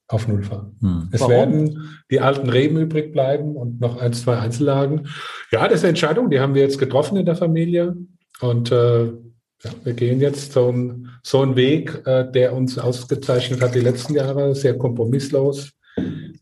auf 0.09 0.26
Null 0.26 0.42
fahren. 0.42 0.76
Hm. 0.80 1.09
Es 1.12 1.20
Warum? 1.20 1.32
werden 1.32 2.01
die 2.11 2.20
alten 2.20 2.49
Reben 2.49 2.78
übrig 2.78 3.12
bleiben 3.12 3.57
und 3.57 3.80
noch 3.80 3.99
ein, 4.01 4.14
zwei 4.14 4.38
Einzellagen. 4.38 5.07
Ja, 5.53 5.68
das 5.68 5.78
ist 5.78 5.84
eine 5.84 5.90
Entscheidung, 5.90 6.30
die 6.30 6.40
haben 6.40 6.55
wir 6.55 6.62
jetzt 6.62 6.78
getroffen 6.78 7.18
in 7.18 7.26
der 7.26 7.36
Familie. 7.36 7.94
Und 8.40 8.72
äh, 8.72 9.05
ja, 9.05 9.70
wir 9.84 9.92
gehen 9.92 10.20
jetzt 10.20 10.53
so, 10.53 10.72
ein, 10.72 11.11
so 11.22 11.42
einen 11.42 11.57
Weg, 11.57 12.03
äh, 12.07 12.30
der 12.30 12.55
uns 12.55 12.78
ausgezeichnet 12.78 13.61
hat 13.61 13.74
die 13.74 13.80
letzten 13.80 14.14
Jahre, 14.14 14.55
sehr 14.55 14.78
kompromisslos. 14.78 15.72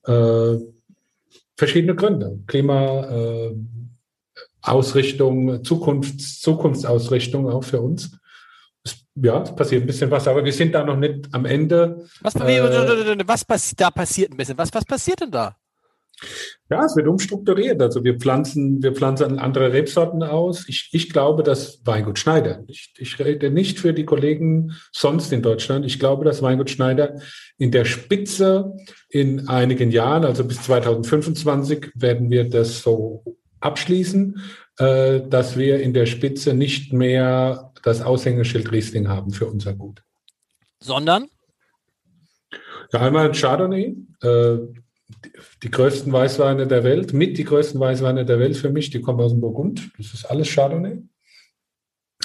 Äh, 0.05 0.57
verschiedene 1.57 1.97
Gründe. 1.97 2.39
Klima, 2.47 3.05
äh, 3.11 3.57
Ausrichtung, 4.63 5.65
Zukunfts, 5.65 6.41
Zukunftsausrichtung 6.41 7.49
auch 7.49 7.65
für 7.65 7.81
uns 7.81 8.17
ja, 9.17 9.43
es 9.43 9.55
passiert 9.55 9.83
ein 9.83 9.87
bisschen 9.87 10.11
was, 10.11 10.29
aber 10.29 10.45
wir 10.45 10.53
sind 10.53 10.75
da 10.75 10.85
noch 10.85 10.97
nicht 10.97 11.29
am 11.33 11.47
Ende. 11.47 12.07
Was, 12.21 12.35
äh, 12.37 13.25
was 13.27 13.45
passi 13.45 13.75
da 13.75 13.91
passiert 13.91 14.31
ein 14.33 14.37
bisschen? 14.37 14.59
Was, 14.59 14.73
was 14.73 14.85
passiert 14.85 15.21
denn 15.21 15.31
da? 15.31 15.57
Ja, 16.71 16.85
es 16.85 16.97
wird 16.97 17.07
umstrukturiert. 17.07 17.81
Also 17.81 18.03
wir 18.03 18.19
pflanzen, 18.19 18.83
wir 18.83 18.93
pflanzen 18.95 19.39
andere 19.39 19.73
Rebsorten 19.73 20.23
aus. 20.23 20.67
Ich, 20.69 20.89
ich 20.93 21.11
glaube, 21.11 21.43
dass 21.43 21.81
Weingut 21.85 22.19
Schneider, 22.19 22.65
ich, 22.69 22.95
ich 22.97 23.19
rede 23.19 23.51
nicht 23.51 23.79
für 23.79 23.93
die 23.93 24.05
Kollegen 24.05 24.73
sonst 24.93 25.33
in 25.33 25.43
Deutschland, 25.43 25.85
ich 25.85 25.99
glaube, 25.99 26.25
dass 26.25 26.43
Weingut 26.43 26.71
Schneider 26.71 27.21
in 27.59 27.71
der 27.71 27.85
Spitze 27.85 28.73
in 29.11 29.49
einigen 29.49 29.91
Jahren, 29.91 30.25
also 30.25 30.45
bis 30.45 30.63
2025, 30.63 31.93
werden 31.95 32.31
wir 32.31 32.49
das 32.49 32.83
so 32.83 33.23
abschließen, 33.61 34.41
äh, 34.79 35.21
dass 35.29 35.57
wir 35.57 35.81
in 35.81 35.93
der 35.93 36.07
Spitze 36.07 36.55
nicht 36.55 36.93
mehr 36.93 37.73
das 37.87 38.03
Aushängeschild 38.03 38.73
Riesling 38.73 39.09
haben 39.09 39.31
für 39.31 39.47
unser 39.47 39.73
Gut. 39.73 40.03
Sondern? 40.81 41.29
Ja, 42.93 43.01
einmal 43.01 43.31
Chardonnay, 43.31 43.97
äh, 44.23 44.57
die 45.63 45.71
größten 45.71 46.13
Weißweine 46.13 46.67
der 46.67 46.83
Welt, 46.83 47.13
mit 47.13 47.39
die 47.39 47.45
größten 47.45 47.79
Weißweine 47.79 48.25
der 48.25 48.41
Welt 48.41 48.57
für 48.57 48.71
mich, 48.71 48.91
die 48.91 49.01
kommen 49.01 49.21
aus 49.21 49.33
dem 49.33 49.41
Burgund. 49.41 49.91
Das 49.99 50.13
ist 50.13 50.25
alles 50.25 50.53
Chardonnay. 50.53 51.01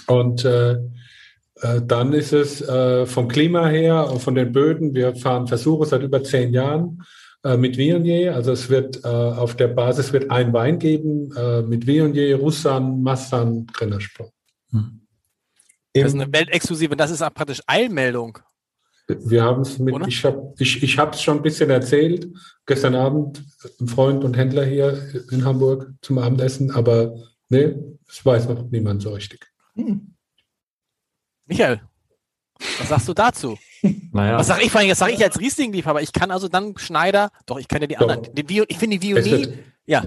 Und 0.07 0.45
äh, 0.45 0.73
äh, 0.73 1.81
dann 1.85 2.13
ist 2.13 2.33
es 2.33 2.61
äh, 2.61 3.05
vom 3.05 3.27
Klima 3.27 3.67
her, 3.67 4.07
von 4.17 4.33
den 4.33 4.51
Böden, 4.51 4.95
wir 4.95 5.15
fahren 5.15 5.45
Versuche 5.45 5.85
seit 5.85 6.01
über 6.01 6.23
zehn 6.23 6.53
Jahren 6.53 7.03
äh, 7.43 7.55
mit 7.55 7.77
Viognier. 7.77 8.33
Also 8.33 8.51
es 8.51 8.67
wird 8.67 9.03
äh, 9.03 9.07
auf 9.07 9.55
der 9.55 9.67
Basis 9.67 10.11
wird 10.11 10.31
ein 10.31 10.53
Wein 10.53 10.79
geben 10.79 11.29
mit 11.67 11.85
Viognier, 11.85 12.38
Russan, 12.38 13.03
Massan, 13.03 13.67
Grenache. 13.67 14.31
Das 15.93 16.13
ist 16.13 16.19
eine 16.19 16.31
Weltexklusive, 16.31 16.95
das 16.95 17.11
ist 17.11 17.19
praktisch 17.34 17.61
Eilmeldung. 17.68 18.39
Wir 19.07 19.43
haben 19.43 19.61
es 19.61 19.77
mit, 19.77 19.93
Oder? 19.93 20.07
ich 20.07 20.23
habe 20.23 20.53
ich, 20.57 20.81
ich 20.81 20.97
es 20.97 21.22
schon 21.22 21.38
ein 21.38 21.43
bisschen 21.43 21.69
erzählt, 21.69 22.27
gestern 22.65 22.95
Abend 22.95 23.43
ein 23.80 23.88
Freund 23.88 24.23
und 24.23 24.38
Händler 24.38 24.63
hier 24.63 25.26
in 25.31 25.43
Hamburg 25.43 25.91
zum 26.01 26.18
Abendessen, 26.18 26.72
aber 26.72 27.13
nee, 27.49 27.76
das 28.07 28.26
weiß 28.26 28.47
noch 28.47 28.69
niemand 28.72 29.01
so 29.01 29.11
richtig. 29.11 29.51
Hm. 29.76 30.15
Michael, 31.45 31.81
was 32.80 32.89
sagst 32.89 33.07
du 33.07 33.13
dazu? 33.13 33.57
Naja. 34.13 34.38
Was 34.38 34.47
sage 34.47 34.63
ich 34.63 34.69
vor 34.69 34.80
allem, 34.80 34.89
das 34.89 34.99
sage 34.99 35.13
ich 35.13 35.23
als 35.23 35.39
Riesling-Liebhaber. 35.39 36.01
Ich 36.01 36.11
kann 36.13 36.30
also 36.30 36.47
dann 36.47 36.77
Schneider, 36.77 37.31
doch, 37.47 37.57
ich 37.57 37.68
kann 37.68 37.81
ja 37.81 37.88
die 37.88 37.95
doch. 37.95 38.07
anderen. 38.07 38.45
Bio, 38.45 38.63
ich 38.68 38.77
finde 38.77 38.99
die 38.99 39.15
Vionie, 39.15 39.53
ja. 39.85 40.05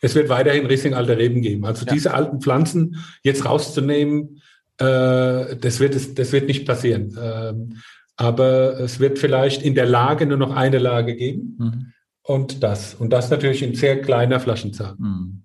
Es 0.00 0.14
wird 0.14 0.28
weiterhin 0.28 0.66
Riesling 0.66 0.94
alte 0.94 1.16
Reben 1.16 1.42
geben. 1.42 1.64
Also 1.64 1.84
ja. 1.86 1.92
diese 1.92 2.14
alten 2.14 2.40
Pflanzen 2.40 2.96
jetzt 3.22 3.44
rauszunehmen, 3.44 4.40
äh, 4.78 5.56
das, 5.56 5.80
wird, 5.80 6.18
das 6.18 6.32
wird 6.32 6.46
nicht 6.46 6.66
passieren. 6.66 7.16
Ähm, 7.20 7.80
aber 8.16 8.80
es 8.80 8.98
wird 8.98 9.18
vielleicht 9.18 9.62
in 9.62 9.74
der 9.74 9.86
Lage 9.86 10.26
nur 10.26 10.38
noch 10.38 10.54
eine 10.54 10.78
Lage 10.78 11.14
geben 11.14 11.56
mhm. 11.58 11.92
und 12.22 12.62
das. 12.62 12.94
Und 12.94 13.10
das 13.10 13.30
natürlich 13.30 13.62
in 13.62 13.74
sehr 13.74 14.00
kleiner 14.00 14.40
Flaschenzahl. 14.40 14.96
Mhm. 14.98 15.42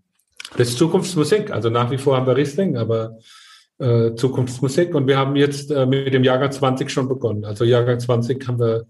Das 0.57 0.69
ist 0.69 0.77
Zukunftsmusik. 0.77 1.51
Also 1.51 1.69
nach 1.69 1.91
wie 1.91 1.97
vor 1.97 2.15
haben 2.18 2.27
wir 2.27 2.35
Riesling, 2.35 2.77
aber 2.77 3.18
äh, 3.80 4.15
Zukunftsmusik. 4.15 4.93
Und 4.95 5.07
wir 5.07 5.18
haben 5.18 5.35
jetzt 5.35 5.72
äh, 5.72 5.85
mit 5.85 6.14
dem 6.14 6.23
Jahrgang 6.23 6.51
20 6.51 6.89
schon 6.89 7.07
begonnen. 7.07 7.45
Also 7.45 7.64
Jahrgang 7.64 7.99
20 7.99 8.47
haben 8.47 8.60
wir 8.60 8.85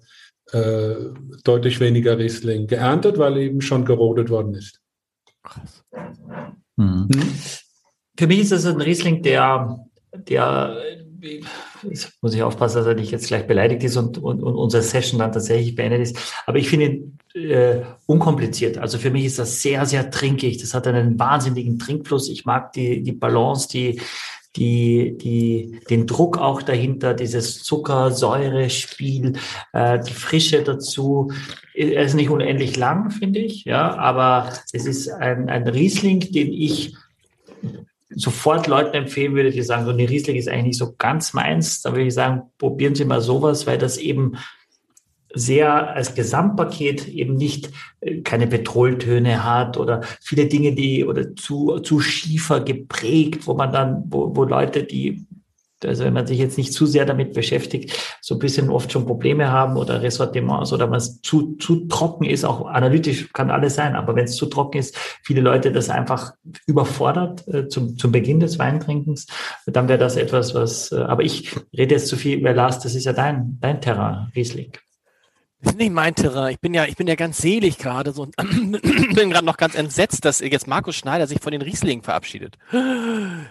äh, 0.52 0.95
deutlich 1.44 1.80
weniger 1.80 2.18
Riesling 2.18 2.68
geerntet, 2.68 3.18
weil 3.18 3.38
eben 3.38 3.61
schon 3.61 3.86
gerodet 3.86 4.30
worden 4.30 4.56
ist. 4.56 4.80
Krass. 5.41 5.84
Mhm. 6.76 7.10
Für 8.18 8.28
mich 8.28 8.40
ist 8.40 8.52
es 8.52 8.65
ein 8.65 8.80
Riesling, 8.80 9.22
der, 9.24 9.80
der 10.14 10.77
jetzt 11.84 12.14
muss 12.22 12.34
ich 12.34 12.44
aufpassen, 12.44 12.77
dass 12.77 12.88
er 12.88 12.95
nicht 12.95 13.11
jetzt 13.11 13.27
gleich 13.27 13.48
beleidigt 13.48 13.84
ist 13.84 13.98
und, 13.98 14.18
und, 14.18 14.44
und 14.44 14.56
unsere 14.56 14.84
Session 14.84 15.19
dann 15.19 15.31
tatsächlich 15.31 15.76
beendet 15.76 16.02
ist. 16.02 16.18
Aber 16.45 16.57
ich 16.57 16.69
finde 16.69 16.85
ihn 16.85 17.18
äh, 17.34 17.81
unkompliziert. 18.06 18.77
Also 18.77 18.98
für 18.98 19.10
mich 19.10 19.26
ist 19.26 19.40
das 19.40 19.61
sehr, 19.61 19.85
sehr 19.85 20.11
trinkig. 20.11 20.57
Das 20.57 20.73
hat 20.73 20.88
einen 20.88 21.18
wahnsinnigen 21.19 21.80
Trinkfluss. 21.80 22.30
Ich 22.30 22.45
mag 22.45 22.73
die, 22.73 23.03
die 23.03 23.14
Balance, 23.14 23.68
die, 23.69 24.02
die, 24.56 25.18
die, 25.18 25.80
den 25.90 26.06
Druck 26.06 26.38
auch 26.38 26.61
dahinter, 26.61 27.14
dieses 27.14 27.64
Zucker-Säure-Spiel, 27.64 29.34
äh, 29.72 29.99
die 29.99 30.14
Frische 30.14 30.61
dazu. 30.61 31.31
Er 31.73 32.03
ist 32.03 32.14
nicht 32.14 32.30
unendlich 32.30 32.77
lang, 32.77 33.10
finde 33.10 33.40
ich, 33.40 33.64
ja, 33.65 33.95
aber 33.95 34.53
es 34.72 34.85
ist 34.85 35.10
ein, 35.10 35.49
ein 35.49 35.68
Riesling, 35.68 36.19
den 36.19 36.53
ich 36.53 36.95
sofort 38.15 38.68
Leuten 38.68 38.95
empfehlen 38.95 39.35
würde, 39.35 39.52
die 39.52 39.61
sagen, 39.61 39.85
so 39.85 39.91
eine 39.91 40.10
Riesling 40.10 40.35
ist 40.35 40.48
eigentlich 40.48 40.64
nicht 40.65 40.77
so 40.77 40.95
ganz 40.98 41.34
meins, 41.34 41.81
da 41.81 41.91
würde 41.91 42.06
ich 42.06 42.14
sagen, 42.14 42.44
probieren 42.57 42.95
Sie 42.95 43.06
mal 43.06 43.22
sowas, 43.22 43.68
weil 43.68 43.77
das 43.77 43.98
eben 43.98 44.34
sehr 45.34 45.95
als 45.95 46.14
Gesamtpaket 46.15 47.07
eben 47.07 47.35
nicht 47.35 47.72
äh, 48.02 48.22
keine 48.22 48.48
Petroltöne 48.48 49.44
hat 49.44 49.77
oder 49.77 50.02
viele 50.22 50.45
Dinge, 50.45 50.73
die 50.73 51.06
oder 51.06 51.35
zu, 51.35 51.80
zu 51.80 51.99
schiefer 51.99 52.61
geprägt, 52.61 53.48
wo 53.48 53.56
man 53.56 53.72
dann, 53.72 54.03
wo, 54.07 54.35
wo 54.35 54.44
Leute, 54.44 54.84
die 54.84 55.26
also 55.85 56.03
wenn 56.03 56.14
man 56.14 56.27
sich 56.27 56.39
jetzt 56.39 56.57
nicht 56.57 56.73
zu 56.73 56.85
sehr 56.85 57.05
damit 57.05 57.34
beschäftigt, 57.34 58.18
so 58.22 58.35
ein 58.35 58.39
bisschen 58.39 58.69
oft 58.69 58.91
schon 58.91 59.05
Probleme 59.05 59.51
haben 59.51 59.77
oder 59.77 60.01
Ressortiments 60.01 60.73
oder 60.73 60.89
was 60.91 61.22
zu, 61.22 61.55
zu 61.57 61.88
trocken 61.88 62.26
ist, 62.26 62.45
auch 62.45 62.65
analytisch 62.65 63.31
kann 63.34 63.51
alles 63.51 63.76
sein, 63.76 63.95
aber 63.95 64.15
wenn 64.15 64.26
es 64.26 64.35
zu 64.35 64.45
trocken 64.45 64.77
ist, 64.77 64.97
viele 65.23 65.41
Leute 65.41 65.72
das 65.72 65.89
einfach 65.89 66.34
überfordert 66.68 67.47
äh, 67.47 67.68
zum, 67.68 67.97
zum 67.97 68.11
Beginn 68.11 68.39
des 68.39 68.60
Weintrinkens, 68.60 69.27
dann 69.65 69.88
wäre 69.88 69.99
das 69.99 70.15
etwas, 70.15 70.55
was, 70.55 70.91
äh, 70.91 70.97
aber 70.97 71.23
ich 71.23 71.55
rede 71.77 71.95
jetzt 71.95 72.07
zu 72.07 72.15
viel 72.15 72.39
über 72.39 72.53
Lars, 72.53 72.80
das 72.80 72.95
ist 72.95 73.05
ja 73.05 73.14
dein, 73.14 73.57
dein 73.60 73.81
Terrain, 73.81 74.31
Riesling. 74.35 74.72
Das 75.64 75.72
ist 75.72 75.80
nicht 75.80 75.94
mein 75.94 76.14
Terrain. 76.14 76.52
Ich 76.52 76.60
bin 76.60 76.73
ja, 76.73 76.84
ich 76.85 76.98
bin 76.98 77.07
ja 77.07 77.15
ganz 77.15 77.38
selig 77.38 77.77
gerade 77.77 78.11
so 78.11 78.23
und 78.23 78.35
bin 79.15 79.30
gerade 79.30 79.45
noch 79.45 79.56
ganz 79.56 79.76
entsetzt, 79.76 80.26
dass 80.26 80.41
jetzt 80.41 80.68
Markus 80.68 80.95
Schneider 80.95 81.26
sich 81.26 81.40
von 81.41 81.53
den 81.53 81.61
Rieslingen 81.61 82.03
verabschiedet. 82.03 82.57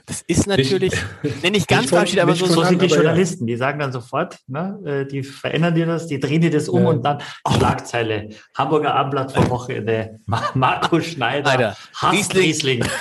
Das 0.04 0.22
ist 0.26 0.46
natürlich, 0.46 0.92
ich, 1.22 1.42
nenne 1.42 1.56
ich 1.56 1.66
ganz 1.66 1.88
verabschiedet, 1.88 2.22
aber 2.22 2.34
so, 2.34 2.44
so 2.44 2.62
sind 2.64 2.82
die 2.82 2.86
Journalisten. 2.86 3.48
Ja. 3.48 3.54
Die 3.54 3.56
sagen 3.56 3.78
dann 3.78 3.92
sofort, 3.92 4.38
ne, 4.46 4.78
äh, 4.84 5.06
die 5.06 5.22
verändern 5.22 5.74
dir 5.74 5.86
das, 5.86 6.06
die 6.06 6.20
drehen 6.20 6.42
dir 6.42 6.50
das 6.50 6.68
um 6.68 6.82
ja. 6.82 6.88
und 6.90 7.02
dann 7.02 7.22
oh. 7.44 7.52
Schlagzeile. 7.54 8.28
Hamburger 8.56 8.94
Abendblatt 8.94 9.32
vor 9.32 9.48
Wochenende. 9.48 10.20
Markus 10.26 11.06
Schneider. 11.06 11.50
Alter, 11.50 11.76
Riesling. 12.12 12.42
Riesling. 12.42 12.84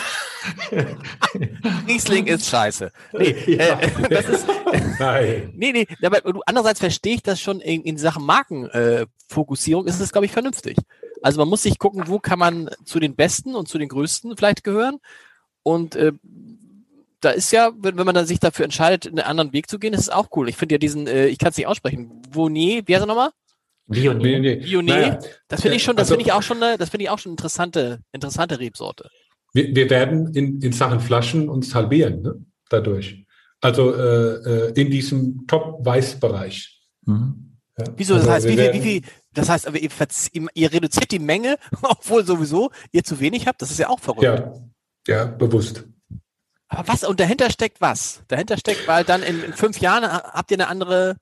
Riesling 1.87 2.27
ist 2.27 2.47
scheiße. 2.47 2.91
Nee, 3.13 3.35
ja. 3.57 3.79
äh, 3.79 4.09
das 4.09 4.29
ist, 4.29 4.47
Nein. 4.99 5.53
nee, 5.55 5.71
nee, 5.71 5.87
aber 6.03 6.21
andererseits 6.45 6.79
verstehe 6.79 7.15
ich 7.15 7.23
das 7.23 7.39
schon 7.39 7.59
in, 7.61 7.83
in 7.83 7.97
Sachen 7.97 8.25
Markenfokussierung, 8.25 9.85
äh, 9.85 9.89
ist 9.89 9.99
es, 9.99 10.11
glaube 10.11 10.25
ich, 10.25 10.31
vernünftig. 10.31 10.77
Also 11.21 11.39
man 11.39 11.49
muss 11.49 11.63
sich 11.63 11.77
gucken, 11.77 12.03
wo 12.07 12.19
kann 12.19 12.39
man 12.39 12.69
zu 12.83 12.99
den 12.99 13.15
Besten 13.15 13.55
und 13.55 13.67
zu 13.67 13.77
den 13.77 13.89
Größten 13.89 14.35
vielleicht 14.35 14.63
gehören. 14.63 14.97
Und 15.63 15.95
äh, 15.95 16.13
da 17.19 17.29
ist 17.29 17.51
ja, 17.51 17.71
wenn, 17.77 17.97
wenn 17.97 18.05
man 18.05 18.15
dann 18.15 18.25
sich 18.25 18.39
dafür 18.39 18.65
entscheidet, 18.65 19.07
einen 19.07 19.19
anderen 19.19 19.53
Weg 19.53 19.69
zu 19.69 19.77
gehen, 19.77 19.93
ist 19.93 20.01
es 20.01 20.09
auch 20.09 20.29
cool. 20.35 20.49
Ich 20.49 20.57
finde 20.57 20.75
ja 20.75 20.79
diesen, 20.79 21.07
äh, 21.07 21.27
ich 21.27 21.37
kann 21.37 21.49
es 21.49 21.57
nicht 21.57 21.67
aussprechen, 21.67 22.21
Vonier, 22.31 22.81
wie 22.87 22.95
heißt 22.95 23.03
er 23.03 23.07
nochmal? 23.07 23.29
Vionnet. 23.87 24.63
Vionnet. 24.63 24.95
Naja, 24.95 25.19
das 25.47 25.61
finde 25.61 25.77
ich 25.77 25.83
schon, 25.83 25.95
das 25.95 26.05
also, 26.07 26.15
finde 26.15 26.25
ich 26.25 26.31
auch 26.31 26.41
schon, 26.41 26.59
das 26.59 26.89
finde 26.89 27.03
ich 27.03 27.09
auch 27.09 27.19
schon 27.19 27.33
interessante, 27.33 27.99
interessante 28.11 28.59
Rebsorte. 28.59 29.09
Wir, 29.53 29.75
wir 29.75 29.89
werden 29.89 30.33
in, 30.33 30.61
in 30.61 30.71
Sachen 30.71 30.99
Flaschen 30.99 31.49
uns 31.49 31.75
halbieren 31.75 32.21
ne? 32.21 32.45
dadurch. 32.69 33.25
Also 33.59 33.93
äh, 33.93 34.69
äh 34.69 34.81
in 34.81 34.89
diesem 34.89 35.45
Top-Weiß-Bereich. 35.47 36.81
Mhm. 37.05 37.57
Ja. 37.77 37.85
Wieso? 37.95 38.15
Das 38.15 38.27
also 38.27 38.33
heißt, 38.33 38.47
wie 38.47 38.57
viel, 38.57 38.73
wie 38.73 38.81
viel, 38.81 39.01
das 39.33 39.49
heißt, 39.49 39.67
aber 39.67 39.77
ihr, 39.77 39.89
ihr, 40.53 40.73
reduziert 40.73 41.11
die 41.11 41.19
Menge, 41.19 41.57
obwohl 41.81 42.25
sowieso 42.25 42.71
ihr 42.91 43.03
zu 43.03 43.19
wenig 43.19 43.47
habt. 43.47 43.61
Das 43.61 43.71
ist 43.71 43.79
ja 43.79 43.89
auch 43.89 43.99
verrückt. 43.99 44.23
Ja, 44.23 44.53
ja 45.07 45.25
bewusst. 45.25 45.85
Aber 46.67 46.87
was? 46.87 47.03
Und 47.03 47.19
dahinter 47.19 47.49
steckt 47.49 47.81
was? 47.81 48.23
Dahinter 48.29 48.57
steckt, 48.57 48.87
weil 48.87 49.03
dann 49.03 49.23
in, 49.23 49.43
in 49.43 49.53
fünf 49.53 49.79
Jahren 49.79 50.05
habt 50.05 50.51
ihr 50.51 50.57
eine 50.57 50.67
andere 50.67 51.17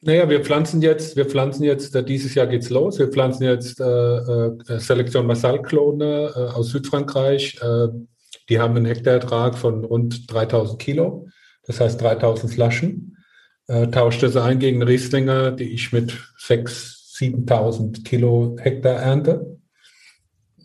naja, 0.00 0.28
wir 0.28 0.44
pflanzen 0.44 0.80
jetzt, 0.80 1.16
wir 1.16 1.26
pflanzen 1.26 1.64
jetzt, 1.64 1.94
äh, 1.94 2.04
dieses 2.04 2.34
Jahr 2.34 2.46
geht's 2.46 2.70
los, 2.70 2.98
wir 2.98 3.08
pflanzen 3.08 3.44
jetzt 3.44 3.80
äh, 3.80 3.84
äh, 3.84 4.78
Selektion 4.78 5.26
Massal-Klone 5.26 6.32
äh, 6.34 6.38
aus 6.54 6.68
Südfrankreich. 6.68 7.58
Äh, 7.60 7.88
die 8.48 8.60
haben 8.60 8.76
einen 8.76 8.86
Hektarertrag 8.86 9.58
von 9.58 9.84
rund 9.84 10.32
3000 10.32 10.80
Kilo, 10.80 11.28
das 11.66 11.80
heißt 11.80 12.00
3000 12.00 12.52
Flaschen. 12.52 13.16
Äh, 13.66 13.88
tauscht 13.88 14.22
das 14.22 14.36
ein 14.36 14.60
gegen 14.60 14.82
Rieslinger, 14.82 15.52
die 15.52 15.70
ich 15.72 15.92
mit 15.92 16.12
6.000, 16.38 16.98
7.000 17.18 18.04
Kilo 18.04 18.56
Hektar 18.60 18.94
ernte. 18.94 19.58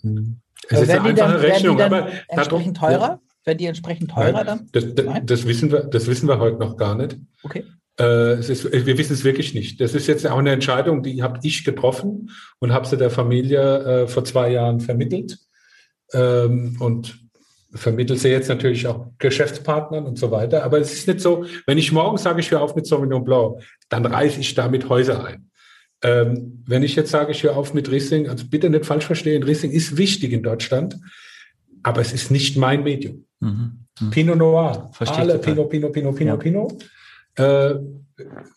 Mhm. 0.04 0.40
Es 0.70 0.82
ist 0.82 0.90
eine 0.92 1.02
einfache 1.02 1.16
dann, 1.16 1.42
Rechnung, 1.42 1.82
aber 1.82 2.08
entsprechend 2.30 2.78
teurer? 2.78 3.00
Ja. 3.02 3.20
Werden 3.46 3.58
die 3.58 3.66
entsprechend 3.66 4.12
teurer 4.12 4.32
Nein, 4.32 4.46
dann? 4.46 4.70
Das, 4.72 4.96
das, 4.96 5.06
das, 5.26 5.48
wissen 5.48 5.72
wir, 5.72 5.82
das 5.84 6.08
wissen 6.08 6.30
wir 6.30 6.40
heute 6.40 6.60
noch 6.60 6.78
gar 6.78 6.96
nicht. 6.96 7.18
Okay. 7.44 7.66
Äh, 8.00 8.40
ist, 8.40 8.72
wir 8.72 8.98
wissen 8.98 9.14
es 9.14 9.24
wirklich 9.24 9.54
nicht. 9.54 9.80
Das 9.80 9.94
ist 9.94 10.08
jetzt 10.08 10.26
auch 10.26 10.40
eine 10.40 10.52
Entscheidung, 10.52 11.04
die 11.04 11.22
habe 11.22 11.40
ich 11.44 11.64
getroffen 11.64 12.32
und 12.60 12.74
habe 12.74 12.88
sie 12.88 12.98
der 12.98 13.12
Familie 13.12 14.04
äh, 14.04 14.08
vor 14.08 14.26
zwei 14.26 14.52
Jahren 14.52 14.80
vermittelt. 14.80 15.38
Ähm, 16.12 16.78
und 16.80 17.24
vermittelt 17.76 18.20
sie 18.20 18.30
jetzt 18.30 18.50
natürlich 18.50 18.88
auch 18.88 19.08
Geschäftspartnern 19.18 20.06
und 20.06 20.20
so 20.20 20.32
weiter. 20.32 20.64
Aber 20.64 20.80
es 20.80 20.94
ist 20.94 21.08
nicht 21.08 21.22
so, 21.22 21.46
wenn 21.66 21.78
ich 21.78 21.92
morgen 21.92 22.18
sage, 22.18 22.40
ich 22.40 22.52
höre 22.52 22.62
auf 22.62 22.76
mit 22.76 22.86
Sauvignon 22.86 23.24
Blanc, 23.24 23.62
dann 23.90 24.06
reiße 24.06 24.40
ich 24.40 24.54
damit 24.54 24.90
Häuser 24.90 25.26
ein. 25.26 25.50
Ähm, 26.04 26.64
wenn 26.68 26.84
ich 26.84 26.96
jetzt 26.96 27.12
sage, 27.12 27.32
ich 27.32 27.44
höre 27.44 27.56
auf 27.56 27.74
mit 27.74 27.90
Riesling, 27.90 28.30
also 28.30 28.46
bitte 28.48 28.70
nicht 28.70 28.86
falsch 28.86 29.06
verstehen, 29.06 29.44
Riesling 29.44 29.72
ist 29.72 29.98
wichtig 29.98 30.34
in 30.34 30.44
Deutschland, 30.44 30.98
aber 31.82 32.02
es 32.02 32.14
ist 32.14 32.30
nicht 32.30 32.58
mein 32.58 32.84
Medium. 32.84 33.26
Mhm. 33.40 33.86
Mhm. 34.00 34.10
Pinot 34.12 34.38
Noir, 34.38 34.90
Verstehe 34.94 35.20
alle 35.20 35.40
Pinot, 35.40 35.70
Pinot, 35.70 35.94
Pinot, 35.94 36.16
Pinot, 36.16 36.38
ja. 36.38 36.44
Pinot. 36.44 36.86
Äh, 37.36 37.76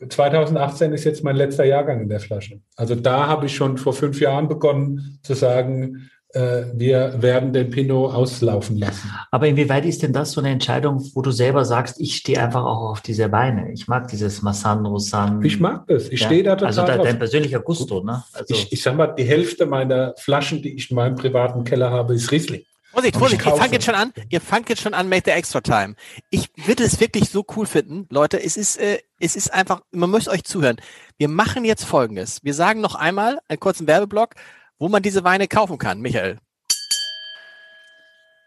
2018 0.09 0.93
ist 0.93 1.05
jetzt 1.05 1.25
mein 1.25 1.37
letzter 1.37 1.65
Jahrgang 1.65 2.03
in 2.03 2.09
der 2.09 2.21
Flasche. 2.21 2.61
Also 2.77 2.95
da 2.95 3.27
habe 3.27 3.47
ich 3.47 3.55
schon 3.55 3.79
vor 3.79 3.93
fünf 3.93 4.21
Jahren 4.21 4.49
begonnen 4.49 5.19
zu 5.23 5.35
sagen, 5.35 6.11
äh, 6.37 6.65
wir 6.75 7.23
werden 7.23 7.53
den 7.53 7.71
Pinot 7.71 8.13
auslaufen 8.13 8.77
lassen. 8.77 9.11
Aber 9.31 9.47
inwieweit 9.47 9.87
ist 9.87 10.03
denn 10.03 10.13
das 10.13 10.33
so 10.33 10.41
eine 10.41 10.51
Entscheidung, 10.51 11.03
wo 11.15 11.23
du 11.23 11.31
selber 11.31 11.65
sagst, 11.65 11.99
ich 11.99 12.17
stehe 12.17 12.43
einfach 12.43 12.65
auch 12.65 12.91
auf 12.91 13.01
diese 13.01 13.33
Weine. 13.33 13.73
Ich 13.73 13.89
mag 13.89 14.09
dieses 14.09 14.43
Massan, 14.43 14.85
Roussan. 14.85 15.43
Ich 15.43 15.59
mag 15.59 15.87
das. 15.87 16.09
Ich 16.09 16.21
ja. 16.21 16.27
stehe 16.27 16.43
da 16.43 16.57
total 16.57 16.67
Also 16.67 16.83
da, 16.83 16.99
dein 16.99 17.19
persönlicher 17.19 17.61
Gusto, 17.61 18.03
ne? 18.03 18.23
Also 18.35 18.55
ich, 18.55 18.73
ich 18.73 18.83
sag 18.83 18.97
mal, 18.97 19.07
die 19.07 19.25
Hälfte 19.25 19.65
meiner 19.65 20.15
Flaschen, 20.19 20.61
die 20.61 20.75
ich 20.75 20.91
in 20.91 20.97
meinem 20.97 21.17
privaten 21.17 21.65
Keller 21.65 21.91
habe, 21.91 22.15
ist 22.15 22.31
Riesling. 22.31 22.63
Vorsicht, 22.97 23.19
Vorsicht, 23.19 23.45
ihr 23.45 23.57
fangt 23.57 23.73
jetzt 23.73 23.85
schon 23.85 23.95
an, 23.95 24.13
ihr 24.31 24.41
fangt 24.41 24.69
jetzt 24.71 24.81
schon 24.81 24.95
an, 24.95 25.11
make 25.11 25.25
the 25.27 25.31
extra 25.31 25.61
time. 25.61 25.97
Ich 26.31 26.49
würde 26.65 26.83
es 26.83 26.99
wirklich 26.99 27.29
so 27.29 27.45
cool 27.55 27.67
finden, 27.67 28.07
Leute, 28.09 28.43
es 28.43 28.57
ist, 28.57 28.79
äh, 28.79 29.01
es 29.21 29.37
ist 29.37 29.53
einfach, 29.53 29.83
man 29.91 30.11
muss 30.11 30.29
euch 30.29 30.45
zuhören. 30.45 30.77
Wir 31.19 31.29
machen 31.29 31.67
jetzt 31.67 31.85
folgendes. 31.85 32.43
Wir 32.43 32.55
sagen 32.55 32.81
noch 32.81 32.95
einmal 32.95 33.39
einen 33.49 33.61
kurzen 33.61 33.87
Werbeblock, 33.87 34.35
wo 34.79 34.89
man 34.89 35.03
diese 35.03 35.25
Weine 35.25 35.47
kaufen 35.47 35.77
kann, 35.77 36.01
Michael. 36.01 36.39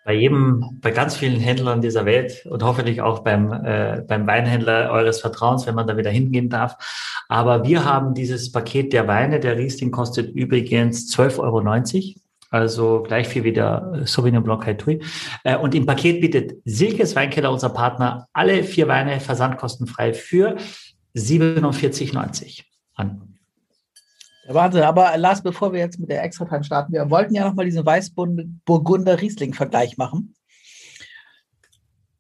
Bei 0.04 0.14
jedem, 0.14 0.80
bei 0.82 0.90
ganz 0.90 1.16
vielen 1.16 1.40
Händlern 1.40 1.82
dieser 1.82 2.06
Welt 2.06 2.48
und 2.50 2.64
hoffentlich 2.64 3.02
auch 3.02 3.20
beim, 3.20 3.54
äh, 3.54 4.02
beim 4.08 4.26
Weinhändler 4.26 4.90
eures 4.90 5.22
Vertrauens, 5.22 5.68
wenn 5.68 5.76
man 5.76 5.86
da 5.86 5.96
wieder 5.96 6.10
hingehen 6.10 6.50
darf. 6.50 6.76
Aber 7.28 7.64
wir 7.66 7.86
haben 7.86 8.16
dieses 8.16 8.52
Paket 8.52 8.94
der 8.94 9.08
Weine. 9.08 9.40
Der 9.40 9.60
Riesling 9.60 9.92
kostet 9.92 10.32
übrigens 10.34 11.16
12,90 11.16 11.40
Euro 11.40 11.62
also 12.50 13.04
gleich 13.04 13.28
viel 13.28 13.44
wie 13.44 13.54
der 13.54 14.02
Sauvignon 14.06 14.44
Blanc 14.44 14.66
Haitui. 14.66 15.04
Äh, 15.44 15.58
und 15.58 15.76
im 15.76 15.86
Paket 15.86 16.22
bietet 16.22 16.54
Silkes 16.66 17.16
Weinkeller, 17.16 17.52
unser 17.52 17.70
Partner, 17.70 18.28
alle 18.34 18.64
vier 18.64 18.88
Weine 18.88 19.20
versandkostenfrei 19.20 20.14
für 20.14 20.58
47,90 21.16 22.64
an. 22.96 23.36
Wahnsinn, 24.48 24.82
aber 24.82 25.16
Lars, 25.18 25.44
bevor 25.44 25.74
wir 25.74 25.80
jetzt 25.80 26.00
mit 26.00 26.10
der 26.10 26.24
Extra-Time 26.24 26.64
starten, 26.64 26.94
wir 26.94 27.08
wollten 27.12 27.36
ja 27.36 27.46
nochmal 27.46 27.66
diesen 27.66 27.86
Weißburgunder-Riesling-Vergleich 27.86 29.98
machen. 29.98 30.34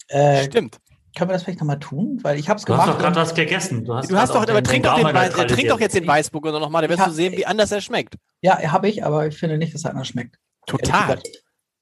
Äh, 0.10 0.44
Stimmt. 0.44 0.78
Können 1.16 1.30
wir 1.30 1.34
das 1.34 1.44
vielleicht 1.44 1.60
nochmal 1.60 1.80
tun? 1.80 2.20
Weil 2.22 2.38
ich 2.38 2.50
habe 2.50 2.60
es 2.60 2.66
gemacht. 2.66 2.88
Du 2.88 2.92
hast 2.92 2.96
doch 2.96 3.02
gerade 3.02 3.16
was 3.16 3.34
gegessen. 3.34 3.86
Du 3.86 3.96
hast, 3.96 4.12
du 4.12 4.18
hast 4.18 4.34
doch, 4.34 4.48
aber 4.48 4.64
trink 4.64 4.84
doch, 4.84 4.96
den 4.96 5.06
Weiß, 5.06 5.34
trink 5.34 5.70
doch 5.70 5.80
jetzt 5.80 5.96
den 5.96 6.08
Weißburgunder 6.08 6.60
nochmal, 6.60 6.88
dann 6.88 6.98
wirst 6.98 7.08
du 7.08 7.12
sehen, 7.12 7.34
wie 7.36 7.46
anders 7.46 7.72
er 7.72 7.82
schmeckt. 7.82 8.16
Ja, 8.42 8.60
habe 8.72 8.90
ich, 8.90 9.04
aber 9.04 9.28
ich 9.28 9.38
finde 9.38 9.58
nicht, 9.58 9.74
dass 9.74 9.86
er 9.86 9.92
anders 9.92 10.08
schmeckt. 10.08 10.38
Total. 10.68 11.20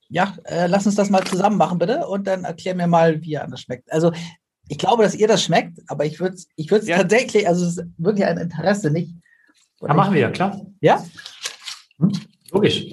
Ja, 0.10 0.36
äh, 0.46 0.68
lass 0.68 0.86
uns 0.86 0.96
das 0.96 1.10
mal 1.10 1.24
zusammen 1.26 1.58
machen, 1.58 1.78
bitte, 1.78 2.08
und 2.08 2.26
dann 2.26 2.46
erklär 2.46 2.76
mir 2.76 2.88
mal, 2.88 3.22
wie 3.22 3.34
er 3.34 3.44
anders 3.44 3.62
schmeckt. 3.62 3.92
Also, 3.92 4.14
ich 4.70 4.78
glaube, 4.78 5.04
dass 5.04 5.16
ihr 5.16 5.28
das 5.28 5.44
schmeckt, 5.44 5.80
aber 5.88 6.06
ich 6.06 6.20
würde 6.20 6.36
es 6.36 6.48
ich 6.56 6.70
ja. 6.70 6.98
tatsächlich, 6.98 7.48
also 7.48 7.66
es 7.66 7.78
ist 7.78 7.86
wirklich 7.98 8.26
ein 8.26 8.38
Interesse, 8.38 8.92
nicht. 8.92 9.14
Ja, 9.82 9.94
machen 9.94 10.14
wir 10.14 10.22
ja, 10.22 10.30
klar. 10.30 10.62
Ja? 10.82 11.04
Hm? 12.00 12.12
Logisch. 12.52 12.86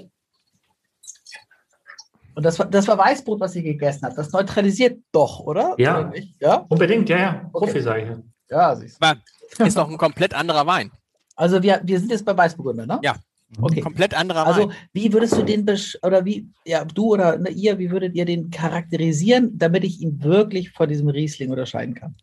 Und 2.35 2.43
das 2.45 2.59
war, 2.59 2.67
das 2.67 2.89
war 2.89 2.99
Weißbrot, 2.99 3.41
was 3.41 3.55
ihr 3.55 3.63
gegessen 3.63 4.05
habt. 4.05 4.19
Das 4.19 4.33
neutralisiert 4.33 4.99
doch, 5.13 5.41
oder? 5.41 5.75
Ja, 5.79 6.13
ja? 6.41 6.67
unbedingt, 6.69 7.09
ja, 7.09 7.19
ja. 7.19 7.51
Okay. 7.53 7.67
Profi, 7.67 7.81
sage 7.81 8.03
ich. 8.03 8.51
Ja, 8.51 8.75
siehst 8.75 8.99
du. 9.01 9.65
Ist 9.65 9.77
doch 9.77 9.89
ein 9.89 9.99
komplett 9.99 10.35
anderer 10.35 10.67
Wein. 10.67 10.91
Also 11.37 11.63
wir, 11.63 11.81
wir 11.85 11.99
sind 11.99 12.11
jetzt 12.11 12.25
bei 12.25 12.37
Weißburgunder, 12.37 12.87
ne? 12.87 13.01
Ja. 13.03 13.17
Okay. 13.61 13.81
Komplett 13.81 14.15
anderer 14.15 14.47
also, 14.47 14.63
Wein. 14.63 14.69
Also 14.69 14.81
wie 14.93 15.13
würdest 15.13 15.37
du 15.37 15.43
den, 15.43 15.65
oder 16.03 16.25
wie, 16.25 16.49
ja, 16.65 16.85
du 16.85 17.13
oder 17.13 17.39
ne, 17.39 17.51
ihr, 17.51 17.79
wie 17.79 17.91
würdet 17.91 18.15
ihr 18.15 18.25
den 18.25 18.51
charakterisieren, 18.51 19.57
damit 19.57 19.85
ich 19.85 20.01
ihn 20.01 20.23
wirklich 20.23 20.71
von 20.71 20.89
diesem 20.89 21.09
Riesling 21.09 21.51
unterscheiden 21.51 21.95
kann? 21.95 22.17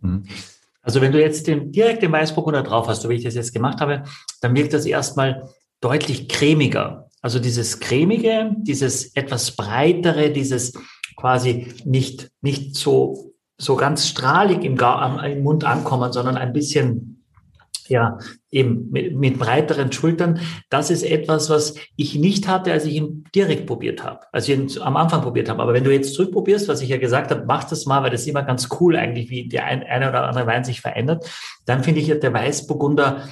Mhm. 0.00 0.24
Also 0.80 1.00
wenn 1.00 1.12
du 1.12 1.20
jetzt 1.20 1.46
den, 1.46 1.70
direkt 1.70 2.02
den 2.02 2.10
Weißburgunder 2.10 2.64
drauf 2.64 2.88
hast, 2.88 3.02
so 3.02 3.08
wie 3.08 3.14
ich 3.14 3.24
das 3.24 3.34
jetzt 3.34 3.52
gemacht 3.52 3.80
habe, 3.80 4.02
dann 4.40 4.56
wirkt 4.56 4.72
das 4.72 4.84
erstmal 4.84 5.48
deutlich 5.80 6.28
cremiger. 6.28 7.08
Also 7.22 7.38
dieses 7.38 7.80
cremige, 7.80 8.54
dieses 8.58 9.14
etwas 9.14 9.52
breitere, 9.52 10.30
dieses 10.30 10.72
quasi 11.16 11.72
nicht, 11.84 12.30
nicht 12.42 12.76
so, 12.76 13.32
so 13.58 13.76
ganz 13.76 14.08
strahlig 14.08 14.64
im, 14.64 14.76
im 14.76 15.42
Mund 15.42 15.64
ankommen, 15.64 16.12
sondern 16.12 16.36
ein 16.36 16.52
bisschen 16.52 17.22
ja, 17.88 18.18
eben 18.50 18.90
mit, 18.90 19.14
mit, 19.14 19.38
breiteren 19.38 19.92
Schultern. 19.92 20.40
Das 20.70 20.90
ist 20.90 21.02
etwas, 21.02 21.50
was 21.50 21.74
ich 21.96 22.14
nicht 22.14 22.48
hatte, 22.48 22.72
als 22.72 22.84
ich 22.84 22.94
ihn 22.94 23.24
direkt 23.34 23.66
probiert 23.66 24.02
habe, 24.02 24.20
als 24.32 24.48
ich 24.48 24.56
ihn 24.56 24.82
am 24.82 24.96
Anfang 24.96 25.22
probiert 25.22 25.48
habe. 25.48 25.62
Aber 25.62 25.74
wenn 25.74 25.84
du 25.84 25.92
jetzt 25.92 26.14
zurückprobierst, 26.14 26.68
was 26.68 26.80
ich 26.80 26.88
ja 26.88 26.96
gesagt 26.96 27.30
habe, 27.30 27.44
mach 27.46 27.64
das 27.64 27.86
mal, 27.86 28.02
weil 28.02 28.10
das 28.10 28.22
ist 28.22 28.28
immer 28.28 28.42
ganz 28.44 28.68
cool 28.80 28.96
eigentlich, 28.96 29.30
wie 29.30 29.48
der 29.48 29.66
ein, 29.66 29.82
eine 29.82 30.08
oder 30.08 30.26
andere 30.26 30.46
Wein 30.46 30.64
sich 30.64 30.80
verändert. 30.80 31.28
Dann 31.66 31.84
finde 31.84 32.00
ich, 32.00 32.06
der 32.06 32.32
Weißburgunder 32.32 33.28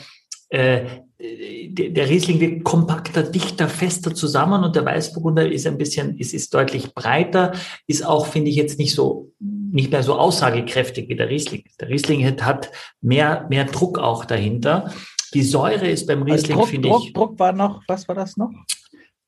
äh, 0.51 0.85
der 1.23 2.09
Riesling 2.09 2.41
wirkt 2.41 2.65
kompakter, 2.65 3.23
dichter, 3.23 3.69
fester 3.69 4.15
zusammen 4.15 4.65
und 4.65 4.75
der 4.75 4.85
Weißburgunder 4.85 5.51
ist 5.51 5.67
ein 5.67 5.77
bisschen, 5.77 6.17
ist, 6.19 6.33
ist 6.33 6.55
deutlich 6.55 6.95
breiter, 6.95 7.53
ist 7.87 8.07
auch, 8.07 8.27
finde 8.27 8.51
ich, 8.51 8.57
jetzt 8.57 8.79
nicht 8.79 8.95
so, 8.95 9.31
nicht 9.39 9.91
mehr 9.91 10.03
so 10.03 10.15
aussagekräftig 10.15 11.09
wie 11.09 11.17
der 11.17 11.29
Riesling. 11.29 11.65
Der 11.79 11.89
Riesling 11.89 12.25
hat 12.43 12.71
mehr, 13.03 13.47
mehr 13.51 13.65
Druck 13.65 13.99
auch 13.99 14.25
dahinter. 14.25 14.93
Die 15.35 15.43
Säure 15.43 15.89
ist 15.89 16.07
beim 16.07 16.23
also 16.23 16.35
Riesling, 16.35 16.59
also 16.59 16.71
finde 16.71 16.89
ich. 16.89 17.13
Druck 17.13 17.39
war 17.39 17.53
noch, 17.53 17.83
was 17.87 18.09
war 18.09 18.15
das 18.15 18.37
noch? 18.37 18.51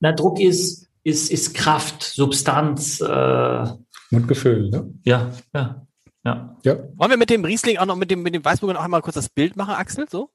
Na, 0.01 0.13
Druck 0.13 0.41
ist, 0.41 0.89
ist, 1.05 1.31
ist 1.31 1.55
Kraft, 1.55 2.03
Substanz. 2.03 3.01
Äh, 3.01 3.67
und 4.11 4.29
Gefühl, 4.29 4.71
ne? 4.71 4.93
Ja, 5.05 5.31
ja. 5.55 5.87
Ja. 6.25 6.57
ja. 6.65 6.79
Wollen 6.97 7.11
wir 7.11 7.17
mit 7.17 7.31
dem 7.31 7.45
Riesling 7.45 7.79
auch 7.79 7.87
noch 7.87 7.97
mit 7.97 8.11
dem, 8.11 8.23
mit 8.23 8.35
dem 8.35 8.45
Weißburgunder 8.45 8.79
noch 8.81 8.85
einmal 8.85 9.03
kurz 9.03 9.15
das 9.15 9.29
Bild 9.29 9.57
machen, 9.57 9.75
Axel? 9.75 10.07
So? 10.09 10.31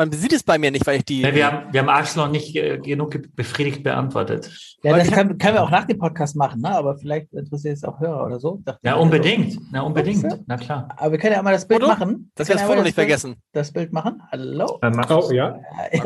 Man 0.00 0.10
sieht 0.12 0.32
es 0.32 0.42
bei 0.42 0.56
mir 0.56 0.70
nicht, 0.70 0.86
weil 0.86 0.96
ich 0.96 1.04
die. 1.04 1.20
Ja, 1.20 1.34
wir, 1.34 1.46
haben, 1.46 1.72
wir 1.74 1.80
haben 1.80 1.90
Axel 1.90 2.22
noch 2.22 2.30
nicht 2.30 2.56
äh, 2.56 2.78
genug 2.78 3.18
befriedigt 3.36 3.82
beantwortet. 3.82 4.50
Ja, 4.82 4.96
das 4.96 5.10
können, 5.10 5.36
können, 5.36 5.56
wir 5.56 5.62
auch 5.62 5.70
nach 5.70 5.84
dem 5.84 5.98
Podcast 5.98 6.36
machen, 6.36 6.62
ne? 6.62 6.70
aber 6.70 6.96
vielleicht 6.96 7.30
interessiert 7.34 7.76
es 7.76 7.84
auch 7.84 8.00
Hörer 8.00 8.24
oder 8.24 8.40
so. 8.40 8.62
Ja, 8.82 8.94
unbedingt. 8.94 9.52
So. 9.52 9.60
Na, 9.70 9.82
unbedingt. 9.82 10.24
Na 10.46 10.56
klar. 10.56 10.88
Aber 10.96 11.12
wir 11.12 11.18
können 11.18 11.34
ja 11.34 11.42
mal 11.42 11.52
das 11.52 11.68
Bild 11.68 11.82
Foto? 11.82 11.92
machen. 11.92 12.32
Das 12.34 12.48
wir 12.48 12.54
das 12.54 12.64
Foto 12.64 12.82
nicht 12.82 12.94
vergessen. 12.94 13.36
Das 13.52 13.70
Bild 13.72 13.92
machen. 13.92 14.22
Hallo. 14.32 14.78
Äh, 14.80 14.90
oh, 15.10 15.30
ja. 15.32 15.60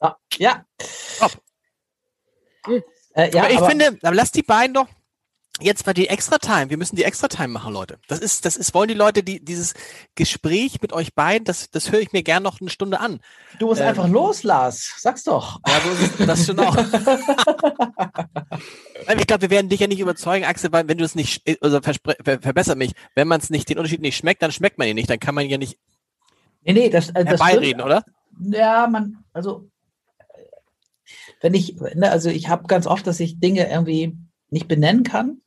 Ja. 0.00 0.10
ah, 0.10 0.16
ja. 0.36 0.64
Äh, 3.14 3.30
ja, 3.34 3.42
aber 3.42 3.50
ich 3.50 3.58
aber, 3.58 3.66
finde, 3.70 3.98
aber 4.02 4.14
lass 4.14 4.30
die 4.30 4.42
beiden 4.42 4.74
doch 4.74 4.86
jetzt 5.60 5.86
war 5.86 5.94
die 5.94 6.08
Extra 6.08 6.38
Time. 6.38 6.70
Wir 6.70 6.76
müssen 6.76 6.96
die 6.96 7.04
Extra 7.04 7.28
Time 7.28 7.48
machen, 7.48 7.72
Leute. 7.72 7.98
Das 8.08 8.18
ist, 8.18 8.44
das 8.44 8.56
ist, 8.56 8.74
wollen 8.74 8.88
die 8.88 8.94
Leute, 8.94 9.22
die 9.22 9.44
dieses 9.44 9.74
Gespräch 10.14 10.80
mit 10.82 10.92
euch 10.92 11.14
beiden, 11.14 11.44
das, 11.44 11.70
das 11.70 11.92
höre 11.92 12.00
ich 12.00 12.12
mir 12.12 12.22
gern 12.22 12.42
noch 12.42 12.60
eine 12.60 12.70
Stunde 12.70 13.00
an. 13.00 13.20
Du 13.58 13.66
musst 13.66 13.80
ähm, 13.80 13.88
einfach 13.88 14.08
los, 14.08 14.42
Lars. 14.42 14.94
Sag's 14.98 15.24
doch. 15.24 15.60
Ja, 15.66 15.80
so 15.80 15.90
ist 16.04 16.28
das 16.28 16.46
schon 16.46 16.58
auch. 16.60 16.76
ich 19.18 19.26
glaube, 19.26 19.42
wir 19.42 19.50
werden 19.50 19.68
dich 19.68 19.80
ja 19.80 19.86
nicht 19.86 20.00
überzeugen, 20.00 20.44
Axel, 20.44 20.72
weil 20.72 20.88
wenn 20.88 20.98
du 20.98 21.04
es 21.04 21.14
nicht, 21.14 21.42
also 21.60 21.80
ver, 21.80 21.94
verbessert 22.40 22.78
mich, 22.78 22.92
wenn 23.14 23.28
man 23.28 23.40
es 23.40 23.50
nicht, 23.50 23.68
den 23.68 23.78
Unterschied 23.78 24.00
nicht 24.00 24.16
schmeckt, 24.16 24.42
dann 24.42 24.52
schmeckt 24.52 24.78
man 24.78 24.88
ihn 24.88 24.94
nicht. 24.94 25.10
Dann 25.10 25.20
kann 25.20 25.34
man 25.34 25.48
ja 25.48 25.58
nicht 25.58 25.78
nee, 26.64 26.72
nee, 26.72 26.90
das, 26.90 27.14
also 27.14 27.30
das 27.30 27.40
oder? 27.40 28.04
Ja, 28.40 28.86
man, 28.86 29.24
also 29.32 29.68
wenn 31.40 31.54
ich, 31.54 31.76
ne, 31.94 32.10
also 32.10 32.30
ich 32.30 32.48
habe 32.48 32.66
ganz 32.66 32.86
oft, 32.86 33.06
dass 33.06 33.20
ich 33.20 33.40
Dinge 33.40 33.70
irgendwie 33.70 34.16
nicht 34.50 34.68
benennen 34.68 35.02
kann 35.02 35.40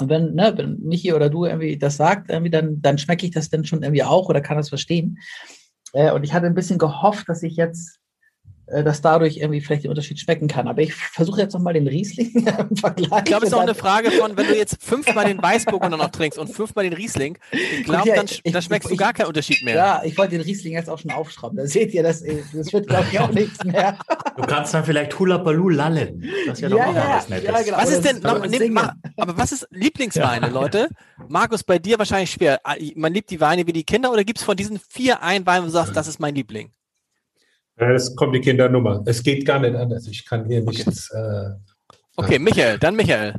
und 0.00 0.08
wenn, 0.08 0.34
ne, 0.34 0.52
wenn 0.56 0.80
Michi 0.80 1.12
oder 1.12 1.30
du 1.30 1.44
irgendwie 1.44 1.78
das 1.78 1.96
sagt, 1.96 2.30
irgendwie, 2.30 2.50
dann, 2.50 2.80
dann 2.82 2.98
schmecke 2.98 3.26
ich 3.26 3.32
das 3.32 3.50
dann 3.50 3.64
schon 3.64 3.82
irgendwie 3.82 4.02
auch 4.02 4.28
oder 4.28 4.40
kann 4.40 4.56
das 4.56 4.68
verstehen. 4.68 5.18
Äh, 5.92 6.12
und 6.12 6.24
ich 6.24 6.32
hatte 6.32 6.46
ein 6.46 6.54
bisschen 6.54 6.78
gehofft, 6.78 7.28
dass 7.28 7.42
ich 7.42 7.56
jetzt 7.56 7.99
dass 8.84 9.00
dadurch 9.00 9.38
irgendwie 9.38 9.60
vielleicht 9.60 9.84
der 9.84 9.90
Unterschied 9.90 10.18
schmecken 10.18 10.48
kann. 10.48 10.68
Aber 10.68 10.80
ich 10.82 10.94
versuche 10.94 11.40
jetzt 11.40 11.52
nochmal 11.52 11.74
den 11.74 11.86
Riesling 11.86 12.46
im 12.70 12.76
Vergleich. 12.76 13.20
Ich 13.20 13.24
glaube, 13.24 13.44
es 13.44 13.52
ist 13.52 13.54
auch 13.54 13.60
eine 13.60 13.74
Frage 13.74 14.10
von, 14.12 14.36
wenn 14.36 14.46
du 14.46 14.56
jetzt 14.56 14.82
fünfmal 14.82 15.26
den 15.26 15.42
Weißburgunder 15.42 15.96
noch 15.96 16.10
trinkst 16.10 16.38
und 16.38 16.48
fünfmal 16.48 16.84
den 16.84 16.92
Riesling, 16.92 17.38
ich 17.50 17.84
glaube, 17.84 18.08
ja, 18.08 18.16
dann, 18.16 18.26
dann 18.44 18.62
schmeckst 18.62 18.90
ich, 18.90 18.96
du 18.96 19.02
gar 19.02 19.12
keinen 19.12 19.26
Unterschied 19.26 19.64
mehr. 19.64 19.74
Ja, 19.74 20.02
ich 20.04 20.16
wollte 20.16 20.36
den 20.36 20.42
Riesling 20.42 20.74
jetzt 20.74 20.88
auch 20.88 20.98
schon 20.98 21.10
aufschrauben. 21.10 21.56
Da 21.56 21.66
seht 21.66 21.92
ihr, 21.94 22.02
das, 22.02 22.22
das 22.22 22.72
wird, 22.72 22.86
glaube 22.86 23.06
ich, 23.10 23.18
auch 23.18 23.30
nichts 23.30 23.64
mehr. 23.64 23.98
Du 24.36 24.42
kannst 24.42 24.72
dann 24.74 24.84
vielleicht 24.84 25.18
Hula 25.18 25.38
Baloo 25.38 25.68
lallen. 25.68 26.24
Das 26.46 26.60
wäre 26.62 26.70
doch 26.72 26.80
auch 26.80 26.94
ja, 26.94 27.16
was 27.16 27.28
Nettes. 27.28 27.48
Ja, 27.48 27.62
genau. 27.62 27.76
Was 27.76 27.90
ist 27.90 28.04
denn, 28.04 28.20
noch, 28.20 28.46
nimm, 28.46 28.72
mach, 28.72 28.92
aber 29.16 29.36
was 29.36 29.52
ist 29.52 29.66
Lieblingsweine, 29.70 30.48
Leute? 30.48 30.88
Markus, 31.28 31.62
bei 31.64 31.78
dir 31.78 31.98
wahrscheinlich 31.98 32.30
schwer. 32.30 32.60
Ah, 32.64 32.76
man 32.94 33.12
liebt 33.12 33.30
die 33.30 33.40
Weine 33.40 33.66
wie 33.66 33.72
die 33.72 33.84
Kinder 33.84 34.12
oder 34.12 34.24
gibt 34.24 34.38
es 34.38 34.44
von 34.44 34.56
diesen 34.56 34.78
vier 34.78 35.22
ein 35.22 35.46
Wein, 35.46 35.62
wo 35.62 35.66
du 35.66 35.72
sagst, 35.72 35.96
das 35.96 36.06
ist 36.06 36.20
mein 36.20 36.34
Liebling? 36.34 36.72
Es 37.80 38.14
kommt 38.14 38.34
die 38.34 38.40
Kindernummer. 38.40 39.02
Es 39.06 39.22
geht 39.22 39.46
gar 39.46 39.58
nicht 39.58 39.74
anders. 39.74 40.06
Ich 40.06 40.26
kann 40.26 40.46
hier 40.46 40.62
nichts. 40.62 41.10
Okay, 41.10 41.18
äh, 41.18 41.50
okay 42.16 42.38
Michael, 42.38 42.78
dann 42.78 42.96
Michael. 42.96 43.34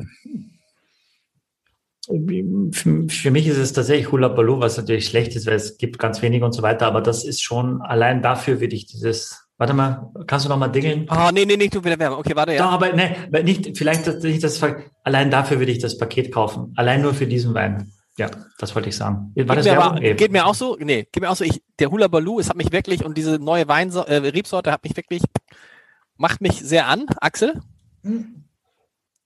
Für 2.07 3.31
mich 3.31 3.47
ist 3.47 3.57
es 3.57 3.73
tatsächlich 3.73 4.11
Hula 4.11 4.27
Baloo, 4.27 4.59
was 4.59 4.77
natürlich 4.77 5.05
schlecht 5.05 5.35
ist, 5.35 5.45
weil 5.45 5.55
es 5.55 5.77
gibt 5.77 5.99
ganz 5.99 6.21
wenig 6.21 6.41
und 6.41 6.51
so 6.51 6.63
weiter, 6.63 6.87
aber 6.87 6.99
das 6.99 7.23
ist 7.23 7.41
schon, 7.41 7.81
allein 7.81 8.23
dafür 8.23 8.59
würde 8.59 8.75
ich 8.75 8.87
dieses, 8.87 9.47
warte 9.57 9.73
mal, 9.73 10.11
kannst 10.25 10.45
du 10.45 10.49
noch 10.49 10.57
mal 10.57 10.67
dingeln? 10.67 11.07
Oh, 11.09 11.29
nee, 11.31 11.45
nee, 11.45 11.55
nee, 11.57 11.67
du 11.67 11.83
wieder 11.83 11.99
wärmer. 11.99 12.17
Okay, 12.17 12.35
warte, 12.35 12.53
ja. 12.53 12.63
Doch, 12.63 12.71
aber 12.71 12.91
nee, 12.93 13.43
nicht, 13.43 13.77
vielleicht 13.77 14.07
nicht 14.23 14.43
das, 14.43 14.59
allein 15.03 15.29
dafür 15.29 15.59
würde 15.59 15.71
ich 15.71 15.79
das 15.79 15.99
Paket 15.99 16.31
kaufen. 16.33 16.73
Allein 16.75 17.03
nur 17.03 17.13
für 17.13 17.27
diesen 17.27 17.53
Wein. 17.53 17.91
Ja, 18.21 18.29
das 18.59 18.75
wollte 18.75 18.89
ich 18.89 18.95
sagen. 18.95 19.31
War 19.35 19.55
geht, 19.55 19.65
mir 19.65 19.81
aber, 19.81 19.99
geht 19.99 20.31
mir 20.31 20.45
auch 20.45 20.53
so, 20.53 20.77
nee, 20.79 21.07
geht 21.11 21.23
mir 21.23 21.29
auch 21.31 21.35
so, 21.35 21.43
ich, 21.43 21.63
der 21.79 21.89
Hula 21.89 22.07
Baloo, 22.07 22.39
es 22.39 22.49
hat 22.49 22.55
mich 22.55 22.71
wirklich, 22.71 23.03
und 23.03 23.17
diese 23.17 23.39
neue 23.39 23.67
Wein, 23.67 23.91
äh, 23.91 24.17
Rebsorte 24.17 24.71
hat 24.71 24.83
mich 24.83 24.95
wirklich, 24.95 25.23
macht 26.17 26.39
mich 26.39 26.61
sehr 26.61 26.85
an. 26.85 27.07
Axel? 27.19 27.59
Hm. 28.03 28.43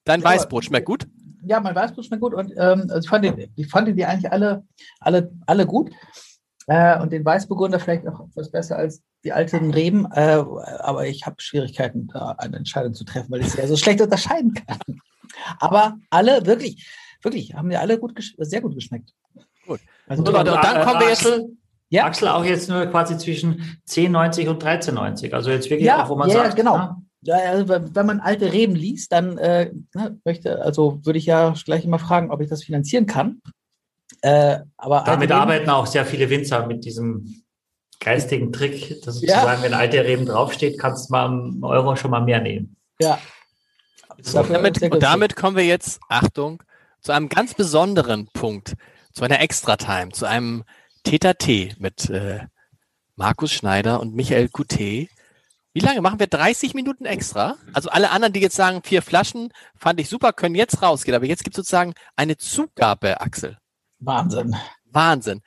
Dein 0.05 0.22
ja, 0.22 0.27
Weißbrot 0.27 0.63
schmeckt 0.63 0.85
gut? 0.85 1.07
Ja, 1.43 1.59
mein 1.59 1.76
Weißbrot 1.76 2.05
schmeckt 2.05 2.22
gut 2.22 2.34
und 2.34 2.51
ähm, 2.51 2.88
also 2.89 2.99
ich, 2.99 3.09
fand 3.09 3.26
die, 3.26 3.49
ich 3.57 3.67
fand 3.67 3.89
die 3.89 4.05
eigentlich 4.05 4.31
alle, 4.31 4.63
alle, 5.01 5.30
alle 5.45 5.65
gut. 5.65 5.91
Äh, 6.67 6.97
und 7.01 7.11
den 7.11 7.26
Weißburgunder 7.26 7.81
vielleicht 7.81 8.07
auch 8.07 8.30
etwas 8.30 8.49
besser 8.49 8.77
als 8.77 9.03
die 9.26 9.34
alten 9.34 9.72
Reben. 9.72 10.07
Äh, 10.13 10.41
aber 10.80 11.05
ich 11.05 11.26
habe 11.26 11.35
Schwierigkeiten, 11.39 12.07
da 12.07 12.35
eine 12.38 12.55
Entscheidung 12.55 12.93
zu 12.93 13.03
treffen, 13.03 13.30
weil 13.30 13.41
ich 13.41 13.51
sie 13.51 13.59
ja 13.59 13.67
so 13.67 13.76
schlecht 13.76 13.99
unterscheiden 13.99 14.53
kann. 14.53 14.80
Aber 15.59 15.97
alle, 16.09 16.45
wirklich, 16.45 16.88
wirklich, 17.26 17.53
haben 17.53 17.68
mir 17.68 17.80
alle 17.80 17.99
gut 17.99 18.14
sehr 18.38 18.61
gut 18.61 18.76
geschmeckt. 18.76 19.11
Gut. 19.68 19.80
Also, 20.07 20.23
und, 20.23 20.30
und, 20.30 20.45
dann 20.45 20.85
kommen 20.85 20.99
wir 21.02 21.10
jetzt. 21.10 21.27
Ja. 21.89 22.06
Axel 22.06 22.27
auch 22.30 22.43
jetzt 22.43 22.68
nur 22.68 22.85
quasi 22.88 23.18
zwischen 23.18 23.80
10,90 23.88 24.49
und 24.49 24.64
13,90. 24.64 25.34
Also 25.34 25.52
jetzt 25.52 25.69
wirklich 25.69 25.85
ja, 25.85 26.03
auch, 26.03 26.10
wo 26.10 26.15
man 26.15 26.30
ja, 26.30 26.35
sagt. 26.35 26.56
genau. 26.56 26.76
Ah, 26.76 26.97
ja, 27.22 27.35
also 27.35 27.68
wenn 27.69 28.06
man 28.06 28.19
alte 28.19 28.52
Reben 28.52 28.76
liest, 28.76 29.11
dann 29.11 29.38
äh, 29.38 29.72
ne, 29.93 30.19
möchte, 30.26 30.61
also 30.61 30.99
würde 31.06 31.19
ich 31.19 31.27
ja 31.27 31.53
gleich 31.64 31.85
immer 31.85 31.99
fragen, 31.99 32.31
ob 32.31 32.41
ich 32.41 32.49
das 32.49 32.64
finanzieren 32.64 33.06
kann. 33.06 33.41
Äh, 34.22 34.60
aber 34.77 35.03
Damit 35.06 35.30
Reben, 35.30 35.39
arbeiten 35.39 35.69
auch 35.69 35.85
sehr 35.85 36.06
viele 36.06 36.30
Winzer 36.30 36.65
mit 36.65 36.85
diesem 36.85 37.43
geistigen 37.99 38.52
Trick, 38.52 39.02
dass 39.03 39.15
sozusagen, 39.15 39.61
ja. 39.61 39.64
wenn 39.64 39.73
alte 39.73 40.03
Reben 40.03 40.26
draufsteht, 40.26 40.77
kannst 40.80 41.10
du 41.10 41.14
mal 41.14 41.26
einen 41.30 41.64
Euro 41.64 41.95
schon 41.95 42.11
mal 42.11 42.22
mehr 42.22 42.41
nehmen. 42.41 42.76
Ja. 42.99 43.19
So, 44.22 44.43
damit, 44.43 44.81
und 44.81 45.03
damit 45.03 45.35
kommen 45.35 45.57
wir 45.57 45.65
jetzt, 45.65 45.99
Achtung, 46.07 46.64
zu 47.06 47.11
einem 47.11 47.30
ganz 47.30 47.53
besonderen 47.53 48.27
Punkt, 48.34 48.73
zu 49.14 49.23
einer 49.23 49.40
Extra-Time, 49.40 50.11
zu 50.11 50.26
einem 50.26 50.64
Teta-T 51.03 51.76
mit 51.77 52.10
äh, 52.10 52.48
Markus 53.15 53.52
Schneider 53.52 53.99
und 53.99 54.15
Michael 54.15 54.49
Coutet. 54.49 55.10
Wie 55.73 55.80
lange 55.82 56.02
machen 56.02 56.18
wir 56.18 56.26
30 56.26 56.73
Minuten 56.73 57.06
extra? 57.06 57.57
Also 57.73 57.90
alle 57.90 58.10
anderen, 58.10 58.34
die 58.34 58.40
jetzt 58.40 58.56
sagen, 58.56 58.82
vier 58.84 59.03
Flaschen 59.03 59.53
fand 59.77 59.99
ich 59.99 60.10
super, 60.10 60.34
können 60.34 60.56
jetzt 60.56 60.82
rausgehen. 60.82 61.15
Aber 61.15 61.27
jetzt 61.27 61.44
gibt 61.44 61.53
es 61.53 61.57
sozusagen 61.57 61.94
eine 62.15 62.38
Zugabe, 62.38 63.22
Axel. 63.22 63.60
Wahnsinn. 63.99 64.56
Wahnsinn. 64.86 65.44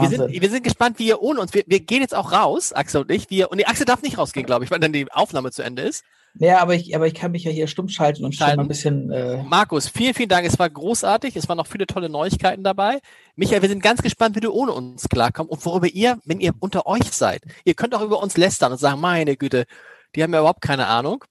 Wir 0.00 0.08
sind, 0.08 0.40
wir 0.40 0.50
sind 0.50 0.64
gespannt, 0.64 0.98
wie 0.98 1.08
ihr 1.08 1.20
ohne 1.20 1.42
uns, 1.42 1.52
wir, 1.52 1.64
wir 1.66 1.80
gehen 1.80 2.00
jetzt 2.00 2.14
auch 2.14 2.32
raus, 2.32 2.72
Axel 2.72 3.02
und 3.02 3.10
ich. 3.10 3.28
Wir, 3.28 3.50
und 3.50 3.58
die 3.58 3.66
Axel 3.66 3.84
darf 3.84 4.00
nicht 4.00 4.16
rausgehen, 4.16 4.46
glaube 4.46 4.64
ich, 4.64 4.70
weil 4.70 4.80
dann 4.80 4.94
die 4.94 5.12
Aufnahme 5.12 5.52
zu 5.52 5.62
Ende 5.62 5.82
ist. 5.82 6.02
Ja, 6.36 6.60
aber 6.60 6.74
ich, 6.74 6.94
aber 6.96 7.06
ich 7.06 7.14
kann 7.14 7.30
mich 7.30 7.44
ja 7.44 7.50
hier 7.52 7.68
stumm 7.68 7.88
schalten 7.88 8.24
und 8.24 8.34
schalten. 8.34 8.60
ein 8.60 8.68
bisschen. 8.68 9.10
Äh 9.12 9.42
Markus, 9.44 9.88
vielen, 9.88 10.14
vielen 10.14 10.28
Dank. 10.28 10.46
Es 10.46 10.58
war 10.58 10.68
großartig. 10.68 11.36
Es 11.36 11.48
waren 11.48 11.56
noch 11.56 11.68
viele 11.68 11.86
tolle 11.86 12.08
Neuigkeiten 12.08 12.64
dabei. 12.64 13.00
Michael, 13.36 13.62
wir 13.62 13.68
sind 13.68 13.82
ganz 13.82 14.02
gespannt, 14.02 14.34
wie 14.34 14.40
du 14.40 14.50
ohne 14.52 14.72
uns 14.72 15.08
klarkommst 15.08 15.52
und 15.52 15.64
worüber 15.64 15.86
ihr, 15.86 16.18
wenn 16.24 16.40
ihr 16.40 16.52
unter 16.58 16.86
euch 16.86 17.12
seid. 17.12 17.42
Ihr 17.64 17.74
könnt 17.74 17.94
auch 17.94 18.02
über 18.02 18.20
uns 18.20 18.36
lästern 18.36 18.72
und 18.72 18.78
sagen, 18.78 19.00
meine 19.00 19.36
Güte, 19.36 19.66
die 20.14 20.22
haben 20.22 20.32
ja 20.32 20.40
überhaupt 20.40 20.60
keine 20.60 20.88
Ahnung. 20.88 21.24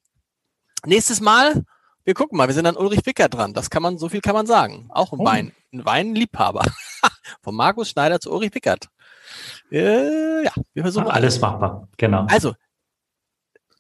Nächstes 0.86 1.20
Mal, 1.20 1.64
wir 2.06 2.14
gucken 2.14 2.38
mal, 2.38 2.48
wir 2.48 2.54
sind 2.54 2.66
an 2.66 2.78
Ulrich 2.78 3.06
Wicker 3.06 3.28
dran. 3.28 3.54
Das 3.54 3.70
kann 3.70 3.84
man, 3.84 3.98
so 3.98 4.08
viel 4.10 4.22
kann 4.22 4.36
man 4.36 4.46
sagen. 4.46 4.88
Auch 4.90 5.12
ein 5.12 5.20
oh. 5.20 5.26
Wein, 5.26 5.52
ein 5.74 5.86
Weinliebhaber. 5.86 6.64
Von 7.42 7.56
Markus 7.56 7.90
Schneider 7.90 8.20
zu 8.20 8.32
Ulrich 8.32 8.56
Wickert. 8.56 8.88
Äh, 9.72 10.46
ja, 10.46 10.52
wir 10.74 10.84
versuchen 10.84 11.08
alles 11.08 11.40
machbar. 11.42 11.88
Genau. 11.98 12.26
Also, 12.30 12.54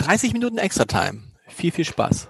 30 0.03 0.33
Minuten 0.33 0.57
extra 0.57 0.85
Time. 0.85 1.23
Viel, 1.47 1.71
viel 1.71 1.85
Spaß. 1.85 2.27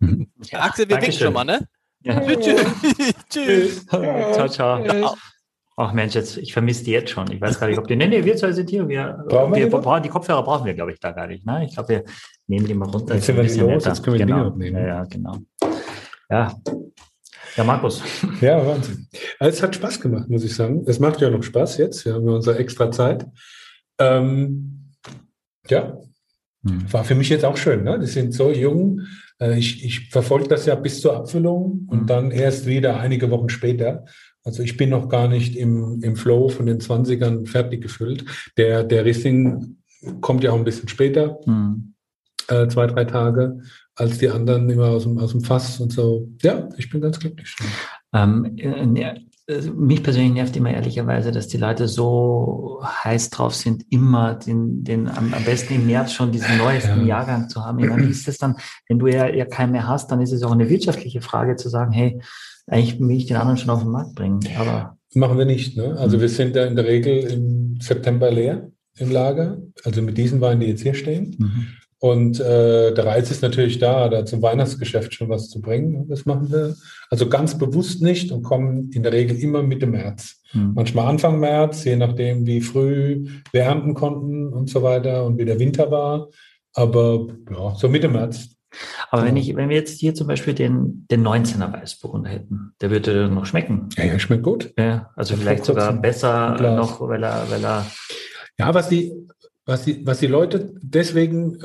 Ja, 0.44 0.60
Axel, 0.60 0.88
wir 0.88 0.96
winken 0.96 1.12
schon 1.12 1.32
mal, 1.32 1.44
ne? 1.44 1.66
Ja. 2.02 2.20
Tschüss. 2.20 3.14
Tschüss. 3.28 3.86
Ciao, 3.86 4.48
ciao. 4.48 5.16
Ach 5.76 5.92
Mensch, 5.92 6.14
jetzt, 6.14 6.36
ich 6.36 6.52
vermisse 6.52 6.84
die 6.84 6.92
jetzt 6.92 7.10
schon. 7.10 7.30
Ich 7.32 7.40
weiß 7.40 7.58
gar 7.58 7.66
nicht, 7.66 7.78
ob 7.78 7.88
die. 7.88 7.96
Nee, 7.96 8.06
nee, 8.06 8.24
wir 8.24 8.36
zwei 8.36 8.52
sind 8.52 8.70
hier. 8.70 8.88
Wir, 8.88 9.24
brauchen 9.28 9.54
wir, 9.54 9.70
wir 9.70 9.78
brauchen, 9.78 10.02
die 10.04 10.08
Kopfhörer 10.08 10.44
brauchen 10.44 10.66
wir, 10.66 10.74
glaube 10.74 10.92
ich, 10.92 11.00
da 11.00 11.10
gar 11.10 11.26
nicht. 11.26 11.44
Ne? 11.44 11.64
Ich 11.66 11.74
glaube, 11.74 11.88
wir 11.88 12.04
nehmen 12.46 12.66
die 12.66 12.74
mal 12.74 12.88
runter. 12.88 13.14
Jetzt 13.14 13.26
sind 13.26 13.36
wir 13.36 13.44
die 13.44 13.58
los, 13.58 13.84
jetzt 13.84 14.02
können 14.02 14.18
wir 14.18 14.26
genau. 14.26 14.42
die 14.42 14.46
abnehmen. 14.46 14.76
Ja, 14.76 14.86
ja, 14.86 15.04
genau. 15.04 15.36
Ja. 16.30 16.60
Ja, 17.56 17.64
Markus. 17.64 18.02
Ja, 18.40 18.64
Wahnsinn. 18.64 19.08
Also, 19.40 19.56
es 19.56 19.62
hat 19.62 19.74
Spaß 19.74 20.00
gemacht, 20.00 20.28
muss 20.28 20.44
ich 20.44 20.54
sagen. 20.54 20.84
Es 20.86 21.00
macht 21.00 21.20
ja 21.20 21.30
noch 21.30 21.42
Spaß 21.42 21.78
jetzt. 21.78 22.04
Wir 22.04 22.14
haben 22.14 22.28
ja 22.28 22.34
unsere 22.34 22.58
extra 22.58 22.90
Zeit. 22.92 23.26
Ähm, 23.98 24.92
ja. 25.68 25.98
War 26.62 27.04
für 27.04 27.14
mich 27.14 27.28
jetzt 27.28 27.44
auch 27.44 27.56
schön. 27.56 27.84
Ne? 27.84 27.98
Die 28.00 28.06
sind 28.06 28.32
so 28.34 28.50
jung. 28.50 29.02
Äh, 29.40 29.58
ich, 29.58 29.84
ich 29.84 30.10
verfolge 30.10 30.48
das 30.48 30.66
ja 30.66 30.74
bis 30.74 31.00
zur 31.00 31.16
Abfüllung 31.16 31.86
und 31.88 32.00
hm. 32.00 32.06
dann 32.06 32.30
erst 32.30 32.66
wieder 32.66 32.98
einige 33.00 33.30
Wochen 33.30 33.48
später. 33.48 34.04
Also 34.44 34.62
ich 34.62 34.76
bin 34.76 34.90
noch 34.90 35.08
gar 35.08 35.28
nicht 35.28 35.56
im, 35.56 36.00
im 36.02 36.16
Flow 36.16 36.48
von 36.48 36.66
den 36.66 36.80
20ern 36.80 37.46
fertig 37.46 37.82
gefüllt. 37.82 38.24
Der, 38.56 38.82
der 38.82 39.04
Riesling 39.04 39.76
kommt 40.20 40.42
ja 40.42 40.52
auch 40.52 40.58
ein 40.58 40.64
bisschen 40.64 40.88
später, 40.88 41.38
hm. 41.44 41.94
äh, 42.48 42.66
zwei, 42.68 42.86
drei 42.86 43.04
Tage, 43.04 43.60
als 43.94 44.18
die 44.18 44.28
anderen 44.28 44.68
immer 44.70 44.88
aus 44.88 45.04
dem, 45.04 45.18
aus 45.18 45.32
dem 45.32 45.42
Fass 45.42 45.80
und 45.80 45.92
so. 45.92 46.28
Ja, 46.42 46.68
ich 46.76 46.90
bin 46.90 47.00
ganz 47.00 47.18
glücklich. 47.18 47.54
Ähm, 48.12 48.56
mich 49.74 50.02
persönlich 50.02 50.32
nervt 50.32 50.56
immer 50.56 50.72
ehrlicherweise, 50.72 51.32
dass 51.32 51.48
die 51.48 51.56
Leute 51.56 51.88
so 51.88 52.80
heiß 52.84 53.30
drauf 53.30 53.54
sind, 53.54 53.84
immer 53.90 54.34
den, 54.34 54.84
den 54.84 55.08
am, 55.08 55.32
am 55.32 55.44
besten 55.44 55.74
im 55.74 55.86
März 55.86 56.12
schon 56.12 56.32
diesen 56.32 56.58
neuesten 56.58 57.00
ja. 57.00 57.18
Jahrgang 57.18 57.48
zu 57.48 57.64
haben. 57.64 57.78
Ich 57.78 57.88
meine, 57.88 58.04
ist 58.04 58.28
das 58.28 58.36
dann, 58.36 58.56
wenn 58.88 58.98
du 58.98 59.06
ja, 59.06 59.26
ja 59.26 59.46
keinen 59.46 59.72
mehr 59.72 59.88
hast, 59.88 60.10
dann 60.10 60.20
ist 60.20 60.32
es 60.32 60.42
auch 60.42 60.52
eine 60.52 60.68
wirtschaftliche 60.68 61.22
Frage 61.22 61.56
zu 61.56 61.70
sagen, 61.70 61.92
hey, 61.92 62.20
eigentlich 62.66 63.00
will 63.00 63.16
ich 63.16 63.26
den 63.26 63.36
anderen 63.36 63.56
schon 63.56 63.70
auf 63.70 63.80
den 63.80 63.90
Markt 63.90 64.14
bringen. 64.14 64.40
Aber 64.58 64.98
machen 65.14 65.38
wir 65.38 65.46
nicht. 65.46 65.78
Ne? 65.78 65.96
Also 65.96 66.20
wir 66.20 66.28
sind 66.28 66.54
ja 66.54 66.66
in 66.66 66.76
der 66.76 66.84
Regel 66.84 67.18
im 67.18 67.80
September 67.80 68.30
leer 68.30 68.70
im 68.98 69.10
Lager, 69.10 69.58
also 69.84 70.02
mit 70.02 70.18
diesen 70.18 70.40
Weinen, 70.40 70.60
die 70.60 70.66
jetzt 70.66 70.82
hier 70.82 70.94
stehen. 70.94 71.36
Mhm. 71.38 71.66
Und 72.00 72.38
äh, 72.38 72.94
der 72.94 73.06
Reiz 73.06 73.30
ist 73.30 73.42
natürlich 73.42 73.78
da, 73.78 74.08
da 74.08 74.24
zum 74.24 74.40
Weihnachtsgeschäft 74.40 75.14
schon 75.14 75.28
was 75.28 75.48
zu 75.50 75.60
bringen. 75.60 76.06
Das 76.08 76.26
machen 76.26 76.50
wir 76.52 76.76
also 77.10 77.28
ganz 77.28 77.58
bewusst 77.58 78.02
nicht 78.02 78.30
und 78.30 78.42
kommen 78.42 78.90
in 78.92 79.02
der 79.02 79.12
Regel 79.12 79.36
immer 79.36 79.64
Mitte 79.64 79.86
März. 79.86 80.40
Mhm. 80.52 80.72
Manchmal 80.74 81.06
Anfang 81.06 81.40
März, 81.40 81.84
je 81.84 81.96
nachdem, 81.96 82.46
wie 82.46 82.60
früh 82.60 83.26
wir 83.50 83.62
ernten 83.62 83.94
konnten 83.94 84.52
und 84.52 84.70
so 84.70 84.82
weiter 84.82 85.24
und 85.24 85.38
wie 85.38 85.44
der 85.44 85.58
Winter 85.58 85.90
war. 85.90 86.28
Aber 86.74 87.26
ja, 87.50 87.74
so 87.74 87.88
Mitte 87.88 88.08
März. 88.08 88.50
Aber 89.10 89.24
wenn 89.24 89.36
ich, 89.36 89.56
wenn 89.56 89.68
wir 89.68 89.76
jetzt 89.76 89.98
hier 89.98 90.14
zum 90.14 90.26
Beispiel 90.26 90.54
den, 90.54 91.06
den 91.10 91.26
19er 91.26 91.72
Weißburgunder 91.72 92.30
hätten, 92.30 92.74
der 92.80 92.90
würde 92.90 93.28
noch 93.28 93.46
schmecken. 93.46 93.88
Ja, 93.96 94.04
ja 94.04 94.18
schmeckt 94.18 94.44
gut. 94.44 94.72
Ja, 94.78 95.10
also 95.16 95.34
das 95.34 95.42
vielleicht 95.42 95.64
sogar 95.64 95.92
besser 95.94 96.56
noch, 96.76 97.00
weil 97.00 97.24
er, 97.24 97.50
weil 97.50 97.64
er. 97.64 97.86
Ja, 98.58 98.74
was 98.74 98.88
die, 98.88 99.12
was 99.68 99.84
die, 99.84 100.04
was 100.06 100.18
die 100.18 100.26
Leute 100.26 100.72
deswegen, 100.80 101.58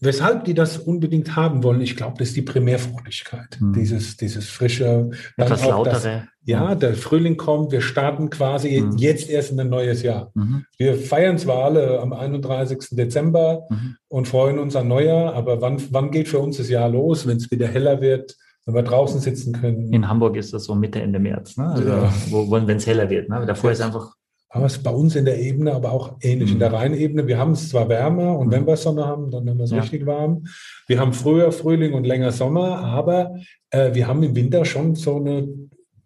weshalb 0.00 0.44
die 0.44 0.52
das 0.52 0.76
unbedingt 0.76 1.34
haben 1.34 1.62
wollen, 1.62 1.80
ich 1.80 1.96
glaube, 1.96 2.16
das 2.18 2.28
ist 2.28 2.36
die 2.36 2.42
Primärfruchtigkeit. 2.42 3.56
Mhm. 3.58 3.72
Dieses, 3.72 4.18
dieses 4.18 4.48
frische, 4.50 5.10
etwas 5.38 5.66
lautere. 5.66 5.94
Das, 5.94 6.08
ja, 6.44 6.74
der 6.74 6.92
Frühling 6.92 7.38
kommt, 7.38 7.72
wir 7.72 7.80
starten 7.80 8.28
quasi 8.28 8.82
mhm. 8.82 8.98
jetzt 8.98 9.30
erst 9.30 9.50
in 9.50 9.60
ein 9.60 9.70
neues 9.70 10.02
Jahr. 10.02 10.30
Mhm. 10.34 10.66
Wir 10.76 10.96
feiern 10.96 11.38
zwar 11.38 11.64
alle 11.64 12.00
am 12.00 12.12
31. 12.12 12.80
Dezember 12.90 13.66
mhm. 13.70 13.96
und 14.08 14.28
freuen 14.28 14.58
uns 14.58 14.76
an 14.76 14.86
Neujahr, 14.86 15.32
aber 15.34 15.62
wann, 15.62 15.82
wann 15.90 16.10
geht 16.10 16.28
für 16.28 16.40
uns 16.40 16.58
das 16.58 16.68
Jahr 16.68 16.90
los, 16.90 17.26
wenn 17.26 17.38
es 17.38 17.50
wieder 17.50 17.66
heller 17.66 18.00
wird? 18.02 18.36
wenn 18.66 18.74
wir 18.74 18.82
draußen 18.82 19.18
sitzen 19.18 19.54
können. 19.54 19.90
In 19.94 20.06
Hamburg 20.06 20.36
ist 20.36 20.52
das 20.52 20.64
so 20.64 20.74
Mitte, 20.74 21.00
Ende 21.00 21.18
März, 21.18 21.56
ne? 21.56 21.68
also, 21.68 21.88
ja. 21.88 22.66
wenn 22.66 22.76
es 22.76 22.86
heller 22.86 23.08
wird. 23.08 23.30
Ne? 23.30 23.46
Davor 23.46 23.70
ist 23.70 23.80
einfach 23.80 24.12
aber 24.50 24.66
es 24.66 24.76
ist 24.76 24.82
bei 24.82 24.90
uns 24.90 25.14
in 25.14 25.24
der 25.24 25.40
Ebene 25.40 25.74
aber 25.74 25.92
auch 25.92 26.16
ähnlich. 26.20 26.48
Mhm. 26.48 26.54
In 26.54 26.58
der 26.60 26.72
Rheinebene, 26.72 27.26
wir 27.26 27.38
haben 27.38 27.52
es 27.52 27.68
zwar 27.68 27.88
wärmer 27.88 28.38
und 28.38 28.48
mhm. 28.48 28.52
wenn 28.52 28.66
wir 28.66 28.76
Sonne 28.76 29.06
haben, 29.06 29.30
dann 29.30 29.48
haben 29.48 29.58
wir 29.58 29.64
es 29.64 29.70
ja. 29.70 29.80
richtig 29.80 30.06
warm. 30.06 30.44
Wir 30.86 30.98
haben 30.98 31.12
früher 31.12 31.52
Frühling 31.52 31.92
und 31.92 32.06
länger 32.06 32.32
Sommer, 32.32 32.78
aber 32.78 33.34
äh, 33.70 33.94
wir 33.94 34.06
haben 34.06 34.22
im 34.22 34.34
Winter 34.34 34.64
schon 34.64 34.94
so 34.94 35.16
eine 35.16 35.48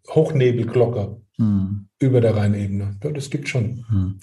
Hochnebelglocke 0.09 1.16
mhm. 1.39 1.89
Über 2.02 2.20
der 2.20 2.36
Rheinebene. 2.36 2.96
Das 3.00 3.30
gibt 3.30 3.48
schon. 3.48 3.84
Hm. 3.88 4.18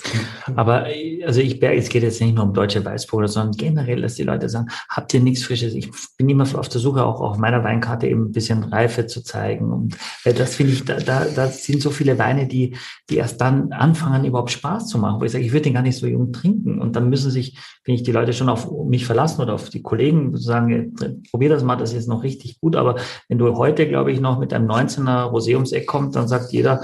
Aber 0.55 0.85
also 1.25 1.41
ich 1.41 1.61
es 1.61 1.89
geht 1.89 2.03
jetzt 2.03 2.21
nicht 2.21 2.35
nur 2.35 2.43
um 2.43 2.53
deutsche 2.53 2.83
Weißbrot, 2.83 3.29
sondern 3.29 3.55
generell, 3.55 4.01
dass 4.01 4.15
die 4.15 4.23
Leute 4.23 4.49
sagen, 4.49 4.67
habt 4.89 5.13
ihr 5.13 5.21
nichts 5.21 5.43
Frisches? 5.43 5.73
Ich 5.73 5.89
bin 6.17 6.29
immer 6.29 6.43
auf 6.43 6.69
der 6.69 6.81
Suche, 6.81 7.05
auch 7.05 7.21
auf 7.21 7.37
meiner 7.37 7.63
Weinkarte 7.63 8.07
eben 8.07 8.25
ein 8.25 8.31
bisschen 8.31 8.63
Reife 8.63 9.07
zu 9.07 9.23
zeigen. 9.23 9.71
Und 9.71 9.97
weil 10.23 10.33
das 10.33 10.55
finde 10.55 10.73
ich, 10.73 10.83
da, 10.83 10.97
da, 10.97 11.25
da 11.25 11.47
sind 11.47 11.81
so 11.81 11.89
viele 11.89 12.19
Weine, 12.19 12.47
die, 12.47 12.75
die 13.09 13.17
erst 13.17 13.39
dann 13.41 13.71
anfangen, 13.71 14.25
überhaupt 14.25 14.51
Spaß 14.51 14.87
zu 14.87 14.97
machen, 14.97 15.19
wo 15.21 15.25
ich 15.25 15.31
sage, 15.31 15.45
ich 15.45 15.51
würde 15.51 15.63
den 15.63 15.73
gar 15.73 15.81
nicht 15.81 15.97
so 15.97 16.07
jung 16.07 16.33
trinken. 16.33 16.79
Und 16.79 16.95
dann 16.95 17.09
müssen 17.09 17.31
sich, 17.31 17.57
finde 17.83 17.95
ich, 17.95 18.03
die 18.03 18.11
Leute 18.11 18.33
schon 18.33 18.49
auf 18.49 18.69
mich 18.85 19.05
verlassen 19.05 19.41
oder 19.41 19.53
auf 19.53 19.69
die 19.69 19.81
Kollegen 19.81 20.35
sagen, 20.37 20.95
probier 21.31 21.49
das 21.49 21.63
mal, 21.63 21.77
das 21.77 21.93
ist 21.93 22.07
noch 22.07 22.23
richtig 22.23 22.59
gut. 22.59 22.75
Aber 22.75 22.97
wenn 23.27 23.37
du 23.37 23.55
heute, 23.55 23.87
glaube 23.87 24.11
ich, 24.11 24.19
noch 24.19 24.39
mit 24.39 24.53
einem 24.53 24.69
19er 24.69 25.31
Rosé 25.31 25.53
ums 25.53 25.73
kommst, 25.85 26.15
dann 26.15 26.27
sagt 26.27 26.51
jeder, 26.51 26.81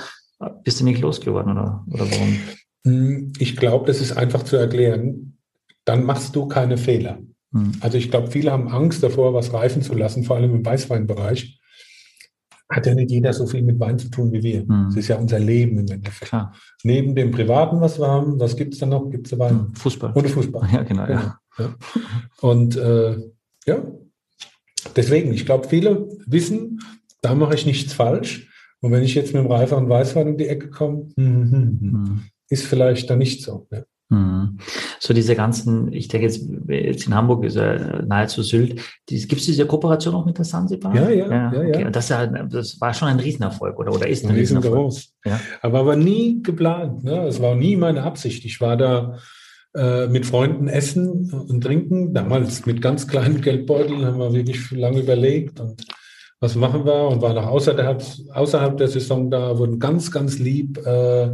bist 0.63 0.79
du 0.79 0.83
nicht 0.83 1.01
losgeworden 1.01 1.51
oder, 1.51 1.85
oder 1.91 2.09
warum? 2.11 2.39
Hm, 2.85 3.33
ich 3.39 3.57
glaube, 3.57 3.87
das 3.87 4.01
ist 4.01 4.13
einfach 4.13 4.43
zu 4.43 4.55
erklären. 4.55 5.37
Dann 5.85 6.03
machst 6.03 6.35
du 6.35 6.47
keine 6.47 6.77
Fehler. 6.77 7.19
Hm. 7.51 7.73
Also 7.79 7.97
ich 7.97 8.09
glaube, 8.09 8.31
viele 8.31 8.51
haben 8.51 8.67
Angst 8.67 9.03
davor, 9.03 9.33
was 9.33 9.53
reifen 9.53 9.81
zu 9.81 9.93
lassen, 9.93 10.23
vor 10.23 10.35
allem 10.35 10.53
im 10.55 10.65
Weißweinbereich. 10.65 11.59
Hat 12.69 12.87
ja 12.87 12.95
nicht 12.95 13.11
jeder 13.11 13.31
so 13.31 13.45
viel 13.45 13.61
mit 13.61 13.79
Wein 13.79 13.99
zu 13.99 14.09
tun 14.09 14.31
wie 14.31 14.41
wir. 14.41 14.61
Hm. 14.61 14.85
Das 14.87 14.97
ist 14.97 15.07
ja 15.07 15.17
unser 15.17 15.39
Leben 15.39 15.77
im 15.79 15.87
Endeffekt. 15.87 16.29
Klar. 16.29 16.53
Neben 16.83 17.15
dem 17.15 17.31
Privaten, 17.31 17.79
was 17.81 17.99
wir 17.99 18.07
haben, 18.07 18.39
was 18.39 18.55
gibt 18.55 18.73
es 18.73 18.79
da 18.79 18.85
noch? 18.85 19.09
Gibt 19.09 19.31
es 19.31 19.37
Wein? 19.37 19.67
Hm, 19.67 19.75
Fußball. 19.75 20.13
Ohne 20.15 20.29
Fußball. 20.29 20.67
Ja, 20.73 20.83
genau. 20.83 21.05
genau. 21.05 21.19
Ja. 21.19 21.39
Ja. 21.57 21.75
Und 22.41 22.75
äh, 22.75 23.17
ja, 23.65 23.83
deswegen, 24.95 25.33
ich 25.33 25.45
glaube, 25.45 25.67
viele 25.67 26.09
wissen, 26.25 26.79
da 27.21 27.33
mache 27.33 27.55
ich 27.55 27.65
nichts 27.65 27.93
falsch. 27.93 28.49
Und 28.85 28.91
wenn 28.91 29.01
ich 29.01 29.15
jetzt 29.15 29.33
mit 29.33 29.43
dem 29.43 29.51
Reifer 29.51 29.77
und 29.77 29.89
Weißwein 29.89 30.27
um 30.27 30.37
die 30.37 30.47
Ecke 30.47 30.69
komme, 30.69 31.07
hm, 31.17 31.51
hm, 31.51 31.79
hm, 31.81 32.21
ist 32.49 32.67
vielleicht 32.67 33.09
dann 33.09 33.17
nicht 33.17 33.41
so. 33.41 33.67
Ja. 33.71 33.81
So 34.99 35.15
diese 35.15 35.35
ganzen, 35.35 35.91
ich 35.91 36.07
denke 36.07 36.27
jetzt, 36.27 36.47
jetzt 36.67 37.07
in 37.07 37.15
Hamburg 37.15 37.43
ist 37.45 37.55
er 37.55 38.05
nahezu 38.05 38.43
Sylt, 38.43 38.79
gibt 39.07 39.33
es 39.33 39.45
diese 39.45 39.65
Kooperation 39.65 40.13
auch 40.13 40.27
mit 40.27 40.37
der 40.37 40.45
Sansibar? 40.45 40.95
Ja, 40.95 41.09
ja, 41.09 41.31
ja. 41.31 41.47
okay. 41.47 41.81
ja. 41.81 41.89
Das, 41.89 42.09
das, 42.09 42.79
war 42.79 42.93
schon 42.93 43.07
ein 43.07 43.19
Riesenerfolg 43.19 43.79
oder, 43.79 43.91
oder 43.91 44.07
ist 44.07 44.23
ein, 44.23 44.29
ein 44.29 44.35
Riesenerfolg. 44.35 44.93
Ja. 45.25 45.39
Aber 45.63 45.87
war 45.87 45.95
nie 45.95 46.43
geplant. 46.43 47.03
Ne? 47.03 47.25
Es 47.25 47.41
war 47.41 47.55
nie 47.55 47.75
meine 47.77 48.03
Absicht. 48.03 48.45
Ich 48.45 48.61
war 48.61 48.77
da 48.77 49.17
äh, 49.73 50.05
mit 50.05 50.27
Freunden 50.27 50.67
essen 50.67 51.33
und 51.33 51.61
trinken, 51.61 52.13
damals 52.13 52.67
mit 52.67 52.83
ganz 52.83 53.07
kleinen 53.07 53.41
Geldbeuteln, 53.41 54.05
haben 54.05 54.19
wir 54.19 54.31
wirklich 54.31 54.69
lange 54.69 54.99
überlegt 54.99 55.59
und 55.59 55.83
was 56.45 56.55
machen 56.55 56.85
wir 56.85 57.07
und 57.07 57.21
waren 57.21 57.37
auch 57.39 57.47
außerhalb, 57.47 58.03
außerhalb 58.33 58.77
der 58.77 58.87
Saison 58.87 59.31
da, 59.31 59.57
wurden 59.57 59.79
ganz, 59.79 60.11
ganz 60.11 60.37
lieb 60.37 60.77
äh, 60.85 61.29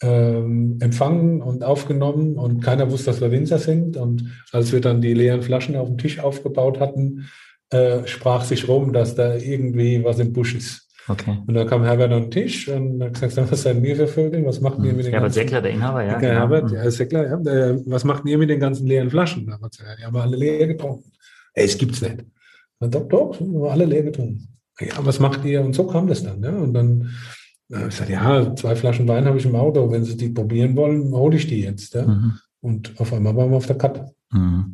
ähm, 0.00 0.78
empfangen 0.80 1.42
und 1.42 1.62
aufgenommen 1.62 2.36
und 2.36 2.62
keiner 2.62 2.90
wusste, 2.90 3.10
dass 3.10 3.20
wir 3.20 3.30
Winzer 3.30 3.58
sind. 3.58 3.98
Und 3.98 4.24
als 4.52 4.72
wir 4.72 4.80
dann 4.80 5.02
die 5.02 5.12
leeren 5.12 5.42
Flaschen 5.42 5.76
auf 5.76 5.88
dem 5.88 5.98
Tisch 5.98 6.18
aufgebaut 6.18 6.80
hatten, 6.80 7.28
äh, 7.70 8.06
sprach 8.06 8.44
sich 8.44 8.68
rum, 8.68 8.94
dass 8.94 9.14
da 9.14 9.36
irgendwie 9.36 10.02
was 10.02 10.18
im 10.18 10.32
Busch 10.32 10.54
ist. 10.54 10.88
Okay. 11.08 11.38
Und 11.46 11.54
dann 11.54 11.66
kam 11.66 11.84
Herbert 11.84 12.12
an 12.12 12.22
den 12.22 12.30
Tisch 12.30 12.68
und 12.68 13.02
hat 13.02 13.20
gesagt, 13.20 13.50
was 13.50 13.62
seid 13.62 13.82
ihr 13.82 13.96
für 13.96 14.08
Vögel? 14.08 14.44
Was 14.46 14.60
macht 14.60 14.78
ihr 14.78 14.94
mit 14.94 15.04
den 15.04 15.12
Herbert 15.12 15.34
Seckler, 15.34 15.60
der 15.60 15.72
Inhaber, 15.72 16.04
ja. 16.04 16.18
Genau. 16.18 16.32
Herbert, 16.32 16.70
ja, 16.70 16.90
Seckler, 16.90 17.28
ja. 17.28 17.76
Was 17.86 18.04
macht 18.04 18.24
ihr 18.26 18.38
mit 18.38 18.48
den 18.48 18.60
ganzen 18.60 18.86
leeren 18.86 19.10
Flaschen? 19.10 19.46
Da 19.46 19.60
hat 19.60 19.70
gesagt, 19.70 19.98
die 19.98 20.04
haben 20.04 20.14
wir 20.14 20.22
alle 20.22 20.36
leer 20.36 20.66
getrunken. 20.66 21.10
Ey, 21.54 21.64
es 21.64 21.76
gibt's 21.76 22.00
nicht. 22.00 22.24
Und 22.80 22.94
doch, 22.94 23.08
doch, 23.08 23.40
wir 23.40 23.70
alle 23.70 23.84
leer 23.84 24.04
getrunken. 24.04 24.48
Ja, 24.80 24.94
was 25.00 25.18
macht 25.18 25.44
ihr? 25.44 25.62
Und 25.62 25.74
so 25.74 25.86
kam 25.86 26.06
das 26.06 26.22
dann. 26.22 26.42
Ja. 26.42 26.56
Und 26.56 26.72
dann 26.72 27.10
ich 27.68 27.76
gesagt, 27.76 28.08
ja, 28.08 28.54
zwei 28.54 28.74
Flaschen 28.74 29.06
Wein 29.08 29.26
habe 29.26 29.38
ich 29.38 29.44
im 29.44 29.54
Auto. 29.54 29.90
Wenn 29.90 30.04
Sie 30.04 30.16
die 30.16 30.30
probieren 30.30 30.74
wollen, 30.76 31.12
hole 31.12 31.36
ich 31.36 31.46
die 31.46 31.62
jetzt. 31.62 31.94
Ja? 31.94 32.06
Mhm. 32.06 32.38
Und 32.60 32.98
auf 32.98 33.12
einmal 33.12 33.36
waren 33.36 33.50
wir 33.50 33.58
auf 33.58 33.66
der 33.66 33.76
Karte. 33.76 34.06
Mhm. 34.30 34.72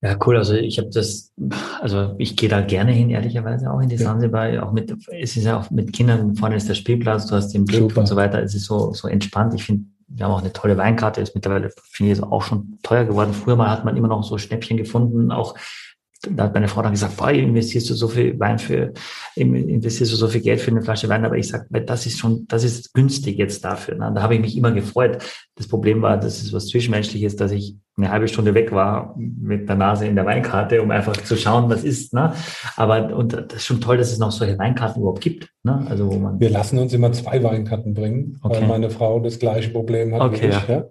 Ja, 0.00 0.16
cool. 0.24 0.36
Also 0.36 0.54
ich 0.54 0.78
habe 0.78 0.88
das, 0.90 1.34
also 1.80 2.14
ich 2.18 2.36
gehe 2.36 2.48
da 2.48 2.60
gerne 2.60 2.92
hin, 2.92 3.10
ehrlicherweise 3.10 3.70
auch 3.70 3.80
in 3.80 3.88
die 3.88 3.96
ja. 3.96 4.02
Sansibar. 4.02 4.62
Auch 4.62 4.72
mit, 4.72 4.94
es 5.20 5.36
ist 5.36 5.44
ja 5.44 5.58
auch 5.58 5.70
mit 5.70 5.92
Kindern, 5.92 6.36
vorne 6.36 6.56
ist 6.56 6.68
der 6.68 6.74
Spielplatz, 6.74 7.26
du 7.26 7.34
hast 7.34 7.52
den 7.52 7.64
Blick 7.64 7.80
Super. 7.80 8.00
und 8.00 8.06
so 8.06 8.16
weiter. 8.16 8.40
Es 8.40 8.54
ist 8.54 8.64
so, 8.64 8.94
so 8.94 9.08
entspannt. 9.08 9.54
Ich 9.54 9.64
finde, 9.64 9.84
wir 10.06 10.24
haben 10.24 10.32
auch 10.32 10.40
eine 10.40 10.52
tolle 10.52 10.76
Weinkarte. 10.76 11.20
Ist 11.20 11.34
mittlerweile, 11.34 11.70
finde 11.90 12.12
ich, 12.12 12.22
auch 12.22 12.42
schon 12.42 12.78
teuer 12.82 13.04
geworden. 13.04 13.34
Früher 13.34 13.56
mal 13.56 13.70
hat 13.70 13.84
man 13.84 13.96
immer 13.96 14.08
noch 14.08 14.22
so 14.22 14.38
Schnäppchen 14.38 14.78
gefunden, 14.78 15.32
auch 15.32 15.54
da 16.22 16.44
hat 16.44 16.54
meine 16.54 16.68
Frau 16.68 16.82
dann 16.82 16.92
gesagt, 16.92 17.16
boah, 17.16 17.30
investierst 17.30 17.90
du 17.90 17.94
so 17.94 18.08
viel 18.08 18.38
Wein 18.40 18.58
für, 18.58 18.92
investierst 19.36 20.12
du 20.12 20.16
so 20.16 20.28
viel 20.28 20.40
Geld 20.40 20.60
für 20.60 20.70
eine 20.70 20.82
Flasche 20.82 21.08
Wein, 21.08 21.24
aber 21.24 21.36
ich 21.36 21.48
sage, 21.48 21.66
das 21.82 22.06
ist 22.06 22.18
schon, 22.18 22.46
das 22.48 22.64
ist 22.64 22.92
günstig 22.92 23.38
jetzt 23.38 23.64
dafür. 23.64 23.94
Ne? 23.94 24.12
Da 24.14 24.22
habe 24.22 24.34
ich 24.34 24.40
mich 24.40 24.56
immer 24.56 24.72
gefreut. 24.72 25.22
Das 25.54 25.68
Problem 25.68 26.02
war, 26.02 26.18
das 26.18 26.42
ist 26.42 26.52
was 26.52 26.66
Zwischenmenschliches, 26.68 27.36
dass 27.36 27.52
ich 27.52 27.76
eine 27.98 28.10
halbe 28.10 28.28
Stunde 28.28 28.54
weg 28.54 28.72
war 28.72 29.14
mit 29.16 29.68
der 29.68 29.76
Nase 29.76 30.06
in 30.06 30.14
der 30.14 30.24
Weinkarte, 30.24 30.80
um 30.80 30.90
einfach 30.90 31.16
zu 31.16 31.36
schauen, 31.36 31.68
was 31.68 31.82
ist. 31.82 32.14
Ne? 32.14 32.32
Aber 32.76 33.14
und 33.14 33.32
das 33.32 33.54
ist 33.54 33.66
schon 33.66 33.80
toll, 33.80 33.96
dass 33.96 34.12
es 34.12 34.18
noch 34.18 34.30
solche 34.30 34.56
Weinkarten 34.56 35.00
überhaupt 35.02 35.20
gibt. 35.20 35.50
Ne? 35.64 35.84
Also 35.90 36.10
wo 36.10 36.16
man 36.16 36.38
wir 36.38 36.50
lassen 36.50 36.78
uns 36.78 36.92
immer 36.92 37.10
zwei 37.12 37.42
Weinkarten 37.42 37.94
bringen, 37.94 38.38
okay. 38.42 38.60
weil 38.60 38.68
meine 38.68 38.90
Frau 38.90 39.18
das 39.18 39.38
gleiche 39.38 39.70
Problem 39.70 40.14
hat 40.14 40.20
okay, 40.20 40.42
wie 40.42 40.46
ich. 40.46 40.68
Ja. 40.68 40.84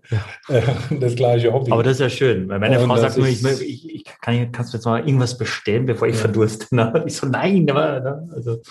Ja. 0.50 0.64
Das 1.00 1.16
gleiche 1.16 1.54
Hobby. 1.54 1.72
Aber 1.72 1.84
das 1.84 1.94
ist 1.94 2.00
ja 2.00 2.10
schön, 2.10 2.50
weil 2.50 2.60
meine 2.60 2.80
und 2.80 2.88
Frau 2.88 2.98
sagt 2.98 3.18
nur, 3.18 3.28
ich, 3.28 3.44
ich, 3.44 3.96
ich 3.96 4.04
kann, 4.22 4.52
kannst 4.52 4.74
du 4.74 4.78
jetzt 4.78 4.86
mal 4.86 5.00
irgendwas 5.00 5.38
bestellen, 5.38 5.86
bevor 5.86 6.08
ich 6.08 6.16
ja. 6.16 6.22
verdurste. 6.22 6.76
Ne? 6.76 7.04
Ich 7.06 7.16
so, 7.16 7.28
nein, 7.28 7.70
aber, 7.70 8.00
ne? 8.00 8.30
also, 8.34 8.62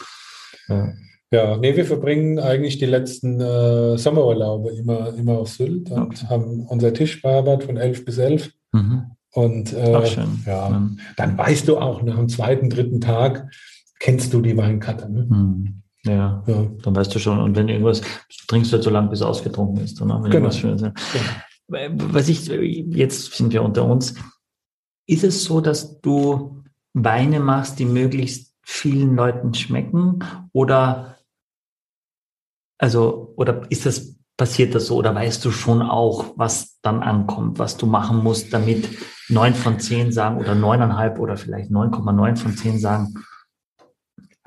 ja. 0.69 0.93
Ja, 1.33 1.57
nee, 1.57 1.77
wir 1.77 1.85
verbringen 1.85 2.39
eigentlich 2.39 2.79
die 2.79 2.87
letzten 2.87 3.41
äh, 3.41 3.99
Sommerurlaube 3.99 4.71
immer, 4.71 5.13
immer 5.15 5.39
auf 5.39 5.49
Sylt 5.49 5.91
und 5.91 5.99
okay. 5.99 6.27
haben 6.29 6.67
unser 6.67 6.95
Tisch 6.95 7.21
bearbeitet 7.21 7.65
von 7.65 7.77
11 7.77 8.05
bis 8.05 8.19
11. 8.19 8.53
Mhm. 8.73 9.11
Und 9.33 9.73
äh, 9.73 10.17
ja, 10.47 10.71
mhm. 10.71 10.99
dann 11.17 11.37
weißt 11.37 11.69
du 11.69 11.79
auch 11.79 12.01
nach 12.03 12.17
dem 12.17 12.29
zweiten, 12.29 12.71
dritten 12.71 13.01
Tag, 13.01 13.51
kennst 13.99 14.33
du 14.33 14.41
die 14.41 14.57
Weinkarte. 14.57 15.11
Ne? 15.11 15.27
Mhm. 15.29 15.83
Ja, 16.05 16.45
ja, 16.47 16.67
dann 16.83 16.95
weißt 16.95 17.13
du 17.15 17.19
schon. 17.19 17.41
Und 17.41 17.57
wenn 17.57 17.69
irgendwas, 17.69 18.03
trinkst 18.47 18.71
du 18.71 18.77
halt 18.77 18.85
so 18.85 18.91
lange, 18.91 19.11
bis 19.11 19.21
es 19.21 19.27
ausgetrunken 19.27 19.83
ist. 19.83 20.01
Dann, 20.01 20.09
wenn 20.23 20.31
genau. 20.31 20.51
Schönes, 20.53 20.83
ja. 20.83 20.93
genau. 21.69 22.15
Was 22.15 22.29
ich, 22.29 22.47
jetzt 22.47 23.35
sind 23.35 23.53
wir 23.53 23.63
unter 23.63 23.85
uns. 23.85 24.15
Ist 25.07 25.25
es 25.25 25.45
so, 25.45 25.61
dass 25.61 26.01
du 26.01 26.63
Weine 26.93 27.41
machst, 27.41 27.79
die 27.81 27.85
möglichst 27.85 28.55
vielen 28.63 29.17
Leuten 29.17 29.53
schmecken? 29.53 30.21
Oder 30.53 31.16
also, 32.79 33.33
oder 33.37 33.63
ist 33.71 33.87
das, 33.87 34.17
passiert 34.37 34.75
das 34.75 34.87
so? 34.87 34.97
Oder 34.97 35.15
weißt 35.15 35.45
du 35.45 35.51
schon 35.51 35.83
auch, 35.83 36.35
was 36.37 36.79
dann 36.83 37.03
ankommt, 37.03 37.59
was 37.59 37.77
du 37.77 37.87
machen 37.87 38.23
musst, 38.23 38.53
damit 38.53 38.89
neun 39.29 39.55
von 39.55 39.81
zehn 39.81 40.13
sagen 40.13 40.39
oder 40.39 40.55
neuneinhalb 40.55 41.19
oder 41.19 41.37
vielleicht 41.37 41.71
9,9 41.71 42.37
von 42.37 42.57
zehn 42.57 42.79
sagen, 42.79 43.15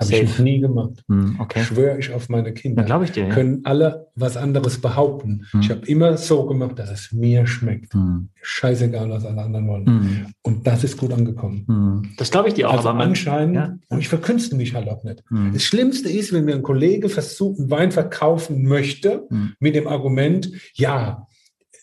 habe 0.00 0.14
ich 0.14 0.38
nie 0.38 0.60
gemacht. 0.60 1.04
Hm, 1.08 1.36
okay. 1.38 1.62
Schwöre 1.62 1.98
ich 1.98 2.12
auf 2.12 2.28
meine 2.28 2.52
Kinder. 2.52 2.82
glaube 2.82 3.04
ich 3.04 3.12
dir. 3.12 3.26
Ja. 3.26 3.34
Können 3.34 3.60
alle 3.64 4.08
was 4.14 4.36
anderes 4.36 4.80
behaupten. 4.80 5.46
Hm. 5.50 5.60
Ich 5.60 5.70
habe 5.70 5.86
immer 5.86 6.16
so 6.16 6.46
gemacht, 6.46 6.78
dass 6.78 6.90
es 6.90 7.12
mir 7.12 7.46
schmeckt. 7.46 7.94
Hm. 7.94 8.30
Scheißegal, 8.40 9.10
was 9.10 9.24
alle 9.24 9.42
anderen 9.42 9.68
wollen. 9.68 9.86
Hm. 9.86 10.26
Und 10.42 10.66
das 10.66 10.84
ist 10.84 10.96
gut 10.96 11.12
angekommen. 11.12 11.64
Hm. 11.66 12.10
Das 12.16 12.30
glaube 12.30 12.48
ich 12.48 12.54
dir 12.54 12.68
auch. 12.70 12.78
Also 12.78 12.88
aber 12.88 13.00
anscheinend, 13.00 13.56
ja. 13.56 13.76
und 13.88 13.98
ich 13.98 14.08
verkünste 14.08 14.56
mich 14.56 14.74
halt 14.74 14.88
auch 14.88 15.04
nicht. 15.04 15.22
Hm. 15.28 15.52
Das 15.52 15.62
Schlimmste 15.62 16.08
ist, 16.08 16.32
wenn 16.32 16.44
mir 16.44 16.54
ein 16.54 16.62
Kollege 16.62 17.08
versucht, 17.08 17.58
einen 17.58 17.70
Wein 17.70 17.92
verkaufen 17.92 18.62
möchte, 18.64 19.28
mit 19.58 19.74
dem 19.74 19.86
Argument, 19.86 20.50
ja, 20.74 21.26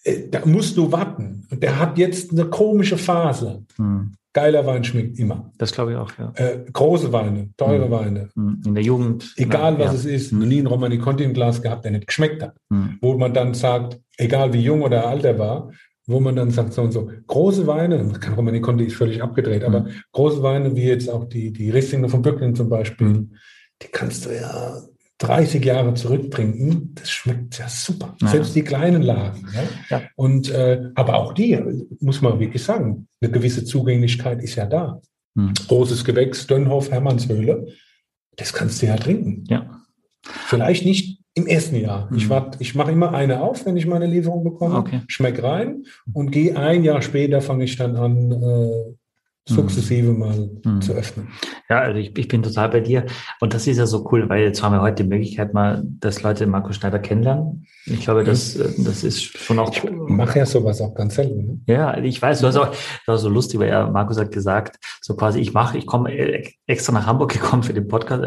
äh, 0.03 0.30
da 0.30 0.45
musst 0.45 0.77
du 0.77 0.91
warten. 0.91 1.45
Und 1.52 1.61
der 1.61 1.80
hat 1.80 1.98
jetzt 1.98 2.31
eine 2.31 2.45
komische 2.45 2.98
Phase. 2.98 3.64
Geiler 4.38 4.68
Wein 4.68 4.84
schmeckt 4.84 5.18
immer. 5.18 5.51
Das 5.57 5.72
glaube 5.72 5.93
ich 5.93 5.97
auch, 5.97 6.11
ja. 6.19 6.31
Äh, 6.35 6.64
große 6.72 7.11
Weine, 7.11 7.49
teure 7.57 7.88
mhm. 7.88 7.91
Weine. 7.91 8.30
Mhm. 8.35 8.61
In 8.68 8.76
der 8.76 8.84
Jugend. 8.84 9.34
Egal 9.35 9.80
was 9.80 9.93
ja. 9.93 9.93
es 9.93 10.05
ist. 10.05 10.31
Mhm. 10.31 10.47
Nie 10.47 10.57
einen 10.59 10.68
Romani 10.68 10.99
Conti 10.99 11.23
im 11.23 11.34
Glas 11.34 11.59
gehabt, 11.59 11.85
der 11.85 11.91
nicht 11.91 12.05
geschmeckt 12.05 12.43
hat. 12.43 12.55
Mhm. 12.69 12.99
Wo 13.01 13.18
man 13.18 13.34
dann 13.34 13.55
sagt, 13.55 13.99
egal 14.15 14.53
wie 14.53 14.61
jung 14.61 14.84
oder 14.84 15.07
alt 15.07 15.26
er 15.26 15.39
war, 15.39 15.72
wo 16.05 16.19
man 16.19 16.35
dann 16.35 16.51
sagt 16.51 16.73
so 16.73 16.84
und 16.84 16.91
so, 16.91 17.09
große 17.26 17.65
Weine, 17.65 18.11
kein 18.19 18.34
Romani 18.34 18.61
Conti 18.61 18.84
ist 18.84 18.95
völlig 18.95 19.23
abgedreht, 19.23 19.64
aber 19.64 19.80
mhm. 19.80 19.89
große 20.11 20.43
Weine, 20.43 20.76
wie 20.76 20.84
jetzt 20.84 21.09
auch 21.09 21.26
die, 21.26 21.51
die 21.51 21.72
Rieslinge 21.72 22.07
von 22.07 22.22
Böcklin 22.22 22.53
zum 22.53 22.69
Beispiel, 22.69 23.07
mhm. 23.07 23.35
die 23.81 23.88
kannst 23.88 24.27
du 24.27 24.35
ja 24.35 24.84
30 25.19 25.65
Jahre 25.65 25.94
zurücktrinken, 25.95 26.94
das 26.95 27.10
schmeckt 27.10 27.57
ja 27.57 27.68
super. 27.68 28.15
Ja. 28.22 28.27
Selbst 28.27 28.56
die 28.56 28.61
kleinen 28.61 29.02
Lagen. 29.02 29.48
Ja? 29.53 29.64
ja. 29.98 30.02
Und 30.15 30.52
äh, 30.52 30.91
aber 30.95 31.15
auch 31.15 31.34
die, 31.34 31.60
muss 31.99 32.22
man 32.22 32.39
wirklich 32.39 32.64
sagen, 32.64 33.07
eine 33.22 33.31
gewisse 33.31 33.65
Zugänglichkeit 33.65 34.44
ist 34.44 34.56
ja 34.56 34.68
da. 34.68 35.02
Hm. 35.35 35.53
Großes 35.68 36.06
Gewächs, 36.06 36.45
Dönhoff, 36.45 36.91
Hermannshöhle, 36.91 37.68
das 38.35 38.53
kannst 38.53 38.81
du 38.81 38.85
ja 38.85 38.95
trinken. 38.95 39.44
Ja. 39.48 39.81
Vielleicht 40.22 40.85
nicht 40.85 41.19
im 41.34 41.48
ersten 41.48 41.77
Jahr. 41.77 42.10
Hm. 42.10 42.18
Ich, 42.18 42.30
ich 42.60 42.76
mache 42.76 42.91
immer 42.91 43.14
eine 43.14 43.41
auf, 43.41 43.65
wenn 43.65 43.77
ich 43.77 43.88
meine 43.88 44.06
Lieferung 44.06 44.44
bekomme, 44.44 44.76
okay. 44.76 45.02
schmeck 45.07 45.41
rein 45.41 45.85
und 46.14 46.31
gehe 46.31 46.56
ein 46.57 46.84
Jahr 46.84 47.02
später, 47.02 47.41
fange 47.41 47.64
ich 47.64 47.76
dann 47.76 47.95
an, 47.95 48.31
äh, 48.31 48.94
sukzessive 49.48 50.11
mal 50.11 50.49
mhm. 50.64 50.82
zu 50.82 50.94
öffnen. 50.94 51.30
Ja, 51.69 51.80
also 51.80 51.98
ich, 51.98 52.18
ich 52.18 52.28
bin 52.28 52.44
total 52.44 52.69
bei 52.69 52.82
dir. 52.82 53.06
Und 53.40 53.53
das 53.53 53.65
ist 53.68 53.78
ja 53.78 53.86
so 53.86 54.07
cool, 54.11 54.28
weil 54.30 54.44
jetzt 54.44 54.61
haben 54.61 54.74
wir 54.74 54.82
heute 54.82 55.03
die 55.03 55.10
Möglichkeit 55.10 55.53
mal, 55.53 55.84
dass 55.86 56.22
Leute 56.22 56.45
Markus 56.48 56.76
Schneider 56.76 56.99
kennenlernen. 56.99 57.65
Ich 57.86 58.02
glaube, 58.02 58.24
das, 58.24 58.57
mhm. 58.57 58.84
das 58.84 59.03
ist 59.03 59.24
schon 59.24 59.60
auch. 59.60 59.72
Ich 59.72 59.84
mache 59.90 60.40
ja 60.40 60.45
sowas 60.45 60.82
auch 60.82 60.94
ganz 60.94 61.15
selten. 61.15 61.45
Ne? 61.45 61.60
Ja, 61.68 61.98
ich 61.98 62.22
weiß, 62.22 62.41
du 62.41 62.48
hast 62.48 62.57
auch, 62.57 62.68
das 62.68 63.07
war 63.07 63.18
so 63.18 63.30
lustig, 63.30 63.60
weil 63.60 63.69
er, 63.69 63.90
Markus 63.90 64.19
hat 64.19 64.32
gesagt, 64.32 64.78
so 65.02 65.15
quasi, 65.15 65.40
ich 65.40 65.53
mache, 65.53 65.78
ich 65.78 65.86
komme 65.86 66.11
extra 66.68 66.91
nach 66.91 67.06
Hamburg 67.06 67.32
gekommen 67.34 67.64
für 67.64 67.74
den 67.74 67.88
Podcast. 67.88 68.24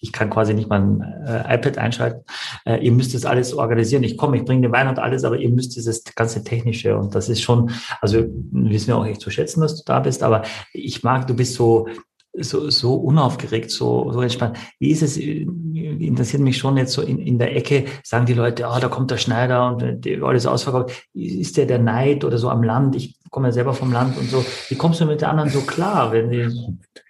Ich 0.00 0.12
kann 0.12 0.30
quasi 0.30 0.54
nicht 0.54 0.68
mein 0.68 1.00
äh, 1.26 1.54
iPad 1.54 1.78
einschalten. 1.78 2.24
Äh, 2.64 2.84
ihr 2.84 2.92
müsst 2.92 3.14
das 3.14 3.24
alles 3.24 3.54
organisieren. 3.54 4.02
Ich 4.02 4.16
komme, 4.16 4.36
ich 4.36 4.44
bringe 4.44 4.62
den 4.62 4.72
Wein 4.72 4.88
und 4.88 4.98
alles, 4.98 5.24
aber 5.24 5.36
ihr 5.36 5.50
müsst 5.50 5.76
dieses 5.76 6.02
ganze 6.16 6.42
Technische. 6.42 6.96
Und 6.96 7.14
das 7.14 7.28
ist 7.28 7.42
schon, 7.42 7.70
also 8.00 8.24
wissen 8.50 8.88
wir 8.88 8.96
auch 8.96 9.06
echt 9.06 9.20
zu 9.20 9.30
schätzen, 9.30 9.60
dass 9.60 9.76
du 9.76 9.82
da 9.84 10.00
bist, 10.00 10.22
aber 10.22 10.42
ich 10.72 11.02
mag, 11.02 11.26
du 11.26 11.34
bist 11.34 11.54
so, 11.54 11.88
so, 12.32 12.70
so 12.70 12.94
unaufgeregt, 12.94 13.70
so, 13.70 14.10
so 14.12 14.20
entspannt. 14.20 14.58
Wie 14.78 14.90
ist 14.90 15.02
es, 15.02 15.16
interessiert 15.16 16.42
mich 16.42 16.58
schon 16.58 16.76
jetzt 16.76 16.92
so 16.92 17.02
in, 17.02 17.18
in 17.18 17.38
der 17.38 17.56
Ecke, 17.56 17.84
sagen 18.02 18.26
die 18.26 18.34
Leute, 18.34 18.66
ah, 18.66 18.76
oh, 18.76 18.80
da 18.80 18.88
kommt 18.88 19.10
der 19.10 19.18
Schneider 19.18 19.68
und 19.68 20.04
der, 20.04 20.22
alles 20.22 20.46
ausverkauft. 20.46 21.08
Ist 21.14 21.56
der 21.56 21.66
der 21.66 21.78
Neid 21.78 22.24
oder 22.24 22.38
so 22.38 22.48
am 22.48 22.62
Land? 22.62 22.96
Ich 22.96 23.16
komme 23.30 23.48
ja 23.48 23.52
selber 23.52 23.74
vom 23.74 23.92
Land 23.92 24.18
und 24.18 24.28
so. 24.28 24.44
Wie 24.68 24.76
kommst 24.76 25.00
du 25.00 25.06
mit 25.06 25.20
den 25.20 25.28
anderen 25.28 25.50
so 25.50 25.60
klar, 25.60 26.12
wenn 26.12 26.30
die 26.30 26.48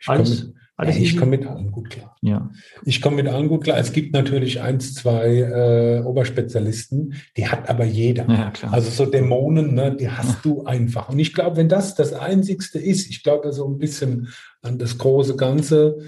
alles... 0.06 0.52
Alles 0.76 0.96
ich 0.96 1.16
komme 1.16 1.36
mit 1.36 1.46
allen 1.46 1.70
gut 1.70 1.90
klar. 1.90 2.16
Ja. 2.20 2.50
Ich 2.84 3.00
komme 3.00 3.16
mit 3.16 3.28
allen 3.28 3.48
gut 3.48 3.62
klar. 3.64 3.78
Es 3.78 3.92
gibt 3.92 4.12
natürlich 4.12 4.60
eins, 4.60 4.94
zwei 4.94 5.38
äh, 5.38 6.02
Oberspezialisten, 6.04 7.14
die 7.36 7.46
hat 7.46 7.68
aber 7.68 7.84
jeder. 7.84 8.28
Ja, 8.28 8.50
klar. 8.50 8.72
Also 8.72 8.90
so 8.90 9.06
Dämonen, 9.06 9.74
ne, 9.74 9.94
die 9.94 10.10
hast 10.10 10.28
ja. 10.28 10.40
du 10.42 10.64
einfach. 10.64 11.10
Und 11.10 11.20
ich 11.20 11.32
glaube, 11.32 11.56
wenn 11.58 11.68
das 11.68 11.94
das 11.94 12.12
Einzigste 12.12 12.80
ist, 12.80 13.08
ich 13.08 13.22
glaube 13.22 13.52
so 13.52 13.68
ein 13.68 13.78
bisschen 13.78 14.28
an 14.62 14.78
das 14.78 14.98
große 14.98 15.36
Ganze, 15.36 15.98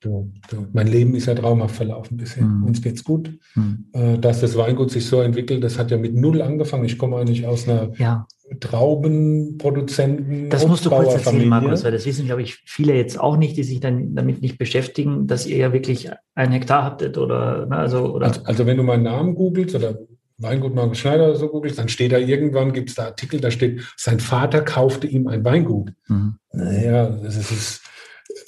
Du, 0.00 0.30
du, 0.48 0.64
mein 0.72 0.86
Leben 0.86 1.16
ist 1.16 1.26
ja 1.26 1.34
traumhaft 1.34 1.74
verlaufen 1.74 2.18
bisher. 2.18 2.44
Mhm. 2.44 2.62
Uns 2.62 2.80
geht's 2.80 3.02
gut. 3.02 3.36
Mhm. 3.56 3.86
Äh, 3.92 4.18
dass 4.18 4.40
das 4.40 4.56
Weingut 4.56 4.92
sich 4.92 5.04
so 5.04 5.20
entwickelt, 5.20 5.64
das 5.64 5.76
hat 5.76 5.90
ja 5.90 5.96
mit 5.96 6.14
null 6.14 6.40
angefangen. 6.40 6.84
Ich 6.84 6.98
komme 6.98 7.16
eigentlich 7.16 7.44
aus 7.48 7.68
einer 7.68 7.90
ja. 7.98 8.24
Traubenproduzenten. 8.60 10.50
Das 10.50 10.66
musst 10.66 10.86
du 10.86 10.90
kurz 10.90 11.14
erzählen, 11.14 11.48
Markus, 11.48 11.84
weil 11.84 11.92
das 11.92 12.06
wissen, 12.06 12.26
glaube 12.26 12.42
ich, 12.42 12.54
viele 12.64 12.94
jetzt 12.94 13.18
auch 13.18 13.36
nicht, 13.36 13.56
die 13.56 13.64
sich 13.64 13.80
dann 13.80 14.14
damit 14.14 14.42
nicht 14.42 14.58
beschäftigen, 14.58 15.26
dass 15.26 15.46
ihr 15.46 15.56
ja 15.56 15.72
wirklich 15.72 16.10
ein 16.34 16.52
Hektar 16.52 16.84
habtet 16.84 17.18
oder, 17.18 17.66
ne, 17.66 17.76
also, 17.76 18.14
oder. 18.14 18.26
Also, 18.28 18.42
also, 18.44 18.66
wenn 18.66 18.76
du 18.76 18.82
meinen 18.82 19.02
Namen 19.04 19.34
googelst 19.34 19.74
oder 19.74 19.98
Weingut 20.38 20.74
Markus 20.74 20.98
Schneider 20.98 21.24
oder 21.24 21.36
so 21.36 21.48
googelst, 21.48 21.78
dann 21.78 21.88
steht 21.88 22.12
da 22.12 22.18
irgendwann, 22.18 22.72
gibt 22.72 22.90
es 22.90 22.94
da 22.94 23.06
Artikel, 23.06 23.40
da 23.40 23.50
steht, 23.50 23.82
sein 23.96 24.20
Vater 24.20 24.62
kaufte 24.62 25.06
ihm 25.06 25.26
ein 25.26 25.44
Weingut. 25.44 25.92
Mhm. 26.06 26.36
Naja, 26.52 27.08
das 27.10 27.36
ist, 27.36 27.82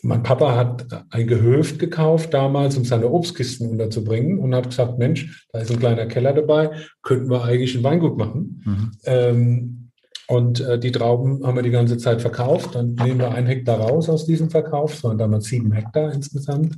mein 0.02 0.22
Papa 0.22 0.56
hat 0.56 0.86
ein 1.10 1.26
Gehöft 1.26 1.78
gekauft 1.78 2.32
damals, 2.32 2.76
um 2.76 2.84
seine 2.84 3.10
Obstkisten 3.10 3.68
unterzubringen 3.68 4.38
und 4.38 4.54
hat 4.54 4.70
gesagt, 4.70 4.98
Mensch, 4.98 5.48
da 5.52 5.60
ist 5.60 5.70
ein 5.70 5.80
kleiner 5.80 6.06
Keller 6.06 6.32
dabei, 6.32 6.70
könnten 7.02 7.28
wir 7.28 7.44
eigentlich 7.44 7.74
ein 7.74 7.82
Weingut 7.82 8.16
machen. 8.16 8.62
Mhm. 8.64 8.90
Ähm, 9.04 9.89
und 10.30 10.60
äh, 10.60 10.78
die 10.78 10.92
Trauben 10.92 11.44
haben 11.44 11.56
wir 11.56 11.64
die 11.64 11.72
ganze 11.72 11.98
Zeit 11.98 12.22
verkauft. 12.22 12.76
Dann 12.76 12.94
nehmen 12.94 13.18
wir 13.18 13.32
ein 13.32 13.48
Hektar 13.48 13.80
raus 13.80 14.08
aus 14.08 14.26
diesem 14.26 14.48
Verkauf. 14.48 14.94
Es 14.94 15.02
waren 15.02 15.18
damals 15.18 15.46
sieben 15.46 15.72
Hektar 15.72 16.12
insgesamt. 16.12 16.76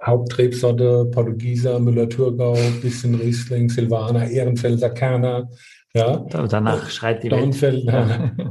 Hauptrebsorte 0.00 1.06
Portugieser, 1.06 1.80
Müller-Thurgau, 1.80 2.56
bisschen 2.80 3.16
Riesling, 3.16 3.68
Silvaner, 3.68 4.30
Ehrenfelser, 4.30 4.90
Kerner. 4.90 5.48
Ja. 5.94 6.18
Danach 6.48 6.88
schreit 6.88 7.24
die 7.24 7.30
Welt. 7.32 7.82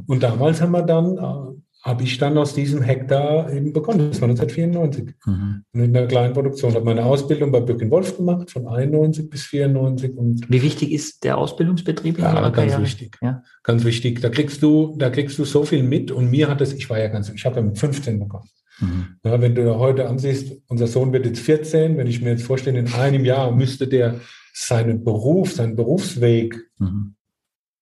Und 0.07 0.21
damals 0.21 0.61
haben 0.61 0.71
wir 0.73 0.83
dann 0.83 1.17
äh, 1.17 1.61
habe 1.85 2.03
ich 2.03 2.17
dann 2.17 2.35
aus 2.39 2.55
diesem 2.55 2.81
Hektar 2.81 3.53
eben 3.53 3.71
begonnen. 3.71 4.09
Das 4.09 4.19
war 4.19 4.27
1994. 4.27 5.15
Mhm. 5.23 5.63
In 5.73 5.93
der 5.93 6.07
kleinen 6.07 6.33
Produktion. 6.33 6.71
Ich 6.71 6.75
habe 6.75 6.85
meine 6.85 7.05
Ausbildung 7.05 7.51
bei 7.51 7.59
Böck 7.59 7.87
Wolf 7.91 8.17
gemacht, 8.17 8.49
von 8.49 8.67
91 8.67 9.29
bis 9.29 9.43
94. 9.43 10.17
Und 10.17 10.49
Wie 10.49 10.63
wichtig 10.63 10.91
ist 10.91 11.23
der 11.23 11.37
Ausbildungsbetrieb? 11.37 12.17
Ja, 12.17 12.33
ganz 12.41 12.55
Karriere? 12.55 12.81
wichtig. 12.81 13.15
Ja? 13.21 13.43
Ganz 13.61 13.85
wichtig. 13.85 14.19
Da 14.19 14.29
kriegst 14.29 14.63
du, 14.63 14.95
da 14.97 15.11
kriegst 15.11 15.37
du 15.37 15.45
so 15.45 15.63
viel 15.63 15.83
mit. 15.83 16.09
Und 16.09 16.31
mir 16.31 16.49
hat 16.49 16.59
es, 16.59 16.73
ich 16.73 16.89
war 16.89 16.97
ja 16.97 17.07
ganz, 17.07 17.29
ich 17.29 17.45
habe 17.45 17.57
ja 17.57 17.61
mit 17.61 17.77
15 17.77 18.17
begonnen. 18.17 18.49
Mhm. 18.79 19.05
Ja, 19.23 19.39
wenn 19.39 19.53
du 19.53 19.77
heute 19.77 20.09
ansiehst, 20.09 20.53
unser 20.67 20.87
Sohn 20.87 21.13
wird 21.13 21.27
jetzt 21.27 21.39
14. 21.39 21.97
Wenn 21.97 22.07
ich 22.07 22.19
mir 22.19 22.31
jetzt 22.31 22.43
vorstelle, 22.43 22.79
in 22.79 22.91
einem 22.93 23.23
Jahr 23.25 23.51
müsste 23.51 23.87
der 23.87 24.21
seinen 24.55 25.03
Beruf, 25.03 25.53
seinen 25.53 25.75
Berufsweg 25.75 26.57
mhm. 26.79 27.13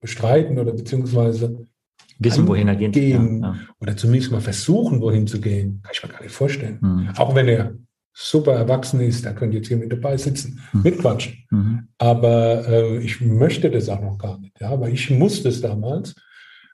bestreiten 0.01 0.59
oder 0.59 0.73
beziehungsweise 0.73 1.67
wissen, 2.19 2.47
wohin 2.47 2.67
er. 2.67 2.75
Gehen, 2.75 3.41
ja, 3.41 3.47
ja. 3.49 3.55
Oder 3.79 3.97
zumindest 3.97 4.31
mal 4.31 4.41
versuchen, 4.41 5.01
wohin 5.01 5.27
zu 5.27 5.39
gehen. 5.39 5.81
Kann 5.83 5.91
ich 5.93 6.03
mir 6.03 6.09
gar 6.09 6.21
nicht 6.21 6.33
vorstellen. 6.33 6.79
Mhm. 6.81 7.09
Auch 7.17 7.35
wenn 7.35 7.47
er 7.47 7.73
super 8.13 8.53
erwachsen 8.53 8.99
ist, 9.01 9.25
da 9.25 9.33
könnt 9.33 9.53
ihr 9.53 9.59
jetzt 9.59 9.67
hier 9.67 9.77
mit 9.77 9.91
dabei 9.91 10.17
sitzen, 10.17 10.61
mhm. 10.71 10.81
mitquatschen. 10.83 11.45
Mhm. 11.49 11.87
Aber 11.97 12.67
äh, 12.67 12.97
ich 12.99 13.21
möchte 13.21 13.69
das 13.69 13.89
auch 13.89 14.01
noch 14.01 14.17
gar 14.17 14.39
nicht. 14.39 14.59
Ja, 14.59 14.69
aber 14.69 14.89
ich 14.89 15.09
musste 15.09 15.49
es 15.49 15.61
damals. 15.61 16.15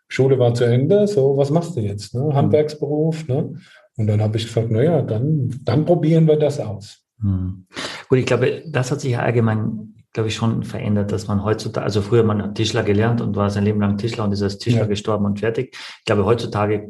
Schule 0.08 0.40
war 0.40 0.54
zu 0.54 0.66
Ende, 0.66 1.08
so, 1.08 1.38
was 1.38 1.52
machst 1.52 1.76
du 1.76 1.82
jetzt? 1.82 2.16
Ne? 2.16 2.34
Handwerksberuf, 2.34 3.28
ne? 3.28 3.54
Und 3.96 4.08
dann 4.08 4.22
habe 4.22 4.38
ich 4.38 4.48
gesagt, 4.48 4.72
naja, 4.72 5.02
dann, 5.02 5.60
dann 5.64 5.86
probieren 5.86 6.28
wir 6.28 6.38
das 6.38 6.60
aus. 6.60 7.04
Mhm. 7.22 7.66
Gut, 8.08 8.18
ich 8.18 8.26
glaube, 8.26 8.64
das 8.66 8.92
hat 8.92 9.02
sich 9.02 9.12
ja 9.12 9.20
allgemein 9.20 9.94
glaube 10.14 10.30
ich, 10.30 10.36
schon 10.36 10.64
verändert, 10.64 11.12
dass 11.12 11.28
man 11.28 11.44
heutzutage, 11.44 11.86
also 11.86 12.02
früher 12.02 12.24
man 12.24 12.42
hat 12.42 12.56
Tischler 12.56 12.84
gelernt 12.84 13.22
und 13.22 13.36
war 13.36 13.50
sein 13.50 13.64
Leben 13.64 13.80
lang 13.80 13.98
Tischler 13.98 14.24
und 14.24 14.32
ist 14.32 14.42
als 14.42 14.58
Tischler 14.58 14.82
ja. 14.82 14.88
gestorben 14.88 15.26
und 15.26 15.40
fertig. 15.40 15.76
Ich 16.00 16.06
glaube, 16.06 16.26
heutzutage 16.26 16.90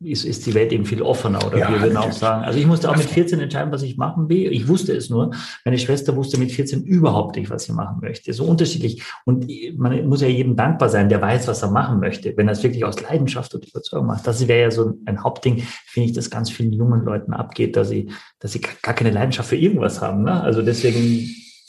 ist, 0.00 0.24
ist 0.24 0.46
die 0.46 0.54
Welt 0.54 0.72
eben 0.72 0.84
viel 0.84 1.02
offener, 1.02 1.44
oder 1.44 1.58
ja, 1.58 1.70
wir 1.70 1.82
würden 1.82 1.96
auch 1.96 2.12
sagen. 2.12 2.44
Also 2.44 2.58
ich 2.58 2.66
musste 2.66 2.88
auch 2.88 2.96
mit 2.96 3.06
14 3.06 3.40
entscheiden, 3.40 3.72
was 3.72 3.82
ich 3.82 3.96
machen 3.96 4.28
will. 4.28 4.52
Ich 4.52 4.68
wusste 4.68 4.92
es 4.92 5.10
nur. 5.10 5.32
Meine 5.64 5.78
Schwester 5.78 6.14
wusste 6.14 6.38
mit 6.38 6.52
14 6.52 6.84
überhaupt 6.84 7.34
nicht, 7.34 7.50
was 7.50 7.64
sie 7.64 7.72
machen 7.72 7.98
möchte. 8.00 8.32
So 8.32 8.44
unterschiedlich. 8.44 9.02
Und 9.24 9.50
man 9.76 10.06
muss 10.06 10.20
ja 10.20 10.28
jedem 10.28 10.54
dankbar 10.54 10.88
sein, 10.88 11.08
der 11.08 11.20
weiß, 11.20 11.48
was 11.48 11.62
er 11.62 11.70
machen 11.70 11.98
möchte, 11.98 12.36
wenn 12.36 12.46
er 12.46 12.52
es 12.52 12.62
wirklich 12.62 12.84
aus 12.84 13.00
Leidenschaft 13.00 13.54
und 13.56 13.68
Überzeugung 13.68 14.06
macht. 14.06 14.24
Das 14.24 14.46
wäre 14.46 14.60
ja 14.60 14.70
so 14.70 14.94
ein 15.04 15.24
Hauptding, 15.24 15.64
finde 15.86 16.10
ich, 16.10 16.12
das 16.12 16.30
ganz 16.30 16.48
vielen 16.48 16.72
jungen 16.72 17.04
Leuten 17.04 17.32
abgeht, 17.32 17.74
dass 17.74 17.88
sie, 17.88 18.10
dass 18.38 18.52
sie 18.52 18.60
gar 18.60 18.94
keine 18.94 19.10
Leidenschaft 19.10 19.48
für 19.48 19.56
irgendwas 19.56 20.00
haben. 20.00 20.22
Ne? 20.22 20.40
Also 20.40 20.62
deswegen 20.62 21.28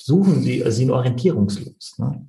suchen 0.10 0.41
sie, 0.41 0.64
also 0.64 0.76
sind 0.76 0.90
orientierungslos. 0.90 1.99
Ne? 1.99 2.27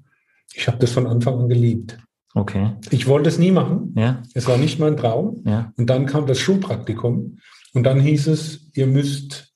Ich 0.55 0.69
habe 0.69 0.79
das 0.79 0.93
von 0.93 1.07
Anfang 1.07 1.41
an 1.41 1.49
geliebt. 1.49 1.99
Okay. 2.35 2.73
Ich 2.91 3.09
wollte 3.09 3.31
es 3.31 3.39
nie 3.39 3.51
machen. 3.51 3.95
Ja. 3.97 4.23
Es 4.35 4.47
war 4.47 4.59
nicht 4.59 4.79
mein 4.79 4.97
Traum. 4.97 5.43
Ja. 5.47 5.73
Und 5.77 5.89
dann 5.89 6.07
kam 6.07 6.27
das 6.27 6.39
Schulpraktikum. 6.39 7.39
Und 7.73 7.83
dann 7.83 7.99
hieß 7.99 8.27
es, 8.29 8.71
ihr 8.75 8.87
müsst 8.87 9.53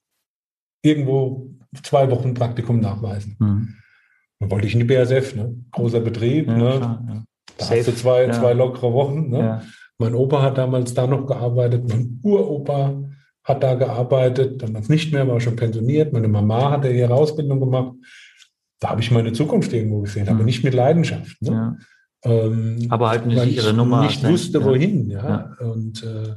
irgendwo 0.82 1.50
zwei 1.82 2.10
Wochen 2.10 2.32
Praktikum 2.32 2.80
nachweisen. 2.80 3.36
Mhm. 3.38 3.74
Dann 4.40 4.50
wollte 4.50 4.66
ich 4.66 4.72
in 4.72 4.80
die 4.80 4.86
BASF, 4.86 5.36
ne? 5.36 5.54
großer 5.70 6.00
Betrieb. 6.00 6.48
Ja, 6.48 6.56
ne? 6.56 6.76
Klar, 6.78 7.04
ja. 7.08 7.24
Da 7.58 7.64
Safe. 7.66 7.78
hast 7.78 7.88
du 7.88 7.94
zwei, 7.94 8.30
zwei 8.30 8.52
lockere 8.54 8.92
Wochen. 8.92 9.28
Ne? 9.28 9.62
Mein 9.98 10.14
Opa 10.14 10.42
hat 10.42 10.58
damals 10.58 10.94
da 10.94 11.06
noch 11.06 11.26
gearbeitet, 11.26 11.88
mein 11.88 12.18
Uropa 12.22 13.04
hat 13.44 13.62
da 13.62 13.74
gearbeitet, 13.74 14.62
damals 14.62 14.88
nicht 14.88 15.12
mehr, 15.12 15.28
war 15.28 15.40
schon 15.40 15.56
pensioniert. 15.56 16.12
Meine 16.12 16.28
Mama 16.28 16.70
hatte 16.70 16.88
ihre 16.90 17.14
Ausbildung 17.14 17.60
gemacht. 17.60 17.92
Da 18.80 18.90
habe 18.90 19.00
ich 19.00 19.10
meine 19.10 19.32
Zukunft 19.32 19.72
irgendwo 19.72 20.00
gesehen, 20.00 20.28
aber 20.28 20.40
mhm. 20.40 20.46
nicht 20.46 20.64
mit 20.64 20.74
Leidenschaft. 20.74 21.40
Ne? 21.42 21.50
Ja. 21.50 21.76
Ähm, 22.24 22.86
aber 22.88 23.10
halt 23.10 23.24
eine 23.24 23.40
sichere 23.40 23.74
Nummer. 23.74 24.02
Nicht 24.02 24.26
wusste, 24.26 24.58
ja. 24.58 24.64
wohin. 24.64 25.10
Ja. 25.10 25.56
ja. 25.60 25.66
Und 25.66 26.02
äh, 26.02 26.34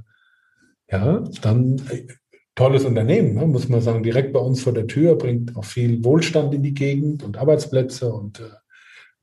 ja, 0.91 1.23
dann 1.41 1.81
äh, 1.89 2.07
tolles 2.55 2.84
Unternehmen, 2.84 3.35
ne? 3.35 3.47
muss 3.47 3.69
man 3.69 3.81
sagen, 3.81 4.03
direkt 4.03 4.34
bei 4.34 4.39
uns 4.39 4.61
vor 4.61 4.73
der 4.73 4.88
Tür, 4.88 5.15
bringt 5.15 5.55
auch 5.55 5.65
viel 5.65 6.03
Wohlstand 6.03 6.53
in 6.53 6.63
die 6.63 6.73
Gegend 6.73 7.23
und 7.23 7.38
Arbeitsplätze. 7.38 8.11
Und 8.11 8.41
äh, 8.41 8.49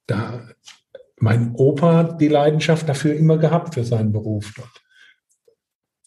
da 0.07 0.43
mein 1.19 1.55
Opa 1.55 1.97
hat 1.97 2.21
die 2.21 2.29
Leidenschaft 2.29 2.89
dafür 2.89 3.15
immer 3.15 3.39
gehabt, 3.39 3.75
für 3.75 3.85
seinen 3.85 4.13
Beruf 4.13 4.53
dort. 4.57 4.83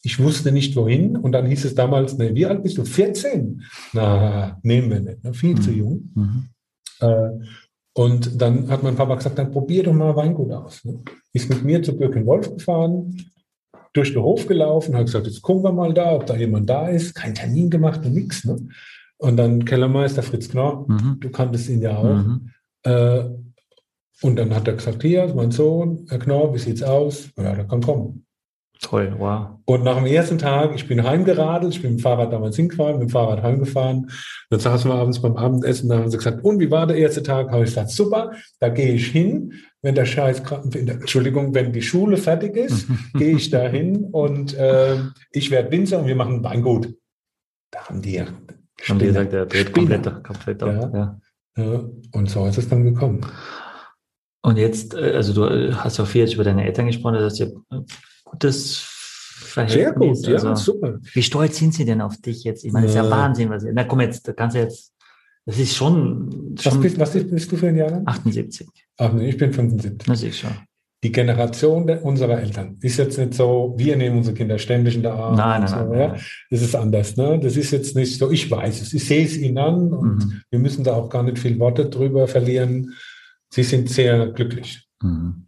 Ich 0.03 0.19
wusste 0.19 0.51
nicht 0.51 0.75
wohin 0.75 1.17
und 1.17 1.31
dann 1.31 1.45
hieß 1.45 1.65
es 1.65 1.75
damals, 1.75 2.17
ne, 2.17 2.33
wie 2.35 2.45
alt 2.45 2.63
bist 2.63 2.77
du? 2.77 2.85
14? 2.85 3.63
Na, 3.93 4.59
nehmen 4.63 4.89
wir 4.89 4.99
nicht, 4.99 5.23
ne? 5.23 5.33
viel 5.33 5.55
mhm. 5.55 5.61
zu 5.61 5.71
jung. 5.71 6.11
Mhm. 6.15 6.49
Äh, 6.99 7.29
und 7.93 8.39
dann 8.39 8.69
hat 8.69 8.83
mein 8.83 8.95
Papa 8.95 9.15
gesagt, 9.15 9.39
dann 9.39 9.51
probier 9.51 9.83
doch 9.83 9.93
mal 9.93 10.15
Weingut 10.15 10.51
aus. 10.51 10.85
Ne? 10.85 10.99
Ist 11.33 11.49
mit 11.49 11.63
mir 11.63 11.81
zu 11.81 11.97
Birkenwolf 11.97 12.53
gefahren, 12.53 13.31
durch 13.93 14.13
den 14.13 14.21
Hof 14.21 14.45
gelaufen, 14.45 14.95
hat 14.95 15.07
gesagt, 15.07 15.25
jetzt 15.25 15.41
gucken 15.41 15.63
wir 15.63 15.71
mal 15.71 15.93
da, 15.93 16.13
ob 16.13 16.27
da 16.27 16.35
jemand 16.35 16.69
da 16.69 16.87
ist. 16.87 17.15
Kein 17.15 17.33
Termin 17.33 17.71
gemacht 17.71 18.05
und 18.05 18.13
nichts. 18.13 18.45
Ne? 18.45 18.67
Und 19.17 19.37
dann 19.37 19.65
Kellermeister 19.65 20.21
Fritz 20.21 20.49
Knorr, 20.49 20.85
mhm. 20.87 21.17
du 21.19 21.31
kanntest 21.31 21.69
ihn 21.69 21.81
ja 21.81 21.97
auch. 21.97 22.03
Mhm. 22.03 22.51
Äh, 22.83 23.23
und 24.21 24.35
dann 24.35 24.53
hat 24.53 24.67
er 24.67 24.75
gesagt, 24.75 25.01
hier, 25.01 25.33
mein 25.33 25.49
Sohn, 25.49 26.05
Herr 26.09 26.19
Knorr, 26.19 26.53
wie 26.53 26.59
sieht's 26.59 26.83
aus? 26.83 27.29
Ja, 27.35 27.55
der 27.55 27.65
kann 27.65 27.81
kommen. 27.81 28.26
Toll, 28.81 29.15
wow. 29.17 29.59
Und 29.65 29.83
nach 29.83 29.95
dem 29.95 30.05
ersten 30.05 30.37
Tag, 30.37 30.75
ich 30.75 30.87
bin 30.87 31.03
heimgeradelt, 31.03 31.73
ich 31.73 31.81
bin 31.81 31.91
mit 31.91 31.99
dem 31.99 32.03
Fahrrad 32.03 32.31
damals 32.31 32.55
hingefahren, 32.55 32.99
mit 32.99 33.09
dem 33.09 33.11
Fahrrad 33.11 33.41
heimgefahren. 33.41 34.11
Dann 34.49 34.59
saßen 34.59 34.91
wir 34.91 34.95
abends 34.95 35.21
beim 35.21 35.35
Abendessen, 35.35 35.89
da 35.89 35.97
haben 35.97 36.11
sie 36.11 36.17
gesagt, 36.17 36.43
und 36.43 36.59
wie 36.59 36.69
war 36.69 36.85
der 36.85 36.97
erste 36.97 37.23
Tag? 37.23 37.49
Habe 37.49 37.63
ich 37.63 37.71
gesagt, 37.71 37.89
super, 37.89 38.33
da 38.59 38.69
gehe 38.69 38.93
ich 38.93 39.07
hin. 39.07 39.53
Wenn 39.81 39.95
der 39.95 40.05
Scheiß, 40.05 40.43
Entschuldigung, 40.73 41.53
wenn 41.53 41.73
die 41.73 41.81
Schule 41.81 42.17
fertig 42.17 42.55
ist, 42.55 42.87
gehe 43.13 43.35
ich 43.35 43.49
da 43.49 43.67
hin 43.67 44.05
und 44.11 44.53
äh, 44.55 44.97
ich 45.31 45.49
werde 45.49 45.71
Winzer 45.71 45.99
und 45.99 46.07
wir 46.07 46.15
machen 46.15 46.43
Weingut. 46.43 46.93
Da 47.71 47.85
haben 47.85 48.01
die 48.01 48.13
ja. 48.13 48.25
Haben 48.87 48.99
die 48.99 49.05
gesagt, 49.05 49.33
der 49.33 49.45
dreht 49.47 49.73
komplett, 49.73 50.23
komplett 50.23 50.63
auf. 50.63 50.93
Ja. 50.93 51.19
Ja. 51.57 51.83
Und 52.13 52.29
so 52.29 52.45
ist 52.45 52.59
es 52.59 52.69
dann 52.69 52.83
gekommen. 52.83 53.25
Und 54.43 54.57
jetzt, 54.57 54.93
äh, 54.93 55.13
also 55.15 55.33
du 55.33 55.75
hast 55.75 55.97
ja 55.97 56.05
viel 56.05 56.21
jetzt 56.21 56.35
über 56.35 56.43
deine 56.43 56.65
Eltern 56.65 56.85
gesprochen, 56.85 57.15
das 57.15 57.33
ist 57.33 57.39
ja 57.39 57.47
gutes 58.31 58.77
Verhältnis. 58.79 60.21
Sehr 60.21 60.33
gut, 60.33 60.43
ja, 60.43 60.49
also, 60.49 60.73
super. 60.73 60.99
Wie 61.13 61.23
stolz 61.23 61.57
sind 61.57 61.73
sie 61.73 61.85
denn 61.85 62.01
auf 62.01 62.17
dich 62.17 62.43
jetzt? 62.43 62.65
Ich 62.65 62.71
meine, 62.71 62.87
das 62.87 62.95
ist 62.95 63.01
ja 63.03 63.09
Wahnsinn. 63.09 63.49
Was, 63.49 63.65
na 63.71 63.83
komm, 63.83 64.01
jetzt, 64.01 64.27
da 64.27 64.33
kannst 64.33 64.55
du 64.55 64.59
jetzt, 64.59 64.93
das 65.45 65.59
ist 65.59 65.75
schon. 65.75 66.55
schon 66.59 66.73
was, 66.73 66.81
bist, 66.81 66.99
was 66.99 67.11
bist 67.11 67.51
du 67.51 67.57
für 67.57 67.67
ein 67.67 67.77
Jahr? 67.77 68.01
78. 68.05 68.67
Ach 68.97 69.13
nee, 69.13 69.29
ich 69.29 69.37
bin 69.37 69.53
75. 69.53 70.07
Das 70.07 70.23
ist 70.23 70.39
schon. 70.39 70.51
Die 71.03 71.11
Generation 71.11 71.87
unserer 71.99 72.41
Eltern 72.41 72.77
ist 72.81 72.97
jetzt 72.97 73.19
nicht 73.19 73.35
so, 73.35 73.75
wir 73.77 73.95
nehmen 73.95 74.17
unsere 74.17 74.35
Kinder 74.35 74.57
ständig 74.57 74.95
in 74.95 75.03
der 75.03 75.13
Arm. 75.13 75.35
Nein, 75.35 75.61
nein, 75.61 75.69
so, 75.69 75.75
nein, 75.75 75.99
ja. 75.99 76.07
nein. 76.07 76.21
Das 76.49 76.61
ist 76.63 76.75
anders. 76.75 77.15
Ne? 77.15 77.39
Das 77.39 77.55
ist 77.55 77.69
jetzt 77.69 77.95
nicht 77.95 78.17
so, 78.17 78.31
ich 78.31 78.49
weiß 78.49 78.81
es, 78.81 78.93
ich 78.93 79.05
sehe 79.05 79.23
es 79.23 79.37
ihnen 79.37 79.59
an 79.59 79.93
und 79.93 80.25
Mhm. 80.25 80.41
wir 80.49 80.59
müssen 80.59 80.83
da 80.83 80.95
auch 80.95 81.09
gar 81.09 81.21
nicht 81.21 81.37
viel 81.37 81.59
Worte 81.59 81.85
drüber 81.87 82.27
verlieren. 82.27 82.93
Sie 83.51 83.61
sind 83.63 83.89
sehr 83.89 84.27
glücklich. 84.31 84.87
Mhm. 85.03 85.46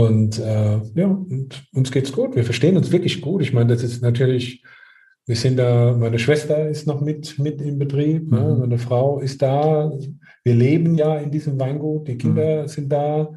Und 0.00 0.38
äh, 0.38 0.80
ja, 0.94 1.06
und 1.06 1.62
uns 1.74 1.90
geht's 1.90 2.12
gut. 2.12 2.34
Wir 2.34 2.44
verstehen 2.44 2.76
uns 2.76 2.90
wirklich 2.90 3.20
gut. 3.20 3.42
Ich 3.42 3.52
meine, 3.52 3.74
das 3.74 3.82
ist 3.82 4.02
natürlich, 4.02 4.64
wir 5.26 5.36
sind 5.36 5.58
da, 5.58 5.94
meine 5.94 6.18
Schwester 6.18 6.68
ist 6.68 6.86
noch 6.86 7.02
mit, 7.02 7.38
mit 7.38 7.60
im 7.60 7.78
Betrieb, 7.78 8.30
ne? 8.30 8.40
Mhm. 8.40 8.60
meine 8.60 8.78
Frau 8.78 9.20
ist 9.20 9.42
da. 9.42 9.92
Wir 10.42 10.54
leben 10.54 10.94
ja 10.94 11.18
in 11.18 11.30
diesem 11.30 11.60
Weingut, 11.60 12.08
die 12.08 12.16
Kinder 12.16 12.66
sind 12.66 12.90
da, 12.90 13.28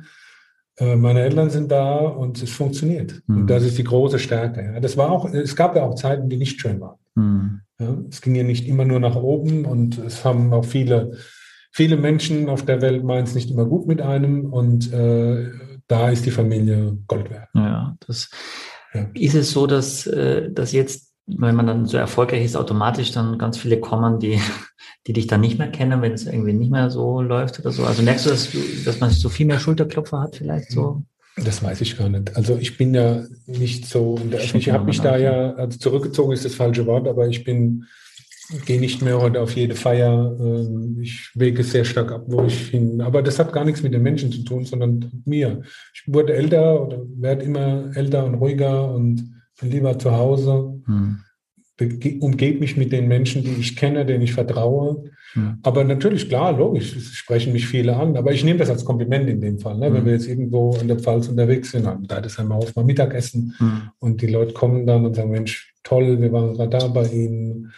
äh, 0.78 0.96
meine 0.96 1.22
Eltern 1.22 1.50
sind 1.50 1.70
da 1.70 1.98
und 1.98 2.42
es 2.42 2.52
funktioniert. 2.52 3.22
Mhm. 3.28 3.42
Und 3.42 3.50
das 3.50 3.64
ist 3.64 3.78
die 3.78 3.84
große 3.84 4.20
Stärke. 4.20 4.64
Ja. 4.64 4.80
Das 4.80 4.96
war 4.96 5.12
auch, 5.12 5.26
es 5.34 5.58
gab 5.58 5.76
ja 5.76 5.84
auch 5.84 5.96
Zeiten, 5.96 6.30
die 6.30 6.38
nicht 6.38 6.62
schön 6.62 6.80
waren. 6.80 7.00
Mhm. 7.16 7.60
Ja. 7.78 7.98
Es 8.10 8.22
ging 8.22 8.36
ja 8.36 8.44
nicht 8.44 8.68
immer 8.68 8.86
nur 8.86 9.02
nach 9.02 9.18
oben 9.18 9.66
und 9.66 9.98
es 9.98 10.24
haben 10.24 10.54
auch 10.54 10.64
viele, 10.64 11.18
viele 11.74 11.98
Menschen 11.98 12.48
auf 12.48 12.64
der 12.64 12.82
Welt 12.82 13.04
meinen 13.04 13.26
es 13.26 13.36
nicht 13.36 13.52
immer 13.52 13.66
gut 13.66 13.86
mit 13.86 14.02
einem 14.02 14.46
und 14.46 14.94
äh, 14.94 15.50
da 15.88 16.10
ist 16.10 16.26
die 16.26 16.32
Familie 16.32 16.98
Gold 17.08 17.30
wert. 17.30 17.50
Ja, 17.54 17.96
das 18.08 18.30
Ja. 18.94 19.08
ist 19.14 19.36
es 19.36 19.52
so, 19.52 19.68
dass, 19.68 20.06
äh, 20.08 20.52
dass 20.52 20.72
jetzt, 20.72 21.14
wenn 21.26 21.56
man 21.56 21.68
dann 21.68 21.86
so 21.86 21.98
erfolgreich 21.98 22.44
ist, 22.46 22.56
automatisch 22.56 23.12
dann 23.12 23.38
ganz 23.38 23.58
viele 23.58 23.80
kommen, 23.80 24.20
die, 24.20 24.40
die 25.08 25.14
dich 25.14 25.28
dann 25.28 25.42
nicht 25.42 25.58
mehr 25.58 25.70
kennen, 25.72 26.02
wenn 26.02 26.14
es 26.14 26.26
irgendwie 26.26 26.54
nicht 26.54 26.72
mehr 26.72 26.90
so 26.90 27.22
läuft 27.22 27.60
oder 27.60 27.72
so. 27.72 27.86
Also 27.86 28.04
merkst 28.04 28.26
du, 28.26 28.30
dass, 28.30 28.52
du, 28.52 28.58
dass 28.86 29.00
man 29.00 29.10
so 29.10 29.30
viel 29.30 29.46
mehr 29.46 29.60
Schulterklopfer 29.60 30.20
hat 30.22 30.36
vielleicht 30.38 30.72
so? 30.72 31.04
Das 31.36 31.64
weiß 31.64 31.82
ich 31.82 31.98
gar 31.98 32.10
nicht. 32.10 32.36
Also 32.36 32.58
ich 32.58 32.78
bin 32.78 32.94
ja 32.94 33.24
nicht 33.48 33.88
so, 33.88 34.20
ich 34.54 34.70
habe 34.70 34.86
mich 34.86 35.02
da 35.02 35.18
ja, 35.18 35.54
also 35.54 35.80
zurückgezogen 35.80 36.32
ist 36.32 36.46
das 36.46 36.54
falsche 36.54 36.86
Wort, 36.86 37.08
aber 37.08 37.28
ich 37.28 37.44
bin, 37.44 37.86
gehe 38.66 38.80
nicht 38.80 39.02
mehr 39.02 39.20
heute 39.22 39.42
auf 39.42 39.56
jede 39.56 39.76
Feier. 39.76 40.36
Ähm, 40.40 40.98
Ich 41.02 41.32
wege 41.36 41.64
sehr 41.64 41.84
stark 41.86 42.12
ab, 42.12 42.24
wo 42.28 42.44
ich 42.46 42.70
hin. 42.70 43.02
Aber 43.02 43.22
das 43.22 43.40
hat 43.40 43.52
gar 43.54 43.66
nichts 43.66 43.84
mit 43.84 43.94
den 43.94 44.04
Menschen 44.04 44.32
zu 44.32 44.44
tun, 44.44 44.64
sondern 44.66 45.00
mit 45.00 45.28
mir. 45.28 45.62
Ich 45.94 46.04
wurde 46.08 46.34
älter 46.34 46.82
oder 46.86 47.02
werde 47.18 47.44
immer 47.46 47.92
älter 47.96 48.26
und 48.26 48.36
ruhiger 48.36 48.94
und 48.94 49.30
bin 49.60 49.72
lieber 49.72 49.98
zu 50.00 50.12
Hause. 50.12 50.82
Hm. 50.86 51.20
umgebe 52.22 52.60
mich 52.60 52.78
mit 52.78 52.92
den 52.92 53.08
Menschen, 53.08 53.44
die 53.44 53.56
ich 53.60 53.76
kenne, 53.76 54.06
denen 54.06 54.24
ich 54.24 54.34
vertraue. 54.34 55.04
Hm. 55.34 55.58
Aber 55.64 55.84
natürlich, 55.84 56.30
klar, 56.30 56.56
logisch, 56.56 56.96
es 56.96 57.14
sprechen 57.16 57.52
mich 57.52 57.68
viele 57.68 57.96
an. 57.98 58.16
Aber 58.16 58.32
ich 58.32 58.44
nehme 58.44 58.60
das 58.60 58.70
als 58.70 58.86
Kompliment 58.86 59.28
in 59.28 59.42
dem 59.42 59.58
Fall. 59.60 59.78
Ne? 59.80 59.92
Wenn 59.92 60.04
Mhm. 60.04 60.06
wir 60.06 60.14
jetzt 60.14 60.28
irgendwo 60.28 60.78
in 60.80 60.88
der 60.88 61.00
Pfalz 61.00 61.28
unterwegs 61.28 61.72
sind, 61.72 61.86
dann 61.86 62.04
da 62.04 62.18
ist 62.20 62.40
einmal 62.40 62.60
auf 62.60 62.76
mal 62.76 62.86
Mittagessen 62.86 63.56
Hm. 63.58 63.82
und 64.00 64.22
die 64.22 64.28
Leute 64.28 64.54
kommen 64.54 64.86
dann 64.86 65.06
und 65.06 65.16
sagen, 65.16 65.32
Mensch, 65.32 65.74
toll, 65.84 66.22
wir 66.22 66.32
waren 66.32 66.54
gerade 66.54 66.70
da 66.78 66.88
bei 66.88 67.08
Ihnen. 67.08 67.72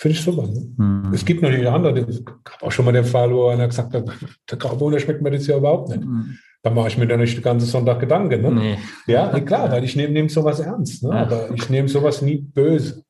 Finde 0.00 0.16
ich 0.16 0.24
super. 0.24 0.46
Ne? 0.46 0.72
Hm. 0.78 1.12
Es 1.12 1.26
gibt 1.26 1.42
natürlich 1.42 1.68
andere, 1.68 1.98
es 1.98 2.24
gab 2.24 2.62
auch 2.62 2.72
schon 2.72 2.86
mal 2.86 2.92
den 2.92 3.04
Fall, 3.04 3.30
wo 3.34 3.48
einer 3.48 3.68
gesagt 3.68 3.92
hat, 3.92 4.08
der 4.50 4.56
Graubohner 4.56 4.98
schmeckt 4.98 5.20
mir 5.20 5.30
das 5.30 5.46
ja 5.46 5.58
überhaupt 5.58 5.90
nicht. 5.90 6.00
Hm. 6.00 6.38
Da 6.62 6.70
mache 6.70 6.88
ich 6.88 6.96
mir 6.96 7.06
dann 7.06 7.20
nicht 7.20 7.36
den 7.36 7.42
ganzen 7.42 7.66
Sonntag 7.66 8.00
Gedanken. 8.00 8.40
Ne? 8.40 8.50
Nee. 8.50 8.78
Ja, 9.06 9.38
klar, 9.40 9.70
weil 9.70 9.84
ich 9.84 9.96
nehme 9.96 10.14
nehm 10.14 10.30
sowas 10.30 10.58
ernst. 10.60 11.02
Ne? 11.02 11.12
Aber 11.12 11.50
ich 11.54 11.68
nehme 11.68 11.86
sowas 11.86 12.22
nie 12.22 12.38
böse. 12.38 13.04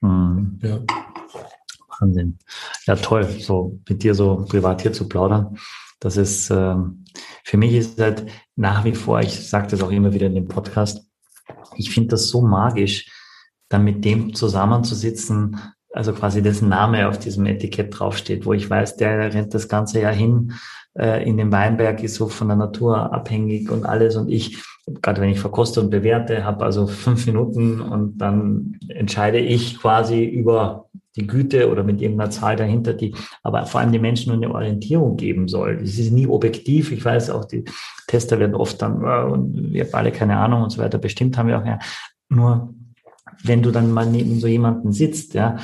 Hm. 0.00 0.58
Ja. 0.64 0.80
Wahnsinn. 2.00 2.38
Ja, 2.86 2.96
toll, 2.96 3.24
so 3.38 3.78
mit 3.88 4.02
dir 4.02 4.16
so 4.16 4.44
privat 4.48 4.82
hier 4.82 4.92
zu 4.92 5.08
plaudern. 5.08 5.56
Das 6.00 6.16
ist, 6.16 6.50
ähm, 6.50 7.04
für 7.44 7.56
mich 7.56 7.72
ist 7.72 8.00
halt 8.00 8.26
nach 8.56 8.84
wie 8.84 8.96
vor, 8.96 9.20
ich 9.20 9.48
sage 9.48 9.68
das 9.68 9.80
auch 9.80 9.92
immer 9.92 10.12
wieder 10.12 10.26
in 10.26 10.34
dem 10.34 10.48
Podcast, 10.48 11.08
ich 11.76 11.90
finde 11.90 12.08
das 12.08 12.26
so 12.26 12.42
magisch, 12.42 13.12
dann 13.68 13.84
mit 13.84 14.04
dem 14.04 14.34
zusammenzusitzen, 14.34 15.60
also 15.96 16.12
quasi 16.12 16.42
dessen 16.42 16.68
Name 16.68 17.08
auf 17.08 17.18
diesem 17.18 17.46
Etikett 17.46 17.98
draufsteht, 17.98 18.44
wo 18.44 18.52
ich 18.52 18.68
weiß, 18.68 18.96
der 18.96 19.32
rennt 19.32 19.54
das 19.54 19.68
ganze 19.68 20.00
Jahr 20.00 20.12
hin 20.12 20.52
äh, 20.98 21.26
in 21.26 21.38
den 21.38 21.50
Weinberg, 21.50 22.02
ist 22.02 22.16
so 22.16 22.28
von 22.28 22.48
der 22.48 22.56
Natur 22.56 23.12
abhängig 23.12 23.70
und 23.70 23.86
alles 23.86 24.16
und 24.16 24.28
ich, 24.28 24.62
gerade 25.00 25.22
wenn 25.22 25.30
ich 25.30 25.40
verkoste 25.40 25.80
und 25.80 25.90
bewerte, 25.90 26.44
habe 26.44 26.64
also 26.64 26.86
fünf 26.86 27.26
Minuten 27.26 27.80
und 27.80 28.18
dann 28.18 28.76
entscheide 28.88 29.38
ich 29.38 29.78
quasi 29.78 30.24
über 30.24 30.86
die 31.16 31.26
Güte 31.26 31.70
oder 31.70 31.82
mit 31.82 32.02
irgendeiner 32.02 32.30
Zahl 32.30 32.56
dahinter, 32.56 32.92
die 32.92 33.14
aber 33.42 33.64
vor 33.64 33.80
allem 33.80 33.92
den 33.92 34.02
Menschen 34.02 34.32
eine 34.32 34.52
Orientierung 34.52 35.16
geben 35.16 35.48
soll. 35.48 35.80
Es 35.82 35.98
ist 35.98 36.12
nie 36.12 36.26
objektiv. 36.26 36.92
Ich 36.92 37.02
weiß 37.02 37.30
auch, 37.30 37.46
die 37.46 37.64
Tester 38.06 38.38
werden 38.38 38.54
oft 38.54 38.82
dann, 38.82 39.02
äh, 39.02 39.32
und 39.32 39.72
wir 39.72 39.84
haben 39.84 39.94
alle 39.94 40.12
keine 40.12 40.36
Ahnung 40.36 40.62
und 40.62 40.70
so 40.70 40.82
weiter. 40.82 40.98
Bestimmt 40.98 41.38
haben 41.38 41.48
wir 41.48 41.58
auch 41.58 41.64
ja. 41.64 41.78
Nur 42.28 42.74
wenn 43.48 43.62
du 43.62 43.70
dann 43.70 43.92
mal 43.92 44.06
neben 44.06 44.40
so 44.40 44.46
jemanden 44.46 44.92
sitzt, 44.92 45.34
ja, 45.34 45.56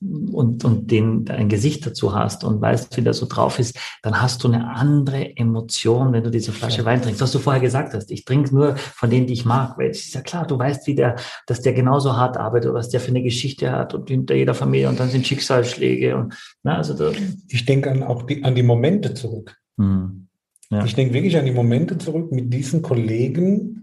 und, 0.00 0.64
und 0.64 0.90
den 0.90 1.28
ein 1.28 1.50
Gesicht 1.50 1.84
dazu 1.86 2.14
hast 2.14 2.42
und 2.42 2.60
weißt, 2.60 2.96
wie 2.96 3.02
der 3.02 3.12
so 3.12 3.26
drauf 3.26 3.58
ist, 3.58 3.78
dann 4.02 4.22
hast 4.22 4.42
du 4.42 4.48
eine 4.48 4.74
andere 4.74 5.36
Emotion, 5.36 6.12
wenn 6.14 6.24
du 6.24 6.30
diese 6.30 6.52
Flasche 6.52 6.86
Wein 6.86 7.02
trinkst. 7.02 7.20
Was 7.20 7.32
du 7.32 7.38
vorher 7.38 7.60
gesagt 7.60 7.92
hast, 7.92 8.10
ich 8.10 8.24
trinke 8.24 8.54
nur 8.54 8.76
von 8.76 9.10
denen, 9.10 9.26
die 9.26 9.34
ich 9.34 9.44
mag, 9.44 9.76
weil 9.76 9.90
es 9.90 10.06
ist 10.06 10.14
ja 10.14 10.22
klar, 10.22 10.46
du 10.46 10.58
weißt, 10.58 10.86
wie 10.86 10.94
der, 10.94 11.16
dass 11.46 11.60
der 11.60 11.74
genauso 11.74 12.16
hart 12.16 12.38
arbeitet, 12.38 12.72
was 12.72 12.88
der 12.88 13.00
für 13.00 13.10
eine 13.10 13.22
Geschichte 13.22 13.72
hat 13.72 13.92
und 13.92 14.08
hinter 14.08 14.34
jeder 14.34 14.54
Familie 14.54 14.88
und 14.88 14.98
dann 14.98 15.10
sind 15.10 15.26
Schicksalsschläge 15.26 16.16
und 16.16 16.34
na, 16.62 16.78
also 16.78 16.94
da, 16.94 17.12
Ich 17.48 17.66
denke 17.66 17.90
an 17.90 18.02
auch 18.02 18.22
die, 18.22 18.42
an 18.42 18.54
die 18.54 18.62
Momente 18.62 19.12
zurück. 19.12 19.54
hm, 19.76 20.28
ja. 20.70 20.84
Ich 20.84 20.94
denke 20.94 21.12
wirklich 21.12 21.36
an 21.36 21.44
die 21.44 21.52
Momente 21.52 21.98
zurück 21.98 22.32
mit 22.32 22.54
diesen 22.54 22.80
Kollegen. 22.80 23.79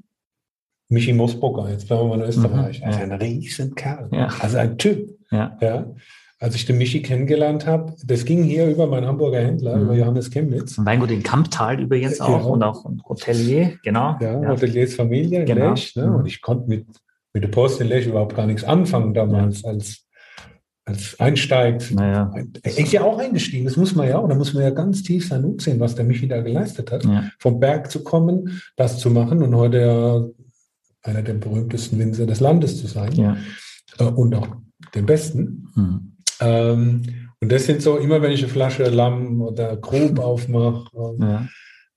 Michi 0.90 1.14
Mosbrucker, 1.14 1.70
jetzt 1.70 1.88
bleiben 1.88 2.04
wir 2.10 2.18
mal 2.18 2.24
in 2.24 2.30
Österreich. 2.30 2.80
Mhm, 2.80 2.86
also 2.88 3.00
ja. 3.00 3.04
ein 3.06 3.12
riesen 3.14 3.76
Kerl. 3.76 4.10
Ja. 4.12 4.30
Also 4.40 4.58
ein 4.58 4.78
Typ. 4.78 5.10
ja, 5.32 5.58
Ja. 5.62 5.86
Als 6.40 6.54
ich 6.54 6.66
den 6.66 6.78
Michi 6.78 7.02
kennengelernt 7.02 7.66
habe, 7.66 7.96
das 8.06 8.24
ging 8.24 8.44
hier 8.44 8.68
über 8.68 8.86
meinen 8.86 9.08
Hamburger 9.08 9.40
Händler, 9.40 9.76
Mhm. 9.76 9.84
über 9.86 9.94
Johannes 9.96 10.30
Chemnitz. 10.30 10.78
Ein 10.78 10.86
Weingut 10.86 11.10
in 11.10 11.24
Kamptal 11.24 11.80
übrigens 11.82 12.22
auch 12.22 12.30
Ja. 12.46 12.46
und 12.46 12.62
auch 12.62 12.86
ein 12.86 13.02
Hotelier, 13.10 13.74
genau. 13.84 14.16
Ja. 14.22 14.48
Hoteliers 14.48 14.94
Familie 14.94 15.40
in 15.40 15.46
Genau. 15.48 15.72
Lech. 15.72 15.96
Ne? 15.96 16.06
Mhm. 16.06 16.16
Und 16.16 16.26
ich 16.28 16.40
konnte 16.42 16.70
mit, 16.70 16.86
mit 17.34 17.44
der 17.44 17.50
Post 17.50 17.82
in 17.82 17.88
Lech 17.88 18.06
überhaupt 18.06 18.36
gar 18.36 18.46
nichts 18.46 18.64
anfangen 18.64 19.16
damals 19.16 19.66
als, 19.66 20.06
als 20.86 21.20
Einsteig. 21.20 21.92
Naja. 21.92 22.32
Er 22.62 22.78
ist 22.78 22.92
ja 22.94 23.02
auch 23.02 23.18
eingestiegen, 23.18 23.66
das 23.66 23.76
muss 23.76 23.96
man 23.96 24.08
ja 24.08 24.20
auch. 24.20 24.30
Da 24.30 24.36
muss 24.36 24.54
man 24.54 24.62
ja 24.62 24.70
ganz 24.70 25.02
tief 25.02 25.28
sein 25.28 25.44
Hut 25.44 25.62
sehen, 25.64 25.80
was 25.80 25.96
der 25.96 26.06
Michi 26.06 26.28
da 26.28 26.40
geleistet 26.42 26.92
hat. 26.92 27.04
Ja. 27.04 27.24
Vom 27.40 27.60
Berg 27.60 27.90
zu 27.90 28.04
kommen, 28.04 28.62
das 28.76 29.00
zu 29.00 29.10
machen 29.10 29.42
und 29.42 29.56
heute 29.56 29.80
ja 29.82 30.24
einer 31.08 31.22
der 31.22 31.34
berühmtesten 31.34 32.00
Winzer 32.00 32.26
des 32.26 32.40
Landes 32.40 32.80
zu 32.80 32.88
sein 32.88 33.12
Ja. 33.14 33.38
äh, 34.00 34.04
und 34.04 34.36
auch 34.36 34.48
den 34.96 35.06
besten. 35.06 35.68
Hm. 35.76 36.12
Ähm, 36.40 37.02
und 37.40 37.52
das 37.52 37.66
sind 37.66 37.82
so, 37.82 37.98
immer 37.98 38.22
wenn 38.22 38.32
ich 38.32 38.44
eine 38.44 38.52
Flasche 38.52 38.84
Lamm 38.90 39.42
oder 39.42 39.78
Grub 39.78 40.20
aufmache, 40.30 40.90
Ja. 41.20 41.48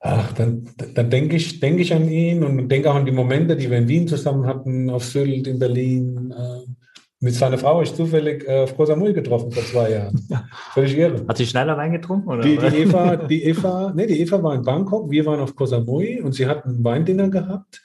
ach, 0.00 0.32
dann, 0.32 0.68
dann 0.94 1.10
denke 1.10 1.36
ich, 1.36 1.60
denke 1.60 1.82
ich 1.82 1.92
an 1.94 2.08
ihn 2.08 2.42
und 2.44 2.68
denke 2.68 2.90
auch 2.90 2.94
an 2.96 3.06
die 3.06 3.12
Momente, 3.12 3.56
die 3.56 3.70
wir 3.70 3.78
in 3.78 3.88
Wien 3.88 4.08
zusammen 4.08 4.46
hatten, 4.46 4.90
auf 4.90 5.04
Sylt, 5.04 5.46
in 5.46 5.58
Berlin. 5.58 6.32
Äh, 6.36 6.70
mit 7.22 7.34
seiner 7.34 7.58
Frau 7.58 7.74
habe 7.74 7.82
ich 7.84 7.94
zufällig 7.94 8.48
äh, 8.48 8.62
auf 8.62 8.74
Koh 8.74 8.86
Samui 8.86 9.12
getroffen 9.12 9.50
vor 9.52 9.62
zwei 9.62 9.90
Jahren. 9.92 10.26
Völlig 10.72 10.96
irre. 10.96 11.22
Hat 11.28 11.36
sie 11.36 11.46
schneller 11.46 11.76
Wein 11.76 11.92
getrunken? 11.92 12.28
Oder? 12.30 12.42
Die, 12.42 12.56
die 12.56 12.76
Eva, 12.78 13.16
die 13.28 13.44
Eva, 13.44 13.92
nee, 13.94 14.06
die 14.06 14.20
Eva 14.22 14.42
war 14.42 14.54
in 14.54 14.62
Bangkok, 14.62 15.10
wir 15.10 15.26
waren 15.26 15.40
auf 15.40 15.54
Koh 15.54 15.66
Samui 15.66 16.20
und 16.22 16.32
sie 16.32 16.46
hat 16.46 16.64
ein 16.64 16.82
Weindinner 16.82 17.28
gehabt. 17.28 17.82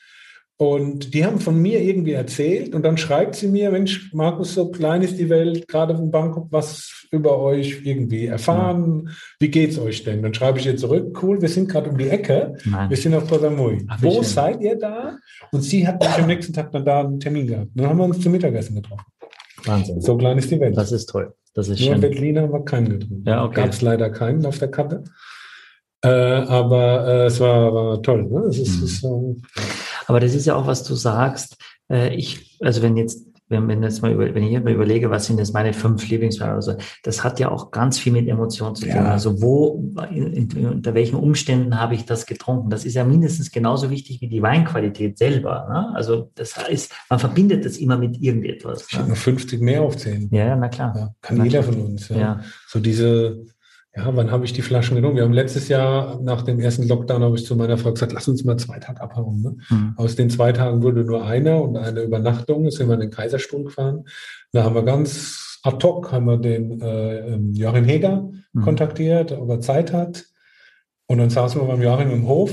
Und 0.57 1.13
die 1.13 1.25
haben 1.25 1.39
von 1.39 1.61
mir 1.61 1.81
irgendwie 1.81 2.13
erzählt 2.13 2.73
und 2.73 2.83
dann 2.83 2.97
schreibt 2.97 3.35
sie 3.35 3.49
mir, 3.49 3.71
Mensch, 3.71 4.13
Markus, 4.13 4.53
so 4.53 4.71
klein 4.71 5.01
ist 5.01 5.19
die 5.19 5.29
Welt, 5.29 5.67
gerade 5.67 5.93
in 5.95 6.11
Bangkok, 6.11 6.47
was 6.49 7.07
über 7.11 7.39
euch 7.39 7.81
irgendwie 7.83 8.27
erfahren. 8.27 9.09
Wie 9.37 9.49
geht's 9.49 9.77
euch 9.77 10.05
denn? 10.05 10.23
Dann 10.23 10.33
schreibe 10.33 10.59
ich 10.59 10.65
ihr 10.65 10.77
zurück, 10.77 11.21
cool, 11.21 11.41
wir 11.41 11.49
sind 11.49 11.69
gerade 11.69 11.89
um 11.89 11.97
die 11.97 12.07
Ecke, 12.07 12.55
Nein. 12.63 12.89
wir 12.89 12.95
sind 12.95 13.13
auf 13.15 13.27
Koh 13.27 13.37
Samui. 13.37 13.85
Wo 13.99 14.13
schön. 14.13 14.23
seid 14.23 14.61
ihr 14.61 14.77
da? 14.77 15.17
Und 15.51 15.61
sie 15.61 15.85
hat 15.85 15.99
mich 15.99 16.17
am 16.17 16.27
nächsten 16.27 16.53
Tag 16.53 16.71
dann 16.71 16.85
da 16.85 17.01
einen 17.01 17.19
Termin 17.19 17.47
gehabt. 17.47 17.71
Dann 17.75 17.89
haben 17.89 17.97
wir 17.97 18.05
uns 18.05 18.21
zum 18.21 18.31
Mittagessen 18.31 18.75
getroffen. 18.75 19.03
Wahnsinn. 19.65 19.99
So 19.99 20.15
klein 20.15 20.37
ist 20.37 20.51
die 20.51 20.59
Welt. 20.61 20.77
Das 20.77 20.93
ist 20.93 21.07
toll. 21.07 21.33
Das 21.53 21.67
ist 21.67 21.81
Nur 21.81 21.91
schön. 21.91 22.01
Berliner 22.01 22.43
haben 22.43 22.53
wir 22.53 22.63
keinen 22.63 22.89
getrunken. 22.89 23.23
Ja, 23.27 23.43
okay. 23.43 23.55
Gab 23.55 23.69
es 23.71 23.81
leider 23.81 24.09
keinen 24.09 24.45
auf 24.45 24.59
der 24.59 24.69
Karte. 24.69 25.03
Äh, 26.01 26.07
aber 26.07 27.07
äh, 27.07 27.25
es 27.25 27.39
war, 27.39 27.73
war 27.73 28.01
toll. 28.01 28.25
Ne? 28.25 28.41
Es 28.49 28.59
ist, 28.59 28.79
mhm. 28.79 28.85
ist, 28.85 29.03
äh, 29.03 29.63
aber 30.07 30.19
das 30.19 30.33
ist 30.33 30.45
ja 30.45 30.55
auch, 30.55 30.67
was 30.67 30.83
du 30.83 30.95
sagst. 30.95 31.57
Äh, 31.89 32.15
ich, 32.15 32.57
also 32.61 32.81
wenn 32.81 32.97
jetzt 32.97 33.25
wenn, 33.47 33.67
wenn, 33.67 33.83
jetzt 33.83 34.01
mal 34.01 34.11
über, 34.11 34.33
wenn 34.33 34.43
ich 34.43 34.63
mir 34.63 34.73
überlege, 34.73 35.11
was 35.11 35.27
sind 35.27 35.37
jetzt 35.37 35.53
meine 35.53 35.73
fünf 35.73 36.07
Lieblingsweine, 36.07 36.53
also 36.53 36.75
das 37.03 37.23
hat 37.23 37.39
ja 37.39 37.51
auch 37.51 37.69
ganz 37.69 37.99
viel 37.99 38.11
mit 38.11 38.27
Emotionen 38.27 38.75
zu 38.75 38.85
tun. 38.85 38.95
Ja. 38.95 39.11
Also 39.11 39.41
wo, 39.41 39.93
in, 40.09 40.33
in, 40.33 40.65
unter 40.67 40.95
welchen 40.95 41.15
Umständen 41.15 41.79
habe 41.79 41.93
ich 41.93 42.05
das 42.05 42.25
getrunken? 42.25 42.69
Das 42.69 42.85
ist 42.85 42.95
ja 42.95 43.03
mindestens 43.03 43.51
genauso 43.51 43.91
wichtig 43.91 44.19
wie 44.21 44.27
die 44.27 44.41
Weinqualität 44.41 45.17
selber. 45.17 45.67
Ne? 45.69 45.95
Also 45.95 46.31
das 46.33 46.57
heißt, 46.57 46.91
man 47.09 47.19
verbindet 47.19 47.65
das 47.65 47.77
immer 47.77 47.97
mit 47.97 48.19
irgendetwas. 48.19 48.87
Ich 48.87 48.93
ne? 48.93 48.99
habe 48.99 49.09
noch 49.11 49.17
50 49.17 49.61
mehr 49.61 49.83
aufzählen. 49.83 50.27
Ja, 50.31 50.55
na 50.55 50.69
klar. 50.69 50.93
Ja, 50.95 51.09
kann 51.21 51.37
na 51.37 51.43
jeder 51.43 51.61
klar. 51.61 51.73
von 51.73 51.81
uns. 51.83 52.09
Ja. 52.09 52.39
So 52.67 52.79
diese 52.79 53.45
ja, 53.95 54.15
wann 54.15 54.29
habe 54.29 54.43
ich 54.43 54.51
die 54.51 54.61
Flaschen 54.61 54.95
genommen? 54.95 55.15
Wir 55.15 55.23
haben 55.23 55.33
letztes 55.33 55.69
Jahr 55.69 56.19
nach 56.21 56.41
dem 56.41 56.59
ersten 56.59 56.87
Lockdown 56.87 57.23
habe 57.23 57.37
ich 57.37 57.45
zu 57.45 57.55
meiner 57.55 57.77
Frau 57.77 57.93
gesagt, 57.93 58.11
lass 58.11 58.27
uns 58.27 58.43
mal 58.43 58.57
zwei 58.57 58.77
Tage 58.79 58.99
abhauen. 58.99 59.41
Ne? 59.41 59.57
Mhm. 59.69 59.93
Aus 59.95 60.15
den 60.15 60.29
zwei 60.29 60.51
Tagen 60.51 60.83
wurde 60.83 61.05
nur 61.05 61.25
einer 61.25 61.61
und 61.61 61.77
eine 61.77 62.01
Übernachtung. 62.01 62.65
Jetzt 62.65 62.77
sind 62.77 62.87
wir 62.87 62.95
in 62.95 62.99
den 62.99 63.11
Kaiserstuhl 63.11 63.63
gefahren. 63.63 64.03
Da 64.51 64.63
haben 64.63 64.75
wir 64.75 64.83
ganz 64.83 65.59
ad 65.63 65.85
hoc 65.85 66.11
haben 66.11 66.25
wir 66.25 66.37
den 66.37 66.81
äh, 66.81 67.19
ähm, 67.19 67.53
Joachim 67.53 67.85
Heger 67.85 68.29
mhm. 68.53 68.61
kontaktiert, 68.61 69.31
ob 69.31 69.49
er 69.49 69.61
Zeit 69.61 69.93
hat. 69.93 70.25
Und 71.07 71.19
dann 71.19 71.29
saßen 71.29 71.61
wir 71.61 71.67
beim 71.67 71.81
Joachim 71.81 72.11
im 72.11 72.27
Hof 72.27 72.51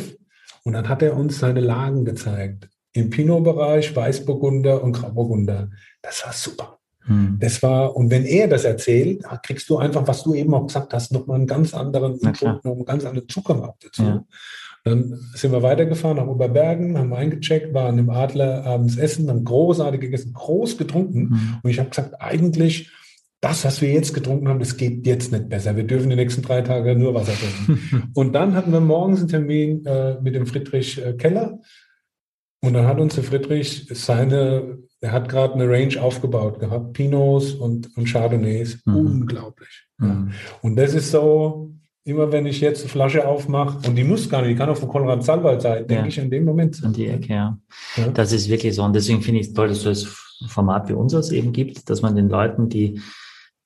und 0.64 0.74
dann 0.74 0.88
hat 0.88 1.02
er 1.02 1.16
uns 1.16 1.38
seine 1.38 1.60
Lagen 1.60 2.04
gezeigt. 2.04 2.68
Im 2.92 3.10
Pinot-Bereich, 3.10 3.96
Weißburgunder 3.96 4.82
und 4.82 4.92
Grauburgunder. 4.92 5.70
Das 6.02 6.24
war 6.24 6.32
super. 6.32 6.78
Hm. 7.04 7.38
Das 7.40 7.62
war, 7.62 7.96
und 7.96 8.10
wenn 8.10 8.24
er 8.24 8.48
das 8.48 8.64
erzählt, 8.64 9.24
kriegst 9.42 9.68
du 9.68 9.78
einfach, 9.78 10.06
was 10.06 10.22
du 10.22 10.34
eben 10.34 10.54
auch 10.54 10.66
gesagt 10.66 10.92
hast, 10.94 11.12
nochmal 11.12 11.36
einen 11.36 11.46
ganz 11.46 11.74
anderen 11.74 12.18
Input, 12.18 12.64
noch 12.64 12.72
einen 12.72 12.84
ganz 12.84 13.04
anderen 13.04 13.28
Zugang 13.28 13.72
dazu. 13.80 14.02
Ja. 14.02 14.24
Dann 14.84 15.20
sind 15.34 15.52
wir 15.52 15.62
weitergefahren 15.62 16.16
nach 16.16 16.26
Oberbergen, 16.26 16.98
haben 16.98 17.14
eingecheckt, 17.14 17.72
waren 17.72 17.98
im 17.98 18.10
Adler 18.10 18.64
abends 18.64 18.96
essen, 18.96 19.28
haben 19.28 19.44
großartig 19.44 20.00
gegessen, 20.00 20.32
groß 20.32 20.76
getrunken. 20.76 21.20
Mhm. 21.20 21.58
Und 21.62 21.70
ich 21.70 21.78
habe 21.78 21.90
gesagt, 21.90 22.20
eigentlich, 22.20 22.90
das, 23.40 23.64
was 23.64 23.80
wir 23.80 23.92
jetzt 23.92 24.14
getrunken 24.14 24.48
haben, 24.48 24.60
das 24.60 24.76
geht 24.76 25.06
jetzt 25.06 25.32
nicht 25.32 25.48
besser. 25.48 25.76
Wir 25.76 25.84
dürfen 25.84 26.10
die 26.10 26.16
nächsten 26.16 26.42
drei 26.42 26.62
Tage 26.62 26.96
nur 26.96 27.14
Wasser 27.14 27.32
trinken. 27.32 28.10
und 28.14 28.32
dann 28.32 28.54
hatten 28.54 28.72
wir 28.72 28.80
morgens 28.80 29.20
einen 29.20 29.28
Termin 29.28 29.84
äh, 29.84 30.20
mit 30.20 30.34
dem 30.34 30.46
Friedrich 30.46 31.04
äh, 31.04 31.12
Keller. 31.14 31.60
Und 32.60 32.74
dann 32.74 32.86
hat 32.86 33.00
uns 33.00 33.16
der 33.16 33.24
Friedrich 33.24 33.88
seine 33.90 34.78
der 35.02 35.12
hat 35.12 35.28
gerade 35.28 35.54
eine 35.54 35.68
Range 35.68 36.00
aufgebaut 36.00 36.60
gehabt, 36.60 36.92
Pinots 36.92 37.52
und, 37.52 37.94
und 37.96 38.04
Chardonnays. 38.04 38.78
Mhm. 38.84 38.96
Unglaublich. 38.96 39.86
Mhm. 39.98 40.08
Ja. 40.08 40.26
Und 40.62 40.76
das 40.76 40.94
ist 40.94 41.10
so, 41.10 41.72
immer 42.04 42.30
wenn 42.30 42.46
ich 42.46 42.60
jetzt 42.60 42.82
eine 42.82 42.88
Flasche 42.88 43.26
aufmache, 43.26 43.78
und 43.88 43.96
die 43.96 44.04
muss 44.04 44.28
gar 44.28 44.42
nicht, 44.42 44.52
die 44.52 44.54
kann 44.56 44.68
auch 44.68 44.76
von 44.76 44.88
Konrad 44.88 45.24
Salwald 45.24 45.60
sein, 45.60 45.86
denke 45.86 46.04
ja. 46.04 46.06
ich 46.08 46.18
in 46.18 46.30
dem 46.30 46.44
Moment. 46.44 46.82
An 46.84 46.92
die 46.92 47.08
Ecke, 47.08 47.32
ja. 47.32 47.58
ja. 47.96 48.08
Das 48.08 48.32
ist 48.32 48.48
wirklich 48.48 48.74
so. 48.76 48.84
Und 48.84 48.94
deswegen 48.94 49.22
finde 49.22 49.40
ich 49.40 49.48
es 49.48 49.52
toll, 49.52 49.68
dass 49.68 49.84
es 49.84 50.04
das 50.04 50.50
Format 50.50 50.88
wie 50.88 50.94
unseres 50.94 51.32
eben 51.32 51.52
gibt, 51.52 51.90
dass 51.90 52.00
man 52.02 52.14
den 52.14 52.28
Leuten, 52.28 52.68
die 52.68 53.00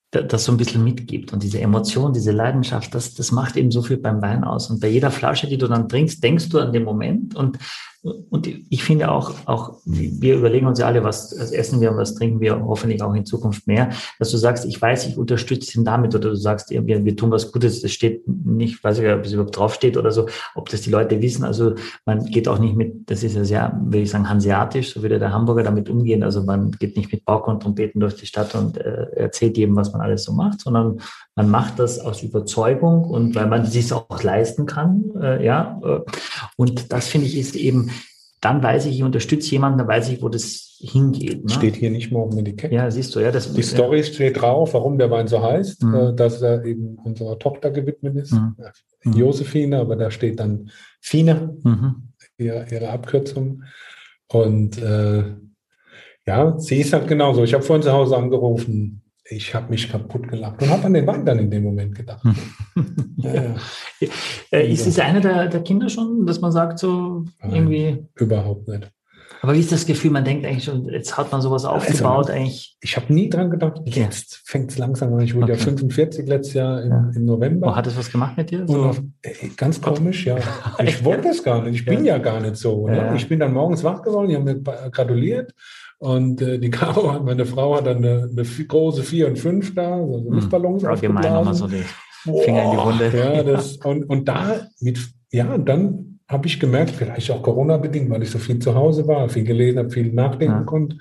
das 0.09 0.45
so 0.45 0.53
ein 0.53 0.57
bisschen 0.57 0.83
mitgibt. 0.83 1.33
Und 1.33 1.43
diese 1.43 1.59
Emotion, 1.59 2.13
diese 2.13 2.31
Leidenschaft, 2.31 2.95
das, 2.95 3.13
das 3.13 3.31
macht 3.31 3.57
eben 3.57 3.71
so 3.71 3.81
viel 3.81 3.97
beim 3.97 4.21
Wein 4.21 4.43
aus. 4.43 4.69
Und 4.69 4.79
bei 4.79 4.87
jeder 4.87 5.11
Flasche, 5.11 5.47
die 5.47 5.57
du 5.57 5.67
dann 5.67 5.89
trinkst, 5.89 6.23
denkst 6.23 6.49
du 6.49 6.59
an 6.59 6.71
den 6.71 6.83
Moment 6.83 7.35
und 7.35 7.59
und 8.03 8.47
ich 8.47 8.83
finde 8.83 9.11
auch, 9.11 9.33
auch, 9.45 9.79
wir 9.85 10.35
überlegen 10.35 10.67
uns 10.67 10.79
ja 10.79 10.85
alle, 10.85 11.03
was 11.03 11.33
essen 11.33 11.81
wir 11.81 11.91
und 11.91 11.97
was 11.97 12.15
trinken 12.15 12.39
wir 12.39 12.63
hoffentlich 12.63 13.01
auch 13.01 13.13
in 13.13 13.25
Zukunft 13.25 13.67
mehr, 13.67 13.89
dass 14.19 14.31
du 14.31 14.37
sagst, 14.37 14.65
ich 14.65 14.81
weiß, 14.81 15.07
ich 15.07 15.17
unterstütze 15.17 15.77
ihn 15.77 15.83
damit 15.83 16.13
oder 16.15 16.29
du 16.29 16.35
sagst, 16.35 16.69
wir, 16.69 16.85
wir 17.05 17.15
tun 17.15 17.31
was 17.31 17.51
Gutes, 17.51 17.81
das 17.81 17.91
steht 17.91 18.27
nicht, 18.27 18.83
weiß 18.83 18.99
ich, 18.99 19.09
ob 19.09 19.25
es 19.25 19.33
überhaupt 19.33 19.57
draufsteht 19.57 19.97
oder 19.97 20.11
so, 20.11 20.27
ob 20.55 20.69
das 20.69 20.81
die 20.81 20.91
Leute 20.91 21.21
wissen. 21.21 21.43
Also 21.43 21.73
man 22.05 22.25
geht 22.25 22.47
auch 22.47 22.59
nicht 22.59 22.75
mit, 22.75 23.09
das 23.09 23.23
ist 23.23 23.35
ja 23.35 23.43
sehr, 23.43 23.79
würde 23.83 24.03
ich 24.03 24.11
sagen, 24.11 24.29
hanseatisch, 24.29 24.93
so 24.93 25.01
würde 25.01 25.19
der 25.19 25.33
Hamburger 25.33 25.63
damit 25.63 25.89
umgehen. 25.89 26.23
Also 26.23 26.43
man 26.43 26.71
geht 26.71 26.95
nicht 26.95 27.11
mit 27.11 27.25
Pauken 27.25 27.55
und 27.55 27.63
Trompeten 27.63 27.99
durch 27.99 28.15
die 28.15 28.27
Stadt 28.27 28.53
und 28.55 28.77
äh, 28.77 29.07
erzählt 29.15 29.57
jedem, 29.57 29.75
was 29.75 29.91
man 29.91 30.01
alles 30.01 30.23
so 30.23 30.33
macht, 30.33 30.61
sondern 30.61 30.99
man 31.37 31.49
macht 31.49 31.79
das 31.79 31.99
aus 31.99 32.23
Überzeugung 32.23 33.05
und 33.05 33.35
weil 33.35 33.47
man 33.47 33.61
es 33.61 33.71
sich 33.71 33.93
auch 33.93 34.23
leisten 34.23 34.65
kann, 34.65 35.03
äh, 35.21 35.45
ja. 35.45 35.79
Äh, 35.83 35.99
und 36.57 36.91
das 36.91 37.07
finde 37.07 37.27
ich 37.27 37.37
ist 37.37 37.55
eben 37.55 37.91
dann 38.41 38.61
weiß 38.61 38.85
ich, 38.85 38.97
ich 38.97 39.03
unterstütze 39.03 39.49
jemanden, 39.51 39.79
dann 39.79 39.87
weiß 39.87 40.09
ich, 40.09 40.21
wo 40.21 40.29
das 40.29 40.77
hingeht. 40.79 41.43
Ne? 41.43 41.49
Steht 41.49 41.75
hier 41.75 41.89
nicht 41.89 42.11
morgen 42.11 42.37
in 42.37 42.45
die 42.45 42.55
Kette. 42.55 42.75
Ja, 42.75 42.89
siehst 42.91 43.15
du, 43.15 43.19
ja. 43.19 43.31
Das, 43.31 43.51
die 43.51 43.61
ja. 43.61 43.67
Story 43.67 44.03
steht 44.03 44.39
drauf, 44.41 44.75
warum 44.75 44.99
der 44.99 45.09
Wein 45.09 45.27
so 45.27 45.41
heißt, 45.41 45.83
mhm. 45.83 45.95
äh, 45.95 46.13
dass 46.13 46.41
er 46.41 46.63
eben 46.63 46.97
unserer 47.03 47.39
Tochter 47.39 47.71
gewidmet 47.71 48.15
ist, 48.15 48.33
mhm. 48.33 48.55
mhm. 49.03 49.13
Josephine, 49.13 49.79
aber 49.79 49.95
da 49.95 50.11
steht 50.11 50.39
dann 50.39 50.69
Fine, 51.01 51.57
mhm. 51.63 52.09
ihre, 52.37 52.67
ihre, 52.69 52.89
Abkürzung. 52.89 53.63
Und 54.31 54.81
äh, 54.81 55.23
ja, 56.27 56.59
sie 56.59 56.81
ist 56.81 56.93
halt 56.93 57.07
genauso. 57.07 57.43
Ich 57.43 57.53
habe 57.55 57.63
vorhin 57.63 57.83
zu 57.83 57.91
Hause 57.91 58.17
angerufen, 58.17 59.01
ich 59.29 59.53
habe 59.53 59.69
mich 59.69 59.89
kaputt 59.89 60.27
gelacht 60.27 60.61
und 60.61 60.69
habe 60.69 60.85
an 60.85 60.93
den 60.93 61.07
Wein 61.07 61.25
dann 61.25 61.39
in 61.39 61.51
dem 61.51 61.63
Moment 61.63 61.95
gedacht. 61.95 62.23
ja, 63.17 63.33
ja. 63.33 63.55
Äh, 64.51 64.71
ist 64.71 64.87
es 64.87 64.99
einer 64.99 65.19
der, 65.19 65.47
der, 65.47 65.61
Kinder 65.61 65.89
schon, 65.89 66.25
dass 66.25 66.39
man 66.39 66.51
sagt, 66.51 66.79
so 66.79 67.25
Nein, 67.41 67.55
irgendwie? 67.55 68.05
Überhaupt 68.15 68.67
nicht. 68.67 68.91
Aber 69.41 69.53
wie 69.53 69.59
ist 69.59 69.71
das 69.71 69.85
Gefühl, 69.85 70.11
man 70.11 70.25
denkt 70.25 70.45
eigentlich 70.45 70.63
schon, 70.63 70.89
jetzt 70.89 71.15
hat 71.15 71.31
man 71.31 71.41
sowas 71.41 71.63
aufgebaut, 71.63 72.27
also, 72.27 72.33
eigentlich? 72.33 72.75
Ich 72.81 72.95
habe 72.95 73.13
nie 73.13 73.29
dran 73.29 73.51
gedacht, 73.51 73.81
jetzt 73.85 74.41
fängt 74.45 74.71
es 74.71 74.77
langsam 74.77 75.13
an. 75.13 75.19
Ich 75.21 75.35
wurde 75.35 75.53
okay. 75.53 75.59
ja 75.59 75.65
45 75.65 76.27
letztes 76.27 76.53
Jahr 76.55 76.81
im, 76.81 76.89
ja. 76.89 77.11
im 77.15 77.25
November. 77.25 77.67
Oh, 77.67 77.75
hat 77.75 77.85
es 77.85 77.97
was 77.97 78.11
gemacht 78.11 78.35
mit 78.37 78.49
dir? 78.49 78.65
So? 78.67 78.85
Auf, 78.85 79.01
ey, 79.21 79.51
ganz 79.55 79.79
komisch, 79.79 80.25
ja. 80.25 80.37
Ich 80.83 81.03
wollte 81.03 81.29
es 81.29 81.43
gar 81.43 81.61
nicht. 81.63 81.75
Ich 81.75 81.85
bin 81.85 82.03
ja, 82.03 82.17
gar 82.17 82.39
nicht 82.39 82.55
so. 82.55 82.87
Ne? 82.87 83.13
Ich 83.15 83.27
bin 83.27 83.39
dann 83.39 83.53
morgens 83.53 83.83
wach 83.83 84.01
geworden, 84.01 84.29
die 84.29 84.35
haben 84.35 84.45
mir 84.45 84.59
gratuliert 84.61 85.53
und 85.99 86.41
äh, 86.41 86.59
die 86.59 86.69
Caro, 86.71 87.19
meine 87.23 87.45
Frau, 87.45 87.75
hat 87.75 87.87
dann 87.87 87.97
eine, 87.97 88.29
eine 88.31 88.43
große 88.43 89.03
4 89.03 89.27
und 89.27 89.39
5 89.39 89.75
da, 89.75 89.95
also 89.95 90.25
hm. 90.25 90.33
Luftballons 90.33 90.83
mhm. 90.83 90.89
Allgemein 90.89 91.33
nochmal 91.33 91.53
so 91.53 91.67
die 91.67 91.83
Finger 92.23 92.63
in 92.63 92.71
die 92.71 92.77
Wunde. 92.77 93.17
Ja, 93.17 93.43
das, 93.43 93.77
und, 93.77 94.03
und 94.03 94.27
da 94.27 94.67
mit, 94.79 94.99
ja, 95.31 95.53
und 95.53 95.67
dann 95.67 96.19
habe 96.27 96.47
ich 96.47 96.59
gemerkt, 96.59 96.91
vielleicht 96.91 97.31
auch 97.31 97.41
Corona-bedingt, 97.41 98.09
weil 98.09 98.23
ich 98.23 98.31
so 98.31 98.37
viel 98.37 98.59
zu 98.59 98.75
Hause 98.75 99.07
war, 99.07 99.29
viel 99.29 99.45
gelesen 99.45 99.79
habe, 99.79 99.89
viel 99.89 100.11
nachdenken 100.11 100.59
ja. 100.59 100.63
konnte, 100.63 100.97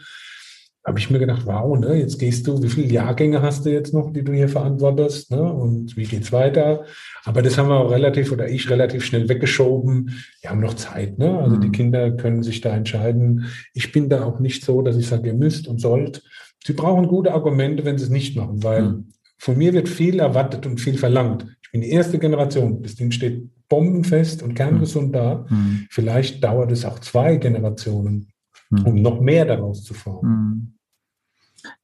habe 0.86 1.00
ich 1.00 1.10
mir 1.10 1.18
gedacht, 1.18 1.42
wow, 1.46 1.76
ne, 1.76 1.94
jetzt 1.94 2.18
gehst 2.20 2.46
du, 2.46 2.62
wie 2.62 2.68
viele 2.68 2.86
Jahrgänge 2.86 3.42
hast 3.42 3.66
du 3.66 3.72
jetzt 3.72 3.92
noch, 3.92 4.12
die 4.12 4.22
du 4.22 4.32
hier 4.32 4.48
verantwortest, 4.48 5.32
ne, 5.32 5.42
und 5.42 5.96
wie 5.96 6.04
geht's 6.04 6.30
weiter? 6.30 6.84
Aber 7.24 7.42
das 7.42 7.58
haben 7.58 7.68
wir 7.68 7.80
auch 7.80 7.90
relativ 7.90 8.30
oder 8.30 8.48
ich 8.48 8.70
relativ 8.70 9.04
schnell 9.04 9.28
weggeschoben. 9.28 10.12
Wir 10.40 10.50
haben 10.50 10.60
noch 10.60 10.74
Zeit, 10.74 11.18
ne? 11.18 11.40
Also 11.40 11.56
mhm. 11.56 11.60
die 11.60 11.72
Kinder 11.72 12.12
können 12.12 12.44
sich 12.44 12.60
da 12.60 12.74
entscheiden. 12.74 13.46
Ich 13.74 13.90
bin 13.90 14.08
da 14.08 14.24
auch 14.24 14.38
nicht 14.38 14.64
so, 14.64 14.80
dass 14.80 14.96
ich 14.96 15.08
sage, 15.08 15.26
ihr 15.26 15.34
müsst 15.34 15.66
und 15.66 15.80
sollt. 15.80 16.22
Sie 16.64 16.72
brauchen 16.72 17.08
gute 17.08 17.34
Argumente, 17.34 17.84
wenn 17.84 17.98
sie 17.98 18.04
es 18.04 18.10
nicht 18.10 18.36
machen, 18.36 18.62
weil 18.62 18.82
mhm. 18.82 19.08
von 19.38 19.58
mir 19.58 19.72
wird 19.72 19.88
viel 19.88 20.20
erwartet 20.20 20.66
und 20.66 20.80
viel 20.80 20.98
verlangt. 20.98 21.46
Ich 21.62 21.72
bin 21.72 21.80
die 21.80 21.90
erste 21.90 22.20
Generation. 22.20 22.80
Das 22.82 22.94
Ding 22.94 23.10
steht 23.10 23.50
bombenfest 23.68 24.40
und 24.44 24.54
kerngesund 24.54 25.16
da. 25.16 25.46
Mhm. 25.48 25.86
Vielleicht 25.90 26.44
dauert 26.44 26.70
es 26.70 26.84
auch 26.84 27.00
zwei 27.00 27.36
Generationen, 27.38 28.28
mhm. 28.70 28.86
um 28.86 29.02
noch 29.02 29.20
mehr 29.20 29.44
daraus 29.44 29.82
zu 29.82 29.94
formen. 29.94 30.30
Mhm. 30.30 30.72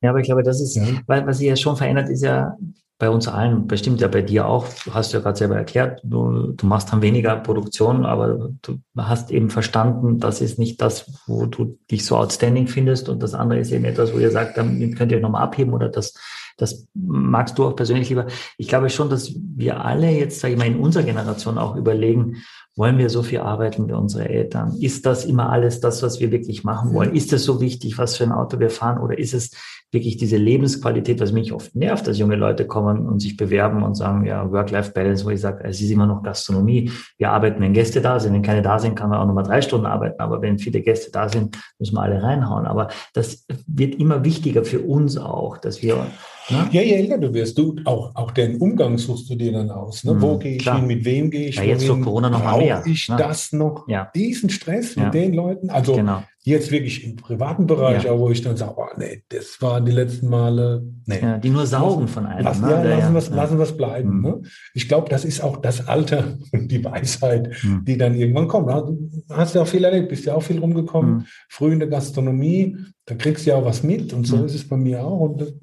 Ja, 0.01 0.11
aber 0.11 0.21
ich 0.21 0.27
glaube, 0.27 0.43
das 0.43 0.61
ist, 0.61 0.77
ja. 0.77 0.85
weil 1.07 1.27
was 1.27 1.39
sich 1.39 1.49
ja 1.49 1.57
schon 1.57 1.77
verändert, 1.77 2.09
ist 2.09 2.23
ja 2.23 2.57
bei 3.03 3.11
uns 3.11 3.27
allen, 3.27 3.67
bestimmt 3.67 4.01
ja 4.01 4.07
bei 4.07 4.23
dir 4.23 4.47
auch, 4.47 4.65
du 4.85 4.95
hast 4.95 5.13
ja 5.13 5.19
gerade 5.19 5.37
selber 5.37 5.57
erklärt, 5.57 6.01
du, 6.05 6.53
du 6.53 6.67
machst 6.67 6.93
dann 6.93 7.03
weniger 7.03 7.35
Produktion, 7.35 8.07
aber 8.07 8.51
du 8.63 8.79
hast 8.97 9.33
eben 9.33 9.51
verstanden, 9.51 10.21
das 10.21 10.41
ist 10.41 10.57
nicht 10.57 10.81
das, 10.81 11.11
wo 11.27 11.47
du 11.47 11.81
dich 11.91 12.05
so 12.05 12.17
outstanding 12.17 12.69
findest 12.69 13.09
und 13.09 13.21
das 13.21 13.35
andere 13.35 13.59
ist 13.59 13.73
eben 13.73 13.87
etwas, 13.87 14.15
wo 14.15 14.19
ihr 14.19 14.31
sagt, 14.31 14.57
damit 14.57 14.97
könnt 14.97 15.11
ihr 15.11 15.17
euch 15.17 15.23
nochmal 15.23 15.43
abheben 15.43 15.73
oder 15.75 15.89
das, 15.89 16.15
das 16.63 16.87
magst 16.95 17.59
du 17.59 17.65
auch 17.67 17.77
persönlich 17.77 18.09
lieber. 18.09 18.27
Ich 18.57 18.69
glaube 18.69 18.89
schon, 18.89 19.11
dass 19.11 19.35
wir 19.35 19.85
alle 19.85 20.11
jetzt, 20.11 20.41
sage 20.41 20.55
ich 20.55 20.59
mal, 20.59 20.69
in 20.69 20.79
unserer 20.79 21.03
Generation 21.03 21.59
auch 21.59 21.77
überlegen, 21.77 22.37
wollen 22.75 22.97
wir 22.97 23.11
so 23.11 23.23
viel 23.23 23.41
arbeiten 23.41 23.87
wie 23.89 23.93
unsere 23.93 24.29
Eltern? 24.29 24.75
Ist 24.81 25.05
das 25.05 25.27
immer 25.27 25.51
alles 25.51 25.81
das, 25.81 26.03
was 26.03 26.21
wir 26.21 26.31
wirklich 26.31 26.65
machen 26.65 26.95
wollen? 26.95 27.15
Ist 27.15 27.33
es 27.33 27.45
so 27.45 27.61
wichtig, 27.61 27.99
was 27.99 28.17
für 28.17 28.25
ein 28.25 28.33
Auto 28.33 28.61
wir 28.61 28.71
fahren? 28.71 28.99
Oder 28.99 29.19
ist 29.19 29.35
es 29.35 29.51
wirklich 29.91 30.17
diese 30.17 30.39
Lebensqualität, 30.39 31.21
was 31.21 31.33
mich 31.33 31.53
oft 31.53 31.77
nervt, 31.77 32.07
dass 32.07 32.19
junge 32.19 32.37
Leute 32.37 32.67
kommen 32.67 33.07
und 33.07 33.21
sich 33.21 33.37
bewerben 33.37 33.83
und 33.83 33.95
sagen, 33.95 34.25
ja, 34.25 34.51
Work-Life-Balance, 34.51 35.27
wo 35.27 35.31
ich 35.31 35.41
sage, 35.43 35.65
es 35.65 35.83
ist 35.83 35.91
immer 35.91 36.07
noch 36.07 36.23
Gastronomie. 36.23 36.91
Wir 37.19 37.31
arbeiten, 37.31 37.61
wenn 37.61 37.75
Gäste 37.75 38.01
da 38.01 38.19
sind. 38.19 38.33
Wenn 38.33 38.41
keine 38.41 38.63
da 38.63 38.79
sind, 38.79 38.95
kann 38.95 39.11
man 39.11 39.19
auch 39.19 39.27
nochmal 39.27 39.45
drei 39.45 39.61
Stunden 39.61 39.85
arbeiten. 39.85 40.19
Aber 40.19 40.41
wenn 40.41 40.59
viele 40.59 40.81
Gäste 40.81 41.11
da 41.11 41.29
sind, 41.29 41.59
müssen 41.79 41.95
wir 41.95 42.01
alle 42.01 42.23
reinhauen. 42.23 42.65
Aber 42.65 42.89
das 43.13 43.45
wird 43.67 43.97
immer 43.97 44.25
wichtiger 44.25 44.65
für 44.65 44.81
uns 44.81 45.19
auch, 45.19 45.59
dass 45.59 45.83
wir 45.83 46.07
Ne? 46.51 46.69
Ja, 46.73 46.83
je 46.83 46.95
älter 46.95 47.19
du 47.19 47.33
wirst, 47.33 47.57
du 47.57 47.77
auch, 47.85 48.15
auch 48.15 48.31
den 48.33 48.57
Umgang 48.57 48.99
suchst 48.99 49.31
du 49.31 49.35
dir 49.35 49.53
dann 49.53 49.71
aus. 49.71 50.05
Ne? 50.05 50.15
Mhm, 50.15 50.23
Wo 50.23 50.39
gehe 50.39 50.57
ich 50.57 50.63
klar. 50.63 50.79
hin, 50.79 50.87
mit 50.87 51.05
wem 51.05 51.31
gehe 51.31 51.49
ich 51.49 51.57
ja, 51.57 51.63
jetzt 51.63 51.87
durch 51.87 52.01
Corona 52.01 52.31
noch 52.31 52.43
mal 52.43 52.59
mehr. 52.59 52.83
ich 52.85 53.09
ne? 53.09 53.17
das 53.17 53.53
noch, 53.53 53.87
ja. 53.89 54.11
diesen 54.15 54.51
Stress 54.51 54.97
mit 54.97 55.15
den 55.15 55.35
Leuten? 55.35 55.71
Also 55.71 55.95
genau. 55.95 56.23
jetzt 56.43 56.73
wirklich 56.73 57.05
im 57.05 57.17
privaten 57.17 57.67
Bereich, 57.67 58.05
ja. 58.05 58.19
wo 58.19 58.29
ich 58.31 58.43
dann 58.43 58.57
sage, 58.57 58.75
oh 58.77 58.87
nee, 58.97 59.23
das 59.29 59.61
waren 59.63 59.85
die 59.85 59.93
letzten 59.93 60.29
Male, 60.29 60.83
nee. 61.07 61.21
Ja, 61.23 61.39
die 61.39 61.51
nur 61.51 61.67
saugen 61.67 62.09
von 62.09 62.27
einem. 62.27 62.45
Lassen, 62.45 62.63
ne? 62.63 62.71
ja, 62.71 63.09
lassen, 63.09 63.31
wir 63.31 63.37
lassen 63.37 63.61
es 63.61 63.77
bleiben. 63.77 64.17
Mhm. 64.17 64.23
Ne? 64.23 64.43
Ich 64.75 64.89
glaube, 64.89 65.09
das 65.09 65.25
ist 65.25 65.43
auch 65.43 65.59
das 65.59 65.87
Alter 65.87 66.39
und 66.53 66.69
die 66.73 66.85
Weisheit, 66.85 67.51
mhm. 67.63 67.85
die 67.85 67.97
dann 67.97 68.17
irgendwann 68.17 68.49
kommt. 68.49 68.69
Du 68.69 69.11
hast 69.31 69.55
ja 69.55 69.63
auch 69.63 69.69
viel 69.69 69.85
erlebt, 69.85 70.09
bist 70.09 70.25
ja 70.25 70.35
auch 70.35 70.43
viel 70.43 70.59
rumgekommen, 70.59 71.15
mhm. 71.15 71.25
früh 71.49 71.73
in 71.73 71.79
der 71.79 71.89
Gastronomie, 71.89 72.77
da 73.07 73.17
kriegst 73.17 73.47
du 73.47 73.51
ja 73.51 73.57
auch 73.57 73.65
was 73.65 73.83
mit 73.83 74.13
und 74.13 74.27
so 74.27 74.37
mhm. 74.37 74.45
ist 74.47 74.55
es 74.55 74.69
bei 74.69 74.77
mir 74.77 75.05
auch. 75.05 75.21
Und 75.21 75.55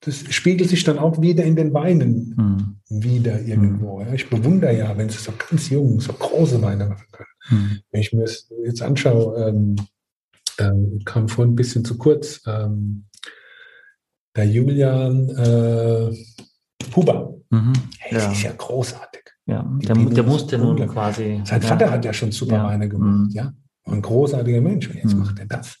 das, 0.00 0.16
spiegelt 0.32 0.70
sich 0.70 0.84
dann 0.84 0.98
auch 0.98 1.20
wieder 1.20 1.44
in 1.44 1.56
den 1.56 1.74
Weinen 1.74 2.34
mhm. 2.88 3.02
wieder 3.02 3.40
irgendwo. 3.40 4.00
Ja. 4.00 4.12
Ich 4.12 4.30
bewundere 4.30 4.76
ja, 4.76 4.96
wenn 4.96 5.08
sie 5.08 5.18
so 5.18 5.32
ganz 5.32 5.70
jung, 5.70 6.00
so 6.00 6.12
große 6.12 6.62
Weine 6.62 6.86
machen 6.86 7.06
können. 7.10 7.28
Mhm. 7.50 7.78
Wenn 7.90 8.00
ich 8.00 8.12
mir 8.12 8.22
das 8.22 8.48
jetzt 8.64 8.82
anschaue, 8.82 9.48
ähm, 9.48 9.76
ähm, 10.58 11.00
kam 11.04 11.28
vorhin 11.28 11.52
ein 11.52 11.56
bisschen 11.56 11.84
zu 11.84 11.98
kurz, 11.98 12.40
ähm, 12.46 13.06
der 14.36 14.46
Julian 14.46 15.28
äh, 15.30 16.14
Huber, 16.94 17.34
mhm. 17.50 17.72
hey, 17.98 18.18
ja. 18.18 18.32
ist 18.32 18.42
ja 18.42 18.52
großartig. 18.52 19.22
Ja, 19.46 19.62
der, 19.82 19.94
der 19.94 20.22
musste 20.24 20.58
nun 20.58 20.86
quasi. 20.88 21.40
Sein 21.44 21.62
Vater 21.62 21.90
hat 21.90 22.04
ja 22.04 22.12
schon 22.12 22.32
super 22.32 22.56
ja. 22.56 22.64
Weine 22.64 22.88
gemacht, 22.88 23.28
mhm. 23.28 23.30
ja. 23.30 23.52
Ein 23.84 24.02
großartiger 24.02 24.60
Mensch. 24.60 24.88
Und 24.88 24.96
jetzt 24.96 25.14
mhm. 25.14 25.20
macht 25.20 25.38
er 25.38 25.46
das. 25.46 25.78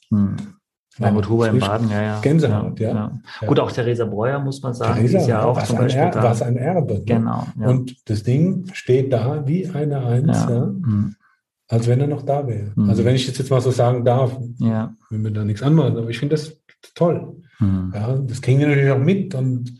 Mhm. 0.98 1.04
Helmut 1.04 1.28
Huber 1.28 1.48
im 1.48 1.58
Baden, 1.58 1.90
ja, 1.90 2.02
ja. 2.02 2.20
Gänsehaut, 2.20 2.80
ja. 2.80 2.88
ja. 2.88 3.20
ja. 3.40 3.46
Gut, 3.46 3.60
auch 3.60 3.70
Theresa 3.70 4.04
Breuer, 4.04 4.38
muss 4.38 4.62
man 4.62 4.74
sagen, 4.74 4.94
Theresa, 4.94 5.18
ist 5.18 5.26
ja 5.28 5.42
auch 5.42 5.62
zum 5.62 5.78
Beispiel 5.78 6.02
er, 6.02 6.10
da. 6.10 6.22
Was 6.22 6.42
ein 6.42 6.56
Erbe. 6.56 6.94
Ne? 6.94 7.04
Genau. 7.04 7.46
Ja. 7.58 7.68
Und 7.68 7.96
das 8.08 8.22
Ding 8.22 8.66
steht 8.72 9.12
da 9.12 9.46
wie 9.46 9.68
eine 9.68 10.04
Eins, 10.04 10.46
ja. 10.48 10.66
Mhm. 10.66 11.14
als 11.68 11.86
wenn 11.86 12.00
er 12.00 12.06
noch 12.06 12.22
da 12.22 12.46
wäre. 12.46 12.72
Mhm. 12.74 12.90
Also 12.90 13.04
wenn 13.04 13.14
ich 13.14 13.26
das 13.26 13.38
jetzt 13.38 13.50
mal 13.50 13.60
so 13.60 13.70
sagen 13.70 14.04
darf, 14.04 14.36
ja. 14.58 14.94
wenn 15.10 15.22
wir 15.22 15.30
da 15.30 15.44
nichts 15.44 15.62
anmachen, 15.62 15.96
aber 15.96 16.08
ich 16.10 16.18
finde 16.18 16.34
das 16.34 16.56
toll. 16.94 17.36
Mhm. 17.60 17.92
Ja, 17.94 18.16
das 18.16 18.40
kriegen 18.40 18.60
wir 18.60 18.68
natürlich 18.68 18.90
auch 18.90 18.98
mit 18.98 19.34
und 19.34 19.78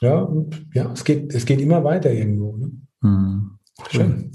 ja, 0.00 0.18
und, 0.18 0.66
ja, 0.74 0.92
es 0.92 1.04
geht, 1.04 1.34
es 1.34 1.46
geht 1.46 1.60
immer 1.60 1.82
weiter 1.82 2.12
irgendwo. 2.12 2.56
Ne? 2.56 2.70
Mhm. 3.00 3.50
Schön. 3.90 4.32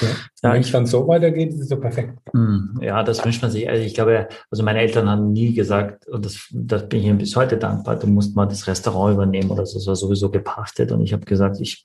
Ja. 0.00 0.52
Wenn 0.52 0.60
es 0.60 0.72
dann 0.72 0.86
so 0.86 1.06
weitergeht, 1.08 1.52
ist 1.52 1.60
es 1.60 1.68
so 1.68 1.76
perfekt. 1.76 2.18
Hm, 2.32 2.78
ja, 2.80 3.02
das 3.02 3.24
wünscht 3.24 3.42
man 3.42 3.50
sich. 3.50 3.68
Also 3.68 3.82
ich 3.82 3.94
glaube, 3.94 4.28
also 4.50 4.62
meine 4.62 4.80
Eltern 4.80 5.08
haben 5.08 5.32
nie 5.32 5.54
gesagt, 5.54 6.06
und 6.08 6.24
das, 6.24 6.48
das 6.52 6.88
bin 6.88 7.00
ich 7.00 7.06
ihnen 7.06 7.18
bis 7.18 7.34
heute 7.36 7.56
dankbar, 7.56 7.96
du 7.96 8.06
musst 8.06 8.36
mal 8.36 8.46
das 8.46 8.66
Restaurant 8.66 9.14
übernehmen 9.14 9.50
oder 9.50 9.66
so, 9.66 9.78
das 9.78 9.86
war 9.86 9.96
sowieso 9.96 10.30
gepachtet. 10.30 10.92
Und 10.92 11.02
ich 11.02 11.12
habe 11.12 11.24
gesagt, 11.24 11.60
ich 11.60 11.84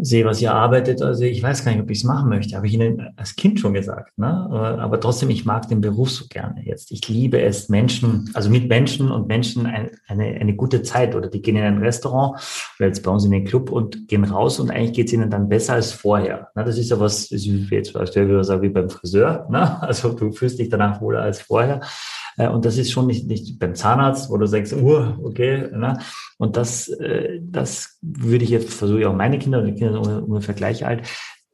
sehe, 0.00 0.24
was 0.24 0.40
ihr 0.40 0.52
arbeitet. 0.52 1.02
Also 1.02 1.24
ich 1.24 1.42
weiß 1.42 1.64
gar 1.64 1.72
nicht, 1.72 1.80
ob 1.80 1.90
ich 1.90 1.98
es 1.98 2.04
machen 2.04 2.28
möchte. 2.28 2.56
Habe 2.56 2.66
ich 2.66 2.74
Ihnen 2.74 3.12
als 3.16 3.36
Kind 3.36 3.60
schon 3.60 3.74
gesagt. 3.74 4.16
Ne? 4.18 4.28
Aber 4.28 5.00
trotzdem, 5.00 5.30
ich 5.30 5.44
mag 5.44 5.68
den 5.68 5.80
Beruf 5.80 6.10
so 6.10 6.26
gerne 6.28 6.62
jetzt. 6.64 6.90
Ich 6.90 7.08
liebe 7.08 7.40
es, 7.40 7.68
Menschen, 7.68 8.30
also 8.34 8.50
mit 8.50 8.68
Menschen 8.68 9.10
und 9.10 9.28
Menschen 9.28 9.66
eine, 9.66 9.90
eine, 10.06 10.24
eine 10.24 10.54
gute 10.54 10.82
Zeit 10.82 11.14
oder 11.14 11.28
die 11.28 11.42
gehen 11.42 11.56
in 11.56 11.64
ein 11.64 11.78
Restaurant 11.78 12.40
oder 12.78 12.88
jetzt 12.88 13.02
bei 13.02 13.10
uns 13.10 13.24
in 13.24 13.30
den 13.30 13.44
Club 13.44 13.70
und 13.70 14.08
gehen 14.08 14.24
raus 14.24 14.60
und 14.60 14.70
eigentlich 14.70 14.92
geht 14.92 15.06
es 15.08 15.12
ihnen 15.12 15.30
dann 15.30 15.48
besser 15.48 15.74
als 15.74 15.92
vorher. 15.92 16.48
Ne? 16.54 16.64
Das 16.64 16.78
ist 16.78 16.90
ja 16.90 17.00
was, 17.00 17.30
ist 17.30 17.46
jetzt 17.46 17.96
als 17.96 18.14
wie 18.14 18.68
beim 18.68 18.90
Friseur. 18.90 19.46
Ne? 19.50 19.82
Also 19.82 20.12
du 20.12 20.32
fühlst 20.32 20.58
dich 20.58 20.68
danach 20.68 21.00
wohler 21.00 21.22
als 21.22 21.40
vorher. 21.40 21.80
Äh, 22.38 22.48
und 22.48 22.64
das 22.64 22.78
ist 22.78 22.90
schon 22.90 23.06
nicht, 23.06 23.26
nicht 23.26 23.58
beim 23.58 23.74
Zahnarzt, 23.74 24.30
wo 24.30 24.38
du 24.38 24.46
sagst, 24.46 24.72
uh, 24.72 25.14
okay. 25.22 25.68
Ne? 25.72 25.98
Und 26.38 26.56
das, 26.56 26.88
äh, 26.88 27.40
das 27.42 27.98
würde 28.00 28.44
ich 28.44 28.50
jetzt 28.50 28.72
versuche 28.72 29.00
ich 29.00 29.06
auch 29.06 29.14
meine 29.14 29.38
Kinder, 29.38 29.62
die 29.62 29.74
Kinder 29.74 30.02
sind 30.02 30.22
ungefähr 30.22 30.54
gleich 30.54 30.86
alt, 30.86 31.02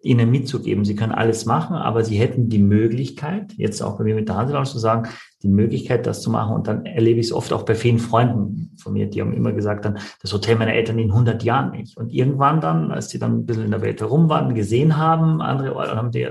ihnen 0.02 0.30
mitzugeben. 0.30 0.84
Sie 0.84 0.96
können 0.96 1.12
alles 1.12 1.46
machen, 1.46 1.76
aber 1.76 2.04
sie 2.04 2.18
hätten 2.18 2.50
die 2.50 2.58
Möglichkeit, 2.58 3.54
jetzt 3.56 3.82
auch 3.82 3.96
bei 3.96 4.04
mir 4.04 4.14
mit 4.14 4.28
der 4.28 4.36
Hanselounge 4.36 4.66
zu 4.66 4.78
sagen, 4.78 5.08
die 5.42 5.48
Möglichkeit, 5.48 6.06
das 6.06 6.20
zu 6.20 6.30
machen. 6.30 6.54
Und 6.54 6.68
dann 6.68 6.84
erlebe 6.84 7.20
ich 7.20 7.26
es 7.26 7.32
oft 7.32 7.52
auch 7.52 7.62
bei 7.62 7.74
vielen 7.74 7.98
Freunden 7.98 8.76
von 8.76 8.92
mir, 8.92 9.06
die 9.06 9.22
haben 9.22 9.32
immer 9.32 9.52
gesagt, 9.52 9.86
dann 9.86 9.98
das 10.20 10.32
Hotel 10.32 10.56
meiner 10.56 10.74
Eltern 10.74 10.98
in 10.98 11.10
100 11.10 11.42
Jahren 11.42 11.70
nicht. 11.70 11.96
Und 11.96 12.12
irgendwann 12.12 12.60
dann, 12.60 12.92
als 12.92 13.08
die 13.08 13.18
dann 13.18 13.38
ein 13.38 13.46
bisschen 13.46 13.64
in 13.64 13.70
der 13.70 13.82
Welt 13.82 14.00
herum 14.00 14.28
waren, 14.28 14.54
gesehen 14.54 14.98
haben, 14.98 15.40
andere 15.40 15.74
haben 15.96 16.10
die 16.10 16.28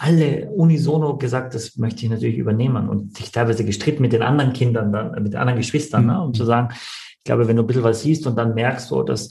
alle 0.00 0.48
unisono 0.50 1.16
gesagt, 1.16 1.54
das 1.54 1.76
möchte 1.76 2.04
ich 2.04 2.10
natürlich 2.10 2.38
übernehmen 2.38 2.88
und 2.88 3.16
sich 3.16 3.32
teilweise 3.32 3.64
gestritten 3.64 4.00
mit 4.00 4.12
den 4.12 4.22
anderen 4.22 4.52
Kindern, 4.52 4.92
dann, 4.92 5.10
mit 5.22 5.32
den 5.32 5.40
anderen 5.40 5.58
Geschwistern, 5.58 6.02
mhm. 6.02 6.08
ne, 6.08 6.22
um 6.22 6.34
zu 6.34 6.44
sagen, 6.44 6.68
ich 6.70 7.24
glaube, 7.24 7.48
wenn 7.48 7.56
du 7.56 7.64
ein 7.64 7.66
bisschen 7.66 7.82
was 7.82 8.02
siehst 8.02 8.26
und 8.26 8.36
dann 8.36 8.54
merkst 8.54 8.90
du, 8.90 9.02
dass 9.02 9.28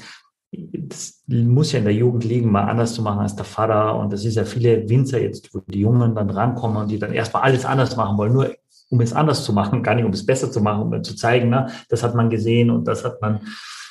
das 0.51 1.23
muss 1.27 1.73
ja 1.73 1.79
in 1.79 1.85
der 1.85 1.93
Jugend 1.93 2.23
liegen, 2.23 2.51
mal 2.51 2.63
anders 2.63 2.93
zu 2.93 3.01
machen 3.01 3.19
als 3.19 3.35
der 3.35 3.45
Vater. 3.45 3.97
Und 3.99 4.13
das 4.13 4.23
ist 4.23 4.35
ja 4.35 4.45
viele 4.45 4.87
Winzer 4.87 5.21
jetzt, 5.21 5.53
wo 5.53 5.59
die 5.59 5.81
Jungen 5.81 6.15
dann 6.15 6.29
rankommen 6.29 6.77
und 6.77 6.89
die 6.89 6.99
dann 6.99 7.13
erstmal 7.13 7.43
alles 7.43 7.65
anders 7.65 7.95
machen 7.97 8.17
wollen, 8.17 8.33
nur 8.33 8.55
um 8.89 9.01
es 9.01 9.11
anders 9.11 9.43
zu 9.43 9.51
machen, 9.51 9.83
gar 9.83 9.95
nicht 9.95 10.05
um 10.05 10.13
es 10.13 10.25
besser 10.25 10.49
zu 10.49 10.61
machen, 10.61 10.93
um 10.93 11.03
zu 11.03 11.15
zeigen, 11.15 11.49
ne, 11.49 11.67
das 11.89 12.03
hat 12.03 12.15
man 12.15 12.29
gesehen 12.29 12.69
und 12.69 12.87
das 12.87 13.03
hat 13.03 13.21
man. 13.21 13.41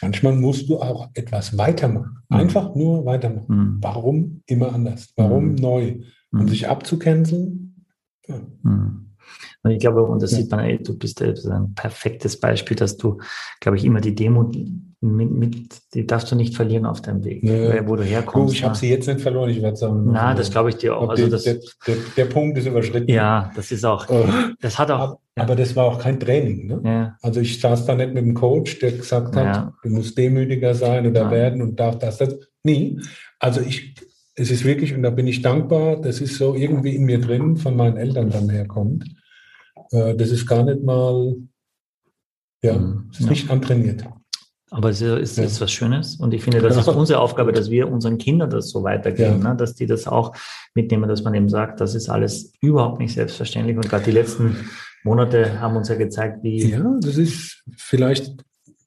Manchmal 0.00 0.34
musst 0.34 0.68
du 0.68 0.80
auch 0.80 1.08
etwas 1.14 1.56
weitermachen. 1.58 2.18
Mhm. 2.28 2.36
Einfach 2.36 2.74
mhm. 2.74 2.80
nur 2.80 3.04
weitermachen. 3.04 3.46
Mhm. 3.48 3.78
Warum 3.82 4.42
immer 4.46 4.74
anders? 4.74 5.12
Warum 5.16 5.50
mhm. 5.50 5.54
neu? 5.56 5.94
Um 6.32 6.40
mhm. 6.40 6.48
sich 6.48 6.68
abzucanceln? 6.68 7.84
Ja. 8.26 8.40
Mhm. 8.62 9.06
Und 9.62 9.72
ich 9.72 9.80
glaube, 9.80 10.02
und 10.02 10.22
das 10.22 10.30
ja. 10.32 10.38
sieht 10.38 10.50
man, 10.50 10.60
ey, 10.60 10.80
du 10.80 10.96
bist 10.96 11.20
ein 11.22 11.74
perfektes 11.74 12.38
Beispiel, 12.38 12.76
dass 12.76 12.96
du, 12.96 13.18
glaube 13.60 13.76
ich, 13.76 13.84
immer 13.84 14.00
die 14.00 14.14
Demo 14.14 14.50
mit, 15.00 15.30
mit, 15.30 15.94
die 15.94 16.06
darfst 16.06 16.30
du 16.30 16.36
nicht 16.36 16.54
verlieren 16.54 16.86
auf 16.86 17.02
deinem 17.02 17.24
Weg, 17.24 17.44
ja. 17.44 17.86
wo 17.86 17.96
du 17.96 18.02
herkommst. 18.02 18.54
ich 18.54 18.64
habe 18.64 18.74
sie 18.74 18.88
jetzt 18.88 19.06
nicht 19.06 19.20
verloren, 19.20 19.50
ich 19.50 19.60
werde 19.60 19.76
sagen. 19.76 20.04
Na, 20.06 20.34
das 20.34 20.50
glaube 20.50 20.70
ich 20.70 20.76
dir 20.76 20.96
auch. 20.96 21.08
Also 21.08 21.28
der, 21.28 21.38
der, 21.38 21.60
der, 21.86 21.96
der, 22.16 22.24
Punkt 22.26 22.56
ist 22.58 22.66
überschritten. 22.66 23.10
Ja, 23.10 23.50
das 23.54 23.72
ist 23.72 23.84
auch, 23.84 24.08
oh. 24.08 24.24
das 24.60 24.78
hat 24.78 24.90
auch. 24.90 25.00
Aber, 25.00 25.20
ja. 25.36 25.42
aber, 25.42 25.56
das 25.56 25.76
war 25.76 25.84
auch 25.84 25.98
kein 25.98 26.18
Training. 26.18 26.66
Ne? 26.66 26.80
Ja. 26.84 27.16
Also 27.22 27.40
ich 27.40 27.60
saß 27.60 27.86
da 27.86 27.94
nicht 27.94 28.14
mit 28.14 28.24
dem 28.24 28.34
Coach, 28.34 28.78
der 28.78 28.92
gesagt 28.92 29.36
hat, 29.36 29.72
du 29.82 29.88
musst 29.90 30.16
demütiger 30.16 30.74
sein 30.74 31.06
oder 31.06 31.30
werden 31.30 31.60
und 31.60 31.78
darf 31.78 31.98
das, 31.98 32.18
das. 32.18 32.38
Nie. 32.62 33.00
Also 33.38 33.60
ich, 33.60 33.94
es 34.36 34.50
ist 34.50 34.64
wirklich, 34.64 34.94
und 34.94 35.02
da 35.02 35.10
bin 35.10 35.26
ich 35.26 35.42
dankbar, 35.42 35.96
das 35.96 36.20
ist 36.20 36.36
so 36.36 36.54
irgendwie 36.54 36.94
in 36.94 37.04
mir 37.04 37.20
drin, 37.20 37.56
von 37.56 37.74
meinen 37.74 37.96
Eltern 37.96 38.30
dann 38.30 38.50
herkommt. 38.50 39.04
Äh, 39.90 40.14
das 40.14 40.30
ist 40.30 40.46
gar 40.46 40.62
nicht 40.62 40.82
mal, 40.82 41.36
ja, 42.62 42.78
mhm. 42.78 43.10
ist 43.10 43.28
nicht 43.28 43.50
antrainiert. 43.50 44.04
Aber 44.70 44.90
es 44.90 45.00
ist, 45.00 45.38
ist 45.38 45.60
was 45.60 45.72
Schönes 45.72 46.16
und 46.16 46.34
ich 46.34 46.42
finde, 46.42 46.60
das 46.60 46.76
ist 46.76 46.88
unsere 46.88 47.20
Aufgabe, 47.20 47.52
dass 47.52 47.70
wir 47.70 47.90
unseren 47.90 48.18
Kindern 48.18 48.50
das 48.50 48.68
so 48.68 48.82
weitergeben, 48.82 49.40
ja. 49.42 49.50
ne? 49.50 49.56
dass 49.56 49.74
die 49.74 49.86
das 49.86 50.06
auch 50.06 50.36
mitnehmen, 50.74 51.08
dass 51.08 51.22
man 51.22 51.34
eben 51.34 51.48
sagt, 51.48 51.80
das 51.80 51.94
ist 51.94 52.08
alles 52.08 52.52
überhaupt 52.60 52.98
nicht 52.98 53.14
selbstverständlich 53.14 53.76
und 53.76 53.88
gerade 53.88 54.04
die 54.04 54.10
letzten 54.10 54.56
Monate 55.04 55.60
haben 55.60 55.76
uns 55.76 55.88
ja 55.88 55.94
gezeigt, 55.94 56.42
wie. 56.42 56.68
Ja, 56.68 56.98
das 57.00 57.16
ist 57.16 57.62
vielleicht 57.76 58.34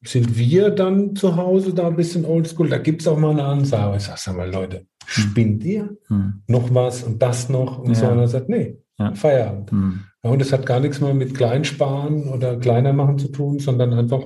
sind 0.04 0.38
wir 0.38 0.70
dann 0.70 1.16
zu 1.16 1.36
Hause 1.38 1.74
da 1.74 1.88
ein 1.88 1.96
bisschen 1.96 2.26
oldschool. 2.26 2.70
Da 2.70 2.78
gibt 2.78 3.02
es 3.02 3.08
auch 3.08 3.18
mal 3.18 3.32
eine 3.32 3.44
Ansage. 3.44 3.98
Ich 3.98 4.04
sage 4.04 4.38
mal, 4.38 4.52
Leute, 4.52 4.86
hm. 5.16 5.24
spinnt 5.24 5.64
ihr? 5.64 5.98
Hm. 6.08 6.42
Noch 6.48 6.74
was 6.74 7.04
und 7.04 7.22
das 7.22 7.50
noch? 7.50 7.80
Und 7.80 7.90
ja. 7.90 7.96
so. 7.96 8.08
Und 8.08 8.20
er 8.20 8.28
sagt, 8.28 8.50
nee, 8.50 8.78
ja. 8.98 9.14
Feierabend. 9.14 9.72
Hm. 9.72 10.00
Und 10.22 10.42
es 10.42 10.52
hat 10.52 10.66
gar 10.66 10.80
nichts 10.80 11.00
mehr 11.00 11.14
mit 11.14 11.36
Kleinsparen 11.36 12.24
oder 12.28 12.58
kleiner 12.58 12.94
machen 12.94 13.18
zu 13.18 13.30
tun, 13.30 13.60
sondern 13.60 13.94
einfach, 13.94 14.24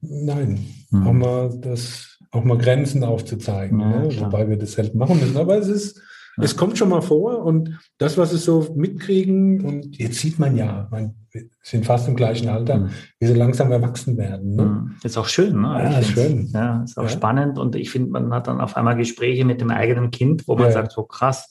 nein, 0.00 0.66
hm. 0.90 1.06
auch 1.06 1.12
mal 1.12 1.60
das, 1.60 2.18
auch 2.30 2.44
mal 2.44 2.58
Grenzen 2.58 3.02
aufzuzeigen. 3.04 3.80
Ja, 3.80 3.88
ne? 3.88 4.20
Wobei 4.20 4.48
wir 4.48 4.56
das 4.56 4.72
selten 4.72 4.98
machen 4.98 5.18
müssen. 5.18 5.36
Aber 5.36 5.58
es 5.58 5.68
ist, 5.68 6.00
ja. 6.40 6.44
es 6.44 6.56
kommt 6.56 6.78
schon 6.78 6.88
mal 6.88 7.00
vor 7.00 7.44
und 7.44 7.78
das, 7.98 8.18
was 8.18 8.32
es 8.32 8.44
so 8.44 8.72
mitkriegen, 8.74 9.64
und 9.64 9.98
jetzt 9.98 10.18
sieht 10.18 10.38
man 10.38 10.56
ja, 10.56 10.88
man, 10.90 11.14
wir 11.30 11.44
sind 11.62 11.86
fast 11.86 12.08
im 12.08 12.16
gleichen 12.16 12.48
Alter, 12.48 12.78
mhm. 12.78 12.90
wie 13.18 13.26
sie 13.26 13.34
langsam 13.34 13.70
erwachsen 13.70 14.16
werden. 14.16 14.56
Ne? 14.56 14.62
Hm. 14.62 14.94
Ist 15.02 15.16
auch 15.16 15.28
schön, 15.28 15.60
ne? 15.60 15.68
Ja, 15.68 15.98
ist 15.98 16.10
schön. 16.10 16.50
Ja, 16.52 16.82
ist 16.82 16.98
auch 16.98 17.08
spannend 17.08 17.58
und 17.58 17.76
ich 17.76 17.90
finde, 17.90 18.10
man 18.10 18.32
hat 18.32 18.46
dann 18.46 18.60
auf 18.60 18.76
einmal 18.76 18.96
Gespräche 18.96 19.44
mit 19.44 19.60
dem 19.60 19.70
eigenen 19.70 20.10
Kind, 20.10 20.48
wo 20.48 20.56
man 20.56 20.72
sagt, 20.72 20.92
so 20.92 21.04
krass, 21.04 21.48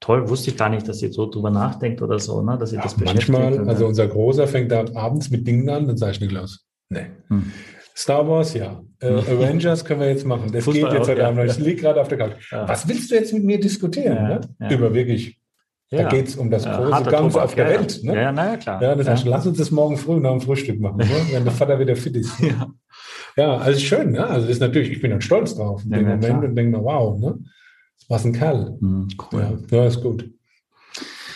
toll, 0.00 0.28
wusste 0.28 0.50
ich 0.50 0.56
gar 0.56 0.68
nicht, 0.68 0.88
dass 0.88 1.02
ihr 1.02 1.12
so 1.12 1.28
drüber 1.28 1.50
nachdenkt 1.50 2.02
oder 2.02 2.18
so, 2.18 2.42
ne? 2.42 2.56
dass 2.58 2.72
ihr 2.72 2.78
ja, 2.78 2.84
das 2.84 2.94
beschäftigt. 2.94 3.28
Manchmal, 3.28 3.68
also 3.68 3.86
unser 3.86 4.06
Großer 4.06 4.46
fängt 4.46 4.70
da 4.70 4.84
abends 4.94 5.30
mit 5.30 5.46
Dingen 5.46 5.68
an, 5.68 5.86
dann 5.86 5.96
sage 5.96 6.12
ich 6.12 6.20
Niklas, 6.20 6.64
nee. 6.88 7.06
Hm. 7.28 7.52
Star 7.96 8.28
Wars, 8.28 8.52
ja. 8.54 8.82
Äh, 9.00 9.06
Avengers 9.08 9.84
können 9.84 10.00
wir 10.00 10.08
jetzt 10.08 10.26
machen. 10.26 10.52
Das 10.52 10.64
Fußball 10.64 10.90
geht 10.90 10.98
jetzt 10.98 11.08
heute 11.08 11.26
Abend. 11.26 11.38
Ja, 11.38 11.44
ich 11.46 11.58
liege 11.58 11.80
gerade 11.80 12.00
auf 12.00 12.08
der 12.08 12.18
Couch. 12.18 12.52
Ja. 12.52 12.68
Was 12.68 12.86
willst 12.86 13.10
du 13.10 13.14
jetzt 13.14 13.32
mit 13.32 13.44
mir 13.44 13.58
diskutieren? 13.58 14.40
Ne? 14.58 14.70
Über 14.70 14.92
wirklich 14.92 15.38
Ja. 15.90 16.02
Da 16.02 16.08
geht 16.10 16.28
es 16.28 16.36
um 16.36 16.50
das 16.50 16.64
große 16.64 17.04
Ganze 17.04 17.42
auf 17.42 17.54
der 17.54 17.70
ja, 17.70 17.78
Welt. 17.78 18.00
Ne? 18.02 18.14
Ja, 18.14 18.32
naja, 18.32 18.56
klar. 18.58 18.82
Ja, 18.82 18.94
das 18.94 19.08
heißt, 19.08 19.24
lass 19.24 19.46
uns 19.46 19.56
das 19.56 19.70
morgen 19.70 19.96
früh 19.96 20.20
nach 20.20 20.32
dem 20.32 20.40
Frühstück 20.40 20.78
machen, 20.78 20.98
ne? 20.98 21.06
wenn 21.30 21.44
der 21.44 21.52
Vater 21.52 21.78
wieder 21.78 21.96
fit 21.96 22.16
ist. 22.16 22.38
ja. 22.40 22.68
ja, 23.36 23.56
also 23.56 23.80
schön. 23.80 24.12
Ne? 24.12 24.26
Also 24.26 24.46
das 24.46 24.56
ist 24.56 24.60
natürlich, 24.60 24.90
ich 24.90 25.00
bin 25.00 25.10
dann 25.10 25.22
stolz 25.22 25.54
drauf 25.54 25.82
in 25.84 25.90
dem 25.90 26.02
Moment 26.02 26.24
klar. 26.24 26.44
und 26.44 26.54
denke 26.54 26.76
mir, 26.76 26.84
wow, 26.84 27.18
ne? 27.18 27.38
was 28.08 28.24
ein 28.24 28.32
Kerl. 28.32 28.76
Mhm, 28.80 29.08
cool. 29.32 29.64
Ja, 29.70 29.86
ist 29.86 30.02
gut. 30.02 30.28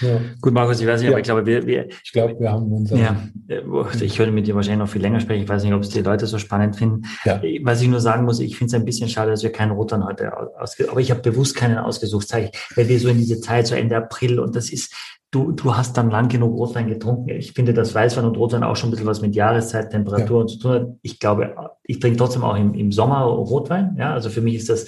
Ja. 0.01 0.21
Gut, 0.41 0.53
Markus, 0.53 0.81
ich 0.81 0.87
weiß 0.87 1.01
nicht, 1.01 1.09
ja. 1.09 1.13
aber 1.13 1.21
ich 1.21 1.25
glaube, 1.25 1.47
wir, 1.47 1.67
wir 1.67 1.89
ich 2.03 2.13
glaube, 2.13 2.39
wir 2.39 2.51
haben 2.51 2.73
unser. 2.73 2.97
Ja, 2.97 3.17
äh, 3.49 3.63
ich 4.01 4.19
würde 4.19 4.33
mit 4.33 4.47
dir 4.47 4.55
wahrscheinlich 4.55 4.79
noch 4.79 4.89
viel 4.89 5.03
länger 5.03 5.21
sprechen. 5.21 5.43
Ich 5.43 5.49
weiß 5.49 5.63
nicht, 5.63 5.75
ob 5.75 5.83
es 5.83 5.91
die 5.91 6.01
Leute 6.01 6.27
so 6.27 6.39
spannend 6.39 6.77
finden. 6.77 7.03
Ja. 7.25 7.41
Was 7.63 7.83
ich 7.83 7.89
nur 7.89 8.01
sagen 8.01 8.25
muss, 8.25 8.41
ich 8.41 8.57
finde 8.57 8.75
es 8.75 8.81
ein 8.81 8.85
bisschen 8.85 9.09
schade, 9.09 9.31
dass 9.31 9.43
wir 9.43 9.53
keinen 9.53 9.73
Rotwein 9.73 10.05
heute 10.05 10.33
ausgesucht 10.59 10.93
Aber 10.93 11.01
ich 11.01 11.11
habe 11.11 11.21
bewusst 11.21 11.57
keinen 11.57 11.79
ausgesucht, 11.79 12.33
ich, 12.35 12.51
weil 12.77 12.89
wir 12.89 12.99
so 12.99 13.09
in 13.09 13.19
diese 13.19 13.41
Zeit, 13.41 13.67
so 13.67 13.75
Ende 13.75 13.97
April, 13.97 14.41
und 14.41 14.57
das 14.57 14.71
ist, 14.71 14.95
du, 15.31 15.53
du 15.53 15.77
hast 15.77 15.97
dann 15.97 16.11
lang 16.11 16.29
genug 16.29 16.59
Rotwein 16.59 16.89
getrunken. 16.89 17.29
Ich 17.31 17.53
finde, 17.53 17.75
dass 17.75 17.95
Weißwein 17.95 18.25
und 18.25 18.37
Rotwein 18.37 18.63
auch 18.63 18.77
schon 18.77 18.89
ein 18.89 18.93
bisschen 18.93 19.07
was 19.07 19.21
mit 19.21 19.35
Jahreszeit, 19.35 19.91
Temperatur 19.91 20.43
ja. 20.43 20.47
zu 20.47 20.59
tun 20.59 20.71
hat. 20.73 20.89
Ich 21.03 21.19
glaube, 21.19 21.55
ich 21.85 22.01
trinke 22.01 22.19
trotzdem 22.19 22.43
auch 22.43 22.57
im, 22.57 22.75
im 22.75 22.93
Sommer 22.93 23.23
Rotwein. 23.23 23.97
Ja, 23.99 24.13
also 24.13 24.31
für 24.31 24.41
mich 24.41 24.55
ist 24.55 24.69
das 24.69 24.87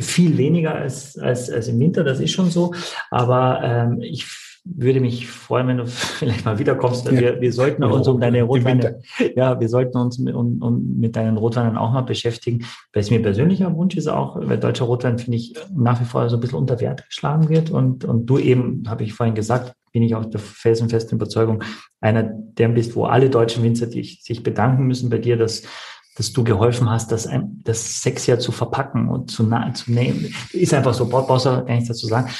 viel 0.00 0.38
weniger 0.38 0.74
als, 0.74 1.18
als, 1.18 1.50
als 1.50 1.68
im 1.68 1.78
Winter, 1.78 2.04
das 2.04 2.20
ist 2.20 2.32
schon 2.32 2.50
so. 2.50 2.72
Aber 3.10 3.60
ähm, 3.62 4.00
ich 4.00 4.26
würde 4.64 5.00
mich 5.00 5.28
freuen, 5.28 5.68
wenn 5.68 5.76
du 5.78 5.86
vielleicht 5.86 6.44
mal 6.44 6.58
wiederkommst. 6.58 7.06
Ja. 7.06 7.12
Wir, 7.12 7.40
wir 7.40 7.52
sollten 7.52 7.84
uns 7.84 8.08
um 8.08 8.20
deine 8.20 8.42
Rotweine, 8.42 9.00
ja, 9.36 9.58
wir 9.60 9.68
sollten 9.68 9.96
uns 9.98 10.18
mit, 10.18 10.34
um, 10.34 10.60
um, 10.62 10.98
mit 10.98 11.16
deinen 11.16 11.36
Rotweinen 11.36 11.76
auch 11.76 11.92
mal 11.92 12.02
beschäftigen. 12.02 12.64
Weil 12.92 13.02
es 13.02 13.10
mir 13.10 13.22
persönlicher 13.22 13.74
Wunsch 13.74 13.96
ist 13.96 14.08
auch, 14.08 14.36
weil 14.40 14.58
deutscher 14.58 14.86
Rotwein, 14.86 15.18
finde 15.18 15.36
ich, 15.36 15.54
nach 15.74 16.00
wie 16.00 16.04
vor 16.04 16.28
so 16.28 16.36
ein 16.36 16.40
bisschen 16.40 16.58
unter 16.58 16.80
Wert 16.80 17.06
geschlagen 17.06 17.48
wird. 17.48 17.70
Und, 17.70 18.04
und 18.04 18.26
du 18.26 18.38
eben, 18.38 18.84
habe 18.88 19.04
ich 19.04 19.12
vorhin 19.12 19.34
gesagt, 19.34 19.74
bin 19.92 20.02
ich 20.02 20.14
auch 20.14 20.26
der 20.26 20.40
felsenfesten 20.40 21.16
Überzeugung, 21.16 21.62
einer 22.00 22.22
der 22.22 22.68
bist, 22.68 22.96
wo 22.96 23.04
alle 23.04 23.30
deutschen 23.30 23.62
Winzer 23.62 23.86
dich, 23.86 24.22
sich 24.22 24.42
bedanken 24.42 24.86
müssen 24.86 25.08
bei 25.08 25.18
dir, 25.18 25.36
dass 25.36 25.62
dass 26.16 26.32
du 26.32 26.42
geholfen 26.42 26.90
hast, 26.90 27.12
das, 27.12 27.28
das 27.62 28.02
Sex 28.02 28.26
ja 28.26 28.38
zu 28.38 28.50
verpacken 28.50 29.08
und 29.08 29.30
zu, 29.30 29.48
zu 29.74 29.92
nehmen. 29.92 30.34
Ist 30.52 30.74
einfach 30.74 30.94
so, 30.94 31.08
brauchst 31.08 31.46
du 31.46 31.62
nichts 31.68 31.88
dazu 31.88 32.06
sagen, 32.06 32.30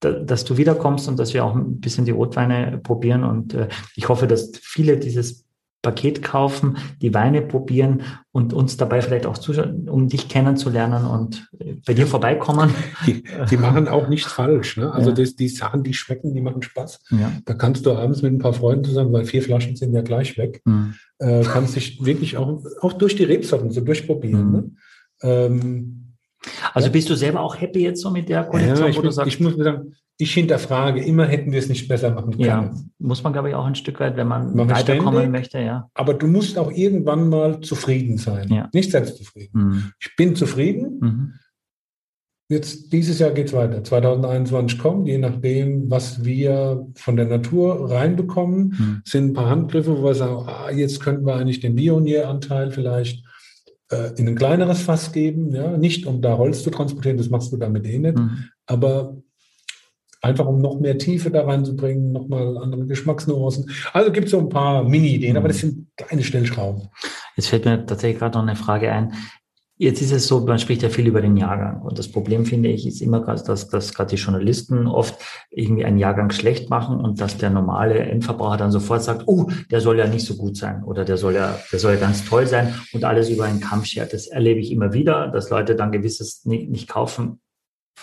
dass 0.00 0.44
du 0.44 0.56
wiederkommst 0.56 1.08
und 1.08 1.18
dass 1.18 1.34
wir 1.34 1.44
auch 1.44 1.54
ein 1.54 1.80
bisschen 1.80 2.04
die 2.04 2.12
Rotweine 2.12 2.78
probieren. 2.82 3.24
Und 3.24 3.54
äh, 3.54 3.68
ich 3.94 4.08
hoffe, 4.08 4.26
dass 4.26 4.52
viele 4.60 4.98
dieses 4.98 5.45
Paket 5.86 6.20
kaufen, 6.20 6.78
die 7.00 7.14
Weine 7.14 7.42
probieren 7.42 8.02
und 8.32 8.52
uns 8.52 8.76
dabei 8.76 9.02
vielleicht 9.02 9.24
auch 9.24 9.38
zuschauen, 9.38 9.88
um 9.88 10.08
dich 10.08 10.28
kennenzulernen 10.28 11.06
und 11.06 11.48
äh, 11.60 11.76
bei 11.86 11.94
dir 11.94 12.08
vorbeikommen. 12.08 12.70
Die, 13.06 13.22
die 13.48 13.56
machen 13.56 13.86
auch 13.86 14.08
nichts 14.08 14.32
falsch. 14.32 14.76
Ne? 14.78 14.92
Also 14.92 15.10
ja. 15.10 15.14
das, 15.14 15.36
die 15.36 15.48
Sachen, 15.48 15.84
die 15.84 15.94
schmecken, 15.94 16.34
die 16.34 16.40
machen 16.40 16.60
Spaß. 16.60 17.04
Ja. 17.10 17.30
Da 17.44 17.54
kannst 17.54 17.86
du 17.86 17.92
abends 17.92 18.20
mit 18.20 18.32
ein 18.32 18.40
paar 18.40 18.52
Freunden 18.52 18.84
zusammen, 18.84 19.12
weil 19.12 19.26
vier 19.26 19.44
Flaschen 19.44 19.76
sind 19.76 19.94
ja 19.94 20.02
gleich 20.02 20.36
weg, 20.36 20.60
mhm. 20.64 20.94
äh, 21.20 21.44
kannst 21.44 21.76
dich 21.76 22.04
wirklich 22.04 22.36
auch, 22.36 22.64
auch 22.80 22.94
durch 22.94 23.14
die 23.14 23.24
Rebsorten 23.24 23.70
so 23.70 23.80
durchprobieren. 23.80 24.46
Mhm. 24.46 24.52
Ne? 24.52 24.70
Ähm, 25.22 26.02
also 26.74 26.90
bist 26.90 27.08
du 27.08 27.14
selber 27.14 27.40
auch 27.40 27.60
happy 27.60 27.80
jetzt 27.80 28.02
so 28.02 28.10
mit 28.10 28.28
der 28.28 28.42
Kollektion, 28.44 28.78
ja, 28.78 28.88
ich, 28.88 28.98
wo 28.98 29.02
du 29.02 29.12
sagst? 29.12 29.32
Ich 29.32 29.40
muss 29.40 29.56
sagen, 29.56 29.94
ich 30.18 30.32
hinterfrage 30.32 31.02
immer, 31.02 31.26
hätten 31.26 31.52
wir 31.52 31.58
es 31.58 31.68
nicht 31.68 31.88
besser 31.88 32.10
machen 32.10 32.32
können. 32.32 32.44
Ja, 32.44 32.74
muss 32.98 33.22
man, 33.22 33.32
glaube 33.32 33.50
ich, 33.50 33.54
auch 33.54 33.66
ein 33.66 33.74
Stück 33.74 34.00
weit, 34.00 34.16
wenn 34.16 34.28
man 34.28 34.56
Machen 34.56 34.70
weiterkommen 34.70 35.12
ständig, 35.12 35.30
möchte, 35.30 35.60
ja. 35.60 35.90
Aber 35.94 36.14
du 36.14 36.26
musst 36.26 36.58
auch 36.58 36.72
irgendwann 36.72 37.28
mal 37.28 37.60
zufrieden 37.60 38.16
sein. 38.16 38.48
Ja. 38.48 38.70
Nicht 38.72 38.92
selbstzufrieden. 38.92 39.62
Mhm. 39.62 39.92
Ich 40.00 40.16
bin 40.16 40.34
zufrieden. 40.34 40.98
Mhm. 41.00 41.32
Jetzt, 42.48 42.92
dieses 42.92 43.18
Jahr 43.18 43.32
geht 43.32 43.48
es 43.48 43.52
weiter. 43.52 43.82
2021 43.82 44.78
kommt, 44.78 45.08
je 45.08 45.18
nachdem, 45.18 45.90
was 45.90 46.24
wir 46.24 46.86
von 46.94 47.16
der 47.16 47.26
Natur 47.26 47.90
reinbekommen, 47.90 48.68
mhm. 48.68 49.02
sind 49.04 49.30
ein 49.30 49.34
paar 49.34 49.50
Handgriffe, 49.50 49.98
wo 49.98 50.04
wir 50.04 50.14
sagen, 50.14 50.48
ah, 50.48 50.70
jetzt 50.70 51.00
könnten 51.00 51.26
wir 51.26 51.34
eigentlich 51.34 51.60
den 51.60 51.74
Bionier-Anteil 51.74 52.70
vielleicht 52.70 53.26
äh, 53.90 54.12
in 54.16 54.28
ein 54.28 54.36
kleineres 54.36 54.80
Fass 54.80 55.12
geben, 55.12 55.54
ja, 55.54 55.76
nicht 55.76 56.06
um 56.06 56.22
da 56.22 56.38
Holz 56.38 56.62
zu 56.62 56.70
transportieren, 56.70 57.18
das 57.18 57.30
machst 57.30 57.52
du 57.52 57.56
damit 57.56 57.84
eh 57.86 57.98
nicht, 57.98 58.16
mhm. 58.16 58.44
aber 58.66 59.16
einfach 60.26 60.46
um 60.46 60.60
noch 60.60 60.78
mehr 60.78 60.98
Tiefe 60.98 61.30
da 61.30 61.44
reinzubringen, 61.44 62.12
nochmal 62.12 62.58
andere 62.58 62.86
Geschmacksnuancen. 62.86 63.70
Also 63.92 64.12
gibt 64.12 64.26
es 64.26 64.32
so 64.32 64.38
ein 64.38 64.48
paar 64.48 64.84
Mini-Ideen, 64.84 65.32
mhm. 65.32 65.38
aber 65.38 65.48
das 65.48 65.58
sind 65.58 65.86
kleine 65.96 66.22
Stellschrauben. 66.22 66.88
Jetzt 67.36 67.48
fällt 67.48 67.64
mir 67.64 67.84
tatsächlich 67.86 68.18
gerade 68.18 68.36
noch 68.38 68.42
eine 68.46 68.56
Frage 68.56 68.90
ein. 68.92 69.12
Jetzt 69.78 70.00
ist 70.00 70.12
es 70.12 70.26
so, 70.26 70.40
man 70.40 70.58
spricht 70.58 70.82
ja 70.82 70.88
viel 70.88 71.06
über 71.06 71.20
den 71.20 71.36
Jahrgang. 71.36 71.82
Und 71.82 71.98
das 71.98 72.10
Problem, 72.10 72.46
finde 72.46 72.70
ich, 72.70 72.86
ist 72.86 73.02
immer, 73.02 73.20
dass, 73.20 73.68
dass 73.68 73.92
gerade 73.92 74.08
die 74.08 74.22
Journalisten 74.22 74.86
oft 74.86 75.18
irgendwie 75.50 75.84
einen 75.84 75.98
Jahrgang 75.98 76.30
schlecht 76.30 76.70
machen 76.70 76.98
und 76.98 77.20
dass 77.20 77.36
der 77.36 77.50
normale 77.50 77.98
Endverbraucher 77.98 78.56
dann 78.56 78.72
sofort 78.72 79.02
sagt, 79.02 79.24
oh, 79.26 79.50
der 79.70 79.82
soll 79.82 79.98
ja 79.98 80.06
nicht 80.06 80.24
so 80.24 80.36
gut 80.36 80.56
sein 80.56 80.82
oder 80.82 81.04
der 81.04 81.18
soll 81.18 81.34
ja, 81.34 81.58
der 81.70 81.78
soll 81.78 81.92
ja 81.92 82.00
ganz 82.00 82.24
toll 82.24 82.46
sein 82.46 82.74
und 82.94 83.04
alles 83.04 83.28
über 83.28 83.44
einen 83.44 83.60
Kamm 83.60 83.84
schert. 83.84 84.14
Das 84.14 84.28
erlebe 84.28 84.60
ich 84.60 84.72
immer 84.72 84.94
wieder, 84.94 85.28
dass 85.28 85.50
Leute 85.50 85.76
dann 85.76 85.92
gewisses 85.92 86.46
nicht, 86.46 86.70
nicht 86.70 86.88
kaufen, 86.88 87.40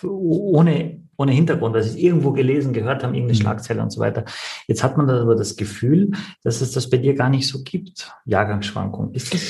ohne, 0.03 1.02
ohne 1.23 1.31
Hintergrund, 1.31 1.73
weil 1.73 1.83
sie 1.83 1.89
es 1.89 1.95
irgendwo 1.95 2.31
gelesen, 2.31 2.73
gehört 2.73 3.03
haben, 3.03 3.13
irgendeine 3.13 3.37
mhm. 3.37 3.41
Schlagzeile 3.41 3.81
und 3.81 3.91
so 3.91 3.99
weiter. 3.99 4.25
Jetzt 4.67 4.83
hat 4.83 4.97
man 4.97 5.09
aber 5.09 5.35
das 5.35 5.55
Gefühl, 5.55 6.11
dass 6.43 6.61
es 6.61 6.71
das 6.71 6.89
bei 6.89 6.97
dir 6.97 7.15
gar 7.15 7.29
nicht 7.29 7.47
so 7.47 7.63
gibt, 7.63 8.11
Jahrgangsschwankungen. 8.25 9.13
Ist 9.13 9.33
das? 9.33 9.41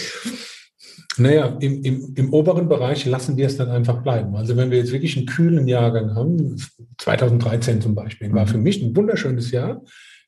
Naja, 1.18 1.58
im, 1.60 1.84
im, 1.84 2.14
im 2.16 2.34
oberen 2.34 2.68
Bereich 2.68 3.06
lassen 3.06 3.38
wir 3.38 3.46
es 3.46 3.58
dann 3.58 3.70
einfach 3.70 4.02
bleiben. 4.02 4.36
Also 4.36 4.58
wenn 4.58 4.72
wir 4.72 4.80
jetzt 4.80 4.92
wirklich 4.92 5.16
einen 5.16 5.28
kühlen 5.28 5.68
Jahrgang 5.68 6.16
haben, 6.16 6.56
2013 6.98 7.82
zum 7.82 7.94
Beispiel, 7.94 8.34
war 8.34 8.46
mhm. 8.46 8.50
für 8.50 8.58
mich 8.58 8.82
ein 8.82 8.96
wunderschönes 8.96 9.52
Jahr, 9.52 9.82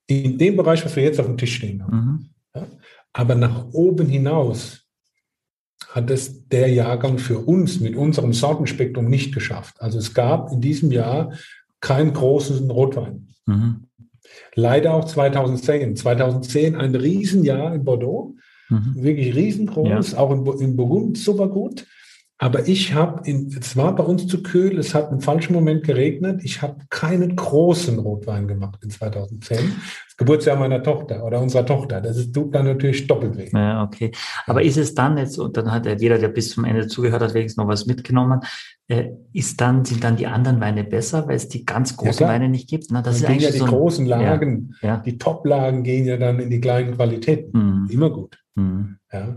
in 0.08 0.38
dem 0.38 0.56
Bereich, 0.56 0.86
was 0.86 0.96
wir 0.96 1.04
jetzt 1.04 1.20
auf 1.20 1.26
dem 1.26 1.38
Tisch 1.38 1.56
stehen 1.56 1.84
haben. 1.84 1.98
Mhm. 1.98 2.30
Ja, 2.56 2.68
aber 3.14 3.36
nach 3.36 3.66
oben 3.72 4.08
hinaus 4.08 4.85
hat 5.90 6.10
es 6.10 6.48
der 6.48 6.70
Jahrgang 6.70 7.18
für 7.18 7.40
uns 7.40 7.80
mit 7.80 7.96
unserem 7.96 8.34
Sortenspektrum 8.34 9.10
nicht 9.10 9.34
geschafft. 9.34 9.82
Also 9.82 9.98
es 9.98 10.14
gab 10.14 10.52
in 10.52 10.62
diesem 10.62 10.92
Jahr 10.92 11.34
keinen 11.80 12.14
großen 12.14 12.70
Rotwein. 12.70 13.28
Mhm. 13.46 13.86
Leider 14.56 14.94
auch 14.94 15.06
2010. 15.06 15.96
2010 15.96 16.76
ein 16.76 16.96
Riesenjahr 16.96 17.74
in 17.74 17.84
Bordeaux, 17.84 18.36
mhm. 18.70 18.96
wirklich 18.96 19.36
riesengroß, 19.36 20.12
ja. 20.14 20.18
auch 20.18 20.32
in, 20.32 20.62
in 20.62 20.76
Burgund 20.76 21.18
super 21.18 21.48
gut. 21.48 21.86
Aber 22.38 22.68
ich 22.68 22.94
habe, 22.94 23.30
es 23.58 23.78
war 23.78 23.96
bei 23.96 24.04
uns 24.04 24.28
zu 24.28 24.44
kühl, 24.44 24.78
es 24.78 24.94
hat 24.94 25.10
im 25.12 25.22
falschen 25.22 25.54
Moment 25.54 25.84
geregnet. 25.86 26.42
Ich 26.44 26.62
habe 26.62 26.84
keinen 26.90 27.36
großen 27.38 27.98
Rotwein 27.98 28.48
gemacht 28.48 28.80
in 28.84 28.90
2010. 28.90 29.74
Geburtsjahr 30.18 30.58
meiner 30.58 30.82
Tochter 30.82 31.26
oder 31.26 31.42
unserer 31.42 31.66
Tochter. 31.66 32.00
Das 32.00 32.16
ist, 32.16 32.34
tut 32.34 32.56
dann 32.56 32.66
natürlich 32.66 33.06
doppelt 33.06 33.38
weh. 33.38 33.50
Ja, 33.52 33.84
okay. 33.84 34.12
Aber 34.46 34.62
ist 34.62 34.78
es 34.78 34.96
dann 34.96 35.18
jetzt, 35.18 35.38
und 35.38 35.58
dann 35.58 35.72
hat 35.72 35.86
jeder, 36.00 36.18
der 36.18 36.30
bis 36.30 36.52
zum 36.52 36.64
Ende 36.64 36.88
zugehört 36.88 37.22
hat, 37.22 37.34
wenigstens 37.34 37.62
noch 37.62 37.68
was 37.68 37.86
mitgenommen, 37.86 38.40
äh, 38.88 39.10
ist 39.34 39.60
dann, 39.60 39.84
sind 39.84 40.04
dann 40.04 40.16
die 40.16 40.28
anderen 40.28 40.62
Weine 40.62 40.86
besser, 40.86 41.28
weil 41.28 41.36
es 41.36 41.50
die 41.50 41.66
ganz 41.66 41.98
großen 41.98 42.26
ja, 42.26 42.32
Weine 42.32 42.48
nicht 42.48 42.70
gibt? 42.70 42.86
Na, 42.92 43.02
das 43.02 43.22
dann 43.22 43.24
ist 43.24 43.30
eigentlich 43.30 43.44
ja 43.44 43.52
die 43.52 43.58
so 43.58 43.66
großen 43.66 44.06
Lagen, 44.06 44.76
ja, 44.82 44.88
ja. 44.88 44.98
die 44.98 45.18
Top-Lagen 45.18 45.84
gehen 45.84 46.06
ja 46.06 46.16
dann 46.16 46.40
in 46.40 46.50
die 46.50 46.62
kleinen 46.62 46.96
Qualitäten. 46.96 47.84
Mhm. 47.84 47.90
Immer 47.90 48.10
gut. 48.10 48.38
Mhm. 48.56 48.98
Ja. 49.12 49.36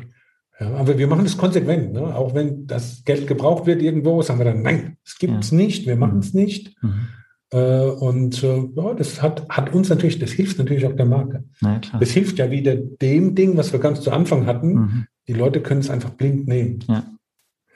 Ja, 0.60 0.74
aber 0.74 0.98
wir 0.98 1.06
machen 1.06 1.24
das 1.24 1.36
konsequent. 1.36 1.92
Ne? 1.92 2.16
Auch 2.16 2.34
wenn 2.34 2.66
das 2.66 3.04
Geld 3.04 3.28
gebraucht 3.28 3.66
wird 3.66 3.80
irgendwo, 3.80 4.22
sagen 4.22 4.40
wir 4.40 4.44
dann, 4.44 4.62
nein, 4.62 4.96
es 5.04 5.16
gibt 5.16 5.44
es 5.44 5.52
ja. 5.52 5.56
nicht, 5.56 5.86
wir 5.86 5.94
machen 5.96 6.18
es 6.18 6.34
mhm. 6.34 6.40
nicht. 6.40 6.82
Mhm. 6.82 7.08
Äh, 7.50 7.82
und 7.82 8.42
äh, 8.42 8.68
ja, 8.76 8.94
das 8.94 9.22
hat, 9.22 9.48
hat 9.48 9.74
uns 9.74 9.88
natürlich, 9.88 10.18
das 10.18 10.32
hilft 10.32 10.58
natürlich 10.58 10.86
auch 10.86 10.96
der 10.96 11.06
Marke. 11.06 11.44
Ja, 11.60 11.80
das 11.98 12.10
hilft 12.10 12.38
ja 12.38 12.50
wieder 12.50 12.76
dem 12.76 13.34
Ding, 13.34 13.56
was 13.56 13.72
wir 13.72 13.80
ganz 13.80 14.00
zu 14.00 14.10
Anfang 14.10 14.46
hatten. 14.46 14.74
Mhm. 14.74 15.06
Die 15.28 15.32
Leute 15.32 15.60
können 15.60 15.80
es 15.80 15.90
einfach 15.90 16.10
blind 16.10 16.48
nehmen. 16.48 16.84
Ja. 16.88 17.04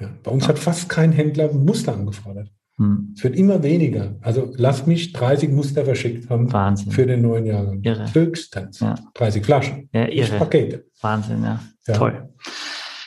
Ja, 0.01 0.09
bei 0.23 0.31
uns 0.31 0.49
hat 0.49 0.59
fast 0.59 0.89
kein 0.89 1.13
Händler 1.13 1.53
Muster 1.53 1.95
angefordert. 1.95 2.51
Mhm. 2.77 3.15
Es 3.17 3.23
wird 3.23 3.37
immer 3.37 3.63
weniger. 3.63 4.17
Also 4.21 4.53
lass 4.57 4.87
mich 4.87 5.13
30 5.13 5.51
Muster 5.51 5.85
verschickt 5.85 6.29
haben 6.29 6.53
Wahnsinn. 6.53 6.91
für 6.93 7.07
den 7.07 7.23
neuen 7.23 7.47
Jahrgang. 7.47 7.83
Irre. 7.83 8.13
Höchstens. 8.13 8.81
Ja. 8.81 8.95
30 9.15 9.45
Flaschen. 9.45 9.89
Ja, 9.93 10.09
irre. 10.09 10.39
Pakete. 10.39 10.87
Wahnsinn, 11.01 11.45
ja. 11.45 11.61
Toll. 11.95 12.29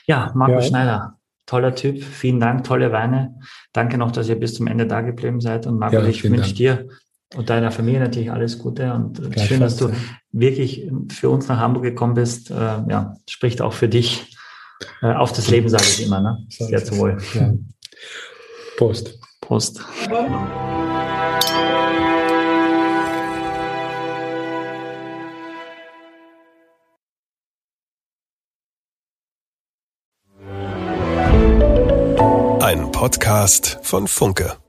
Ja, 0.07 0.31
Markus 0.35 0.65
ja. 0.65 0.69
Schneider, 0.69 1.14
toller 1.45 1.75
Typ. 1.75 2.03
Vielen 2.03 2.39
Dank, 2.39 2.63
tolle 2.63 2.91
Weine. 2.91 3.35
Danke 3.73 3.97
noch, 3.97 4.11
dass 4.11 4.29
ihr 4.29 4.39
bis 4.39 4.55
zum 4.55 4.67
Ende 4.67 4.87
da 4.87 5.01
geblieben 5.01 5.41
seid. 5.41 5.67
Und 5.67 5.79
Markus, 5.79 5.99
ja, 5.99 6.05
ich 6.07 6.23
wünsche 6.23 6.53
dir 6.53 6.87
und 7.35 7.49
deiner 7.49 7.71
Familie 7.71 7.99
natürlich 7.99 8.31
alles 8.31 8.59
Gute 8.59 8.93
und 8.93 9.21
schön, 9.39 9.59
dass 9.59 9.77
du 9.77 9.91
wirklich 10.31 10.89
für 11.11 11.29
uns 11.29 11.47
nach 11.47 11.59
Hamburg 11.59 11.83
gekommen 11.83 12.13
bist. 12.13 12.51
Äh, 12.51 12.53
ja, 12.53 13.15
spricht 13.29 13.61
auch 13.61 13.73
für 13.73 13.89
dich. 13.89 14.35
Äh, 15.01 15.13
auf 15.13 15.31
das 15.31 15.49
Leben 15.49 15.69
sage 15.69 15.83
ich 15.83 16.05
immer, 16.05 16.21
ne? 16.21 16.45
Sehr 16.49 16.83
zu 16.83 16.97
wohl. 16.97 17.17
Ja. 17.33 17.53
Prost. 18.77 19.19
Prost. 19.41 19.81
Podcast 33.05 33.77
von 33.83 34.07
Funke. 34.07 34.64